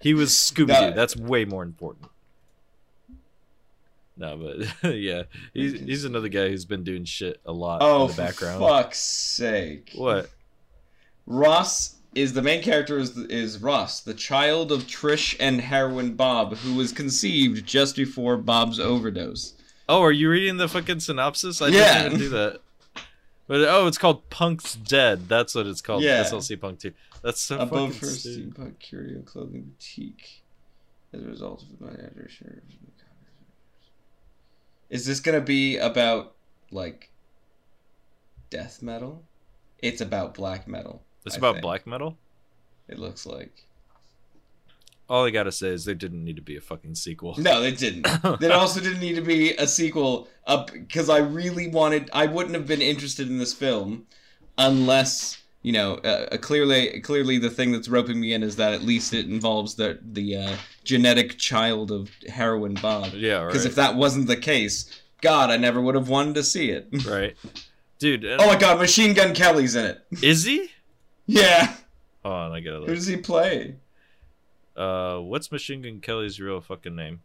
He 0.00 0.14
was 0.14 0.30
Scooby 0.30 0.66
Doo. 0.78 0.90
No. 0.90 0.92
That's 0.92 1.16
way 1.16 1.44
more 1.44 1.64
important. 1.64 2.06
No, 4.16 4.36
but 4.82 4.94
yeah, 4.94 5.22
he's 5.54 5.80
he's 5.80 6.04
another 6.04 6.28
guy 6.28 6.48
who's 6.48 6.64
been 6.64 6.84
doing 6.84 7.04
shit 7.04 7.40
a 7.46 7.52
lot 7.52 7.80
oh 7.82 8.02
in 8.02 8.08
the 8.08 8.14
for 8.14 8.22
background. 8.22 8.60
fuck's 8.60 8.98
sake. 8.98 9.90
What? 9.94 10.28
Ross 11.26 11.96
is 12.14 12.32
the 12.34 12.42
main 12.42 12.62
character 12.62 12.98
is 12.98 13.16
is 13.16 13.58
Ross, 13.60 14.00
the 14.00 14.14
child 14.14 14.70
of 14.70 14.82
Trish 14.82 15.36
and 15.40 15.60
heroin 15.60 16.14
Bob, 16.14 16.56
who 16.56 16.74
was 16.74 16.92
conceived 16.92 17.66
just 17.66 17.96
before 17.96 18.36
Bob's 18.36 18.78
overdose. 18.78 19.54
Oh, 19.88 20.02
are 20.02 20.12
you 20.12 20.30
reading 20.30 20.58
the 20.58 20.68
fucking 20.68 21.00
synopsis? 21.00 21.60
I 21.62 21.68
Yeah. 21.68 22.02
didn't 22.04 22.06
even 22.14 22.18
do 22.18 22.28
that. 22.30 22.60
But 23.48 23.62
oh, 23.62 23.86
it's 23.86 23.98
called 23.98 24.28
Punk's 24.30 24.76
Dead. 24.76 25.28
That's 25.28 25.54
what 25.54 25.66
it's 25.66 25.80
called. 25.80 26.02
Yeah. 26.02 26.22
SLC 26.22 26.58
Punk 26.58 26.78
2. 26.78 26.92
That's 27.22 27.40
so 27.40 27.58
Above 27.58 27.94
fucking 27.94 28.08
first 28.08 28.26
steampunk 28.26 28.78
curio 28.78 29.20
clothing 29.22 29.62
boutique. 29.62 30.42
As 31.12 31.22
a 31.22 31.26
result 31.26 31.62
of 31.62 31.80
my 31.80 31.90
the 31.90 32.06
Is 34.92 35.06
this 35.06 35.20
gonna 35.20 35.40
be 35.40 35.78
about 35.78 36.34
like 36.70 37.10
death 38.50 38.82
metal? 38.82 39.22
It's 39.78 40.02
about 40.02 40.34
black 40.34 40.68
metal. 40.68 41.02
It's 41.24 41.34
I 41.34 41.38
about 41.38 41.54
think. 41.54 41.62
black 41.62 41.86
metal. 41.86 42.18
It 42.88 42.98
looks 42.98 43.24
like. 43.24 43.66
All 45.08 45.24
I 45.24 45.30
gotta 45.30 45.50
say 45.50 45.68
is 45.68 45.86
there 45.86 45.94
didn't 45.94 46.22
need 46.22 46.36
to 46.36 46.42
be 46.42 46.58
a 46.58 46.60
fucking 46.60 46.94
sequel. 46.96 47.34
No, 47.38 47.62
they 47.62 47.72
didn't. 47.72 48.06
there 48.40 48.52
also 48.52 48.80
didn't 48.80 49.00
need 49.00 49.14
to 49.14 49.22
be 49.22 49.54
a 49.54 49.66
sequel 49.66 50.28
up 50.46 50.70
because 50.70 51.08
I 51.08 51.18
really 51.18 51.68
wanted. 51.68 52.10
I 52.12 52.26
wouldn't 52.26 52.54
have 52.54 52.66
been 52.66 52.82
interested 52.82 53.28
in 53.28 53.38
this 53.38 53.54
film 53.54 54.06
unless 54.58 55.41
you 55.62 55.72
know. 55.72 55.94
Uh, 55.96 56.36
clearly, 56.38 57.00
clearly, 57.00 57.38
the 57.38 57.50
thing 57.50 57.72
that's 57.72 57.88
roping 57.88 58.20
me 58.20 58.32
in 58.34 58.42
is 58.42 58.56
that 58.56 58.72
at 58.72 58.82
least 58.82 59.12
it 59.14 59.26
involves 59.26 59.74
the 59.74 59.98
the 60.12 60.36
uh, 60.36 60.56
genetic 60.84 61.38
child 61.38 61.90
of 61.90 62.10
heroin 62.28 62.74
Bob. 62.74 63.12
Yeah, 63.14 63.38
right. 63.42 63.46
Because 63.48 63.64
if 63.64 63.74
that 63.76 63.94
wasn't 63.94 64.26
the 64.26 64.36
case, 64.36 65.02
God, 65.20 65.50
I 65.50 65.56
never 65.56 65.80
would 65.80 65.94
have 65.94 66.08
wanted 66.08 66.34
to 66.36 66.42
see 66.44 66.70
it. 66.70 66.88
right, 67.06 67.36
dude. 67.98 68.24
oh 68.24 68.46
my 68.46 68.56
God, 68.56 68.78
Machine 68.78 69.14
Gun 69.14 69.34
Kelly's 69.34 69.74
in 69.74 69.84
it. 69.86 70.04
is 70.22 70.44
he? 70.44 70.68
Yeah, 71.26 71.74
Oh, 72.24 72.52
I 72.52 72.60
gotta 72.60 72.80
who 72.80 72.94
does 72.94 73.06
he 73.06 73.16
play? 73.16 73.76
Uh, 74.76 75.18
what's 75.18 75.50
Machine 75.50 75.82
Gun 75.82 76.00
Kelly's 76.00 76.40
real 76.40 76.60
fucking 76.60 76.94
name? 76.94 77.20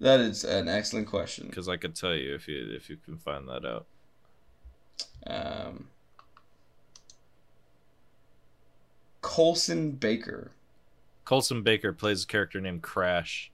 That 0.00 0.20
is 0.20 0.44
an 0.44 0.68
excellent 0.68 1.08
question. 1.08 1.46
Because 1.46 1.68
I 1.68 1.76
could 1.76 1.94
tell 1.94 2.14
you 2.14 2.34
if 2.34 2.46
you 2.46 2.68
if 2.74 2.90
you 2.90 2.96
can 2.96 3.16
find 3.16 3.48
that 3.48 3.64
out. 3.64 3.86
Um, 5.26 5.88
Colson 9.26 9.90
Baker. 9.90 10.52
Colson 11.24 11.64
Baker 11.64 11.92
plays 11.92 12.22
a 12.22 12.26
character 12.28 12.60
named 12.60 12.82
Crash. 12.82 13.50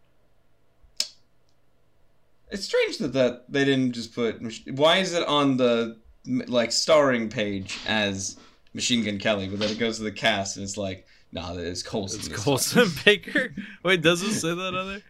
It's 2.51 2.67
strange 2.67 2.99
that, 2.99 3.15
that 3.15 3.51
they 3.51 3.65
didn't 3.65 3.93
just 3.93 4.15
put. 4.15 4.43
Why 4.71 4.99
is 4.99 5.15
it 5.15 5.27
on 5.27 5.57
the 5.57 5.97
like 6.27 6.73
starring 6.73 7.31
page 7.31 7.79
as 7.87 8.37
Machine 8.75 9.03
Gun 9.03 9.19
Kelly, 9.19 9.49
but 9.49 9.61
then 9.61 9.71
it 9.71 9.79
goes 9.79 9.97
to 9.97 10.03
the 10.03 10.13
cast 10.13 10.59
and 10.59 10.65
it's 10.65 10.77
like, 10.77 11.07
nah, 11.33 11.55
that 11.55 11.65
is 11.65 11.83
Colson. 11.83 12.21
It's. 12.21 12.29
Colson 12.29 12.91
Baker. 13.07 13.55
Wait, 13.83 14.03
does 14.03 14.23
it 14.23 14.35
say 14.35 14.55
that 14.55 14.75
on 14.75 14.89
there? 14.89 15.03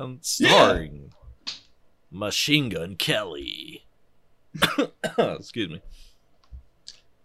Um, 0.00 0.18
starring 0.20 1.12
Machine 2.10 2.70
Gun 2.70 2.96
Kelly. 2.96 3.86
Excuse 5.16 5.70
me. 5.70 5.80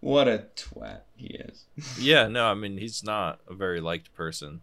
What 0.04 0.28
a 0.28 0.44
twat 0.54 1.00
he 1.16 1.28
is. 1.28 1.64
Yeah, 1.98 2.28
no, 2.28 2.44
I 2.46 2.52
mean 2.52 2.76
he's 2.76 3.02
not 3.02 3.40
a 3.48 3.54
very 3.54 3.80
liked 3.80 4.14
person. 4.14 4.60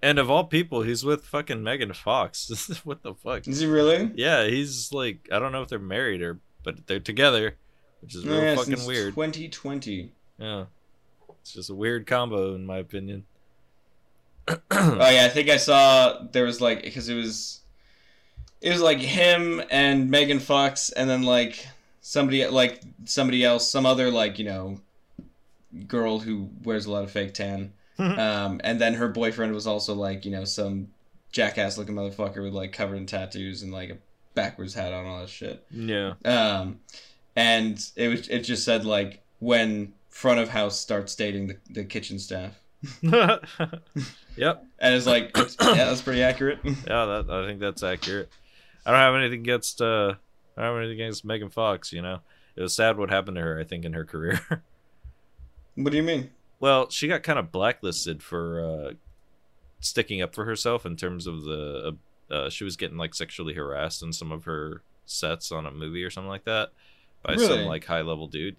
And 0.00 0.20
of 0.20 0.30
all 0.30 0.44
people, 0.44 0.82
he's 0.82 1.04
with 1.04 1.24
fucking 1.24 1.64
Megan 1.64 1.92
Fox. 1.92 2.48
what 2.84 3.02
the 3.02 3.14
fuck? 3.14 3.48
Is 3.48 3.58
he 3.58 3.66
really? 3.66 4.12
Yeah, 4.14 4.46
he's 4.46 4.92
like 4.92 5.28
I 5.32 5.40
don't 5.40 5.50
know 5.50 5.62
if 5.62 5.68
they're 5.68 5.80
married 5.80 6.22
or 6.22 6.38
but 6.62 6.86
they're 6.86 7.00
together, 7.00 7.56
which 8.00 8.14
is 8.14 8.24
real 8.24 8.40
Yeah, 8.40 8.54
fucking 8.54 8.86
weird. 8.86 9.14
2020. 9.14 10.12
Yeah. 10.38 10.66
It's 11.40 11.52
just 11.52 11.70
a 11.70 11.74
weird 11.74 12.06
combo 12.06 12.54
in 12.54 12.64
my 12.64 12.76
opinion. 12.78 13.24
oh 14.48 14.58
yeah, 14.70 15.24
I 15.24 15.30
think 15.30 15.48
I 15.50 15.56
saw 15.56 16.22
there 16.30 16.44
was 16.44 16.60
like 16.60 16.84
because 16.84 17.08
it 17.08 17.16
was 17.16 17.62
it 18.60 18.70
was 18.70 18.80
like 18.80 18.98
him 18.98 19.60
and 19.68 20.08
Megan 20.08 20.38
Fox 20.38 20.90
and 20.90 21.10
then 21.10 21.24
like 21.24 21.66
somebody 22.08 22.46
like 22.46 22.80
somebody 23.04 23.44
else, 23.44 23.70
some 23.70 23.84
other 23.84 24.10
like 24.10 24.38
you 24.38 24.46
know 24.46 24.80
girl 25.86 26.18
who 26.18 26.48
wears 26.62 26.86
a 26.86 26.90
lot 26.90 27.04
of 27.04 27.10
fake 27.10 27.34
tan, 27.34 27.74
um, 27.98 28.60
and 28.64 28.80
then 28.80 28.94
her 28.94 29.08
boyfriend 29.08 29.52
was 29.52 29.66
also 29.66 29.94
like 29.94 30.24
you 30.24 30.30
know 30.30 30.44
some 30.44 30.88
jackass 31.30 31.76
looking 31.76 31.94
motherfucker 31.94 32.42
with 32.42 32.54
like 32.54 32.72
covered 32.72 32.96
in 32.96 33.04
tattoos 33.04 33.62
and 33.62 33.72
like 33.72 33.90
a 33.90 33.98
backwards 34.34 34.72
hat 34.72 34.94
on 34.94 35.04
all 35.04 35.20
that 35.20 35.28
shit. 35.28 35.62
Yeah. 35.70 36.14
Um, 36.24 36.80
and 37.36 37.78
it 37.94 38.08
was 38.08 38.28
it 38.28 38.40
just 38.40 38.64
said 38.64 38.86
like 38.86 39.22
when 39.40 39.92
front 40.08 40.40
of 40.40 40.48
house 40.48 40.80
starts 40.80 41.14
dating 41.14 41.48
the, 41.48 41.56
the 41.70 41.84
kitchen 41.84 42.18
staff. 42.18 42.58
yep. 43.02 44.64
And 44.78 44.94
it's 44.94 45.06
like, 45.06 45.30
it's, 45.36 45.56
yeah, 45.60 45.84
that's 45.84 46.00
pretty 46.00 46.22
accurate. 46.22 46.60
Yeah, 46.64 47.04
that 47.04 47.26
I 47.28 47.46
think 47.46 47.60
that's 47.60 47.82
accurate. 47.82 48.30
I 48.86 48.92
don't 48.92 49.00
have 49.00 49.14
anything 49.14 49.40
against 49.40 49.82
uh 49.82 50.14
I 50.58 50.62
don't 50.62 50.74
have 50.74 50.82
anything 50.82 51.00
against 51.00 51.24
Megan 51.24 51.50
Fox, 51.50 51.92
you 51.92 52.02
know. 52.02 52.20
It 52.56 52.62
was 52.62 52.74
sad 52.74 52.98
what 52.98 53.10
happened 53.10 53.36
to 53.36 53.42
her, 53.42 53.58
I 53.60 53.64
think, 53.64 53.84
in 53.84 53.92
her 53.92 54.04
career. 54.04 54.40
what 55.76 55.90
do 55.90 55.96
you 55.96 56.02
mean? 56.02 56.30
well, 56.60 56.90
she 56.90 57.06
got 57.06 57.22
kind 57.22 57.38
of 57.38 57.52
blacklisted 57.52 58.20
for 58.22 58.60
uh 58.64 58.92
sticking 59.80 60.20
up 60.20 60.34
for 60.34 60.44
herself 60.44 60.84
in 60.84 60.96
terms 60.96 61.28
of 61.28 61.44
the 61.44 61.94
uh, 62.30 62.34
uh, 62.34 62.50
she 62.50 62.64
was 62.64 62.76
getting 62.76 62.98
like 62.98 63.14
sexually 63.14 63.54
harassed 63.54 64.02
in 64.02 64.12
some 64.12 64.32
of 64.32 64.44
her 64.44 64.82
sets 65.06 65.52
on 65.52 65.64
a 65.66 65.70
movie 65.70 66.02
or 66.02 66.10
something 66.10 66.28
like 66.28 66.44
that 66.44 66.70
by 67.22 67.36
some 67.36 67.64
like 67.64 67.84
high 67.84 68.02
level 68.02 68.26
dude. 68.26 68.56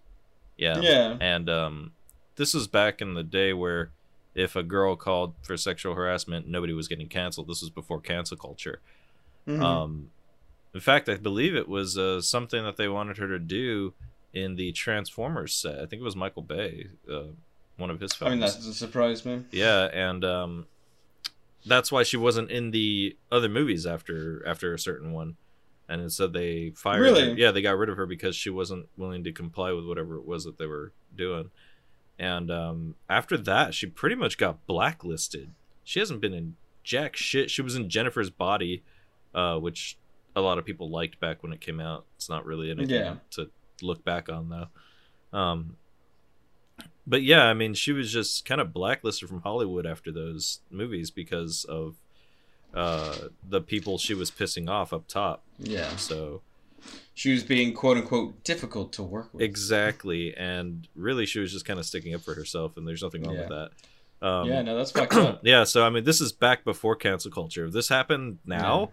Yeah. 0.57 0.79
Yeah. 0.79 1.17
And 1.19 1.49
um, 1.49 1.91
this 2.35 2.53
was 2.53 2.67
back 2.67 3.01
in 3.01 3.13
the 3.13 3.23
day 3.23 3.53
where 3.53 3.91
if 4.33 4.55
a 4.55 4.63
girl 4.63 4.95
called 4.95 5.33
for 5.41 5.55
sexual 5.57 5.93
harassment, 5.93 6.47
nobody 6.47 6.73
was 6.73 6.87
getting 6.87 7.07
canceled. 7.07 7.47
This 7.47 7.61
was 7.61 7.69
before 7.69 8.01
cancel 8.01 8.37
culture. 8.37 8.81
Mhm. 9.47 9.61
Um, 9.61 10.09
in 10.73 10.79
fact, 10.79 11.09
I 11.09 11.15
believe 11.15 11.55
it 11.55 11.67
was 11.67 11.97
uh, 11.97 12.21
something 12.21 12.63
that 12.63 12.77
they 12.77 12.87
wanted 12.87 13.17
her 13.17 13.27
to 13.27 13.39
do 13.39 13.93
in 14.33 14.55
the 14.55 14.71
Transformers 14.71 15.53
set. 15.53 15.75
I 15.75 15.85
think 15.85 16.01
it 16.01 16.03
was 16.03 16.15
Michael 16.15 16.43
Bay, 16.43 16.87
uh, 17.11 17.23
one 17.77 17.89
of 17.89 17.99
his 17.99 18.13
I 18.13 18.15
films. 18.15 18.31
mean, 18.31 18.39
that 18.41 18.53
doesn't 18.53 18.73
surprise 18.73 19.25
me. 19.25 19.43
Yeah, 19.51 19.85
and 19.91 20.23
um, 20.23 20.67
that's 21.65 21.91
why 21.91 22.03
she 22.03 22.17
wasn't 22.17 22.51
in 22.51 22.71
the 22.71 23.15
other 23.31 23.49
movies 23.49 23.85
after 23.85 24.45
after 24.47 24.73
a 24.73 24.79
certain 24.79 25.11
one. 25.13 25.37
And 25.87 26.03
instead, 26.03 26.33
they 26.33 26.71
fired 26.75 26.97
her. 26.97 27.03
Really? 27.03 27.33
Yeah, 27.33 27.49
they 27.49 27.63
got 27.63 27.77
rid 27.77 27.89
of 27.89 27.97
her 27.97 28.05
because 28.05 28.35
she 28.35 28.51
wasn't 28.51 28.87
willing 28.95 29.23
to 29.23 29.31
comply 29.31 29.71
with 29.71 29.87
whatever 29.87 30.17
it 30.17 30.25
was 30.25 30.43
that 30.43 30.59
they 30.59 30.67
were 30.67 30.91
doing. 31.15 31.49
And 32.19 32.51
um, 32.51 32.95
after 33.09 33.37
that, 33.37 33.73
she 33.73 33.87
pretty 33.87 34.15
much 34.15 34.37
got 34.37 34.67
blacklisted. 34.67 35.49
She 35.83 35.99
hasn't 35.99 36.21
been 36.21 36.33
in 36.33 36.57
jack 36.83 37.15
shit. 37.15 37.49
She 37.49 37.63
was 37.63 37.75
in 37.75 37.89
Jennifer's 37.89 38.29
Body, 38.29 38.83
uh, 39.33 39.57
which 39.57 39.97
a 40.39 40.41
lot 40.41 40.57
of 40.57 40.65
people 40.65 40.89
liked 40.89 41.19
back 41.19 41.43
when 41.43 41.53
it 41.53 41.61
came 41.61 41.79
out. 41.79 42.05
It's 42.15 42.29
not 42.29 42.45
really 42.45 42.71
anything 42.71 42.95
Yeah. 42.95 43.15
to 43.31 43.49
look 43.81 44.03
back 44.03 44.29
on 44.29 44.49
though. 44.49 45.37
Um, 45.37 45.75
but 47.05 47.23
yeah, 47.23 47.43
I 47.45 47.53
mean, 47.53 47.73
she 47.73 47.91
was 47.91 48.11
just 48.11 48.45
kind 48.45 48.61
of 48.61 48.73
blacklisted 48.73 49.29
from 49.29 49.41
Hollywood 49.41 49.85
after 49.85 50.11
those 50.11 50.59
movies 50.69 51.09
because 51.11 51.65
of 51.65 51.95
uh, 52.73 53.15
the 53.47 53.61
people 53.61 53.97
she 53.97 54.13
was 54.13 54.29
pissing 54.29 54.69
off 54.69 54.93
up 54.93 55.07
top. 55.07 55.43
Yeah. 55.57 55.95
So 55.95 56.41
She 57.15 57.31
was 57.31 57.43
being 57.43 57.73
quote 57.73 57.97
unquote 57.97 58.43
difficult 58.43 58.93
to 58.93 59.03
work 59.03 59.33
with. 59.33 59.41
exactly, 59.41 60.35
and 60.35 60.87
really, 60.95 61.25
she 61.25 61.39
was 61.39 61.51
just 61.51 61.65
kind 61.65 61.79
of 61.79 61.85
sticking 61.85 62.13
up 62.13 62.21
for 62.21 62.35
herself, 62.35 62.77
and 62.77 62.87
there's 62.87 63.01
nothing 63.01 63.23
wrong 63.23 63.37
with 63.37 63.49
that. 63.49 63.71
Um, 64.21 64.47
yeah, 64.47 64.61
no, 64.61 64.75
that's 64.77 64.91
fucked 64.91 65.13
up. 65.13 65.41
yeah, 65.43 65.63
so 65.63 65.83
I 65.83 65.89
mean, 65.89 66.03
this 66.03 66.21
is 66.21 66.31
back 66.31 66.63
before 66.63 66.95
cancel 66.95 67.31
culture. 67.31 67.65
If 67.65 67.73
this 67.73 67.89
happened 67.89 68.37
now, 68.45 68.91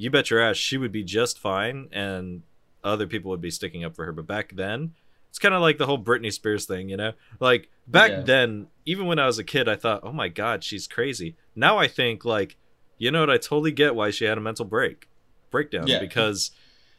you 0.00 0.10
bet 0.10 0.30
your 0.30 0.40
ass 0.40 0.56
she 0.56 0.76
would 0.78 0.92
be 0.92 1.04
just 1.04 1.38
fine, 1.38 1.88
and 1.92 2.42
other 2.82 3.06
people 3.06 3.30
would 3.30 3.40
be 3.40 3.50
sticking 3.50 3.84
up 3.84 3.94
for 3.94 4.06
her. 4.06 4.12
But 4.12 4.26
back 4.26 4.54
then, 4.56 4.94
it's 5.28 5.38
kind 5.38 5.54
of 5.54 5.60
like 5.60 5.78
the 5.78 5.86
whole 5.86 5.98
Britney 6.02 6.32
Spears 6.32 6.64
thing, 6.66 6.88
you 6.88 6.96
know? 6.96 7.12
Like 7.38 7.68
back 7.86 8.10
Yeah. 8.10 8.20
then, 8.22 8.66
even 8.86 9.06
when 9.06 9.18
I 9.18 9.26
was 9.26 9.38
a 9.38 9.44
kid, 9.44 9.68
I 9.68 9.76
thought, 9.76 10.00
"Oh 10.02 10.12
my 10.12 10.28
god, 10.28 10.64
she's 10.64 10.86
crazy." 10.86 11.36
Now 11.54 11.76
I 11.78 11.86
think, 11.88 12.24
like, 12.24 12.56
you 12.98 13.10
know 13.10 13.20
what? 13.20 13.30
I 13.30 13.36
totally 13.36 13.72
get 13.72 13.94
why 13.94 14.10
she 14.10 14.24
had 14.24 14.38
a 14.38 14.40
mental 14.40 14.64
break, 14.64 15.08
breakdown, 15.50 15.86
Yeah. 15.86 16.00
because 16.00 16.50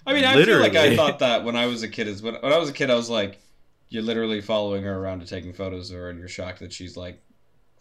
I 0.06 0.14
mean, 0.14 0.24
I 0.26 0.43
feel 0.43 0.60
like 0.60 0.76
I 0.76 0.95
thought 0.95 1.20
that 1.20 1.43
when 1.47 1.56
I 1.56 1.66
was 1.66 1.84
a 1.84 1.88
kid. 1.88 2.08
Is 2.08 2.22
when, 2.22 2.36
when 2.36 2.54
I 2.54 2.58
was 2.58 2.70
a 2.70 2.74
kid, 2.74 2.89
I 2.89 2.95
was 2.95 3.10
like, 3.10 3.39
you're 3.89 4.04
literally 4.04 4.41
following 4.41 4.84
her 4.84 4.95
around 4.97 5.20
to 5.22 5.26
taking 5.26 5.54
photos 5.54 5.89
of 5.91 5.97
her, 5.97 6.10
and 6.10 6.18
you're 6.20 6.28
shocked 6.28 6.60
that 6.60 6.72
she's 6.74 6.95
like 6.95 7.22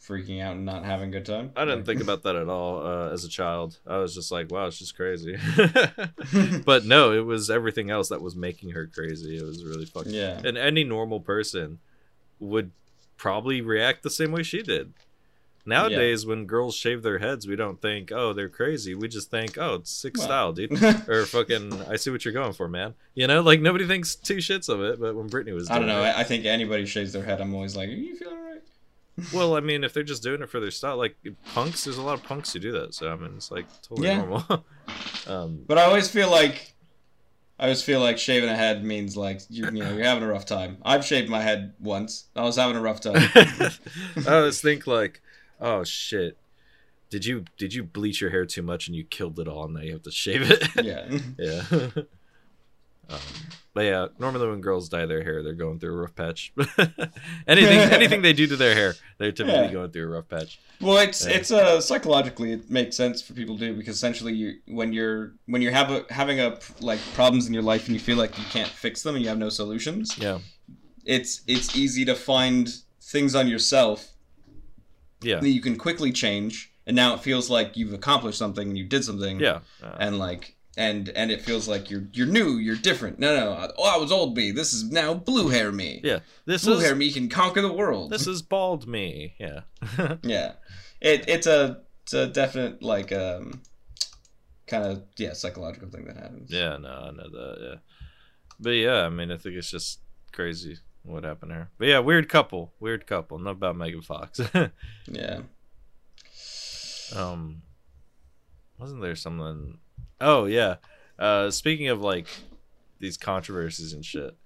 freaking 0.06 0.42
out 0.42 0.56
and 0.56 0.64
not 0.64 0.84
having 0.84 1.08
a 1.08 1.12
good 1.12 1.26
time. 1.26 1.52
I 1.56 1.64
didn't 1.64 1.84
think 1.84 2.00
about 2.00 2.22
that 2.22 2.36
at 2.36 2.48
all 2.48 2.86
uh, 2.86 3.10
as 3.10 3.24
a 3.24 3.28
child. 3.28 3.78
I 3.86 3.98
was 3.98 4.14
just 4.14 4.32
like, 4.32 4.50
"Wow, 4.50 4.70
she's 4.70 4.92
crazy." 4.92 5.36
but 6.64 6.84
no, 6.84 7.12
it 7.12 7.24
was 7.24 7.50
everything 7.50 7.90
else 7.90 8.08
that 8.08 8.22
was 8.22 8.34
making 8.34 8.70
her 8.70 8.86
crazy. 8.86 9.36
It 9.36 9.44
was 9.44 9.64
really 9.64 9.86
fucking. 9.86 10.12
Yeah. 10.12 10.40
And 10.44 10.56
any 10.56 10.84
normal 10.84 11.20
person 11.20 11.78
would 12.38 12.72
probably 13.16 13.60
react 13.60 14.02
the 14.02 14.10
same 14.10 14.32
way 14.32 14.42
she 14.42 14.62
did. 14.62 14.94
Nowadays, 15.66 16.24
when 16.24 16.46
girls 16.46 16.74
shave 16.74 17.02
their 17.02 17.18
heads, 17.18 17.46
we 17.46 17.54
don't 17.54 17.82
think, 17.82 18.10
"Oh, 18.10 18.32
they're 18.32 18.48
crazy." 18.48 18.94
We 18.94 19.08
just 19.08 19.30
think, 19.30 19.58
"Oh, 19.58 19.74
it's 19.74 19.90
sick 19.90 20.16
Well. 20.16 20.26
style, 20.26 20.52
dude." 20.52 20.72
or 21.08 21.26
fucking, 21.26 21.82
I 21.82 21.96
see 21.96 22.10
what 22.10 22.24
you're 22.24 22.32
going 22.34 22.54
for, 22.54 22.66
man. 22.66 22.94
You 23.14 23.26
know, 23.26 23.42
like 23.42 23.60
nobody 23.60 23.86
thinks 23.86 24.14
two 24.14 24.38
shits 24.38 24.70
of 24.70 24.80
it. 24.80 24.98
But 24.98 25.14
when 25.14 25.28
Britney 25.28 25.52
was, 25.52 25.70
I 25.70 25.78
don't 25.78 25.86
know. 25.86 26.02
it- 26.02 26.16
I, 26.16 26.24
think 26.24 26.46
anybody 26.46 26.86
shaves 26.86 27.12
their 27.12 27.22
head. 27.22 27.40
I'm 27.42 27.54
always 27.54 27.76
like, 27.76 27.90
are 27.90 27.92
you 27.92 28.16
feeling 28.16 28.38
alright? 28.38 28.49
Well, 29.32 29.56
I 29.56 29.60
mean, 29.60 29.84
if 29.84 29.92
they're 29.92 30.02
just 30.02 30.22
doing 30.22 30.42
it 30.42 30.48
for 30.50 30.60
their 30.60 30.70
style, 30.70 30.96
like 30.96 31.16
punks, 31.54 31.84
there's 31.84 31.98
a 31.98 32.02
lot 32.02 32.14
of 32.14 32.22
punks 32.22 32.52
who 32.52 32.58
do 32.58 32.72
that. 32.72 32.94
So 32.94 33.10
I 33.12 33.16
mean, 33.16 33.32
it's 33.36 33.50
like 33.50 33.66
totally 33.82 34.08
Yeah. 34.08 34.18
normal. 34.18 34.44
um, 35.26 35.64
But 35.66 35.78
I 35.78 35.82
always 35.84 36.08
feel 36.10 36.30
like, 36.30 36.74
I 37.58 37.64
always 37.64 37.82
feel 37.82 38.00
like 38.00 38.18
shaving 38.18 38.48
a 38.48 38.56
head 38.56 38.84
means 38.84 39.16
like 39.16 39.42
you, 39.50 39.66
you 39.66 39.70
know 39.82 39.92
you're 39.92 40.04
having 40.04 40.22
a 40.24 40.28
rough 40.28 40.46
time. 40.46 40.78
I've 40.82 41.04
shaved 41.04 41.28
my 41.28 41.42
head 41.42 41.74
once. 41.78 42.28
I 42.34 42.42
was 42.42 42.56
having 42.56 42.76
a 42.76 42.80
rough 42.80 43.00
time. 43.00 43.16
I 44.26 44.34
always 44.34 44.60
think 44.62 44.86
like, 44.86 45.20
oh 45.60 45.84
shit, 45.84 46.38
did 47.10 47.26
you 47.26 47.44
did 47.58 47.74
you 47.74 47.82
bleach 47.84 48.20
your 48.20 48.30
hair 48.30 48.46
too 48.46 48.62
much 48.62 48.86
and 48.86 48.96
you 48.96 49.04
killed 49.04 49.38
it 49.38 49.46
all 49.48 49.64
and 49.66 49.74
now 49.74 49.80
you 49.82 49.92
have 49.92 50.02
to 50.04 50.10
shave 50.10 50.50
it? 50.50 50.66
yeah. 50.82 51.18
yeah. 51.38 52.02
Um, 53.10 53.18
but 53.72 53.82
yeah, 53.82 54.06
normally 54.18 54.48
when 54.48 54.60
girls 54.60 54.88
dye 54.88 55.06
their 55.06 55.22
hair, 55.22 55.42
they're 55.42 55.52
going 55.54 55.78
through 55.78 55.94
a 55.94 56.00
rough 56.02 56.14
patch. 56.14 56.52
anything 57.46 57.78
anything 57.98 58.22
they 58.22 58.32
do 58.32 58.46
to 58.46 58.56
their 58.56 58.74
hair, 58.74 58.94
they're 59.18 59.32
typically 59.32 59.60
Yeah. 59.66 59.72
going 59.72 59.90
through 59.90 60.04
a 60.04 60.08
rough 60.08 60.28
patch. 60.28 60.58
Well, 60.80 60.98
it's 60.98 61.24
Yeah. 61.26 61.32
it's 61.36 61.50
uh 61.50 61.80
psychologically 61.80 62.52
it 62.52 62.70
makes 62.70 62.96
sense 62.96 63.22
for 63.22 63.32
people 63.34 63.56
to 63.58 63.66
do 63.68 63.74
because 63.76 63.94
essentially 63.96 64.32
you 64.34 64.54
when 64.66 64.92
you're 64.92 65.34
when 65.46 65.62
you're 65.62 65.72
have 65.72 65.90
a, 65.90 66.04
having 66.10 66.40
a 66.40 66.58
like 66.80 67.00
problems 67.14 67.46
in 67.46 67.54
your 67.54 67.62
life 67.62 67.86
and 67.86 67.94
you 67.94 68.00
feel 68.00 68.16
like 68.16 68.36
you 68.38 68.44
can't 68.50 68.68
fix 68.68 69.02
them 69.02 69.14
and 69.14 69.22
you 69.22 69.28
have 69.28 69.38
no 69.38 69.48
solutions, 69.50 70.16
Yeah, 70.18 70.38
it's 71.04 71.42
it's 71.46 71.76
easy 71.76 72.04
to 72.06 72.14
find 72.14 72.68
things 73.02 73.34
on 73.34 73.46
yourself 73.48 74.08
yeah, 75.22 75.38
that 75.40 75.50
you 75.50 75.60
can 75.60 75.76
quickly 75.76 76.12
change, 76.12 76.72
and 76.86 76.96
now 76.96 77.14
it 77.14 77.20
feels 77.20 77.50
like 77.50 77.76
you've 77.76 77.92
accomplished 77.92 78.38
something 78.38 78.68
and 78.68 78.78
you 78.78 78.84
did 78.84 79.04
something, 79.04 79.38
yeah. 79.38 79.60
Uh, 79.82 79.96
and 80.00 80.18
like 80.18 80.56
and 80.80 81.10
and 81.10 81.30
it 81.30 81.42
feels 81.42 81.68
like 81.68 81.90
you're 81.90 82.08
you're 82.14 82.26
new, 82.26 82.56
you're 82.56 82.74
different. 82.74 83.18
No, 83.18 83.36
no, 83.36 83.70
oh, 83.76 83.84
I 83.84 83.98
was 83.98 84.10
old 84.10 84.34
me. 84.34 84.50
This 84.50 84.72
is 84.72 84.90
now 84.90 85.12
blue 85.12 85.48
hair 85.48 85.70
me. 85.70 86.00
yeah, 86.02 86.20
this 86.46 86.64
blue 86.64 86.78
is 86.78 86.82
hair 86.84 86.94
me 86.94 87.12
can 87.12 87.28
conquer 87.28 87.60
the 87.60 87.70
world. 87.72 88.10
this 88.10 88.26
is 88.26 88.40
bald 88.40 88.88
me. 88.88 89.34
Yeah, 89.38 89.60
Yeah, 90.22 90.52
it 91.00 91.28
it's 91.28 91.46
a 91.46 91.82
it's 92.04 92.14
a 92.14 92.26
definite 92.28 92.82
like 92.82 93.12
um 93.12 93.60
kind 94.66 94.84
of 94.86 95.02
yeah 95.18 95.34
psychological 95.34 95.90
thing 95.90 96.06
that 96.06 96.16
happens. 96.16 96.50
yeah. 96.50 96.78
No, 96.78 96.88
I 96.88 97.10
know 97.10 97.28
that. 97.30 97.56
Yeah, 97.60 97.78
But 98.58 98.70
yeah, 98.70 99.02
I 99.02 99.10
mean, 99.10 99.30
I 99.30 99.36
think 99.36 99.56
it's 99.56 99.70
just 99.70 100.00
crazy 100.32 100.78
what 101.02 101.24
happened 101.24 101.52
here. 101.52 101.68
But 101.76 101.88
yeah, 101.88 101.98
weird 101.98 102.30
couple, 102.30 102.72
weird 102.80 103.06
couple. 103.06 103.38
Not 103.38 103.50
about 103.52 103.76
Megan 103.76 104.00
Fox. 104.02 104.40
Yeah. 105.06 105.40
um, 107.14 107.62
wasn't 108.78 109.02
there 109.02 109.16
something? 109.16 109.78
Oh 110.20 110.44
yeah. 110.46 110.76
Uh, 111.18 111.50
speaking 111.50 111.88
of 111.88 112.00
like 112.00 112.26
these 112.98 113.16
controversies 113.16 113.92
and 113.92 114.04
shit. 114.04 114.36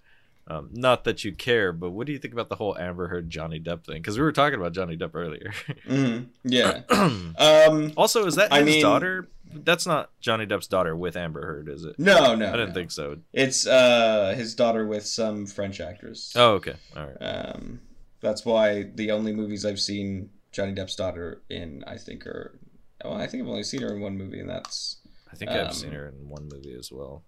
Um, 0.47 0.69
not 0.73 1.05
that 1.05 1.25
you 1.25 1.33
care, 1.33 1.73
but 1.73 1.93
what 1.93 2.07
do 2.07 2.13
you 2.13 2.19
think 2.19 2.35
about 2.35 2.51
the 2.51 2.57
whole 2.57 2.77
Amber 2.77 3.09
Heard 3.09 3.31
Johnny 3.31 3.59
Depp 3.59 3.87
thing? 3.87 3.97
Because 4.03 4.19
we 4.19 4.23
were 4.25 4.31
talking 4.33 4.59
about 4.61 4.73
Johnny 4.73 4.95
Depp 4.95 5.13
earlier. 5.15 5.55
hmm 5.89 6.25
Yeah. 6.43 6.83
Um. 7.39 7.93
also, 7.97 8.27
is 8.27 8.35
that 8.37 8.53
I 8.53 8.59
his 8.59 8.67
mean- 8.67 8.83
daughter? 8.83 9.29
That's 9.57 9.87
not 9.87 10.11
Johnny 10.21 10.47
Depp's 10.47 10.67
daughter 10.67 10.97
with 10.97 11.17
Amber 11.17 11.47
Heard, 11.47 11.69
is 11.69 11.85
it? 11.85 11.97
No, 11.99 12.35
no. 12.35 12.49
I 12.49 12.53
didn't 12.53 12.71
no. 12.71 12.75
think 12.75 12.91
so. 12.91 13.19
It's 13.33 13.67
uh 13.67 14.35
his 14.37 14.55
daughter 14.57 14.85
with 14.87 15.07
some 15.07 15.47
French 15.47 15.81
actress. 15.81 16.33
Oh, 16.37 16.55
okay. 16.55 16.75
All 16.97 17.07
right. 17.07 17.17
Um, 17.21 17.81
that's 18.21 18.45
why 18.45 18.91
the 18.95 19.13
only 19.13 19.33
movies 19.33 19.65
I've 19.65 19.79
seen 19.81 20.29
Johnny 20.51 20.75
Depp's 20.75 20.97
daughter 20.97 21.43
in, 21.49 21.85
I 21.87 21.97
think, 21.99 22.27
are. 22.27 22.59
Well, 23.05 23.15
I 23.15 23.27
think 23.29 23.45
I've 23.45 23.49
only 23.49 23.63
seen 23.63 23.83
her 23.83 23.95
in 23.95 24.01
one 24.01 24.19
movie, 24.19 24.41
and 24.41 24.49
that's 24.51 24.97
I 25.35 25.37
think 25.37 25.51
I've 25.51 25.67
um, 25.67 25.73
seen 25.73 25.91
her 25.91 26.07
in 26.07 26.29
one 26.29 26.49
movie 26.49 26.77
as 26.79 26.93
well. 26.93 27.25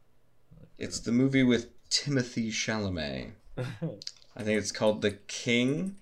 it's 0.78 1.00
the 1.00 1.11
movie 1.11 1.42
with 1.42 1.70
Timothée 1.90 2.52
Chalamet. 2.52 3.32
I 3.59 4.42
think 4.44 4.61
it's 4.61 4.70
called 4.70 5.02
The 5.02 5.11
King. 5.26 5.96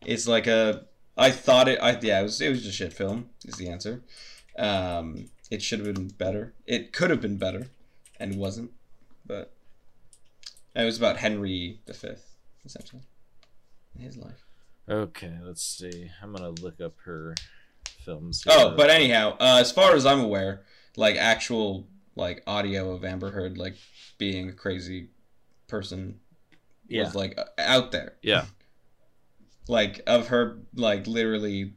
It's 0.00 0.26
like 0.26 0.46
a. 0.46 0.86
I 1.14 1.30
thought 1.30 1.68
it. 1.68 1.78
I 1.82 1.98
yeah. 2.00 2.20
It 2.20 2.22
was. 2.22 2.40
It 2.40 2.48
was 2.48 2.62
just 2.62 2.70
a 2.70 2.72
shit 2.72 2.94
film. 2.94 3.28
Is 3.44 3.56
the 3.56 3.68
answer. 3.68 4.02
Um, 4.58 5.26
it 5.50 5.60
should 5.60 5.80
have 5.84 5.94
been 5.94 6.08
better. 6.08 6.54
It 6.66 6.94
could 6.94 7.10
have 7.10 7.20
been 7.20 7.36
better, 7.36 7.68
and 8.18 8.36
wasn't. 8.36 8.70
But 9.26 9.52
it 10.74 10.84
was 10.84 10.96
about 10.96 11.18
Henry 11.18 11.80
V, 11.86 12.14
essentially, 12.64 13.02
his 13.98 14.16
life. 14.16 14.46
Okay, 14.88 15.34
let's 15.42 15.62
see. 15.62 16.10
I'm 16.22 16.32
gonna 16.32 16.48
look 16.62 16.80
up 16.80 16.94
her 17.04 17.34
films. 18.06 18.42
Oh, 18.48 18.74
but 18.74 18.88
anyhow, 18.88 19.36
uh, 19.38 19.58
as 19.60 19.70
far 19.70 19.94
as 19.94 20.06
I'm 20.06 20.20
aware, 20.20 20.62
like 20.96 21.16
actual 21.16 21.88
like 22.14 22.42
audio 22.46 22.92
of 22.92 23.04
Amber 23.04 23.30
Heard 23.30 23.58
like 23.58 23.76
being 24.18 24.48
a 24.48 24.52
crazy 24.52 25.10
person 25.68 26.20
yeah, 26.88 27.04
was 27.04 27.14
like 27.14 27.38
uh, 27.38 27.44
out 27.58 27.92
there. 27.92 28.14
yeah, 28.22 28.46
like 29.68 30.00
of 30.06 30.28
her 30.28 30.58
like 30.74 31.06
literally 31.06 31.74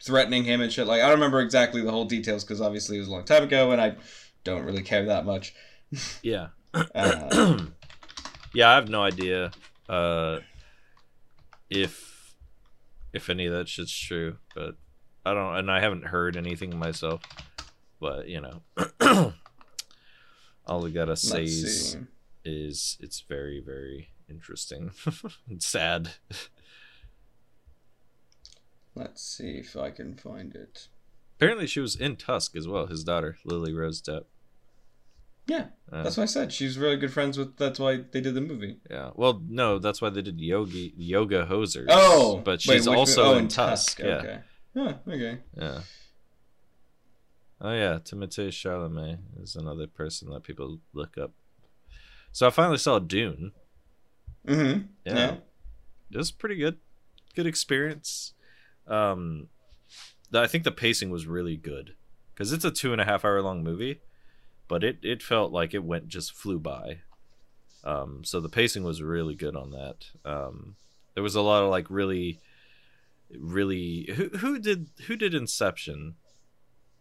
threatening 0.00 0.44
him 0.44 0.60
and 0.60 0.72
shit 0.72 0.86
like 0.86 1.02
i 1.02 1.06
don't 1.06 1.16
remember 1.16 1.40
exactly 1.40 1.82
the 1.82 1.90
whole 1.90 2.04
details 2.04 2.44
because 2.44 2.60
obviously 2.60 2.96
it 2.96 3.00
was 3.00 3.08
a 3.08 3.10
long 3.10 3.24
time 3.24 3.42
ago 3.42 3.72
and 3.72 3.80
i 3.80 3.96
don't 4.44 4.62
really 4.62 4.80
care 4.80 5.06
that 5.06 5.26
much 5.26 5.52
yeah. 6.22 6.48
uh, 6.74 7.58
yeah, 8.54 8.70
I 8.70 8.74
have 8.74 8.88
no 8.88 9.02
idea 9.02 9.50
uh, 9.88 10.40
if 11.70 12.34
if 13.12 13.30
any 13.30 13.46
of 13.46 13.52
that 13.54 13.68
shit's 13.68 13.96
true, 13.96 14.36
but 14.54 14.76
I 15.24 15.34
don't, 15.34 15.56
and 15.56 15.70
I 15.70 15.80
haven't 15.80 16.06
heard 16.06 16.36
anything 16.36 16.78
myself. 16.78 17.22
But 18.00 18.28
you 18.28 18.40
know, 18.40 18.62
all 20.66 20.86
I 20.86 20.90
gotta 20.90 21.16
say 21.16 21.40
let's 21.40 21.52
is, 21.52 21.92
see 21.92 21.98
is 22.44 22.96
it's 23.00 23.20
very, 23.20 23.60
very 23.60 24.08
interesting 24.30 24.90
and 25.48 25.62
sad. 25.62 26.10
let's 28.94 29.22
see 29.22 29.52
if 29.58 29.76
i 29.76 29.90
can 29.90 30.14
find 30.16 30.54
it 30.54 30.88
Apparently, 31.36 31.68
she 31.68 31.78
was 31.78 31.94
in 31.94 32.16
Tusk 32.16 32.56
as 32.56 32.66
well. 32.66 32.88
His 32.88 33.04
daughter, 33.04 33.38
Lily 33.44 33.72
Rose 33.72 34.02
Depp. 34.02 34.24
yeah 35.46 35.66
Uh, 35.92 36.02
that's 36.02 36.16
what 36.16 36.24
i 36.24 36.26
said 36.26 36.52
she's 36.52 36.76
really 36.76 36.96
good 36.96 37.12
friends 37.12 37.38
with 37.38 37.56
that's 37.56 37.78
why 37.78 38.00
they 38.10 38.20
did 38.20 38.34
the 38.34 38.40
movie 38.40 38.78
Yeah. 38.90 39.10
Well, 39.14 39.40
no, 39.48 39.78
that's 39.78 40.02
why 40.02 40.10
they 40.10 40.20
did 40.22 40.40
Yogi 40.40 40.92
Yoga 40.96 41.46
Hosers. 41.46 41.86
oh 41.90 42.42
but 42.44 42.60
she's 42.60 42.88
which- 42.88 42.98
also 42.98 43.34
oh, 43.34 43.38
in 43.38 43.48
Tusk. 43.48 44.00
Yeah. 44.00 44.06
okay 44.06 44.38
huh, 44.76 44.94
okay 45.08 45.38
Yeah. 45.56 45.80
Oh 47.60 47.72
yeah, 47.72 47.98
Timothée 47.98 48.48
Chalamet 48.48 49.18
is 49.42 49.56
another 49.56 49.86
person 49.86 50.30
that 50.30 50.44
people 50.44 50.78
look 50.92 51.18
up. 51.18 51.32
So 52.32 52.46
I 52.46 52.50
finally 52.50 52.78
saw 52.78 52.98
Dune. 52.98 53.52
mm-hmm 54.46 54.86
Yeah. 55.04 55.14
yeah, 55.14 55.36
It 56.12 56.16
was 56.16 56.30
pretty 56.30 56.56
good. 56.56 56.78
Good 57.34 57.46
experience. 57.46 58.34
Um, 58.86 59.48
I 60.32 60.46
think 60.46 60.64
the 60.64 60.70
pacing 60.70 61.10
was 61.10 61.26
really 61.26 61.56
good 61.56 61.94
because 62.32 62.52
it's 62.52 62.64
a 62.64 62.70
two 62.70 62.92
and 62.92 63.00
a 63.00 63.04
half 63.04 63.24
hour 63.24 63.40
long 63.42 63.62
movie, 63.64 64.00
but 64.68 64.84
it 64.84 64.98
it 65.02 65.22
felt 65.22 65.52
like 65.52 65.74
it 65.74 65.84
went 65.84 66.08
just 66.08 66.32
flew 66.32 66.58
by. 66.58 67.00
Um, 67.84 68.22
so 68.24 68.40
the 68.40 68.48
pacing 68.48 68.84
was 68.84 69.02
really 69.02 69.34
good 69.34 69.56
on 69.56 69.70
that. 69.70 70.06
Um, 70.24 70.76
there 71.14 71.22
was 71.22 71.34
a 71.34 71.40
lot 71.40 71.62
of 71.62 71.70
like 71.70 71.90
really, 71.90 72.40
really 73.36 74.08
who 74.14 74.28
who 74.38 74.58
did 74.58 74.88
who 75.06 75.16
did 75.16 75.34
Inception? 75.34 76.14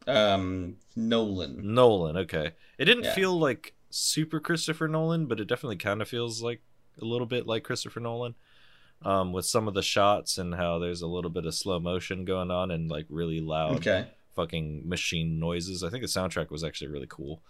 Um 0.07 0.75
nolan 0.95 1.63
Nolan. 1.63 2.17
Okay, 2.17 2.51
it 2.77 2.85
didn't 2.85 3.05
Yeah. 3.05 3.13
feel 3.13 3.37
like 3.37 3.73
super 3.89 4.39
Christopher 4.39 4.87
Nolan, 4.87 5.25
but 5.27 5.39
it 5.39 5.45
definitely 5.47 5.77
kind 5.77 6.01
of 6.01 6.07
feels 6.09 6.41
like 6.41 6.61
a 7.01 7.05
little 7.05 7.27
bit 7.27 7.47
like 7.47 7.63
Christopher 7.63 7.99
Nolan. 7.99 8.35
Um, 9.03 9.31
with 9.31 9.45
some 9.45 9.67
of 9.67 9.75
the 9.75 9.83
shots 9.83 10.39
and 10.39 10.55
how 10.55 10.79
there's 10.79 11.03
a 11.03 11.07
little 11.07 11.29
bit 11.29 11.45
of 11.45 11.53
slow 11.53 11.79
motion 11.79 12.25
going 12.25 12.49
on 12.49 12.71
and 12.71 12.89
like 12.89 13.05
really 13.09 13.39
loud 13.41 13.77
okay 13.77 14.07
fucking 14.35 14.87
machine 14.89 15.39
noises. 15.39 15.83
I 15.83 15.89
think 15.89 16.01
the 16.01 16.07
soundtrack 16.07 16.49
was 16.49 16.63
actually 16.63 16.87
really 16.89 17.07
cool. 17.07 17.41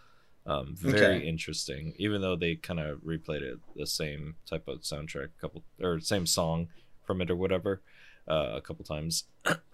Um, 0.45 0.75
very 0.77 1.19
Okay. 1.19 1.27
interesting, 1.27 1.93
even 1.97 2.21
though 2.21 2.35
they 2.35 2.55
kind 2.55 2.79
of 2.79 2.99
replayed 2.99 3.41
it 3.41 3.59
the 3.75 3.85
same 3.87 4.35
type 4.45 4.67
of 4.67 4.81
soundtrack, 4.81 5.25
a 5.37 5.41
couple 5.41 5.63
or 5.81 5.99
same 5.99 6.25
song 6.25 6.67
from 7.05 7.21
it 7.21 7.29
or 7.31 7.35
whatever, 7.35 7.81
uh, 8.27 8.51
a 8.55 8.61
couple 8.61 8.83
times. 8.85 9.25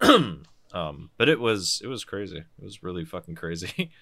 um, 0.74 1.10
but 1.16 1.28
it 1.30 1.40
was 1.40 1.80
it 1.82 1.86
was 1.86 2.04
crazy. 2.04 2.38
It 2.58 2.64
was 2.64 2.82
really 2.82 3.04
fucking 3.04 3.36
crazy. 3.36 3.90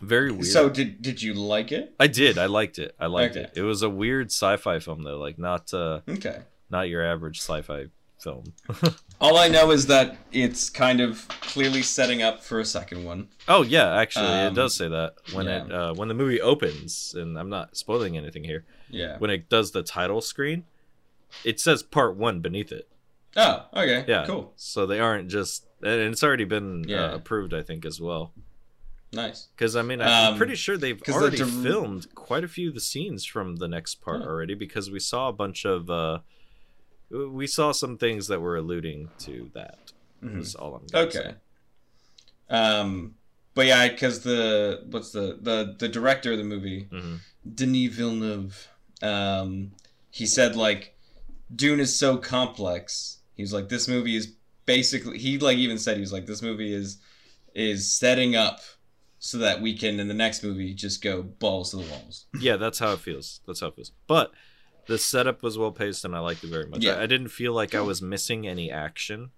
very 0.00 0.30
weird. 0.32 0.46
so 0.46 0.68
did 0.68 1.00
did 1.00 1.22
you 1.22 1.34
like 1.34 1.70
it 1.72 1.94
I 2.00 2.06
did. 2.08 2.36
I 2.38 2.46
liked 2.46 2.78
it. 2.78 2.94
I 2.98 3.06
liked 3.06 3.36
Okay. 3.36 3.44
it. 3.46 3.52
It 3.56 3.62
was 3.62 3.82
a 3.82 3.88
weird 3.90 4.26
sci-fi 4.28 4.78
film 4.80 5.02
though, 5.02 5.18
like 5.18 5.38
not 5.38 5.72
uh, 5.72 6.00
okay 6.08 6.40
not 6.70 6.88
your 6.88 7.04
average 7.04 7.38
sci-fi 7.40 7.86
film. 8.20 8.44
all 9.20 9.36
i 9.36 9.48
know 9.48 9.70
is 9.70 9.86
that 9.86 10.16
it's 10.32 10.70
kind 10.70 11.00
of 11.00 11.28
clearly 11.42 11.82
setting 11.82 12.22
up 12.22 12.42
for 12.42 12.58
a 12.58 12.64
second 12.64 13.04
one 13.04 13.28
Oh 13.46 13.62
yeah, 13.62 13.94
actually, 13.96 14.26
Um, 14.26 14.52
it 14.52 14.54
does 14.56 14.74
say 14.74 14.88
that 14.88 15.14
when 15.34 15.46
it 15.46 15.70
uh, 15.70 15.92
when 15.94 16.08
the 16.08 16.14
movie 16.14 16.40
opens, 16.40 17.14
and 17.16 17.38
I'm 17.38 17.50
not 17.50 17.76
spoiling 17.76 18.16
anything 18.16 18.42
here. 18.44 18.64
yeah 18.88 19.18
When 19.18 19.30
it 19.30 19.48
does 19.50 19.70
the 19.72 19.82
title 19.82 20.20
screen, 20.22 20.64
it 21.44 21.60
says 21.60 21.82
part 21.82 22.16
one 22.16 22.40
beneath 22.40 22.72
it. 22.72 22.88
Oh 23.36 23.66
okay 23.74 24.04
Yeah, 24.06 24.24
cool 24.26 24.52
So 24.56 24.86
they 24.86 25.00
aren't 25.00 25.28
just, 25.28 25.66
and 25.82 26.12
it's 26.12 26.22
already 26.22 26.44
been 26.44 26.84
Yeah. 26.86 27.06
uh, 27.12 27.14
approved, 27.16 27.52
I 27.54 27.62
think, 27.62 27.84
as 27.84 28.00
well. 28.00 28.32
nice 29.12 29.48
Because 29.56 29.76
I 29.76 29.82
mean, 29.82 30.00
I'm 30.00 30.32
Um, 30.32 30.36
pretty 30.38 30.54
sure 30.56 30.76
they've 30.76 31.00
already 31.08 31.38
filmed 31.38 32.14
quite 32.14 32.44
a 32.44 32.48
few 32.48 32.68
of 32.68 32.74
the 32.74 32.80
scenes 32.80 33.24
from 33.24 33.56
the 33.56 33.68
next 33.68 33.96
part 34.00 34.22
Huh. 34.22 34.28
already. 34.28 34.54
Because 34.54 34.90
we 34.90 34.98
saw 35.00 35.28
a 35.28 35.32
bunch 35.32 35.64
of, 35.64 35.88
uh, 35.90 36.18
we 37.10 37.46
saw 37.46 37.70
some 37.72 37.96
things 37.98 38.26
that 38.28 38.40
were 38.40 38.56
alluding 38.56 39.10
to 39.18 39.50
that. 39.54 39.92
Mhm. 40.22 40.40
Is 40.40 40.54
all 40.54 40.74
I'm 40.76 40.86
Okay. 41.06 41.12
say. 41.12 41.34
Um, 42.50 43.14
but 43.54 43.66
yeah, 43.66 43.88
because 43.88 44.20
the 44.22 44.84
what's 44.90 45.12
the 45.12 45.38
the 45.40 45.76
the 45.78 45.88
director 45.88 46.32
of 46.32 46.38
the 46.38 46.44
movie, 46.44 46.88
Mhm. 46.90 47.20
Denis 47.54 47.94
Villeneuve, 47.94 48.68
um, 49.02 49.72
he 50.10 50.26
said 50.26 50.56
like, 50.56 50.96
Dune 51.54 51.78
is 51.80 51.96
so 51.96 52.16
complex. 52.16 53.18
He's 53.36 53.52
like, 53.52 53.68
this 53.68 53.88
movie 53.88 54.16
is 54.16 54.34
basically. 54.66 55.18
He 55.18 55.38
like 55.38 55.58
even 55.58 55.78
said 55.78 55.96
he 55.96 56.00
was 56.00 56.12
like, 56.12 56.26
this 56.26 56.42
movie 56.42 56.72
is 56.74 56.98
is 57.54 57.90
setting 57.90 58.34
up 58.36 58.60
so 59.18 59.38
that 59.38 59.60
we 59.60 59.76
can 59.76 59.98
in 60.00 60.08
the 60.08 60.14
next 60.14 60.42
movie 60.42 60.74
just 60.74 61.02
go 61.02 61.22
balls 61.22 61.70
to 61.70 61.76
the 61.78 61.84
walls. 61.90 62.26
yeah, 62.40 62.56
that's 62.56 62.78
how 62.78 62.92
it 62.92 62.98
feels. 63.00 63.40
That's 63.46 63.60
how 63.60 63.68
it 63.68 63.76
feels. 63.76 63.92
But 64.06 64.32
the 64.86 64.98
setup 64.98 65.42
was 65.42 65.56
well 65.56 65.72
paced, 65.72 66.04
and 66.04 66.14
I 66.14 66.18
liked 66.20 66.44
it 66.44 66.50
very 66.50 66.66
much. 66.66 66.82
Yeah. 66.84 66.94
I, 66.96 67.04
I 67.04 67.06
didn't 67.06 67.28
feel 67.28 67.52
like 67.54 67.74
I 67.74 67.80
was 67.80 68.02
missing 68.02 68.46
any 68.46 68.70
action. 68.70 69.30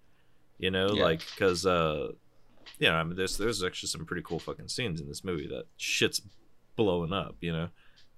You 0.59 0.71
know, 0.71 0.89
Yeah. 0.95 1.03
like 1.05 1.21
because 1.35 1.65
uh, 1.67 2.09
you 2.79 2.89
know, 2.89 2.95
I 2.95 3.05
mean, 3.05 3.17
there's 3.17 3.37
there's 3.39 3.63
actually 3.63 3.89
some 3.91 4.05
pretty 4.07 4.23
cool 4.23 4.39
fucking 4.39 4.69
scenes 4.69 5.01
in 5.01 5.07
this 5.09 5.23
movie 5.25 5.47
that 5.49 5.67
shit's 5.77 6.21
blowing 6.75 7.13
up. 7.13 7.37
You 7.41 7.53
know, 7.53 7.69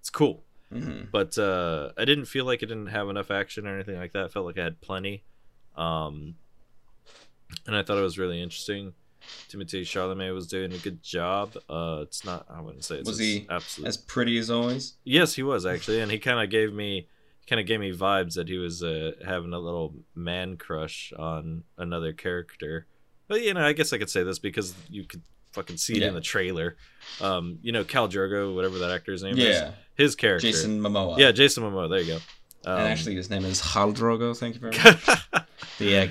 it's 0.01 0.11
cool. 0.11 0.45
hmm 0.73 1.03
But 1.13 1.37
uh, 1.37 1.91
I 1.99 2.05
didn't 2.05 2.27
feel 2.27 2.45
like 2.45 2.63
it 2.63 2.67
didn't 2.67 2.87
have 2.87 3.09
enough 3.09 3.31
action 3.31 3.67
or 3.67 3.75
anything 3.75 3.97
like 3.99 4.13
that. 4.15 4.25
I 4.25 4.29
felt 4.29 4.47
like 4.47 4.59
I 4.59 4.65
had 4.65 4.81
plenty. 4.81 5.25
Um, 5.79 6.35
and 7.67 7.77
I 7.77 7.83
thought 7.83 7.99
it 7.99 8.03
was 8.03 8.19
really 8.19 8.43
interesting. 8.43 8.93
Timothée 9.51 9.83
Chalamet 9.83 10.33
was 10.35 10.47
doing 10.47 10.73
a 10.73 10.79
good 10.79 11.03
job. 11.03 11.57
Uh, 11.69 12.01
it's 12.03 12.25
not. 12.25 12.47
I 12.51 12.61
wouldn't 12.61 12.85
say 12.85 12.97
it's 12.97 13.09
Was 13.09 13.19
he 13.19 13.47
absolute 13.51 13.89
As 13.89 13.97
pretty 13.97 14.39
as 14.39 14.51
always. 14.51 14.95
Yes, 15.05 15.35
he 15.35 15.43
was 15.43 15.67
actually, 15.67 16.01
and 16.01 16.11
he 16.11 16.19
kind 16.19 16.43
of 16.43 16.51
gave 16.51 16.73
me 16.73 17.09
kind 17.47 17.61
of 17.61 17.67
gave 17.67 17.81
me 17.81 17.93
vibes 17.93 18.35
that 18.35 18.49
he 18.49 18.59
was 18.59 18.83
uh, 18.83 19.13
having 19.25 19.53
a 19.55 19.59
little 19.59 19.95
man 20.15 20.57
crush 20.57 21.13
on 21.19 21.65
another 21.79 22.13
character. 22.13 22.87
But 23.27 23.43
you 23.43 23.55
know, 23.55 23.65
I 23.65 23.73
guess 23.73 23.93
I 23.93 23.99
could 23.99 24.11
say 24.11 24.23
this 24.23 24.39
because 24.39 24.75
you 24.89 25.05
could 25.05 25.23
fucking 25.53 25.77
see 25.77 25.95
it 25.95 26.03
Yeah. 26.03 26.09
in 26.09 26.15
the 26.15 26.21
trailer. 26.21 26.77
Um, 27.21 27.59
you 27.63 27.73
know, 27.73 27.85
Cal 27.85 28.09
Drogo, 28.09 28.55
whatever 28.55 28.79
that 28.79 28.91
actor's 28.91 29.23
name 29.23 29.39
is. 29.39 29.63
His 29.95 30.15
character. 30.15 30.47
Jason 30.47 30.81
Momoa. 30.81 31.19
Yeah, 31.19 31.33
Jason 31.33 31.65
Momoa. 31.65 31.89
There 31.91 32.01
you 32.01 32.07
go. 32.15 32.19
Um, 32.69 32.79
and 32.81 32.89
actually, 32.89 33.15
his 33.17 33.31
name 33.31 33.45
is 33.45 33.63
Khal 33.63 33.95
Drogo. 33.95 34.37
Thank 34.37 34.55
you 34.57 34.61
very 34.61 34.77
much. 34.85 35.47
the 35.79 35.99
uh, 35.99 36.07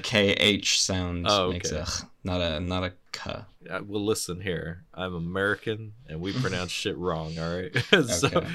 KH 0.61 0.65
sound 0.79 1.25
Oh, 1.29 1.51
makes 1.51 1.71
okay. 1.71 1.81
a 1.81 1.87
not 2.27 2.41
a 2.41 2.59
not 2.59 2.83
a 2.83 2.93
k. 3.11 3.31
uh, 3.69 3.79
well, 3.85 4.03
listen 4.03 4.41
here. 4.41 4.83
I'm 4.93 5.13
American, 5.13 5.93
and 6.09 6.19
we 6.19 6.33
pronounce 6.41 6.71
shit 6.71 6.97
wrong. 6.97 7.37
All 7.37 7.55
right. 7.57 7.75
so, 8.07 8.27
Okay. 8.27 8.47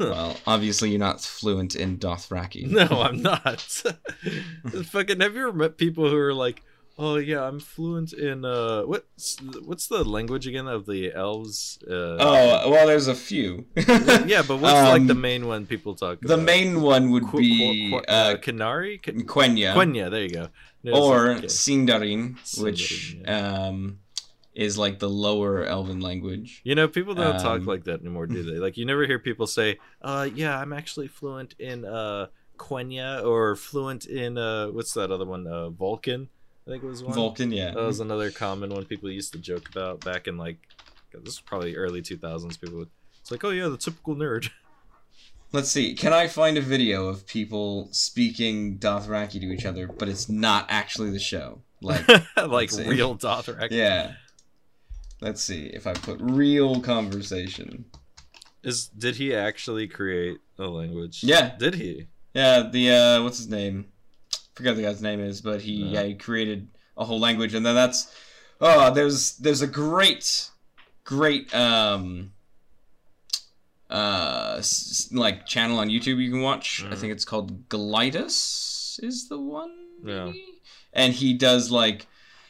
well, 0.00 0.36
obviously, 0.46 0.90
you're 0.90 0.98
not 0.98 1.20
fluent 1.20 1.74
in 1.76 1.98
Dothraki. 1.98 2.66
no, 2.70 2.86
I'm 3.02 3.20
not. 3.22 3.60
Fucking. 3.60 5.20
Have 5.20 5.34
you 5.34 5.48
ever 5.48 5.52
met 5.52 5.76
people 5.78 6.08
who 6.08 6.16
are 6.16 6.34
like, 6.34 6.62
"Oh 6.98 7.16
yeah, 7.16 7.42
I'm 7.46 7.60
fluent 7.60 8.12
in 8.12 8.44
uh, 8.44 8.82
what's 8.82 9.36
what's 9.64 9.86
the 9.88 10.02
language 10.04 10.46
again 10.46 10.66
of 10.66 10.86
the 10.86 11.12
elves?" 11.12 11.78
Uh, 11.86 12.16
Oh 12.18 12.70
well, 12.70 12.86
there's 12.86 13.08
a 13.08 13.14
few. 13.14 13.66
yeah, 13.76 14.42
but 14.46 14.56
what's 14.58 14.88
like 14.88 15.06
the 15.06 15.12
Um, 15.18 15.20
main 15.20 15.46
one 15.46 15.66
people 15.66 15.94
talk 15.94 16.20
The 16.20 16.34
about? 16.34 16.44
main 16.46 16.80
one 16.80 17.10
would 17.12 17.24
Qu- 17.24 17.38
be 17.38 17.90
qu- 17.90 17.98
qu- 18.00 18.04
uh, 18.08 18.12
uh, 18.12 18.36
Canary, 18.38 18.98
Qu- 18.98 19.12
Quenya, 19.24 19.74
Quenya. 19.74 20.10
There 20.10 20.22
you 20.22 20.30
go. 20.30 20.48
No, 20.82 20.92
or 20.92 21.30
okay. 21.30 21.46
Sindarin, 21.46 22.36
which 22.62 23.16
Sindarin, 23.18 23.28
um, 23.28 23.98
is 24.54 24.78
like 24.78 24.98
the 24.98 25.08
lower 25.10 25.64
Elven 25.64 26.00
language. 26.00 26.60
You 26.64 26.74
know, 26.76 26.88
people 26.88 27.14
don't 27.14 27.38
talk 27.40 27.60
Um, 27.60 27.66
like 27.66 27.84
that 27.84 28.00
anymore, 28.00 28.26
do 28.26 28.42
they? 28.48 28.58
Like, 28.58 28.76
you 28.78 28.86
never 28.86 29.04
hear 29.06 29.18
people 29.18 29.46
say, 29.46 29.78
"Uh, 30.00 30.28
yeah, 30.34 30.58
I'm 30.58 30.72
actually 30.72 31.08
fluent 31.08 31.54
in 31.58 31.84
uh 31.84 32.28
Quenya 32.56 33.22
or 33.22 33.54
fluent 33.56 34.06
in 34.06 34.38
uh 34.38 34.68
what's 34.68 34.94
that 34.94 35.10
other 35.10 35.26
one? 35.26 35.46
Uh, 35.46 35.68
Vulcan." 35.70 36.28
I 36.66 36.70
think 36.70 36.82
it 36.82 36.86
was 36.86 37.02
one. 37.02 37.14
Vulcan, 37.14 37.52
yeah. 37.52 37.72
That 37.72 37.84
was 37.84 38.00
another 38.00 38.30
common 38.30 38.70
one 38.70 38.84
people 38.84 39.10
used 39.10 39.32
to 39.32 39.38
joke 39.38 39.68
about 39.68 40.04
back 40.04 40.26
in 40.26 40.36
like 40.36 40.58
God, 41.12 41.24
this 41.24 41.34
is 41.34 41.40
probably 41.40 41.76
early 41.76 42.02
2000s. 42.02 42.60
People 42.60 42.78
would 42.78 42.90
it's 43.20 43.30
like, 43.30 43.44
"Oh 43.44 43.50
yeah, 43.50 43.68
the 43.68 43.76
typical 43.76 44.14
nerd." 44.14 44.50
Let's 45.52 45.70
see. 45.70 45.94
Can 45.94 46.12
I 46.12 46.26
find 46.26 46.58
a 46.58 46.60
video 46.60 47.06
of 47.06 47.26
people 47.26 47.88
speaking 47.92 48.78
Dothraki 48.78 49.40
to 49.40 49.46
each 49.46 49.64
other, 49.64 49.86
but 49.86 50.08
it's 50.08 50.28
not 50.28 50.66
actually 50.68 51.10
the 51.10 51.20
show? 51.20 51.62
Like, 51.80 52.06
like 52.36 52.48
Let's 52.48 52.76
see. 52.76 52.88
real 52.88 53.16
Dothraki. 53.16 53.70
yeah. 53.70 54.14
Let's 55.20 55.42
see 55.42 55.66
if 55.66 55.86
I 55.86 55.94
put 55.94 56.20
real 56.20 56.80
conversation. 56.80 57.86
Is 58.62 58.88
did 58.88 59.16
he 59.16 59.34
actually 59.34 59.86
create 59.86 60.38
a 60.58 60.66
language? 60.66 61.22
Yeah. 61.22 61.56
Did 61.56 61.76
he? 61.76 62.08
Yeah, 62.34 62.68
the 62.70 62.90
uh, 62.90 63.22
what's 63.22 63.38
his 63.38 63.48
name? 63.48 63.86
Forget 64.56 64.74
the 64.76 64.82
guy's 64.82 65.00
name 65.02 65.20
is, 65.20 65.40
but 65.40 65.60
he 65.60 65.74
Yeah. 65.84 66.00
yeah 66.00 66.02
he 66.08 66.14
created 66.14 66.68
a 66.96 67.04
whole 67.04 67.20
language, 67.20 67.54
and 67.54 67.64
then 67.64 67.74
that's 67.74 68.08
oh 68.60 68.92
there's 68.92 69.36
there's 69.36 69.62
a 69.62 69.66
great 69.66 70.50
great 71.04 71.54
um 71.54 72.32
uh 73.90 74.60
like 75.12 75.46
channel 75.46 75.78
on 75.78 75.88
YouTube 75.88 76.20
you 76.22 76.30
can 76.30 76.40
watch. 76.40 76.82
I 76.84 76.88
Mhm. 76.88 76.98
think 76.98 77.12
it's 77.12 77.24
called 77.24 77.68
Glidus 77.68 78.98
is 79.02 79.28
the 79.28 79.38
one. 79.38 79.70
Yeah. 80.04 80.32
And 80.92 81.12
he 81.12 81.34
does 81.34 81.70
like 81.70 82.06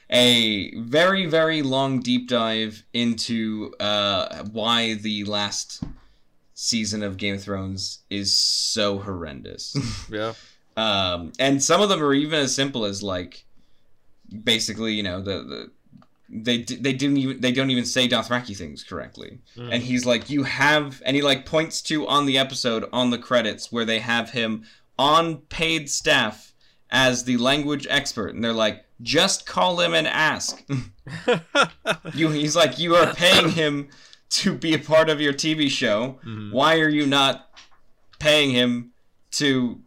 a 0.09 0.73
very 0.81 1.27
very 1.27 1.63
long 1.63 2.01
deep 2.01 2.29
dive 2.29 2.85
into 2.93 3.75
uh 3.81 4.45
why 4.45 4.95
the 4.95 5.25
last 5.25 5.83
season 6.55 7.03
of 7.03 7.17
Game 7.19 7.35
of 7.35 7.43
Thrones 7.43 7.99
is 8.09 8.35
so 8.35 8.99
horrendous. 9.01 9.77
Yeah. 10.11 10.35
Um, 10.77 11.33
and 11.39 11.63
some 11.63 11.81
of 11.81 11.89
them 11.89 12.03
are 12.03 12.15
even 12.15 12.39
as 12.41 12.55
simple 12.55 12.85
as 12.85 13.03
like 13.03 13.45
basically 14.45 14.93
you 14.93 15.03
know 15.03 15.21
the, 15.21 15.43
the 15.43 15.71
they 16.29 16.63
they 16.63 16.93
didn't 16.93 17.17
even 17.19 17.41
they 17.41 17.53
don't 17.53 17.71
even 17.71 17.85
say 17.85 18.09
Dothraki 18.09 18.57
things 18.57 18.83
correctly. 18.83 19.39
Mm. 19.57 19.75
And 19.75 19.83
he's 19.83 20.05
like 20.05 20.29
you 20.29 20.43
have 20.43 21.01
and 21.07 21.15
he 21.15 21.23
like 21.23 21.47
points 21.47 21.81
to 21.83 22.07
on 22.07 22.27
the 22.27 22.37
episode 22.37 22.89
on 22.93 23.11
the 23.11 23.19
credits 23.19 23.71
where 23.71 23.85
they 23.85 24.01
have 24.01 24.31
him 24.31 24.65
on 24.99 25.39
paid 25.49 25.89
staff 25.89 26.53
as 26.91 27.25
the 27.25 27.37
language 27.37 27.87
expert 27.89 28.35
and 28.35 28.43
they're 28.43 28.53
like 28.53 28.85
just 29.03 29.47
call 29.47 29.81
him 29.81 29.95
and 29.95 30.07
ask. 30.09 30.65
you 32.15 32.31
he's 32.31 32.57
like 32.57 32.79
you 32.79 32.97
are 32.97 33.15
paying 33.15 33.51
him 33.51 33.89
to 34.29 34.53
be 34.53 34.75
a 34.75 34.79
part 34.79 35.09
of 35.09 35.21
your 35.21 35.33
TV 35.33 35.71
show. 35.71 36.19
Mhm. 36.27 36.53
Why 36.53 36.81
are 36.81 36.89
you 36.89 37.07
not 37.07 37.49
paying 38.19 38.51
him 38.51 38.91
to 39.33 39.81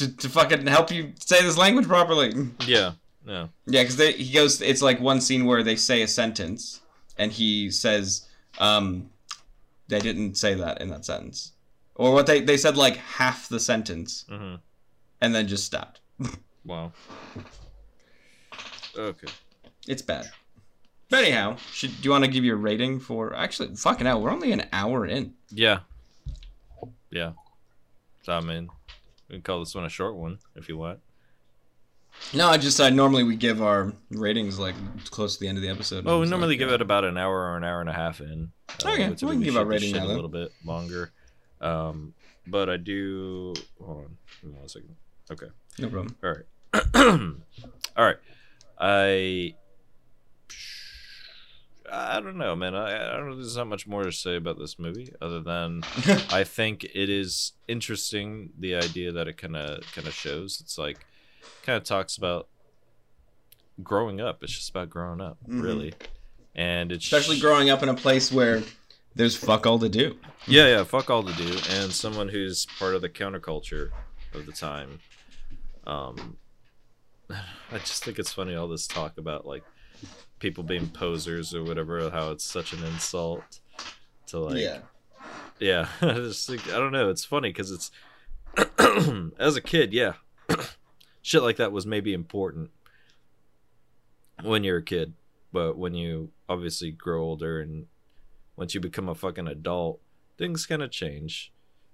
to, 0.00 0.16
to 0.16 0.28
fucking 0.28 0.66
help 0.66 0.90
you 0.90 1.12
say 1.18 1.42
this 1.42 1.56
language 1.56 1.86
properly? 1.86 2.32
Yeah. 2.66 2.92
Yeah. 3.26 3.48
Yeah, 3.66 3.82
because 3.82 3.98
he 4.16 4.32
goes. 4.32 4.60
It's 4.62 4.82
like 4.82 4.98
one 5.00 5.20
scene 5.20 5.44
where 5.44 5.62
they 5.62 5.76
say 5.76 6.02
a 6.02 6.08
sentence, 6.08 6.80
and 7.18 7.30
he 7.30 7.70
says, 7.70 8.26
um, 8.58 9.10
"They 9.88 10.00
didn't 10.00 10.36
say 10.36 10.54
that 10.54 10.80
in 10.80 10.88
that 10.88 11.04
sentence," 11.04 11.52
or 11.94 12.12
what 12.12 12.26
they 12.26 12.40
they 12.40 12.56
said 12.56 12.78
like 12.78 12.96
half 12.96 13.48
the 13.48 13.60
sentence, 13.60 14.24
hmm 14.28 14.54
and 15.20 15.34
then 15.34 15.46
just 15.46 15.64
stopped. 15.64 16.00
Wow. 16.64 16.92
Okay. 18.96 19.28
It's 19.88 20.02
bad. 20.02 20.26
But 21.08 21.24
anyhow, 21.24 21.56
should 21.72 21.90
do 21.90 22.04
you 22.04 22.10
want 22.10 22.24
to 22.24 22.30
give 22.30 22.44
your 22.44 22.56
rating 22.56 23.00
for? 23.00 23.34
Actually, 23.34 23.74
fucking 23.76 24.06
hell, 24.06 24.20
we're 24.20 24.30
only 24.30 24.52
an 24.52 24.66
hour 24.72 25.06
in. 25.06 25.32
Yeah. 25.50 25.80
Yeah. 27.10 27.32
So 28.22 28.34
I 28.34 28.40
mean, 28.40 28.68
we 29.30 29.36
can 29.36 29.42
call 29.42 29.60
this 29.60 29.74
one 29.74 29.84
a 29.84 29.88
short 29.88 30.16
one 30.16 30.38
if 30.56 30.68
you 30.68 30.76
want. 30.76 30.98
No, 32.34 32.48
I 32.48 32.58
just 32.58 32.80
I 32.80 32.90
normally 32.90 33.22
we 33.22 33.36
give 33.36 33.62
our 33.62 33.92
ratings 34.10 34.58
like 34.58 34.74
close 35.10 35.34
to 35.34 35.40
the 35.40 35.48
end 35.48 35.58
of 35.58 35.62
the 35.62 35.68
episode. 35.68 36.04
Well, 36.04 36.20
we 36.20 36.26
normally 36.26 36.50
like, 36.50 36.58
give 36.58 36.70
uh, 36.70 36.74
it 36.74 36.82
about 36.82 37.04
an 37.04 37.16
hour 37.16 37.34
or 37.34 37.56
an 37.56 37.62
hour 37.64 37.80
and 37.80 37.88
a 37.88 37.92
half 37.92 38.20
in. 38.20 38.50
Uh, 38.84 38.90
Okay, 38.90 39.08
we 39.08 39.16
can 39.16 39.42
give 39.42 39.56
our 39.56 39.64
rating 39.64 39.94
now, 39.94 40.04
a 40.04 40.08
little 40.08 40.28
bit 40.28 40.52
longer. 40.64 41.12
Um, 41.60 42.14
but 42.46 42.68
I 42.68 42.76
do. 42.76 43.54
Hold 43.80 43.98
on, 43.98 44.16
give 44.42 44.50
me 44.50 44.58
one 44.58 44.68
second. 44.68 44.96
Okay. 45.30 45.46
No 45.78 45.88
problem. 45.88 46.16
All 46.24 46.30
right. 46.30 46.94
All 47.96 48.04
right. 48.04 48.16
I. 48.78 49.54
I 51.92 52.20
don't 52.20 52.36
know, 52.36 52.54
man. 52.54 52.74
I, 52.74 53.14
I 53.14 53.16
don't 53.16 53.30
know. 53.30 53.36
There's 53.36 53.56
not 53.56 53.66
much 53.66 53.86
more 53.86 54.04
to 54.04 54.12
say 54.12 54.36
about 54.36 54.58
this 54.58 54.78
movie 54.78 55.12
other 55.20 55.40
than 55.40 55.82
I 56.30 56.44
think 56.44 56.84
it 56.84 57.08
is 57.10 57.52
interesting 57.68 58.50
the 58.58 58.74
idea 58.76 59.12
that 59.12 59.26
it 59.28 59.36
kind 59.36 59.56
of 59.56 59.82
kind 59.92 60.06
of 60.06 60.14
shows. 60.14 60.60
It's 60.60 60.78
like 60.78 61.04
kind 61.64 61.76
of 61.76 61.84
talks 61.84 62.16
about 62.16 62.48
growing 63.82 64.20
up. 64.20 64.42
It's 64.42 64.52
just 64.52 64.70
about 64.70 64.90
growing 64.90 65.20
up, 65.20 65.38
Mhm. 65.48 65.62
really. 65.62 65.94
And 66.54 66.92
it's 66.92 67.04
Especially 67.04 67.38
growing 67.40 67.70
up 67.70 67.82
in 67.82 67.88
a 67.88 67.94
place 67.94 68.30
where 68.32 68.62
there's 69.14 69.36
fuck 69.36 69.66
all 69.66 69.78
to 69.78 69.88
do. 69.88 70.18
yeah, 70.46 70.66
yeah, 70.68 70.84
fuck 70.84 71.08
all 71.10 71.22
to 71.22 71.32
do, 71.32 71.56
and 71.70 71.92
someone 71.92 72.28
who's 72.28 72.66
part 72.78 72.94
of 72.94 73.02
the 73.02 73.08
counterculture 73.08 73.90
of 74.34 74.46
the 74.46 74.52
time. 74.52 74.98
Um, 75.86 76.36
I 77.30 77.78
just 77.78 78.04
think 78.04 78.18
it's 78.18 78.32
funny 78.32 78.54
all 78.54 78.68
this 78.68 78.86
talk 78.86 79.16
about 79.18 79.46
like 79.46 79.62
people 80.40 80.64
being 80.64 80.88
posers 80.88 81.54
or 81.54 81.62
whatever. 81.62 82.10
How 82.10 82.32
it's 82.32 82.44
such 82.44 82.72
an 82.72 82.82
insult 82.84 83.60
to 84.30 84.38
like 84.38 84.58
yeah. 85.58 85.88
I 86.00 86.14
just 86.14 86.46
think 86.48 86.68
i 86.68 86.78
don't 86.78 86.92
know 86.92 87.10
it's 87.10 87.24
funny 87.24 87.50
because 87.50 87.70
it's 87.70 87.90
as 89.38 89.56
a 89.56 89.60
kid 89.60 89.92
yeah 89.92 90.14
shit 91.22 91.42
like 91.42 91.56
that 91.56 91.72
was 91.72 91.84
maybe 91.84 92.14
important 92.14 92.70
when 94.42 94.64
you're 94.64 94.78
a 94.78 94.82
kid 94.82 95.14
but 95.52 95.76
when 95.76 95.94
you 95.94 96.30
obviously 96.48 96.90
grow 96.90 97.22
older 97.22 97.60
and 97.60 97.86
once 98.56 98.74
you 98.74 98.80
become 98.80 99.08
a 99.08 99.14
fucking 99.14 99.48
adult 99.48 100.00
things 100.38 100.66
kind 100.66 100.82
of 100.82 100.90
change. 100.90 101.52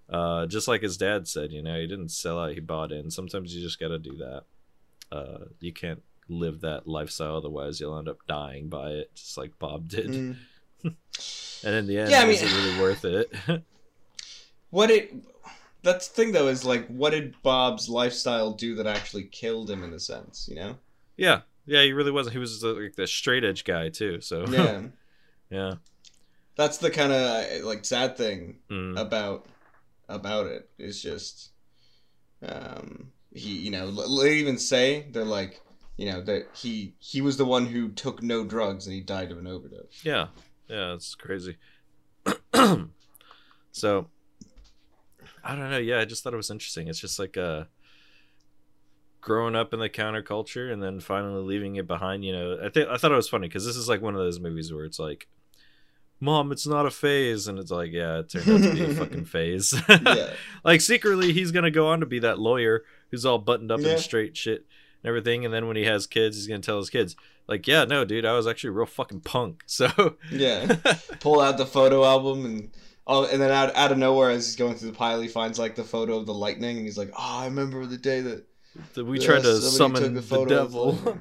Uh 0.09 0.47
just 0.47 0.69
like 0.69 0.83
his 0.83 0.97
dad 0.97 1.27
said 1.27 1.51
you 1.51 1.63
know 1.63 1.81
he 1.81 1.87
didn't 1.87 2.11
sell 2.11 2.39
out 2.39 2.53
he 2.53 2.61
bought 2.61 2.93
in. 2.93 3.11
Sometimes 3.11 3.55
you 3.55 3.63
just 3.63 3.81
gotta 3.81 3.99
do 3.99 4.17
that. 4.17 4.45
Uh 5.11 5.47
you 5.59 5.73
can't 5.73 6.03
live 6.29 6.61
that 6.61 6.87
lifestyle 6.87 7.37
otherwise 7.37 7.81
you'll 7.81 7.99
end 7.99 8.09
up 8.09 8.19
dying 8.27 8.69
by 8.69 8.91
it 8.91 9.15
just 9.15 9.37
like 9.39 9.59
bob 9.59 9.89
did 9.97 10.11
Mm. 10.11 10.37
and 11.65 11.75
in 11.75 11.87
the 11.87 11.99
end 11.99 12.11
Yeah, 12.11 12.23
I 12.23 12.27
is 12.29 12.43
it 12.43 12.53
really 12.53 12.81
worth 12.81 13.05
it 13.05 13.33
What 14.71 14.91
it 14.91 15.15
that's 15.83 16.09
the 16.09 16.15
thing 16.15 16.33
though 16.33 16.49
is 16.49 16.65
like 16.65 16.87
what 16.89 17.11
did 17.11 17.41
Bob's 17.43 17.89
lifestyle 17.89 18.53
do 18.53 18.75
that 18.75 18.87
actually 18.87 19.25
killed 19.25 19.71
him 19.71 19.85
in 19.85 19.93
a 19.93 20.01
sense, 20.01 20.49
you 20.51 20.57
know? 20.57 20.77
Yeah, 21.17 21.43
yeah, 21.65 21.83
he 21.83 21.93
really 21.93 22.11
wasn't. 22.11 22.35
He 22.35 22.39
was 22.41 22.63
uh, 22.63 22.75
like 22.75 22.97
the 22.97 23.07
straight 23.07 23.45
edge 23.45 23.65
guy 23.65 23.89
too. 23.89 24.21
So 24.21 24.45
Yeah. 24.51 24.83
yeah, 25.51 25.75
that's 26.57 26.79
the 26.79 26.91
kind 26.91 27.13
of 27.13 27.65
like 27.65 27.85
sad 27.85 28.17
thing 28.17 28.59
Mm. 28.71 29.01
about 29.01 29.49
about 30.09 30.47
it. 30.47 30.69
it 30.79 30.85
is 30.85 31.03
just 31.03 31.51
um 32.43 33.13
he 33.33 33.59
you 33.59 33.71
know 33.71 33.91
they 34.21 34.35
even 34.35 34.59
say 34.59 35.07
they're 35.11 35.25
like 35.25 35.61
you 35.97 36.11
know 36.13 36.21
that 36.23 36.49
he 36.55 36.95
he 36.99 37.21
was 37.21 37.37
the 37.37 37.45
one 37.47 37.67
who 37.67 37.89
took 37.91 38.23
no 38.23 38.45
drugs 38.45 38.87
and 38.87 38.95
he 38.95 39.01
died 39.01 39.31
of 39.33 39.39
an 39.39 39.47
overdose. 39.47 40.01
yeah, 40.05 40.27
yeah. 40.69 40.93
It's 40.95 41.15
crazy. 41.15 41.57
so 43.73 44.07
I 45.45 45.55
don't 45.55 45.71
know. 45.71 45.79
Yeah, 45.79 46.01
I 46.01 46.05
just 46.05 46.23
thought 46.25 46.33
it 46.35 46.37
was 46.39 46.51
interesting. 46.51 46.89
It's 46.89 47.01
just 47.01 47.19
like 47.19 47.37
uh 47.37 47.65
growing 49.21 49.57
up 49.57 49.73
in 49.75 49.81
the 49.81 49.89
counterculture 49.89 50.73
and 50.73 50.83
then 50.83 51.01
finally 51.01 51.43
leaving 51.43 51.77
it 51.77 51.87
behind. 51.87 52.25
You 52.25 52.33
know, 52.33 52.59
I 52.65 52.69
think 52.69 52.89
I 52.89 52.97
thought 52.97 53.13
it 53.13 53.17
was 53.17 53.29
funny 53.29 53.49
because 53.49 53.65
this 53.67 53.77
is 53.77 53.89
like 53.89 54.03
one 54.03 54.15
of 54.15 54.21
those 54.21 54.41
movies 54.41 54.73
where 54.73 54.85
it's 54.85 54.99
like, 54.99 55.27
"Mom, 56.21 56.53
it's 56.53 56.67
not 56.67 56.87
a 56.87 56.91
phase," 56.91 57.49
and 57.49 57.59
it's 57.59 57.71
like, 57.71 57.91
"Yeah, 57.93 58.19
it 58.21 58.29
turned 58.31 58.49
out 58.49 58.63
to 58.63 58.75
be 58.75 58.85
a 58.85 58.95
fucking 58.95 59.25
phase." 59.37 59.75
Yeah. 59.89 60.33
like 60.65 60.81
secretly, 60.81 61.33
he's 61.33 61.53
gonna 61.53 61.71
go 61.71 61.89
on 61.89 62.01
to 62.01 62.07
be 62.07 62.19
that 62.21 62.39
lawyer 62.39 62.85
who's 63.11 63.25
all 63.27 63.39
buttoned 63.39 63.71
up 63.73 63.81
Yeah. 63.81 63.93
in 63.93 63.99
straight 63.99 64.37
shit 64.37 64.67
and 65.07 65.09
everything, 65.09 65.45
and 65.45 65.55
then 65.55 65.69
when 65.69 65.77
he 65.77 65.85
has 65.85 66.07
kids, 66.07 66.37
he's 66.37 66.49
gonna 66.49 66.61
tell 66.61 66.79
his 66.79 66.91
kids, 66.91 67.15
like, 67.47 67.67
"Yeah, 67.69 67.85
no, 67.85 68.05
dude, 68.05 68.25
I 68.25 68.33
was 68.33 68.47
actually 68.49 68.71
real 68.71 68.87
fucking 68.87 69.21
punk." 69.21 69.63
So, 69.67 70.17
Yeah. 70.33 70.77
Pull 71.21 71.41
out 71.41 71.59
the 71.59 71.67
photo 71.67 72.05
album 72.05 72.45
and 72.45 72.71
oh, 73.07 73.25
and 73.27 73.41
then 73.41 73.53
out 73.53 73.75
out 73.77 73.93
of 73.93 73.99
nowhere, 73.99 74.31
as 74.31 74.47
he's 74.47 74.57
going 74.57 74.75
through 74.75 74.91
the 74.91 74.97
pile, 74.97 75.21
he 75.21 75.29
finds 75.29 75.59
like 75.59 75.77
the 75.77 75.85
photo 75.85 76.17
of 76.17 76.27
the 76.27 76.35
lightning, 76.35 76.77
and 76.77 76.85
he's 76.85 76.99
like, 76.99 77.11
"Oh, 77.17 77.39
I 77.41 77.45
remember 77.45 77.87
the 77.87 77.97
day 77.97 78.21
that 78.21 78.47
that 78.95 79.05
we 79.05 79.19
tried 79.21 79.43
to 79.43 79.61
summon 79.61 80.15
the, 80.15 80.21
the 80.21 80.45
devil. 80.45 80.93
the- 80.93 81.19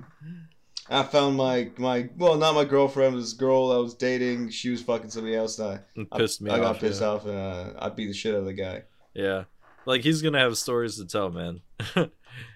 I 0.90 1.04
found 1.04 1.36
my 1.38 1.72
my 1.78 2.10
well, 2.18 2.38
not 2.38 2.56
my 2.56 2.66
girlfriend, 2.66 3.18
this 3.18 3.34
girl 3.34 3.72
I 3.72 3.78
was 3.78 3.94
dating. 3.94 4.50
She 4.50 4.70
was 4.70 4.82
fucking 4.82 5.10
somebody 5.12 5.36
else, 5.36 5.60
and 5.60 5.80
and 5.96 6.08
I, 6.12 6.18
pissed 6.18 6.42
me 6.42 6.50
I 6.52 6.56
off. 6.56 6.62
got 6.62 6.80
pissed 6.80 7.02
yeah. 7.02 7.08
off, 7.08 7.26
and 7.26 7.38
uh, 7.38 7.74
I 7.80 7.90
beat 7.90 8.08
the 8.08 8.14
shit 8.14 8.34
out 8.34 8.40
of 8.40 8.46
the 8.46 8.54
guy. 8.54 8.84
Yeah. 9.14 9.44
Like 9.86 10.02
he's 10.02 10.22
gonna 10.24 10.40
have 10.40 10.58
stories 10.58 10.98
to 10.98 11.06
tell, 11.06 11.30
man. 11.30 11.62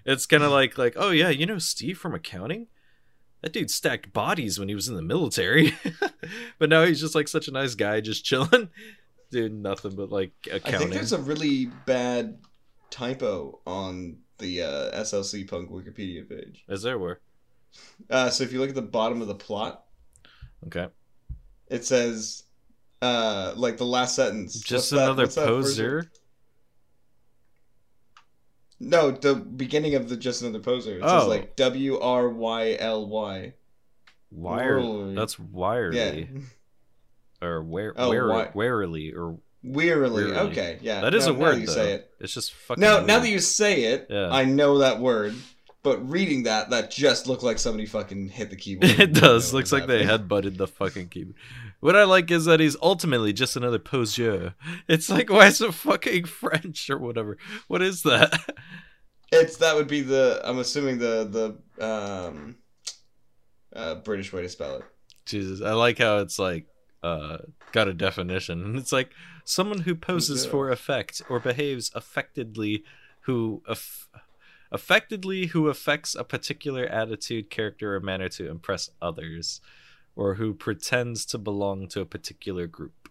it's 0.05 0.25
kind 0.25 0.43
of 0.43 0.51
like 0.51 0.77
like 0.77 0.93
oh 0.97 1.11
yeah, 1.11 1.29
you 1.29 1.45
know 1.45 1.57
Steve 1.59 1.97
from 1.97 2.13
accounting. 2.13 2.67
That 3.41 3.53
dude 3.53 3.71
stacked 3.71 4.11
bodies 4.11 4.59
when 4.59 4.67
he 4.67 4.75
was 4.75 4.89
in 4.89 4.95
the 4.95 5.01
military, 5.01 5.73
but 6.59 6.69
now 6.69 6.83
he's 6.83 6.99
just 6.99 7.15
like 7.15 7.29
such 7.29 7.47
a 7.47 7.51
nice 7.51 7.73
guy, 7.73 8.01
just 8.01 8.25
chilling, 8.25 8.69
doing 9.31 9.61
nothing 9.61 9.95
but 9.95 10.09
like 10.11 10.33
accounting. 10.51 10.75
I 10.75 10.77
think 10.79 10.91
there's 10.91 11.13
a 11.13 11.19
really 11.19 11.67
bad 11.85 12.37
typo 12.89 13.59
on 13.65 14.17
the 14.39 14.63
uh, 14.63 15.01
SLC 15.01 15.49
Punk 15.49 15.69
Wikipedia 15.71 16.27
page. 16.27 16.65
Is 16.67 16.81
there 16.81 16.99
where? 16.99 17.21
Uh, 18.09 18.29
so 18.29 18.43
if 18.43 18.51
you 18.51 18.59
look 18.59 18.69
at 18.69 18.75
the 18.75 18.81
bottom 18.81 19.21
of 19.21 19.27
the 19.27 19.35
plot, 19.35 19.85
Okay, 20.67 20.87
it 21.67 21.85
says 21.85 22.43
uh, 23.01 23.53
like 23.55 23.77
the 23.77 23.85
last 23.85 24.15
sentence. 24.15 24.59
just 24.59 24.91
What's 24.91 25.03
another 25.03 25.27
that 25.27 25.47
poser. 25.47 26.11
No, 28.79 29.11
the 29.11 29.35
beginning 29.35 29.95
of 29.95 30.07
the 30.09 30.15
just 30.17 30.41
another 30.41 30.59
poser. 30.59 30.97
It 30.97 31.01
Oh. 31.03 31.19
says 31.19 31.27
like 31.27 31.55
W 31.55 31.99
R 31.99 32.29
Y 32.29 32.77
L 32.79 33.07
Y. 33.07 33.53
Wirely. 34.31 35.15
That's 35.15 35.39
wirely 35.39 35.97
Yeah. 35.97 36.41
or 37.47 37.63
where 37.63 37.93
Oh, 37.97 38.09
where 38.09 38.27
wi- 38.27 38.51
warily 38.53 39.13
or 39.13 39.37
Wearily. 39.61 40.23
Wearily. 40.23 40.51
Okay, 40.51 40.79
yeah. 40.81 41.01
that 41.01 41.13
is 41.13 41.25
now, 41.27 41.33
a 41.33 41.35
now 41.35 41.39
word 41.41 41.59
you 41.59 41.65
though. 41.67 41.73
say 41.73 41.91
it. 41.95 42.11
It's 42.21 42.33
just 42.33 42.53
fucking. 42.53 42.81
Now, 42.81 43.01
now 43.01 43.19
that 43.19 43.27
you 43.29 43.39
say 43.39 43.83
it, 43.83 44.07
Yeah. 44.09 44.29
I 44.31 44.45
know 44.45 44.77
that 44.77 44.99
word. 45.01 45.35
But 45.83 46.09
reading 46.09 46.43
that, 46.43 46.69
that 46.71 46.91
just 46.91 47.27
looked 47.27 47.43
like 47.43 47.57
somebody 47.59 47.85
fucking 47.85 48.29
hit 48.29 48.49
the 48.49 48.55
keyboard. 48.55 48.91
it 48.99 49.13
does. 49.13 49.53
Looks 49.53 49.71
like 49.73 49.85
they 49.87 50.03
happening. 50.05 50.27
headbutted 50.53 50.57
the 50.57 50.67
fucking 50.67 51.07
keyboard. 51.09 51.35
What 51.79 51.95
I 51.95 52.03
like 52.03 52.29
is 52.29 52.45
that 52.45 52.59
he's 52.59 52.75
ultimately 52.81 53.31
just 53.33 53.55
another 53.55 53.79
poseur. 53.79 54.53
It's 54.87 55.09
like, 55.09 55.29
why 55.29 55.47
is 55.47 55.61
it 55.61 55.73
fucking 55.73 56.25
French 56.41 56.89
or 56.89 56.97
whatever? 56.97 57.37
What 57.67 57.81
is 57.81 58.03
that? 58.03 58.53
It's 59.31 59.57
that 59.57 59.75
would 59.75 59.87
be 59.87 60.01
the. 60.01 60.41
I'm 60.43 60.57
assuming 60.59 60.97
the 60.97 61.55
the 61.79 61.85
um, 61.85 62.57
uh, 63.73 63.95
British 63.95 64.33
way 64.33 64.41
to 64.41 64.49
spell 64.49 64.77
it. 64.77 64.83
Jesus, 65.25 65.61
I 65.61 65.73
like 65.73 65.99
how 65.99 66.17
it's 66.17 66.39
like 66.39 66.65
uh 67.03 67.37
got 67.71 67.87
a 67.87 67.93
definition, 67.93 68.63
and 68.63 68.75
it's 68.81 68.91
like 68.91 69.11
someone 69.45 69.79
who 69.81 69.95
poses 69.95 70.45
Yeah. 70.45 70.51
for 70.51 70.71
effect 70.71 71.21
or 71.29 71.39
behaves 71.39 71.91
affectedly, 71.93 72.83
who 73.21 73.61
aff- 73.67 74.09
affectedly 74.71 75.47
who 75.47 75.67
affects 75.69 76.15
a 76.15 76.23
particular 76.23 76.85
attitude, 76.85 77.49
character, 77.49 77.95
or 77.95 77.99
manner 77.99 78.29
to 78.29 78.49
impress 78.49 78.89
others, 79.01 79.61
or 80.19 80.35
who 80.35 80.53
pretends 80.53 81.25
to 81.25 81.37
belong 81.37 81.87
to 81.87 82.01
a 82.01 82.05
particular 82.05 82.67
group. 82.67 83.07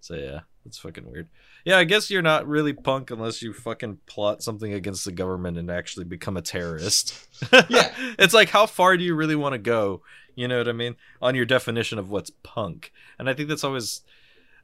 So 0.00 0.14
yeah, 0.14 0.40
that's 0.62 0.76
fucking 0.76 1.10
weird. 1.10 1.28
Yeah, 1.64 1.78
I 1.78 1.84
guess 1.84 2.10
you're 2.10 2.20
not 2.20 2.46
really 2.46 2.74
punk 2.74 3.10
unless 3.10 3.40
you 3.40 3.54
fucking 3.54 4.00
plot 4.04 4.42
something 4.42 4.74
against 4.74 5.06
the 5.06 5.12
government 5.12 5.56
and 5.56 5.70
actually 5.70 6.04
become 6.04 6.36
a 6.36 6.42
terrorist. 6.42 7.26
Yeah. 7.70 7.90
it's 8.18 8.34
like 8.34 8.50
how 8.50 8.66
far 8.66 8.98
do 8.98 9.04
you 9.04 9.14
really 9.14 9.36
want 9.36 9.54
to 9.54 9.58
go? 9.58 10.02
You 10.34 10.46
know 10.48 10.58
what 10.58 10.68
I 10.68 10.72
mean? 10.72 10.96
On 11.22 11.34
your 11.34 11.46
definition 11.46 11.98
of 11.98 12.10
what's 12.10 12.30
punk. 12.42 12.92
And 13.18 13.30
I 13.30 13.32
think 13.32 13.48
that's 13.48 13.64
always 13.64 14.02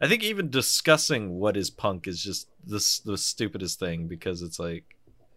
I 0.02 0.06
think 0.06 0.22
even 0.22 0.50
discussing 0.50 1.38
what 1.38 1.56
is 1.56 1.70
punk 1.70 2.06
is 2.06 2.22
just 2.22 2.48
the 2.62 2.80
the 3.06 3.16
stupidest 3.16 3.78
thing 3.80 4.06
because 4.06 4.42
it's 4.42 4.58
like 4.58 4.84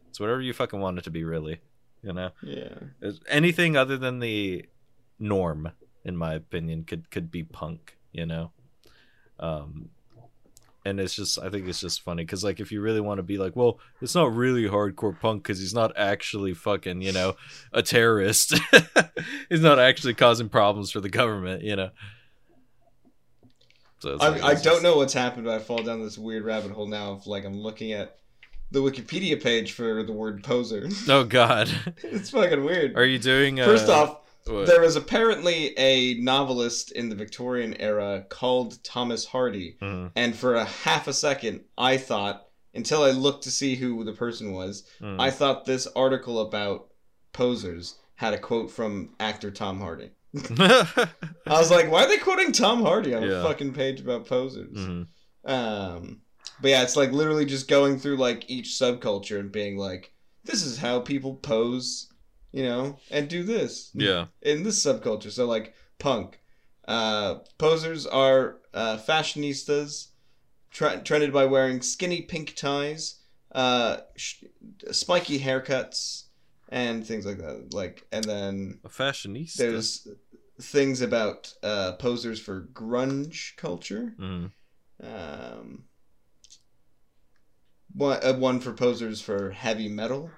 it's 0.10 0.20
whatever 0.20 0.42
you 0.42 0.52
fucking 0.52 0.82
want 0.82 0.98
it 0.98 1.06
to 1.06 1.10
be 1.12 1.24
really, 1.24 1.62
you 2.02 2.12
know? 2.12 2.32
Yeah. 2.42 2.76
It's- 3.02 3.22
Anything 3.30 3.78
other 3.78 3.98
than 3.98 4.20
the 4.20 4.66
norm 5.20 5.72
in 6.06 6.16
my 6.18 6.34
opinion 6.34 6.84
could 6.84 7.10
could 7.12 7.32
be 7.32 7.44
punk, 7.44 7.98
you 8.12 8.26
know? 8.26 8.52
Um 9.40 9.90
and 10.86 11.00
it's 11.00 11.16
just 11.16 11.40
i 11.40 11.50
think 11.50 11.66
it's 11.66 11.80
just 11.80 12.02
funny 12.02 12.24
because 12.24 12.44
like 12.44 12.60
if 12.60 12.70
you 12.70 12.82
really 12.82 13.00
want 13.00 13.18
to 13.18 13.24
be 13.24 13.38
like 13.38 13.56
well 13.56 13.80
it's 14.02 14.14
not 14.16 14.36
really 14.36 14.64
hardcore 14.68 15.18
punk 15.18 15.42
because 15.42 15.58
he's 15.58 15.74
not 15.74 15.94
actually 15.98 16.54
fucking 16.54 17.02
you 17.02 17.14
know 17.14 17.36
a 17.72 17.82
terrorist 17.82 18.54
he's 19.50 19.62
not 19.62 19.80
actually 19.80 20.14
causing 20.14 20.50
problems 20.50 20.92
for 20.92 21.00
the 21.00 21.08
government 21.08 21.62
you 21.64 21.74
know 21.76 21.90
so 24.00 24.18
I, 24.20 24.28
like, 24.30 24.44
I 24.44 24.54
don't 24.56 24.64
just- 24.64 24.84
know 24.84 24.98
what's 24.98 25.14
happened, 25.14 25.46
but 25.46 25.54
I 25.56 25.60
fall 25.60 25.82
down 25.82 26.02
this 26.04 26.18
weird 26.18 26.44
rabbit 26.44 26.72
hole 26.72 26.88
now 26.88 27.14
of 27.14 27.26
like 27.28 27.46
I'm 27.46 27.58
looking 27.58 27.94
at 27.94 28.18
the 28.70 28.80
Wikipedia 28.80 29.42
page 29.42 29.72
for 29.72 30.04
the 30.04 30.12
word 30.12 30.44
poser. 30.44 30.90
oh 31.08 31.24
god 31.24 31.70
it's 32.04 32.30
fucking 32.32 32.66
weird. 32.66 32.98
are 32.98 33.06
you 33.06 33.20
doing 33.20 33.62
uh, 33.62 33.66
First 33.66 33.88
off, 33.88 34.18
what? 34.46 34.66
there 34.68 34.82
was 34.82 34.96
apparently 34.96 35.78
a 35.78 36.16
novelist 36.16 36.92
in 36.92 37.10
the 37.10 37.16
Victorian 37.16 37.74
era 37.80 38.26
called 38.30 38.84
Thomas 38.84 39.26
Hardy, 39.26 39.78
Mhm, 39.82 40.12
and 40.16 40.36
for 40.36 40.56
a 40.56 40.66
half 40.66 41.08
a 41.08 41.14
second, 41.14 41.62
I 41.78 41.98
thought 41.98 42.46
until 42.76 43.04
I 43.04 43.12
looked 43.12 43.44
to 43.44 43.52
see 43.52 43.76
who 43.76 44.04
the 44.04 44.14
person 44.14 44.52
was, 44.52 44.84
mhm. 45.02 45.20
I 45.20 45.30
thought 45.32 45.66
this 45.66 45.88
article 45.96 46.40
about 46.40 46.88
posers 47.32 47.96
had 48.16 48.34
a 48.34 48.40
quote 48.40 48.70
from 48.72 49.14
actor 49.20 49.52
Tom 49.52 49.80
Hardy. 49.80 50.12
I 50.60 50.98
was 51.48 51.70
like, 51.72 51.92
why 51.92 52.04
are 52.06 52.08
they 52.08 52.18
quoting 52.18 52.52
Tom 52.52 52.82
Hardy 52.82 53.14
on 53.14 53.24
Yeah. 53.24 53.40
a 53.42 53.44
fucking 53.44 53.74
page 53.74 54.00
about 54.00 54.26
posers? 54.26 54.76
Mhm. 54.78 55.08
Um, 55.46 56.22
but 56.62 56.70
yeah, 56.70 56.84
it's 56.84 56.96
like 56.96 57.12
literally 57.12 57.46
just 57.46 57.68
going 57.68 58.00
through 58.00 58.18
like 58.18 58.50
each 58.50 58.70
subculture 58.70 59.40
and 59.40 59.52
being 59.52 59.78
like, 59.78 60.12
this 60.44 60.64
is 60.64 60.78
how 60.78 61.00
people 61.00 61.36
pose, 61.36 62.10
you 62.54 62.64
know, 62.64 62.98
and 63.12 63.28
do 63.28 63.44
this 63.44 63.92
yeah 63.94 64.28
in 64.42 64.64
this 64.64 64.82
subculture. 64.86 65.32
So 65.32 65.46
like 65.46 65.74
punk, 66.00 66.40
uh, 66.88 67.40
posers 67.58 68.06
are 68.06 68.60
uh, 68.74 68.98
fashionistas, 68.98 70.10
tre- 70.72 71.02
trended 71.04 71.34
by 71.34 71.46
wearing 71.46 71.82
skinny 71.82 72.22
pink 72.22 72.56
ties, 72.56 73.22
uh, 73.52 73.98
sh- 74.16 74.44
spiky 74.92 75.40
haircuts, 75.40 76.26
and 76.70 77.06
things 77.06 77.26
like 77.26 77.40
that. 77.40 77.74
Like, 77.74 78.06
and 78.12 78.24
then 78.24 78.80
a 78.86 78.90
fashionista 78.90 79.58
there's 79.58 80.08
things 80.62 81.02
about 81.02 81.54
uh, 81.64 81.94
posers 81.94 82.40
for 82.40 82.70
grunge 82.74 83.56
culture. 83.58 84.16
Mhm. 84.20 84.52
Um, 85.04 85.86
one, 87.94 88.20
uh, 88.24 88.34
one 88.34 88.60
for 88.60 88.74
posers 88.74 89.22
for 89.22 89.52
heavy 89.52 89.88
metal, 89.90 90.32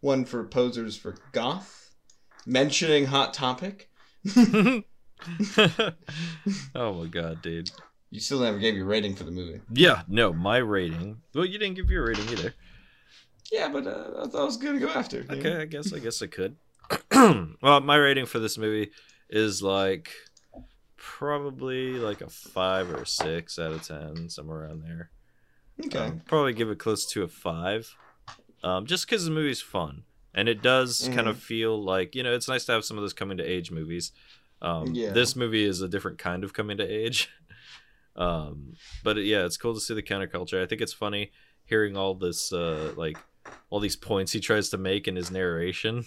one 0.00 0.24
for 0.24 0.44
posers 0.44 0.96
for 0.96 1.16
goth, 1.32 1.94
mentioning 2.46 3.06
Hot 3.06 3.32
Topic. 3.34 3.88
oh 4.36 4.82
my 6.74 7.06
god 7.10 7.40
dude 7.42 7.70
You 8.10 8.20
still 8.20 8.40
never 8.40 8.58
gave 8.58 8.74
your 8.74 8.86
rating 8.86 9.14
for 9.14 9.24
the 9.24 9.30
movie. 9.30 9.60
yeah 9.72 10.02
no 10.08 10.32
my 10.32 10.58
rating 10.58 11.22
well 11.34 11.44
you 11.44 11.58
didn't 11.58 11.74
give 11.76 11.90
your 11.90 12.06
rating 12.06 12.28
either 12.28 12.54
Yeah, 13.52 13.68
but 13.68 13.86
uh, 13.86 14.22
I 14.22 14.28
thought 14.28 14.42
I 14.42 14.44
was 14.44 14.56
gonna 14.58 14.78
go 14.78 14.88
after. 14.90 15.24
Okay, 15.28 15.42
know? 15.54 15.60
I 15.60 15.64
guess 15.64 15.92
I 15.92 15.98
guess 15.98 16.22
I 16.22 16.26
could. 16.26 16.56
well, 17.62 17.80
my 17.80 17.96
rating 17.96 18.26
for 18.26 18.38
this 18.38 18.56
movie 18.56 18.92
is 19.28 19.60
like 19.62 20.12
probably 20.96 21.92
like 21.94 22.20
a 22.20 22.28
five 22.30 22.90
or 22.92 23.04
six 23.04 23.58
out 23.58 23.72
of 23.72 23.82
ten, 23.82 24.28
somewhere 24.28 24.60
around 24.64 24.82
there. 24.84 25.10
Okay. 25.84 25.98
Um, 25.98 26.20
probably 26.26 26.52
give 26.52 26.70
it 26.70 26.78
close 26.78 27.04
to 27.06 27.22
a 27.24 27.28
five, 27.28 27.92
um, 28.62 28.86
just 28.86 29.06
because 29.06 29.24
the 29.24 29.30
movie's 29.30 29.60
fun 29.60 30.04
and 30.34 30.48
it 30.48 30.62
does 30.62 31.08
kind 31.14 31.28
of 31.28 31.38
feel 31.38 31.82
like 31.82 32.14
you 32.14 32.22
know 32.22 32.32
it's 32.32 32.48
nice 32.48 32.64
to 32.66 32.72
have 32.72 32.84
some 32.84 32.96
of 32.96 33.02
those 33.02 33.12
coming 33.12 33.38
to 33.38 33.44
age 33.44 33.70
movies. 33.70 34.12
Um, 34.62 34.94
Yeah. 34.94 35.10
This 35.10 35.34
movie 35.36 35.64
is 35.64 35.80
a 35.80 35.88
different 35.88 36.18
kind 36.18 36.44
of 36.44 36.52
coming 36.52 36.76
to 36.76 36.84
age, 36.84 37.30
um, 38.16 38.74
but 39.02 39.16
yeah, 39.18 39.44
it's 39.44 39.56
cool 39.56 39.74
to 39.74 39.80
see 39.80 39.94
the 39.94 40.02
counterculture. 40.02 40.62
I 40.62 40.66
think 40.66 40.80
it's 40.80 40.92
funny 40.92 41.32
hearing 41.64 41.96
all 41.96 42.14
this 42.14 42.52
uh, 42.52 42.92
like 42.96 43.16
all 43.70 43.80
these 43.80 43.96
points 43.96 44.32
he 44.32 44.40
tries 44.40 44.68
to 44.70 44.78
make 44.78 45.08
in 45.08 45.16
his 45.16 45.30
narration 45.30 46.04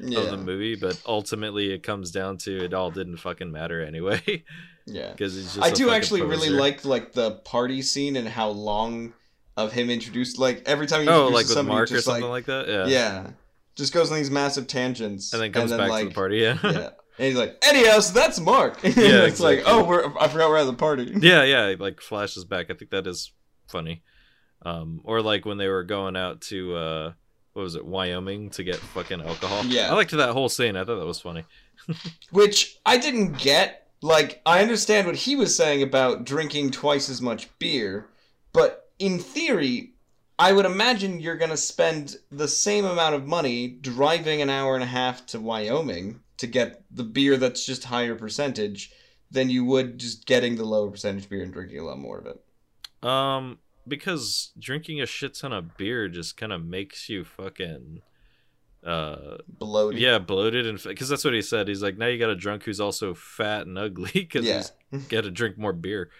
yeah. 0.00 0.20
of 0.20 0.30
the 0.30 0.36
movie, 0.36 0.76
but 0.76 1.00
ultimately 1.06 1.72
it 1.72 1.82
comes 1.82 2.10
down 2.10 2.38
to 2.38 2.64
it 2.64 2.72
all 2.72 2.90
didn't 2.90 3.18
fucking 3.18 3.52
matter 3.52 3.84
anyway 3.84 4.44
yeah. 4.86 5.12
because. 5.16 5.58
I 5.58 5.70
do 5.70 5.90
actually 5.90 6.22
really 6.22 6.50
like 6.50 6.84
like 6.84 7.12
the 7.12 7.32
party 7.32 7.82
scene 7.82 8.16
and 8.16 8.26
how 8.26 8.48
long 8.48 9.12
of 9.56 9.72
him 9.72 9.90
introduced. 9.90 10.38
Like 10.38 10.62
every 10.66 10.86
time 10.86 11.02
he 11.02 11.08
Oh, 11.08 11.26
like 11.26 11.46
with 11.46 11.48
somebody, 11.48 11.76
Mark 11.76 11.92
or 11.92 12.00
something 12.00 12.22
like, 12.24 12.46
like, 12.48 12.66
that. 12.66 12.68
Yeah. 12.68 12.86
yeah. 12.86 13.30
just 13.76 13.92
goes 13.92 14.10
on 14.10 14.18
these 14.18 14.30
massive 14.30 14.66
tangents, 14.66 15.32
and 15.32 15.42
then 15.42 15.52
comes 15.52 15.72
back 15.72 15.90
to 16.00 16.08
the 16.08 16.14
party. 16.14 16.38
Yeah. 16.38 16.58
yeah. 16.62 16.90
And 17.16 17.28
he's 17.28 17.36
like, 17.36 17.56
anyhow, 17.62 18.00
so 18.00 18.12
that's 18.12 18.40
Mark. 18.40 18.80
Yeah, 18.82 19.24
it's 19.24 19.38
like, 19.38 19.62
oh, 19.66 19.84
we're, 19.84 20.06
I 20.18 20.26
forgot 20.26 20.50
we're 20.50 20.58
at 20.58 20.64
the 20.64 20.74
party. 20.74 21.12
yeah, 21.20 21.44
yeah, 21.44 21.66
it, 21.68 21.80
like 21.80 22.00
flashes 22.00 22.44
back. 22.44 22.70
I 22.70 22.74
think 22.74 22.90
that 22.90 23.06
is 23.06 23.32
funny. 23.68 24.02
Um, 24.62 25.00
or 25.04 25.22
like 25.22 25.44
when 25.44 25.58
they 25.58 25.68
were 25.68 25.84
going 25.84 26.16
out 26.16 26.40
to 26.42 26.74
uh, 26.74 27.12
what 27.52 27.62
was 27.62 27.76
it, 27.76 27.86
Wyoming 27.86 28.50
to 28.50 28.64
get 28.64 28.76
fucking 28.76 29.22
alcohol. 29.22 29.64
Yeah. 29.64 29.90
I 29.90 29.94
liked 29.94 30.10
that 30.10 30.32
whole 30.32 30.48
scene. 30.48 30.76
I 30.76 30.84
thought 30.84 30.98
that 30.98 31.06
was 31.06 31.20
funny. 31.20 31.44
Which 32.30 32.78
I 32.84 32.98
didn't 32.98 33.38
get. 33.38 33.88
Like, 34.02 34.42
I 34.44 34.60
understand 34.60 35.06
what 35.06 35.16
he 35.16 35.34
was 35.34 35.56
saying 35.56 35.82
about 35.82 36.24
drinking 36.24 36.72
twice 36.72 37.08
as 37.08 37.22
much 37.22 37.48
beer, 37.58 38.10
but 38.52 38.83
in 38.98 39.18
theory, 39.18 39.92
I 40.38 40.52
would 40.52 40.66
imagine 40.66 41.20
you're 41.20 41.36
gonna 41.36 41.56
spend 41.56 42.16
the 42.30 42.48
same 42.48 42.84
amount 42.84 43.14
of 43.14 43.26
money 43.26 43.68
driving 43.68 44.42
an 44.42 44.50
hour 44.50 44.74
and 44.74 44.82
a 44.82 44.86
half 44.88 45.26
to 45.26 45.40
Wyoming 45.40 46.20
to 46.38 46.46
get 46.46 46.82
the 46.90 47.04
beer 47.04 47.36
that's 47.36 47.64
just 47.64 47.84
higher 47.84 48.14
percentage 48.14 48.92
than 49.30 49.48
you 49.50 49.64
would 49.64 49.98
just 49.98 50.26
getting 50.26 50.56
the 50.56 50.64
lower 50.64 50.90
percentage 50.90 51.28
beer 51.28 51.42
and 51.42 51.52
drinking 51.52 51.78
a 51.78 51.84
lot 51.84 51.98
more 51.98 52.18
of 52.18 52.26
it. 52.26 52.40
Um, 53.08 53.58
because 53.86 54.52
drinking 54.58 55.00
a 55.00 55.06
shit 55.06 55.34
ton 55.34 55.52
of 55.52 55.76
beer 55.76 56.08
just 56.08 56.36
kind 56.36 56.52
of 56.52 56.64
makes 56.64 57.08
you 57.08 57.24
fucking 57.24 58.02
uh 58.84 59.38
Bloated. 59.48 59.98
yeah 60.00 60.18
bloated 60.18 60.66
and 60.66 60.82
because 60.82 61.08
that's 61.08 61.24
what 61.24 61.32
he 61.32 61.40
said 61.40 61.68
he's 61.68 61.82
like 61.82 61.96
now 61.96 62.06
you 62.06 62.18
got 62.18 62.28
a 62.28 62.36
drunk 62.36 62.64
who's 62.64 62.80
also 62.80 63.14
fat 63.14 63.66
and 63.66 63.78
ugly 63.78 64.10
because 64.12 64.44
Yeah. 64.44 64.62
he's 64.90 65.06
got 65.06 65.22
to 65.24 65.30
drink 65.30 65.56
more 65.56 65.72
beer 65.72 66.10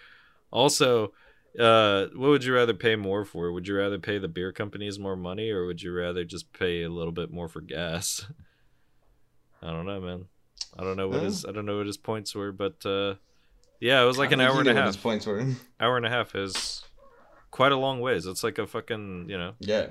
also 0.51 1.13
uh 1.59 2.07
what 2.17 2.29
would 2.31 2.45
you 2.45 2.53
rather 2.55 2.75
pay 2.75 2.97
more 2.97 3.25
for 3.25 3.53
would 3.53 3.67
you 3.69 3.77
rather 3.77 3.99
pay 3.99 4.19
the 4.19 4.27
beer 4.29 4.51
companies 4.53 4.99
more 4.99 5.15
money 5.17 5.51
or 5.51 5.67
would 5.67 5.81
you 5.83 5.93
rather 5.93 6.25
just 6.25 6.53
pay 6.53 6.83
a 6.83 6.89
little 6.89 7.13
bit 7.13 7.31
more 7.31 7.49
for 7.49 7.61
gas 7.61 8.27
i 9.63 9.71
don't 9.71 9.87
know 9.87 10.01
man 10.01 10.25
i 10.79 10.83
don't 10.83 10.97
know 10.97 11.09
what 11.09 11.23
his 11.23 11.45
i 11.45 11.53
don't 11.53 11.67
know 11.67 11.77
what 11.77 11.87
his 11.87 11.97
points 11.97 12.35
were 12.35 12.51
but 12.51 12.85
uh 12.85 13.15
yeah 13.81 14.03
it 14.03 14.07
was 14.07 14.19
like 14.19 14.33
an 14.33 14.41
hour 14.41 14.59
and 14.59 14.69
a 14.69 14.75
half 14.75 14.87
His 14.87 14.97
points 14.97 15.27
were. 15.27 15.45
hour 15.81 15.97
and 15.97 16.07
a 16.07 16.11
half 16.11 16.35
is 16.35 16.83
quite 17.53 17.71
a 17.73 17.77
long 17.77 18.01
ways 18.01 18.27
it's 18.27 18.43
like 18.43 18.59
a 18.59 18.67
fucking 18.67 19.27
you 19.29 19.39
know 19.39 19.55
Yeah. 19.61 19.87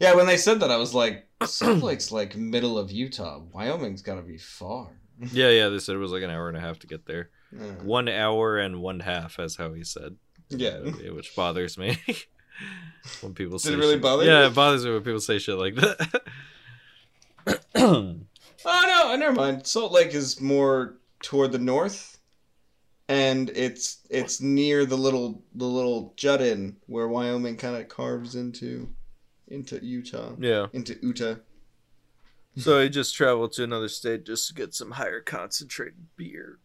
Yeah, 0.00 0.14
when 0.14 0.26
they 0.28 0.36
said 0.36 0.60
that, 0.60 0.70
I 0.70 0.76
was 0.76 0.94
like, 0.94 1.26
Salt 1.44 1.82
Lake's 1.82 2.12
like 2.12 2.36
middle 2.36 2.78
of 2.78 2.92
Utah. 2.92 3.40
Wyoming's 3.52 4.00
gotta 4.00 4.22
be 4.22 4.38
far. 4.38 4.90
yeah 5.32 5.48
yeah 5.58 5.68
they 5.70 5.80
said 5.80 5.96
it 5.96 5.98
was 5.98 6.12
like 6.12 6.22
an 6.22 6.30
hour 6.30 6.46
and 6.48 6.56
a 6.56 6.60
half 6.60 6.78
to 6.80 6.86
get 6.86 7.04
there 7.06 7.30
Yeah. 7.52 7.62
one 7.82 8.08
hour 8.08 8.58
and 8.58 8.80
one 8.82 9.00
half 9.00 9.38
as 9.38 9.56
how 9.56 9.72
he 9.72 9.84
said 9.84 10.16
Yeah. 10.50 10.80
Yeah, 11.02 11.10
which 11.12 11.34
bothers 11.36 11.78
me 11.78 11.96
when 13.20 13.34
people 13.34 13.58
say 13.58 13.72
it 13.72 13.78
really 13.78 13.94
shit. 13.94 14.02
bother 14.02 14.24
yeah 14.24 14.40
you? 14.42 14.46
it 14.48 14.54
bothers 14.54 14.84
me 14.84 14.92
when 14.92 15.02
people 15.02 15.20
say 15.20 15.38
shit 15.38 15.56
like 15.56 15.74
that 15.76 16.22
Oh 17.76 18.16
no, 18.64 19.12
uh, 19.12 19.16
never 19.16 19.32
mind. 19.34 19.66
Salt 19.66 19.92
Lake 19.92 20.12
is 20.14 20.40
more 20.40 20.98
toward 21.22 21.52
the 21.52 21.58
north, 21.58 22.18
and 23.08 23.50
it's 23.54 24.00
it's 24.10 24.40
near 24.40 24.84
the 24.84 24.96
little 24.96 25.42
the 25.54 25.64
little 25.64 26.12
jut 26.16 26.42
in 26.42 26.76
where 26.86 27.08
Wyoming 27.08 27.56
kind 27.56 27.76
of 27.76 27.88
carves 27.88 28.34
into 28.34 28.88
into 29.46 29.82
Utah 29.82 30.32
yeah 30.38 30.66
into 30.74 30.98
Utah. 31.00 31.36
so 32.56 32.82
he 32.82 32.88
just 32.90 33.14
traveled 33.14 33.52
to 33.52 33.64
another 33.64 33.88
state 33.88 34.26
just 34.26 34.48
to 34.48 34.54
get 34.54 34.74
some 34.74 34.90
higher 34.92 35.20
concentrated 35.20 36.06
beer 36.16 36.58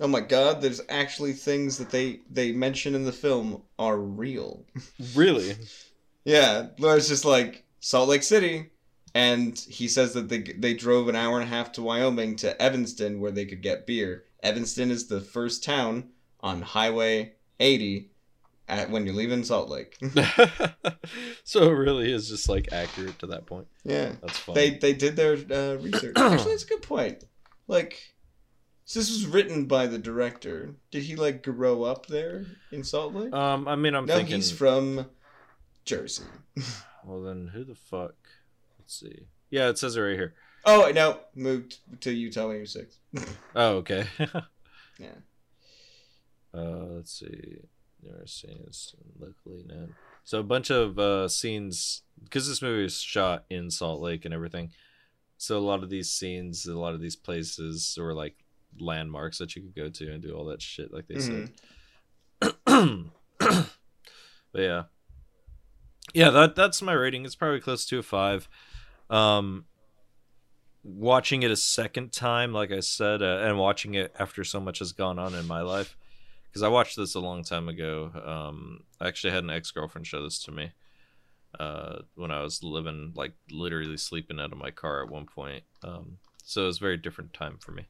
Oh 0.00 0.08
my 0.08 0.20
God! 0.20 0.60
There's 0.60 0.80
actually 0.88 1.32
things 1.32 1.78
that 1.78 1.90
they 1.90 2.20
they 2.30 2.52
mention 2.52 2.94
in 2.94 3.04
the 3.04 3.12
film 3.12 3.62
are 3.78 3.98
real. 3.98 4.64
really 5.14 5.56
Yeah, 6.24 6.68
Laura's 6.78 7.08
just 7.08 7.24
like 7.24 7.64
Salt 7.80 8.08
Lake 8.08 8.22
City, 8.22 8.70
and 9.14 9.58
he 9.58 9.88
says 9.88 10.14
that 10.14 10.28
they 10.28 10.40
they 10.40 10.74
drove 10.74 11.08
an 11.08 11.16
hour 11.16 11.40
and 11.40 11.50
a 11.50 11.54
half 11.54 11.72
to 11.72 11.82
Wyoming 11.82 12.36
to 12.36 12.60
Evanston 12.60 13.20
where 13.20 13.32
they 13.32 13.46
could 13.46 13.62
get 13.62 13.86
beer. 13.86 14.24
Evanston 14.42 14.90
is 14.90 15.06
the 15.06 15.20
first 15.20 15.62
town 15.62 16.10
on 16.40 16.62
Highway 16.62 17.34
80 17.60 18.10
at 18.68 18.90
when 18.90 19.06
you're 19.06 19.14
leaving 19.14 19.44
Salt 19.44 19.68
Lake. 19.68 19.96
so 21.44 21.62
it 21.70 21.74
really 21.74 22.12
is 22.12 22.28
just 22.28 22.48
like 22.48 22.72
accurate 22.72 23.18
to 23.20 23.28
that 23.28 23.46
point 23.46 23.68
yeah, 23.84 24.12
that's 24.20 24.38
fun 24.38 24.54
they 24.54 24.70
they 24.70 24.92
did 24.92 25.16
their 25.16 25.32
uh, 25.32 25.76
research. 25.76 26.16
Actually, 26.16 26.52
that's 26.52 26.64
a 26.64 26.68
good 26.68 26.82
point. 26.82 27.24
Like, 27.66 28.11
so 28.84 29.00
this 29.00 29.10
was 29.10 29.26
written 29.26 29.66
by 29.66 29.86
the 29.86 29.98
director. 29.98 30.74
Did 30.90 31.04
he 31.04 31.16
like 31.16 31.42
grow 31.42 31.84
up 31.84 32.06
there 32.06 32.46
in 32.70 32.84
Salt 32.84 33.14
Lake? 33.14 33.32
um 33.32 33.66
i 33.68 33.76
mean 33.76 33.94
i'm 33.94 34.06
no, 34.06 34.16
thinking 34.16 34.36
he's 34.36 34.50
from 34.52 35.06
Jersey. 35.84 36.24
well 37.04 37.22
then 37.22 37.50
who 37.52 37.64
the 37.64 37.74
fuck 37.74 38.14
let's 38.78 38.98
see 39.00 39.26
yeah 39.50 39.68
it 39.68 39.78
says 39.78 39.96
it 39.96 40.00
right 40.00 40.16
here 40.16 40.34
Oh 40.64 40.92
no, 40.94 41.18
moved 41.34 41.78
to 42.02 42.12
Utah 42.12 42.46
when 42.46 42.54
he 42.56 42.60
was 42.60 42.72
six. 42.72 42.98
oh 43.56 43.78
okay 43.78 44.06
Yeah. 44.98 45.18
Uh, 46.54 46.86
let's 46.90 47.18
see. 47.18 47.58
There 48.02 48.22
are 48.22 48.26
scenes. 48.26 48.94
Luckily, 49.18 49.64
not. 49.66 49.88
So 50.24 50.38
a 50.38 50.44
bunch 50.44 50.70
of 50.70 50.98
uh, 50.98 51.28
scenes 51.28 52.02
because 52.22 52.46
this 52.46 52.62
movie 52.62 52.84
is 52.84 53.00
shot 53.00 53.44
in 53.50 53.70
Salt 53.70 54.00
Lake 54.00 54.24
and 54.24 54.32
everything. 54.34 54.70
So 55.36 55.58
a 55.58 55.60
lot 55.60 55.82
of 55.82 55.90
these 55.90 56.12
scenes, 56.12 56.66
a 56.66 56.78
lot 56.78 56.94
of 56.94 57.00
these 57.00 57.16
places, 57.16 57.96
were 58.00 58.14
like 58.14 58.36
landmarks 58.78 59.38
that 59.38 59.54
you 59.54 59.62
could 59.62 59.74
go 59.74 59.88
to 59.88 60.12
and 60.12 60.22
do 60.22 60.34
all 60.34 60.46
that 60.46 60.62
shit, 60.62 60.92
like 60.92 61.06
they 61.08 61.18
said. 61.18 61.50
but 62.66 64.60
yeah, 64.60 64.84
yeah. 66.14 66.30
That 66.30 66.56
that's 66.56 66.82
my 66.82 66.92
rating. 66.92 67.24
It's 67.24 67.34
probably 67.34 67.60
close 67.60 67.86
to 67.86 67.98
a 67.98 68.02
five. 68.02 68.48
Um, 69.10 69.66
watching 70.82 71.42
it 71.42 71.50
a 71.50 71.56
second 71.56 72.12
time, 72.12 72.52
like 72.52 72.72
I 72.72 72.80
said, 72.80 73.22
uh, 73.22 73.42
and 73.42 73.58
watching 73.58 73.94
it 73.94 74.14
after 74.18 74.42
so 74.44 74.60
much 74.60 74.80
has 74.80 74.92
gone 74.92 75.18
on 75.18 75.34
in 75.34 75.46
my 75.46 75.60
life, 75.60 75.96
because 76.48 76.62
I 76.62 76.68
watched 76.68 76.96
this 76.96 77.14
a 77.14 77.20
long 77.20 77.44
time 77.44 77.68
ago. 77.68 78.10
Um, 78.24 78.84
I 79.00 79.08
actually 79.08 79.32
had 79.32 79.44
an 79.44 79.50
ex 79.50 79.70
girlfriend 79.70 80.06
show 80.06 80.22
this 80.22 80.42
to 80.44 80.50
me 80.50 80.72
uh, 81.58 81.98
when 82.14 82.30
I 82.30 82.42
was 82.42 82.62
living, 82.62 83.12
like 83.14 83.32
literally 83.50 83.96
sleeping 83.96 84.40
out 84.40 84.52
of 84.52 84.58
my 84.58 84.70
car 84.70 85.02
at 85.02 85.10
one 85.10 85.26
point. 85.26 85.64
Um, 85.82 86.18
so 86.44 86.64
it 86.64 86.66
was 86.66 86.78
a 86.78 86.80
very 86.80 86.96
different 86.96 87.32
time 87.32 87.58
for 87.58 87.72
me. 87.72 87.86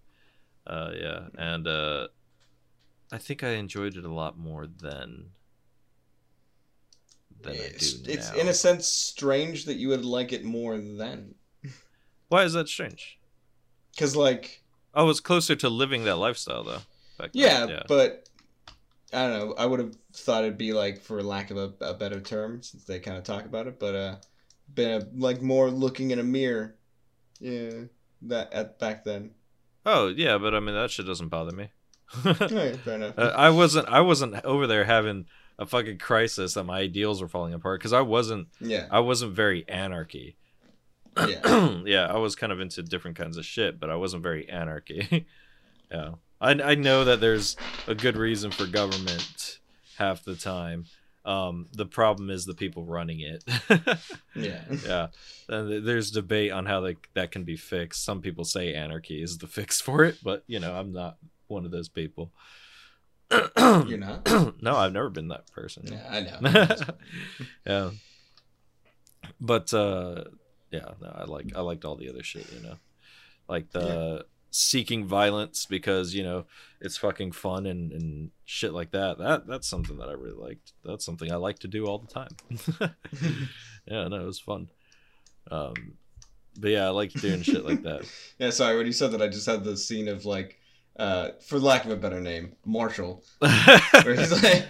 Uh, 0.66 0.92
yeah, 0.96 1.20
and 1.36 1.66
uh, 1.66 2.08
I 3.10 3.18
think 3.18 3.42
I 3.42 3.50
enjoyed 3.50 3.96
it 3.96 4.04
a 4.04 4.12
lot 4.12 4.38
more 4.38 4.66
then 4.66 5.30
than 7.40 7.60
I 7.60 7.70
It's, 7.74 7.94
do 7.94 8.10
it's 8.10 8.32
now. 8.32 8.38
in 8.40 8.48
a 8.48 8.54
sense 8.54 8.86
strange 8.86 9.64
that 9.66 9.74
you 9.76 9.88
would 9.88 10.04
like 10.04 10.32
it 10.32 10.44
more 10.44 10.78
then, 10.78 11.34
Why 12.28 12.42
is 12.44 12.52
that 12.54 12.68
strange? 12.68 13.18
because 13.92 14.16
like 14.16 14.62
I 14.94 15.02
was 15.02 15.20
closer 15.20 15.56
to 15.56 15.68
living 15.68 16.04
that 16.04 16.16
lifestyle 16.16 16.64
though. 16.64 16.82
Back 17.18 17.32
then. 17.36 17.42
yeah, 17.42 17.66
yeah. 17.66 17.82
but 17.88 18.28
I 19.12 19.26
don't 19.28 19.38
know. 19.48 19.54
I 19.56 19.66
would 19.66 19.80
have 19.80 19.96
thought 20.14 20.44
it'd 20.44 20.58
be 20.58 20.72
like, 20.72 21.00
for 21.00 21.22
lack 21.22 21.50
of 21.50 21.56
a, 21.58 21.72
a 21.80 21.94
better 21.94 22.20
term, 22.20 22.62
since 22.62 22.84
they 22.84 22.98
kind 23.00 23.18
of 23.18 23.24
talk 23.24 23.44
about 23.44 23.66
it, 23.66 23.78
but 23.78 23.94
uh, 23.94 24.16
been 24.74 25.02
a, 25.02 25.06
like 25.14 25.42
more 25.42 25.70
looking 25.70 26.10
in 26.12 26.18
a 26.18 26.22
mirror. 26.24 26.76
Yeah, 27.40 27.84
that 28.22 28.52
at 28.52 28.78
back 28.78 29.04
then. 29.04 29.32
Oh 29.84 30.08
yeah, 30.08 30.38
but 30.38 30.54
I 30.54 30.60
mean 30.60 30.74
that 30.74 30.90
shit 30.90 31.06
doesn't 31.06 31.28
bother 31.28 31.52
me. 31.52 31.70
Fair 32.22 32.94
enough. 32.94 33.18
Uh, 33.18 33.32
I 33.34 33.50
wasn't. 33.50 33.88
I 33.88 34.00
wasn't 34.00 34.44
over 34.44 34.66
there 34.66 34.84
having 34.84 35.26
a 35.58 35.66
fucking 35.66 35.98
crisis 35.98 36.54
that 36.54 36.64
my 36.64 36.78
ideals 36.78 37.22
were 37.22 37.28
falling 37.28 37.54
apart 37.54 37.80
because 37.80 37.92
I 37.92 38.02
wasn't. 38.02 38.48
yeah, 38.60 38.86
I 38.90 39.00
wasn't 39.00 39.32
very 39.32 39.66
anarchy. 39.68 40.36
yeah. 41.16 41.80
yeah, 41.84 42.06
I 42.06 42.18
was 42.18 42.34
kind 42.34 42.52
of 42.52 42.60
into 42.60 42.82
different 42.82 43.16
kinds 43.16 43.36
of 43.36 43.44
shit, 43.44 43.80
but 43.80 43.90
I 43.90 43.96
wasn't 43.96 44.22
very 44.22 44.48
anarchy. 44.48 45.26
yeah, 45.90 46.10
I 46.40 46.50
I 46.50 46.74
know 46.74 47.04
that 47.04 47.20
there's 47.20 47.56
a 47.86 47.94
good 47.94 48.16
reason 48.16 48.50
for 48.50 48.66
government 48.66 49.58
half 49.96 50.24
the 50.24 50.34
time. 50.34 50.84
Um, 51.24 51.68
the 51.72 51.86
problem 51.86 52.30
is 52.30 52.44
the 52.44 52.54
people 52.54 52.84
running 52.84 53.20
it. 53.20 53.44
Yeah. 54.34 54.62
yeah, 54.86 55.06
and 55.48 55.86
there's 55.86 56.10
debate 56.10 56.52
on 56.52 56.64
how 56.64 56.80
they, 56.80 56.96
that 57.14 57.30
can 57.30 57.44
be 57.44 57.56
fixed. 57.56 58.02
Some 58.02 58.22
people 58.22 58.44
say 58.44 58.72
anarchy 58.72 59.22
is 59.22 59.36
the 59.36 59.46
fix 59.46 59.78
for 59.80 60.04
it, 60.04 60.16
but 60.22 60.42
you 60.46 60.58
know, 60.58 60.74
I'm 60.74 60.92
not 60.92 61.18
one 61.48 61.66
of 61.66 61.70
those 61.70 61.90
people. 61.90 62.32
You're 63.30 63.98
not. 63.98 64.62
no, 64.62 64.74
I've 64.74 64.92
never 64.94 65.10
been 65.10 65.28
that 65.28 65.50
person. 65.52 65.86
Yeah, 65.86 66.06
I 66.10 66.20
know. 66.20 66.76
yeah. 67.66 67.90
But 69.40 69.72
uh 69.74 70.24
yeah, 70.70 70.88
no, 71.00 71.12
I 71.14 71.24
like 71.24 71.52
I 71.54 71.60
liked 71.60 71.84
all 71.84 71.96
the 71.96 72.08
other 72.08 72.22
shit, 72.22 72.50
you 72.52 72.62
know. 72.62 72.76
Like 73.48 73.70
the 73.70 74.24
seeking 74.52 75.06
violence 75.06 75.66
because, 75.66 76.14
you 76.14 76.22
know, 76.22 76.44
it's 76.80 76.96
fucking 76.96 77.32
fun 77.32 77.66
and, 77.66 77.90
and 77.90 78.30
shit 78.44 78.72
like 78.72 78.92
that. 78.92 79.18
That 79.18 79.46
that's 79.46 79.66
something 79.66 79.98
that 79.98 80.08
I 80.08 80.12
really 80.12 80.36
liked. 80.36 80.72
That's 80.84 81.04
something 81.04 81.32
I 81.32 81.36
like 81.36 81.58
to 81.60 81.68
do 81.68 81.86
all 81.86 81.98
the 81.98 82.06
time. 82.06 82.36
yeah, 83.86 84.06
no, 84.08 84.20
it 84.20 84.26
was 84.26 84.38
fun. 84.38 84.68
Um 85.50 85.94
but 86.58 86.70
yeah, 86.70 86.86
I 86.86 86.90
like 86.90 87.12
doing 87.12 87.42
shit 87.42 87.64
like 87.64 87.82
that. 87.82 88.06
Yeah, 88.38 88.50
sorry. 88.50 88.76
When 88.76 88.86
you 88.86 88.92
said 88.92 89.12
that, 89.12 89.22
I 89.22 89.28
just 89.28 89.46
had 89.46 89.64
the 89.64 89.76
scene 89.76 90.08
of 90.08 90.24
like, 90.24 90.58
uh, 90.98 91.30
for 91.40 91.58
lack 91.58 91.84
of 91.84 91.90
a 91.90 91.96
better 91.96 92.20
name, 92.20 92.52
Marshall, 92.66 93.22
where 93.38 94.14
he's 94.14 94.42
like, 94.42 94.66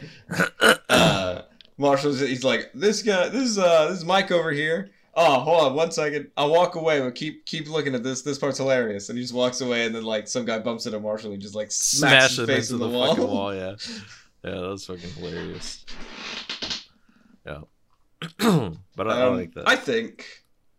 uh, 0.89 1.43
Marshall's 1.79 2.21
he's 2.21 2.45
like, 2.45 2.71
this 2.75 3.03
guy, 3.03 3.29
this 3.29 3.43
is 3.43 3.59
uh, 3.59 3.89
this 3.89 3.99
is 3.99 4.05
Mike 4.05 4.31
over 4.31 4.53
here. 4.53 4.91
Oh, 5.15 5.41
hold 5.41 5.61
on 5.65 5.75
one 5.75 5.91
second. 5.91 6.31
I'll 6.39 6.51
walk 6.51 6.75
away, 6.75 7.01
but 7.01 7.15
keep 7.15 7.45
keep 7.45 7.69
looking 7.69 7.95
at 7.95 8.03
this. 8.03 8.23
This 8.23 8.39
part's 8.39 8.57
hilarious. 8.59 9.09
And 9.11 9.19
he 9.19 9.23
just 9.25 9.35
walks 9.35 9.61
away, 9.61 9.85
and 9.85 9.95
then 9.95 10.05
like 10.05 10.27
some 10.27 10.45
guy 10.47 10.59
bumps 10.59 10.87
into 10.87 10.99
Marshall, 11.01 11.33
and 11.33 11.41
he 11.41 11.43
just 11.43 11.55
like 11.55 11.71
smacks 11.71 12.35
Smash 12.35 12.37
his 12.39 12.47
face 12.47 12.71
into 12.71 12.83
in 12.85 12.91
the, 12.91 12.97
the, 12.97 12.99
wall. 12.99 13.15
fucking 13.15 13.29
wall. 13.31 13.55
Yeah, 13.55 13.75
yeah, 14.45 14.51
that 14.53 14.61
was 14.69 14.87
fucking 14.87 15.11
hilarious. 15.11 15.85
Yeah, 17.47 17.61
but 18.97 19.09
I, 19.09 19.21
I 19.21 19.23
Um, 19.27 19.37
like 19.37 19.53
that. 19.55 19.69
I 19.69 19.77
think, 19.77 20.27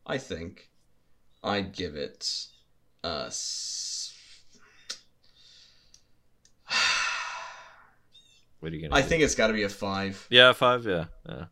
I 0.07 0.17
think, 0.17 0.69
I'd 1.43 1.71
give 1.73 1.95
it 1.95 2.47
a. 3.03 3.25
s- 3.27 4.13
what 8.59 8.71
are 8.71 8.75
you 8.75 8.81
gonna? 8.81 8.95
I 8.99 9.01
do? 9.01 9.07
think 9.09 9.23
it's 9.23 9.35
got 9.35 9.47
to 9.47 9.53
be 9.53 9.63
a 9.63 9.69
five. 9.69 10.25
Yeah, 10.29 10.53
five. 10.53 10.85
Yeah, 10.85 11.05
yeah. 11.27 11.45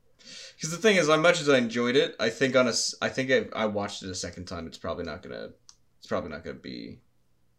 Because 0.62 0.76
the 0.76 0.78
thing 0.82 0.98
is, 0.98 1.10
as 1.10 1.20
much 1.20 1.42
as 1.42 1.50
I 1.50 1.58
enjoyed 1.58 1.96
it, 1.96 2.16
I 2.20 2.30
think 2.30 2.56
on 2.56 2.68
a, 2.68 2.74
I 3.02 3.10
think 3.10 3.32
if 3.32 3.48
I 3.56 3.66
watched 3.66 4.04
it 4.04 4.12
a 4.12 4.16
second 4.16 4.46
time, 4.46 4.68
it's 4.68 4.78
probably 4.78 5.04
not 5.04 5.24
gonna, 5.24 5.50
it's 5.98 6.06
probably 6.06 6.30
not 6.30 6.44
gonna 6.44 6.60
be 6.60 7.00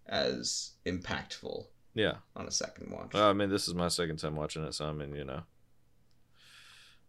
as 0.07 0.75
impactful 0.87 1.67
Yeah. 1.95 2.19
on 2.37 2.47
a 2.47 2.53
second 2.53 2.93
watch. 2.93 3.17
I 3.17 3.33
mean, 3.33 3.51
this 3.51 3.67
is 3.67 3.75
my 3.75 3.89
second 3.89 4.19
time 4.19 4.37
watching 4.37 4.63
it, 4.63 4.75
so 4.75 4.87
I 4.87 4.93
mean, 4.93 5.17
you 5.17 5.25
know, 5.25 5.43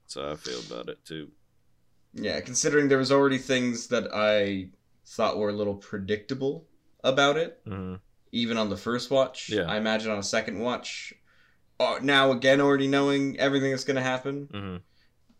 that's 0.02 0.15
how 0.15 0.32
I 0.32 0.36
feel 0.36 0.60
about 0.61 0.90
it 0.90 1.06
too. 1.06 1.30
yeah, 2.15 2.40
considering 2.41 2.88
there 2.88 2.98
was 2.98 3.11
already 3.11 3.38
things 3.38 3.86
that 3.90 4.07
I 4.15 4.70
thought 5.06 5.38
were 5.38 5.49
a 5.49 5.53
little 5.53 5.76
predictable 5.76 6.65
about 7.03 7.38
it, 7.38 7.61
hmm 7.68 7.95
even 8.32 8.57
on 8.57 8.68
the 8.72 8.78
first 8.78 9.11
watch. 9.11 9.49
Yeah. 9.49 9.65
I 9.70 9.78
imagine 9.78 10.10
on 10.11 10.18
a 10.18 10.24
second 10.24 10.57
watch, 10.57 11.14
uh, 11.80 11.99
now 12.02 12.32
again 12.32 12.61
already 12.61 12.88
knowing 12.88 13.40
everything 13.40 13.70
that's 13.70 13.84
gonna 13.84 14.02
happen, 14.02 14.49
hmm 14.52 14.78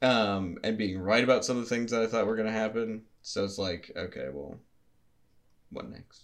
um, 0.04 0.58
and 0.64 0.78
being 0.78 1.00
right 1.00 1.24
about 1.24 1.44
some 1.46 1.58
of 1.58 1.64
the 1.64 1.70
things 1.70 1.90
that 1.92 2.02
I 2.04 2.08
thought 2.08 2.28
were 2.28 2.36
gonna 2.36 2.52
happen. 2.52 3.04
So 3.22 3.44
it's 3.44 3.58
like, 3.58 3.92
okay, 3.96 4.28
well, 4.32 4.60
what 5.72 5.90
next? 5.90 6.24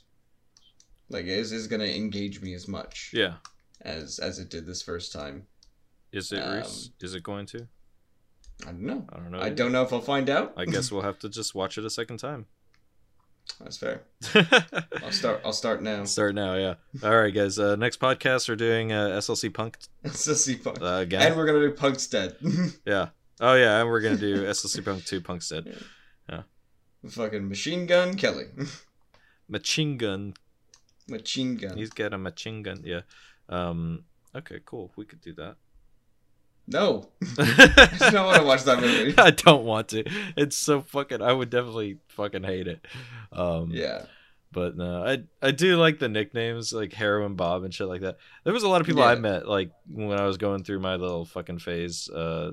Like, 1.10 1.26
is 1.26 1.51
is 1.51 1.68
gonna 1.68 1.85
engage 1.85 2.41
me 2.41 2.53
as 2.53 2.68
much 2.68 3.11
Yeah. 3.14 3.35
as 3.81 4.19
as 4.19 4.38
it 4.38 4.49
did 4.49 4.65
this 4.68 4.81
first 4.84 5.11
time? 5.11 5.47
Is 6.11 6.31
it? 6.31 6.39
Um, 6.39 6.64
Is 7.01 7.14
it 7.15 7.23
going 7.23 7.45
to? 7.47 7.68
I 8.64 8.72
don't 8.72 8.81
know. 8.81 9.06
I 9.11 9.18
don't 9.18 9.31
know. 9.31 9.39
I 9.39 9.49
don't 9.49 9.72
know 9.72 9.84
if 9.84 9.93
I'll 9.93 10.01
find 10.01 10.30
out. 10.30 10.53
I 10.57 10.65
guess 10.65 10.91
we'll 10.91 11.03
have 11.03 11.19
to 11.19 11.30
just 11.30 11.56
watch 11.56 11.77
it 11.77 11.85
a 11.85 11.89
second 11.89 12.18
time. 12.18 12.45
that's 13.60 13.77
fair. 13.77 14.03
I'll 15.03 15.11
start. 15.11 15.41
I'll 15.45 15.53
start 15.53 15.81
now. 15.81 16.03
Start 16.03 16.35
now, 16.35 16.56
yeah. 16.56 16.76
All 17.03 17.15
right, 17.18 17.34
guys. 17.34 17.57
Uh, 17.57 17.76
next 17.76 17.99
podcast, 17.99 18.49
we're 18.49 18.56
doing 18.56 18.91
uh, 18.91 19.07
SLC 19.19 19.53
Punk 19.53 19.77
SLC 20.06 20.61
punk. 20.64 20.81
uh, 20.81 20.95
again. 21.01 21.22
and 21.22 21.35
we're 21.38 21.45
gonna 21.45 21.60
do 21.61 21.72
Punk's 21.72 22.07
dead. 22.07 22.35
yeah. 22.85 23.10
Oh 23.40 23.56
yeah, 23.56 23.80
and 23.80 23.90
we're 23.90 24.02
gonna 24.02 24.18
do 24.18 24.44
SLC 24.45 24.84
Punk 24.84 25.06
Two 25.06 25.22
Punk's 25.22 25.52
yeah. 25.52 26.41
Fucking 27.07 27.48
machine 27.48 27.86
gun 27.86 28.16
Kelly. 28.16 28.45
Machine 29.48 29.98
gun. 29.98 30.34
machine 31.07 31.56
gun. 31.56 31.78
He's 31.78 31.90
got 31.90 32.14
a 32.14 32.18
machine 32.18 32.61
gun. 32.61 32.82
Yeah. 32.84 33.02
Um. 33.48 34.03
Okay. 34.36 34.60
Cool. 34.66 34.91
We 34.95 35.06
could 35.06 35.22
do 35.22 35.34
that. 35.34 35.56
No, 36.68 37.10
I 37.40 37.98
I 38.02 38.10
don't 38.11 38.26
want 38.28 38.38
to 38.38 38.44
watch 38.44 38.64
that 38.66 38.80
movie. 38.80 39.16
I 39.18 39.32
don't 39.32 39.66
want 39.66 39.88
to. 39.90 40.03
It's 40.38 40.56
so 40.56 40.82
fucking. 40.82 41.22
I 41.22 41.34
would 41.34 41.49
definitely 41.49 41.98
fucking 42.10 42.44
hate 42.44 42.68
it. 42.68 42.86
Um, 43.32 43.72
Yeah. 43.72 44.03
But 44.52 44.76
no, 44.78 45.03
I 45.03 45.24
I 45.41 45.52
do 45.52 45.78
like 45.78 45.99
the 45.99 46.10
nicknames 46.10 46.74
like 46.74 46.91
Heroin 46.91 47.36
Bob 47.36 47.64
and 47.64 47.74
shit 47.74 47.88
like 47.88 48.02
that. 48.02 48.18
There 48.44 48.53
was 48.53 48.64
a 48.64 48.68
lot 48.68 48.82
of 48.82 48.88
people 48.88 49.03
I 49.03 49.16
met 49.16 49.48
like 49.48 49.72
when 49.88 50.20
I 50.20 50.26
was 50.26 50.38
going 50.38 50.64
through 50.64 50.80
my 50.80 50.95
little 50.95 51.24
fucking 51.26 51.60
phase. 51.60 52.10
Uh, 52.10 52.52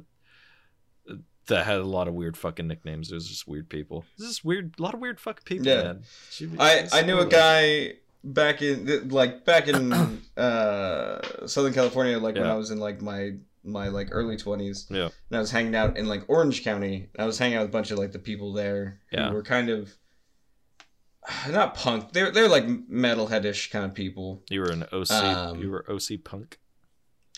that 1.48 1.64
had 1.66 1.78
a 1.78 1.84
lot 1.84 2.08
of 2.08 2.14
weird 2.14 2.36
fucking 2.36 2.66
nicknames. 2.66 3.10
It 3.10 3.14
was 3.14 3.28
just 3.28 3.46
weird 3.48 3.68
people. 3.68 4.04
This 4.18 4.28
is 4.28 4.44
weird. 4.44 4.74
A 4.78 4.82
lot 4.82 4.94
of 4.94 5.00
weird 5.00 5.20
fucking 5.20 5.44
people. 5.44 5.66
Yeah. 5.66 5.82
man. 5.82 6.02
Should- 6.30 6.56
I 6.58 6.88
I 6.92 7.02
knew 7.02 7.18
a 7.18 7.26
guy 7.26 7.94
back 8.24 8.60
in 8.62 9.08
like 9.10 9.44
back 9.44 9.68
in 9.68 9.92
uh 10.36 11.46
Southern 11.46 11.72
California 11.72 12.18
like 12.18 12.34
when 12.34 12.46
I 12.46 12.54
was 12.56 12.70
in 12.70 12.78
like 12.80 13.00
my 13.00 13.32
my 13.62 13.88
like 13.88 14.08
early 14.12 14.36
20s 14.36 14.90
Yeah. 14.90 15.04
and 15.30 15.36
I 15.36 15.40
was 15.40 15.50
hanging 15.50 15.74
out 15.74 15.96
in 15.96 16.06
like 16.06 16.22
Orange 16.28 16.62
County. 16.64 17.08
I 17.18 17.24
was 17.26 17.36
hanging 17.38 17.56
out 17.56 17.62
with 17.62 17.70
a 17.70 17.72
bunch 17.72 17.90
of 17.90 17.98
like 17.98 18.12
the 18.12 18.18
people 18.20 18.52
there 18.52 19.00
Yeah. 19.12 19.28
who 19.28 19.34
were 19.34 19.42
kind 19.42 19.68
of 19.70 19.92
not 21.50 21.74
punk. 21.74 22.12
They're 22.12 22.30
they're 22.30 22.48
like 22.48 22.66
metalheadish 22.66 23.70
kind 23.70 23.84
of 23.84 23.94
people. 23.94 24.42
You 24.50 24.60
were 24.60 24.70
an 24.70 24.84
OC. 24.92 25.10
Um, 25.12 25.60
you 25.60 25.70
were 25.70 25.84
OC 25.90 26.22
punk. 26.24 26.58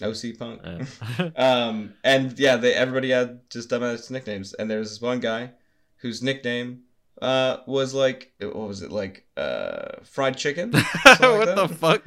OC 0.03 0.39
punk. 0.39 0.61
Yeah. 0.65 1.31
Um, 1.37 1.95
and 2.05 2.39
yeah, 2.39 2.57
they 2.57 2.75
everybody 2.75 3.11
had 3.11 3.41
just 3.51 3.70
dumbass 3.70 4.11
nicknames. 4.11 4.55
And 4.55 4.70
there 4.70 4.79
was 4.79 4.91
this 4.91 5.01
one 5.01 5.20
guy 5.20 5.51
whose 5.97 6.23
nickname 6.23 6.83
uh 7.20 7.57
was 7.66 7.95
like 7.95 8.31
what 8.39 8.55
was 8.69 8.81
it 8.83 8.93
like 8.93 9.27
uh 9.37 10.01
fried 10.05 10.37
chicken? 10.37 10.70
like 11.05 11.20
what 11.20 11.57
the 11.57 11.69
fuck? 11.69 12.07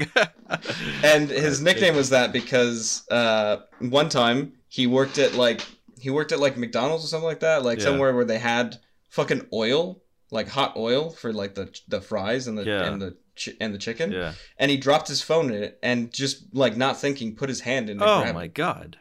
And 1.04 1.30
his 1.30 1.62
nickname 1.62 1.96
was 1.96 2.10
that 2.12 2.32
because 2.32 3.04
uh 3.12 3.58
one 3.80 4.08
time 4.10 4.54
he 4.70 4.88
worked 4.88 5.18
at 5.18 5.34
like 5.36 5.66
he 6.00 6.10
worked 6.10 6.32
at 6.32 6.40
like 6.40 6.56
McDonald's 6.58 7.04
or 7.04 7.08
something 7.08 7.28
like 7.28 7.42
that, 7.42 7.64
like 7.64 7.80
Yeah. 7.80 7.86
somewhere 7.86 8.16
where 8.16 8.24
they 8.26 8.40
had 8.40 8.78
fucking 9.10 9.48
oil, 9.54 10.02
like 10.32 10.48
hot 10.48 10.76
oil 10.78 11.10
for 11.12 11.32
like 11.34 11.54
the 11.56 11.72
the 11.88 12.02
fries 12.02 12.48
and 12.48 12.58
the 12.58 12.64
Yeah. 12.64 12.86
and 12.92 13.02
the 13.02 13.18
chi- 13.44 13.54
and 13.60 13.74
the 13.74 13.78
chicken. 13.78 14.12
yeah. 14.12 14.34
And 14.58 14.72
he 14.72 14.78
dropped 14.78 15.08
his 15.08 15.22
phone 15.22 15.52
in 15.54 15.62
it 15.64 15.78
and 15.84 16.12
just 16.14 16.56
like 16.56 16.76
not 16.78 16.98
thinking 17.00 17.36
put 17.36 17.50
his 17.50 17.62
hand 17.62 17.90
in. 17.90 18.02
Oh 18.02 18.32
my 18.34 18.46
it. 18.46 18.54
god. 18.54 18.98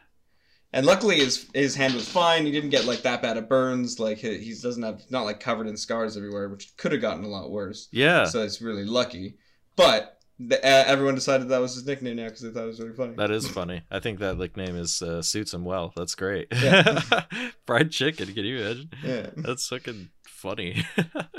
And 0.73 0.85
luckily, 0.85 1.17
his 1.17 1.47
his 1.53 1.75
hand 1.75 1.93
was 1.95 2.07
fine. 2.07 2.45
He 2.45 2.51
didn't 2.51 2.69
get 2.69 2.85
like 2.85 3.01
that 3.01 3.21
bad 3.21 3.35
of 3.37 3.49
burns. 3.49 3.99
Like 3.99 4.19
he, 4.19 4.37
he 4.37 4.53
doesn't 4.61 4.83
have 4.83 5.01
not 5.09 5.23
like 5.25 5.39
covered 5.41 5.67
in 5.67 5.75
scars 5.75 6.15
everywhere, 6.15 6.47
which 6.47 6.75
could 6.77 6.93
have 6.93 7.01
gotten 7.01 7.23
a 7.25 7.27
lot 7.27 7.51
worse. 7.51 7.89
Yeah. 7.91 8.23
So 8.25 8.41
it's 8.43 8.61
really 8.61 8.85
lucky. 8.85 9.35
But 9.75 10.17
the, 10.39 10.57
uh, 10.65 10.83
everyone 10.87 11.15
decided 11.15 11.49
that 11.49 11.59
was 11.59 11.75
his 11.75 11.85
nickname 11.85 12.15
now 12.15 12.25
because 12.25 12.41
they 12.41 12.49
thought 12.51 12.63
it 12.63 12.67
was 12.67 12.79
really 12.79 12.95
funny. 12.95 13.15
That 13.15 13.31
is 13.31 13.47
funny. 13.49 13.81
I 13.91 13.99
think 13.99 14.19
that 14.19 14.37
nickname 14.37 14.75
is 14.77 15.01
uh, 15.01 15.21
suits 15.21 15.53
him 15.53 15.65
well. 15.65 15.91
That's 15.95 16.15
great. 16.15 16.47
Yeah. 16.51 17.01
Fried 17.67 17.91
chicken. 17.91 18.33
Can 18.33 18.45
you 18.45 18.59
imagine? 18.59 18.89
yeah. 19.03 19.27
That's 19.35 19.67
fucking 19.67 20.09
funny. 20.41 20.85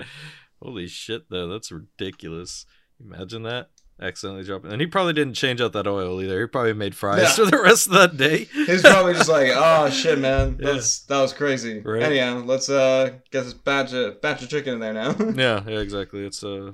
Holy 0.62 0.86
shit, 0.86 1.28
though. 1.28 1.48
That's 1.48 1.72
ridiculous. 1.72 2.64
Imagine 3.04 3.42
that 3.42 3.70
accidentally 4.00 4.44
dropping. 4.44 4.72
And 4.72 4.80
he 4.80 4.86
probably 4.86 5.12
didn't 5.12 5.34
change 5.34 5.60
out 5.60 5.72
that 5.74 5.86
oil 5.86 6.20
either. 6.22 6.40
He 6.40 6.46
probably 6.46 6.72
made 6.72 6.94
fries 6.94 7.22
Yeah. 7.22 7.34
for 7.44 7.50
the 7.50 7.60
rest 7.62 7.86
of 7.88 7.92
that 7.92 8.16
day. 8.16 8.44
He's 8.52 8.82
probably 8.82 9.12
just 9.14 9.28
like, 9.28 9.50
oh 9.54 9.90
shit, 9.90 10.18
man, 10.18 10.56
Yeah. 10.60 10.72
that 10.72 11.20
was 11.20 11.32
crazy. 11.32 11.80
Right. 11.80 12.02
Anyhow, 12.02 12.42
let's 12.44 12.68
uh 12.68 13.10
get 13.30 13.44
this 13.44 13.54
batch 13.54 13.92
of 13.92 14.20
batch 14.20 14.42
of 14.42 14.48
chicken 14.48 14.74
in 14.74 14.80
there 14.80 14.92
now. 14.94 15.14
yeah, 15.34 15.62
yeah, 15.68 15.80
exactly. 15.80 16.22
Let's 16.24 16.42
uh, 16.42 16.72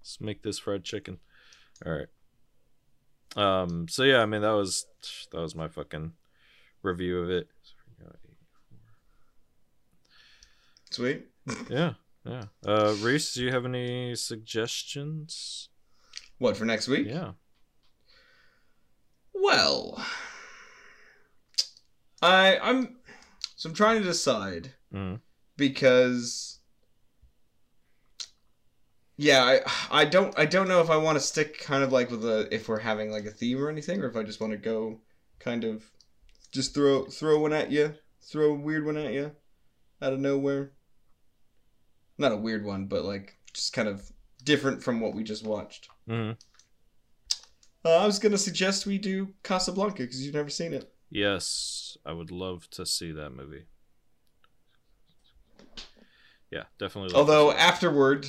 let's 0.00 0.20
make 0.20 0.42
this 0.42 0.58
fried 0.58 0.84
chicken. 0.84 1.18
All 1.84 1.92
right. 1.92 2.08
Um. 3.36 3.86
So 3.88 4.04
yeah, 4.04 4.20
I 4.20 4.26
mean 4.26 4.40
that 4.42 4.52
was 4.52 4.86
that 5.32 5.40
was 5.40 5.54
my 5.54 5.68
fucking 5.68 6.12
review 6.82 7.18
of 7.20 7.30
it. 7.30 7.48
Sweet. 10.90 11.26
Yeah, 11.68 11.94
yeah. 12.24 12.44
Uh, 12.66 12.94
Reese, 13.00 13.34
do 13.34 13.44
you 13.44 13.50
have 13.52 13.64
any 13.64 14.14
suggestions? 14.14 15.68
What 16.38 16.56
for 16.56 16.64
next 16.64 16.88
week? 16.88 17.06
Yeah. 17.08 17.32
Well, 19.34 20.04
I 22.22 22.58
I'm 22.58 22.96
so 23.56 23.68
I'm 23.68 23.74
trying 23.74 23.98
to 24.00 24.04
decide 24.04 24.72
Mm. 24.94 25.20
because 25.56 26.60
yeah, 29.16 29.42
I 29.44 30.00
I 30.02 30.04
don't 30.04 30.36
I 30.38 30.46
don't 30.46 30.68
know 30.68 30.80
if 30.80 30.90
I 30.90 30.96
want 30.96 31.16
to 31.16 31.20
stick 31.24 31.58
kind 31.60 31.82
of 31.84 31.92
like 31.92 32.10
with 32.10 32.24
a 32.24 32.48
if 32.54 32.68
we're 32.68 32.78
having 32.78 33.10
like 33.10 33.26
a 33.26 33.30
theme 33.30 33.62
or 33.62 33.68
anything, 33.68 34.00
or 34.02 34.08
if 34.08 34.16
I 34.16 34.22
just 34.22 34.40
want 34.40 34.52
to 34.52 34.58
go 34.58 35.00
kind 35.38 35.64
of 35.64 35.84
just 36.52 36.74
throw 36.74 37.04
throw 37.06 37.38
one 37.38 37.52
at 37.52 37.70
you, 37.70 37.94
throw 38.22 38.52
a 38.52 38.58
weird 38.58 38.86
one 38.86 38.96
at 38.96 39.12
you 39.12 39.32
out 40.00 40.12
of 40.12 40.20
nowhere. 40.20 40.72
Not 42.18 42.32
a 42.32 42.36
weird 42.36 42.64
one, 42.64 42.86
but 42.86 43.04
like 43.04 43.38
just 43.52 43.72
kind 43.72 43.88
of 43.88 44.10
different 44.44 44.82
from 44.82 45.00
what 45.00 45.14
we 45.14 45.22
just 45.22 45.44
watched. 45.44 45.88
hmm 46.06 46.32
Uh, 47.84 47.96
I 47.96 48.06
was 48.06 48.18
gonna 48.18 48.38
suggest 48.38 48.86
we 48.86 48.98
do 48.98 49.34
Casablanca 49.42 50.02
because 50.02 50.24
you've 50.24 50.34
never 50.34 50.50
seen 50.50 50.74
it. 50.74 50.92
Yes, 51.10 51.96
I 52.04 52.12
would 52.12 52.30
love 52.30 52.68
to 52.70 52.84
see 52.84 53.12
that 53.12 53.30
movie. 53.30 53.64
Yeah, 56.50 56.64
definitely. 56.78 57.10
love 57.10 57.20
Although 57.20 57.52
afterward, 57.52 58.26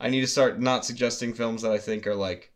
I 0.00 0.08
need 0.08 0.20
to 0.20 0.26
start 0.26 0.60
not 0.60 0.84
suggesting 0.84 1.34
films 1.34 1.62
that 1.62 1.72
I 1.72 1.78
think 1.78 2.06
are 2.06 2.14
like, 2.14 2.52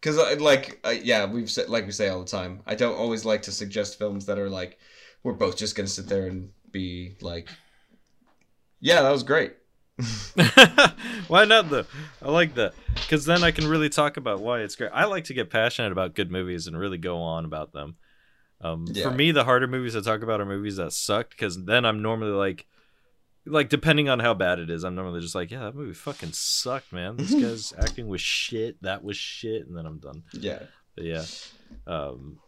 because 0.00 0.18
I 0.18 0.34
like 0.34 0.84
yeah, 1.02 1.26
we've 1.26 1.50
said 1.50 1.68
like 1.68 1.86
we 1.86 1.92
say 1.92 2.08
all 2.08 2.20
the 2.20 2.30
time. 2.30 2.62
I 2.66 2.74
don't 2.74 2.96
always 2.96 3.24
like 3.24 3.42
to 3.42 3.52
suggest 3.52 3.98
films 3.98 4.26
that 4.26 4.38
are 4.38 4.50
like 4.50 4.78
we're 5.22 5.32
both 5.32 5.56
just 5.56 5.74
gonna 5.76 5.88
sit 5.88 6.06
there 6.08 6.26
and 6.26 6.50
be 6.70 7.16
like, 7.20 7.48
yeah, 8.80 9.02
that 9.02 9.10
was 9.10 9.22
great. 9.22 9.54
why 11.28 11.44
not 11.44 11.68
though? 11.70 11.84
I 12.22 12.30
like 12.30 12.54
that 12.54 12.74
because 12.94 13.24
then 13.24 13.42
I 13.42 13.50
can 13.50 13.66
really 13.66 13.88
talk 13.88 14.16
about 14.16 14.40
why 14.40 14.60
it's 14.60 14.76
great. 14.76 14.90
I 14.92 15.04
like 15.06 15.24
to 15.24 15.34
get 15.34 15.50
passionate 15.50 15.92
about 15.92 16.14
good 16.14 16.30
movies 16.30 16.66
and 16.66 16.78
really 16.78 16.98
go 16.98 17.18
on 17.18 17.44
about 17.44 17.72
them. 17.72 17.96
Um, 18.60 18.86
Yeah. 18.88 19.04
For 19.04 19.10
me, 19.10 19.30
the 19.32 19.44
harder 19.44 19.66
movies 19.66 19.96
I 19.96 20.00
talk 20.00 20.22
about 20.22 20.40
are 20.40 20.44
movies 20.46 20.76
that 20.76 20.92
sucked 20.92 21.30
because 21.30 21.64
then 21.64 21.84
I'm 21.84 22.02
normally 22.02 22.32
like, 22.32 22.66
like 23.46 23.68
depending 23.68 24.08
on 24.08 24.20
how 24.20 24.34
bad 24.34 24.58
it 24.58 24.70
is, 24.70 24.84
I'm 24.84 24.94
normally 24.94 25.20
just 25.20 25.34
like, 25.34 25.50
yeah, 25.50 25.60
that 25.60 25.74
movie 25.74 25.94
fucking 25.94 26.32
sucked, 26.32 26.92
man. 26.92 27.16
This 27.16 27.32
guy's 27.72 27.72
acting 27.78 28.08
was 28.08 28.20
shit. 28.20 28.80
That 28.82 29.02
was 29.02 29.16
shit, 29.16 29.66
and 29.66 29.76
then 29.76 29.86
I'm 29.86 29.98
done. 29.98 30.22
Yeah. 30.32 30.62
But 30.94 31.04
yeah, 31.04 31.24
um, 31.86 32.38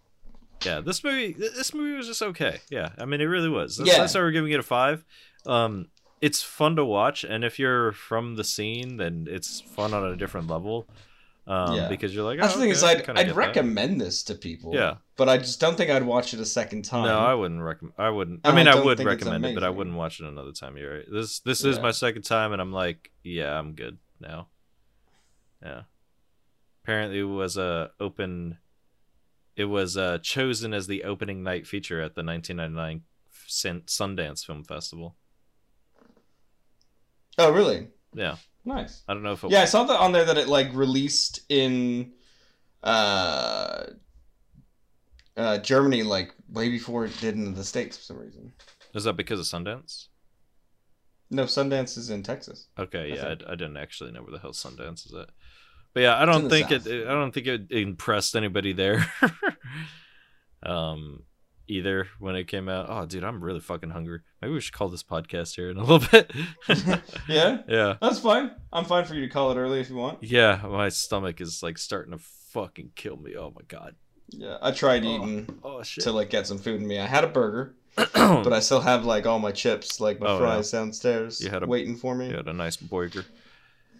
yeah, 0.64 0.80
this 0.80 1.02
movie, 1.04 1.32
this 1.32 1.72
movie 1.72 1.96
was 1.96 2.06
just 2.08 2.20
okay. 2.22 2.58
Yeah, 2.70 2.90
I 2.98 3.04
mean, 3.06 3.20
it 3.20 3.24
really 3.26 3.48
was. 3.48 3.76
That's, 3.76 3.88
Yeah. 3.90 3.98
that's 3.98 4.14
why 4.14 4.20
we're 4.20 4.32
giving 4.32 4.50
it 4.52 4.60
a 4.60 4.64
five. 4.64 5.04
Um, 5.46 5.86
it's 6.20 6.42
fun 6.42 6.76
to 6.76 6.84
watch, 6.84 7.24
and 7.24 7.44
if 7.44 7.58
you're 7.58 7.92
from 7.92 8.36
the 8.36 8.44
scene, 8.44 8.96
then 8.96 9.26
it's 9.30 9.60
fun 9.60 9.94
on 9.94 10.04
a 10.04 10.16
different 10.16 10.48
level. 10.48 10.86
Um, 11.46 11.74
Yeah. 11.74 11.88
because 11.88 12.14
you're 12.14 12.22
like, 12.24 12.38
That's 12.38 12.54
oh, 12.54 12.58
the 12.58 12.62
thing 12.64 12.70
okay, 12.70 12.76
is, 12.76 12.84
I 12.84 12.90
I'd, 12.90 12.96
I'd 12.98 13.16
get 13.16 13.26
that. 13.28 13.34
recommend 13.34 14.00
this 14.00 14.22
to 14.24 14.34
people. 14.34 14.74
Yeah. 14.74 14.96
But 15.16 15.28
I 15.28 15.38
just 15.38 15.58
don't 15.58 15.76
think 15.76 15.90
I'd 15.90 16.04
watch 16.04 16.32
it 16.34 16.38
a 16.38 16.44
second 16.46 16.84
time. 16.84 17.06
No, 17.06 17.18
I 17.18 17.34
wouldn't 17.34 17.60
recommend. 17.60 17.94
I 17.98 18.10
wouldn't. 18.10 18.40
I 18.44 18.50
And 18.50 18.58
I 18.58 18.60
mean, 18.60 18.68
I, 18.68 18.72
don't 18.76 18.84
would 18.84 19.00
recommend 19.00 19.44
it, 19.46 19.54
but 19.54 19.64
I 19.64 19.70
wouldn't 19.70 19.96
watch 19.96 20.20
it 20.20 20.26
another 20.26 20.52
time. 20.52 20.76
You're 20.76 20.98
right. 20.98 21.06
This 21.10 21.40
this 21.40 21.64
is 21.64 21.80
my 21.80 21.90
second 21.90 22.22
time, 22.22 22.52
and 22.52 22.60
I'm 22.62 22.72
like, 22.72 23.10
yeah, 23.24 23.58
I'm 23.58 23.72
good 23.72 23.98
now. 24.20 24.48
Yeah. 25.62 25.82
Apparently, 26.84 27.18
it 27.18 27.24
was 27.24 27.56
a 27.56 27.90
open. 27.98 28.58
It 29.56 29.64
was 29.64 29.96
uh, 29.96 30.18
chosen 30.22 30.72
as 30.72 30.86
the 30.86 31.04
opening 31.04 31.42
night 31.42 31.66
feature 31.66 32.00
at 32.00 32.14
the 32.14 32.22
1999 32.22 33.02
Sun- 33.46 33.82
Sundance 33.86 34.44
Film 34.44 34.62
Festival. 34.64 35.16
Oh, 37.38 37.52
really? 37.52 37.88
Yeah, 38.12 38.36
Nice. 38.64 39.02
I 39.08 39.14
don't 39.14 39.22
know 39.22 39.32
if 39.32 39.44
it. 39.44 39.50
Yeah, 39.50 39.62
I 39.62 39.66
saw 39.66 39.84
that 39.84 39.98
on 39.98 40.12
there 40.12 40.24
that 40.24 40.36
it 40.36 40.48
like 40.48 40.72
released 40.74 41.40
in 41.48 42.12
uh, 42.82 43.84
uh, 45.36 45.58
Germany 45.58 46.02
like 46.02 46.34
way 46.48 46.68
before 46.68 47.06
it 47.06 47.18
did 47.20 47.34
in 47.34 47.54
the 47.54 47.64
states 47.64 47.96
for 47.96 48.02
some 48.04 48.18
reason. 48.18 48.52
Is 48.94 49.04
that 49.04 49.14
because 49.14 49.40
of 49.40 49.46
Sundance? 49.46 50.08
No, 51.30 51.44
Sundance 51.44 51.96
is 51.96 52.10
in 52.10 52.22
Texas. 52.22 52.66
Okay, 52.78 53.12
I 53.12 53.16
yeah, 53.16 53.34
I. 53.46 53.52
I 53.52 53.54
didn't 53.54 53.76
actually 53.78 54.12
know 54.12 54.22
where 54.22 54.32
the 54.32 54.38
hell 54.38 54.52
Sundance 54.52 55.06
is 55.06 55.14
at. 55.14 55.30
But 55.94 56.00
yeah, 56.00 56.20
I 56.20 56.24
don't 56.24 56.50
think 56.50 56.70
it. 56.70 56.82
South. 56.84 56.92
I 56.92 57.12
don't 57.12 57.32
think 57.32 57.46
it 57.46 57.70
impressed 57.70 58.36
anybody 58.36 58.72
there. 58.72 59.10
um, 60.62 61.22
either 61.70 62.08
when 62.18 62.34
it 62.36 62.44
came 62.48 62.68
out. 62.68 62.86
Oh, 62.88 63.06
dude, 63.06 63.24
I'm 63.24 63.42
really 63.42 63.60
fucking 63.60 63.90
hungry. 63.90 64.20
Maybe 64.42 64.52
we 64.54 64.60
should 64.60 64.74
call 64.74 64.88
this 64.88 65.02
podcast 65.02 65.54
here 65.56 65.70
in 65.70 65.76
a 65.78 65.84
little 65.84 66.06
bit. 66.12 66.30
Yeah, 67.28 67.58
yeah, 67.68 67.96
that's 68.00 68.18
fine. 68.18 68.50
I'm 68.72 68.84
fine 68.84 69.04
for 69.04 69.14
you 69.14 69.22
to 69.22 69.28
call 69.32 69.50
it 69.52 69.56
early 69.56 69.80
if 69.80 69.88
you 69.88 69.96
want. 69.96 70.22
yeah. 70.22 70.60
My 70.68 70.88
stomach 70.88 71.40
is 71.40 71.62
like 71.62 71.78
starting 71.78 72.12
to 72.12 72.18
fucking 72.52 72.92
kill 72.96 73.16
me. 73.16 73.36
Oh 73.36 73.52
my 73.54 73.62
god. 73.68 73.94
Yeah, 74.30 74.58
I 74.60 74.70
tried 74.72 75.04
Oh. 75.04 75.08
eating 75.14 75.58
Oh 75.64 75.82
shit. 75.82 76.04
to 76.04 76.12
like 76.12 76.30
get 76.30 76.46
some 76.46 76.58
food 76.58 76.80
in 76.80 76.86
me. 76.86 76.98
I 76.98 77.06
had 77.06 77.24
a 77.24 77.28
burger, 77.28 77.74
but 77.96 78.52
I 78.52 78.60
still 78.60 78.80
have 78.80 79.04
like 79.04 79.26
all 79.26 79.38
my 79.38 79.52
chips, 79.52 80.00
like 80.00 80.20
my 80.20 80.26
Oh, 80.28 80.38
fries 80.38 80.70
downstairs, 80.70 81.40
You 81.40 81.50
had 81.50 81.62
a- 81.62 81.66
waiting 81.66 81.96
for 81.96 82.14
me. 82.14 82.28
you 82.30 82.36
had 82.36 82.48
a 82.48 82.52
nice 82.52 82.76
burger. 82.76 83.24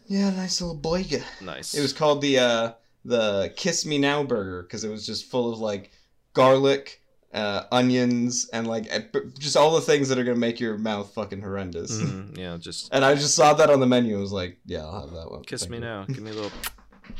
Yeah, 0.06 0.28
a 0.28 0.32
nice 0.32 0.60
little 0.60 0.76
burger. 0.76 1.22
Nice. 1.40 1.74
It 1.74 1.80
was 1.82 1.92
called 1.92 2.20
the 2.20 2.38
uh 2.38 2.72
the 3.04 3.52
Kiss 3.56 3.86
Me 3.86 3.98
Now 3.98 4.22
burger 4.22 4.62
because 4.62 4.84
it 4.84 4.90
was 4.90 5.06
just 5.06 5.26
full 5.30 5.52
of 5.52 5.58
like 5.60 5.90
garlic, 6.32 6.99
uh, 7.32 7.64
onions, 7.70 8.48
and 8.52 8.66
like 8.66 8.86
eh, 8.90 9.02
just 9.38 9.56
all 9.56 9.74
the 9.74 9.80
things 9.80 10.08
that 10.08 10.18
are 10.18 10.24
gonna 10.24 10.36
make 10.36 10.58
your 10.60 10.76
mouth 10.78 11.12
fucking 11.14 11.40
horrendous. 11.40 11.92
Mhm, 12.00 12.36
yeah, 12.36 12.56
just 12.58 12.88
And 12.92 13.04
I 13.04 13.14
just 13.14 13.34
saw 13.34 13.54
that 13.54 13.70
on 13.70 13.80
the 13.80 13.86
menu. 13.86 14.12
and 14.14 14.20
was 14.22 14.32
like, 14.32 14.58
yeah, 14.66 14.84
I'll 14.84 15.02
have 15.02 15.10
that 15.12 15.30
one. 15.30 15.42
kiss 15.44 15.60
Thank 15.62 15.70
me 15.72 15.76
you. 15.78 15.84
now. 15.84 16.04
Give 16.04 16.20
me 16.20 16.30
a 16.30 16.34
little. 16.34 16.52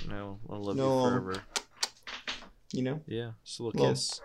No, 0.09 0.39
I'll 0.49 0.63
love 0.63 0.77
No. 0.77 1.05
you 1.05 1.11
forever. 1.11 1.43
You 2.73 2.83
know. 2.83 3.01
Yeah, 3.07 3.31
just 3.45 3.61
a 3.61 3.63
little 3.65 3.81
Well- 3.83 3.91
kiss. 3.93 4.21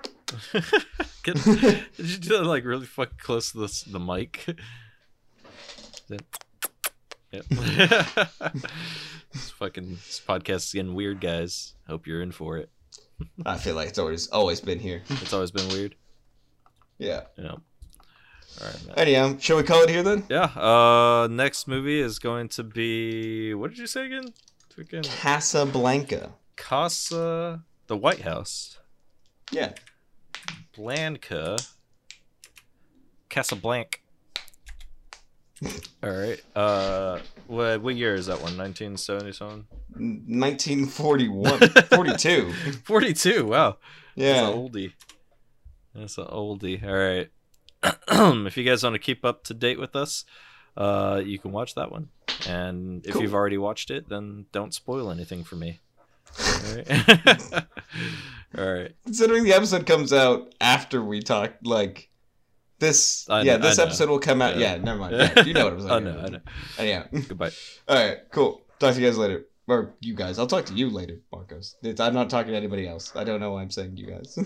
Get, 1.24 1.36
did 1.44 1.86
you 2.00 2.18
do 2.18 2.30
that 2.38 2.44
like 2.46 2.66
really 2.66 2.86
fucking 2.88 3.18
close 3.20 3.52
to 3.52 3.60
the, 3.60 3.84
the 3.92 4.00
mic? 4.00 4.46
Then- 6.10 6.20
Yep. 7.32 7.46
this 9.34 9.50
fucking 9.58 9.90
this 9.96 10.22
podcast 10.26 10.56
is 10.68 10.72
getting 10.74 10.94
weird, 10.96 11.20
guys. 11.20 11.74
Hope 11.88 12.08
you're 12.08 12.22
in 12.22 12.32
for 12.32 12.58
it. 12.58 12.70
I 13.46 13.58
feel 13.58 13.76
like 13.76 13.90
it's 13.90 14.00
always 14.00 14.28
always 14.30 14.62
been 14.62 14.80
here. 14.80 15.02
It's 15.10 15.34
always 15.34 15.52
been 15.52 15.68
weird. 15.70 15.96
Yeah. 16.98 17.22
Yeah. 17.38 17.52
All 17.52 18.68
right, 18.68 18.88
man. 18.88 18.96
Anyhow, 18.98 19.38
shall 19.40 19.58
we 19.58 19.64
call 19.64 19.84
it 19.84 19.90
here 19.90 20.04
then? 20.04 20.24
Yeah. 20.30 20.44
Uh, 20.56 21.28
next 21.30 21.68
movie 21.68 22.00
is 22.00 22.20
going 22.20 22.50
to 22.50 22.64
be 22.64 23.54
what 23.54 23.70
did 23.70 23.80
you 23.80 23.88
say 23.88 24.06
again? 24.06 24.26
Again, 24.78 25.04
Casablanca. 25.04 26.32
Casa, 26.58 27.64
the 27.88 27.96
White 27.98 28.22
House, 28.22 28.80
Yeah. 29.52 29.74
Blanca, 30.76 31.58
Casablanca. 33.30 34.00
All 36.04 36.12
right. 36.12 36.42
Uh, 36.56 37.20
what 37.48 37.82
what 37.82 37.96
year 37.96 38.16
is 38.16 38.26
that 38.28 38.42
one? 38.42 38.58
1977. 38.58 39.66
1941. 39.96 41.60
42. 41.60 42.52
42. 42.84 43.46
Wow. 43.46 43.78
Yeah. 44.16 44.34
That's 44.34 44.48
an 44.50 44.58
oldie. 44.58 44.94
That's 45.94 46.18
an 46.18 46.26
oldie. 46.26 46.84
All 46.86 46.94
right. 46.94 47.30
if 48.48 48.58
you 48.58 48.64
guys 48.64 48.84
want 48.84 48.96
to 48.96 49.00
keep 49.00 49.24
up 49.24 49.44
to 49.46 49.54
date 49.54 49.80
with 49.80 49.96
us, 49.96 50.26
uh, 50.78 51.22
you 51.24 51.38
can 51.40 51.52
watch 51.52 51.76
that 51.76 51.92
one. 51.92 52.10
And 52.48 53.06
if 53.06 53.14
Cool. 53.14 53.22
you've 53.24 53.34
already 53.34 53.58
watched 53.58 53.92
it, 53.92 54.10
then 54.10 54.46
don't 54.52 54.74
spoil 54.74 55.10
anything 55.12 55.44
for 55.44 55.56
me. 55.56 55.80
All 56.40 56.76
right. 56.76 57.46
All 58.58 58.74
right. 58.74 58.92
Considering 59.06 59.44
the 59.44 59.54
episode 59.54 59.86
comes 59.86 60.12
out 60.12 60.54
after 60.60 61.04
we 61.04 61.22
talk, 61.22 61.54
like 61.64 62.10
this. 62.80 63.26
Yeah, 63.30 63.58
this 63.58 63.80
episode 63.80 64.10
will 64.10 64.20
come 64.20 64.42
out. 64.42 64.58
Yeah. 64.58 64.76
Yeah, 64.76 64.84
never 64.84 65.00
mind. 65.00 65.16
Yeah, 65.38 65.44
you 65.44 65.54
know 65.54 65.66
what 65.66 65.74
I'm 65.74 65.80
saying. 65.82 65.92
I 65.92 66.00
know. 66.00 66.24
I 66.26 66.30
know. 66.30 66.40
Yeah. 66.84 67.08
Goodbye. 67.28 67.52
All 67.88 67.96
right. 67.96 68.18
Cool. 68.32 68.62
Talk 68.80 68.94
to 68.96 69.02
you 69.02 69.08
guys 69.08 69.18
later. 69.18 69.46
Or 69.68 69.96
you 70.00 70.14
guys. 70.14 70.38
I'll 70.38 70.46
talk 70.48 70.66
to 70.66 70.74
you 70.74 70.90
later, 70.90 71.22
Marcos. 71.32 71.76
It's- 71.82 72.00
I'm 72.00 72.14
not 72.14 72.30
talking 72.30 72.52
to 72.52 72.58
anybody 72.58 72.88
else. 72.88 73.16
I 73.16 73.24
don't 73.24 73.40
know 73.40 73.52
why 73.54 73.62
I'm 73.64 73.72
saying 73.72 73.98
you 73.98 74.08
guys. 74.08 74.38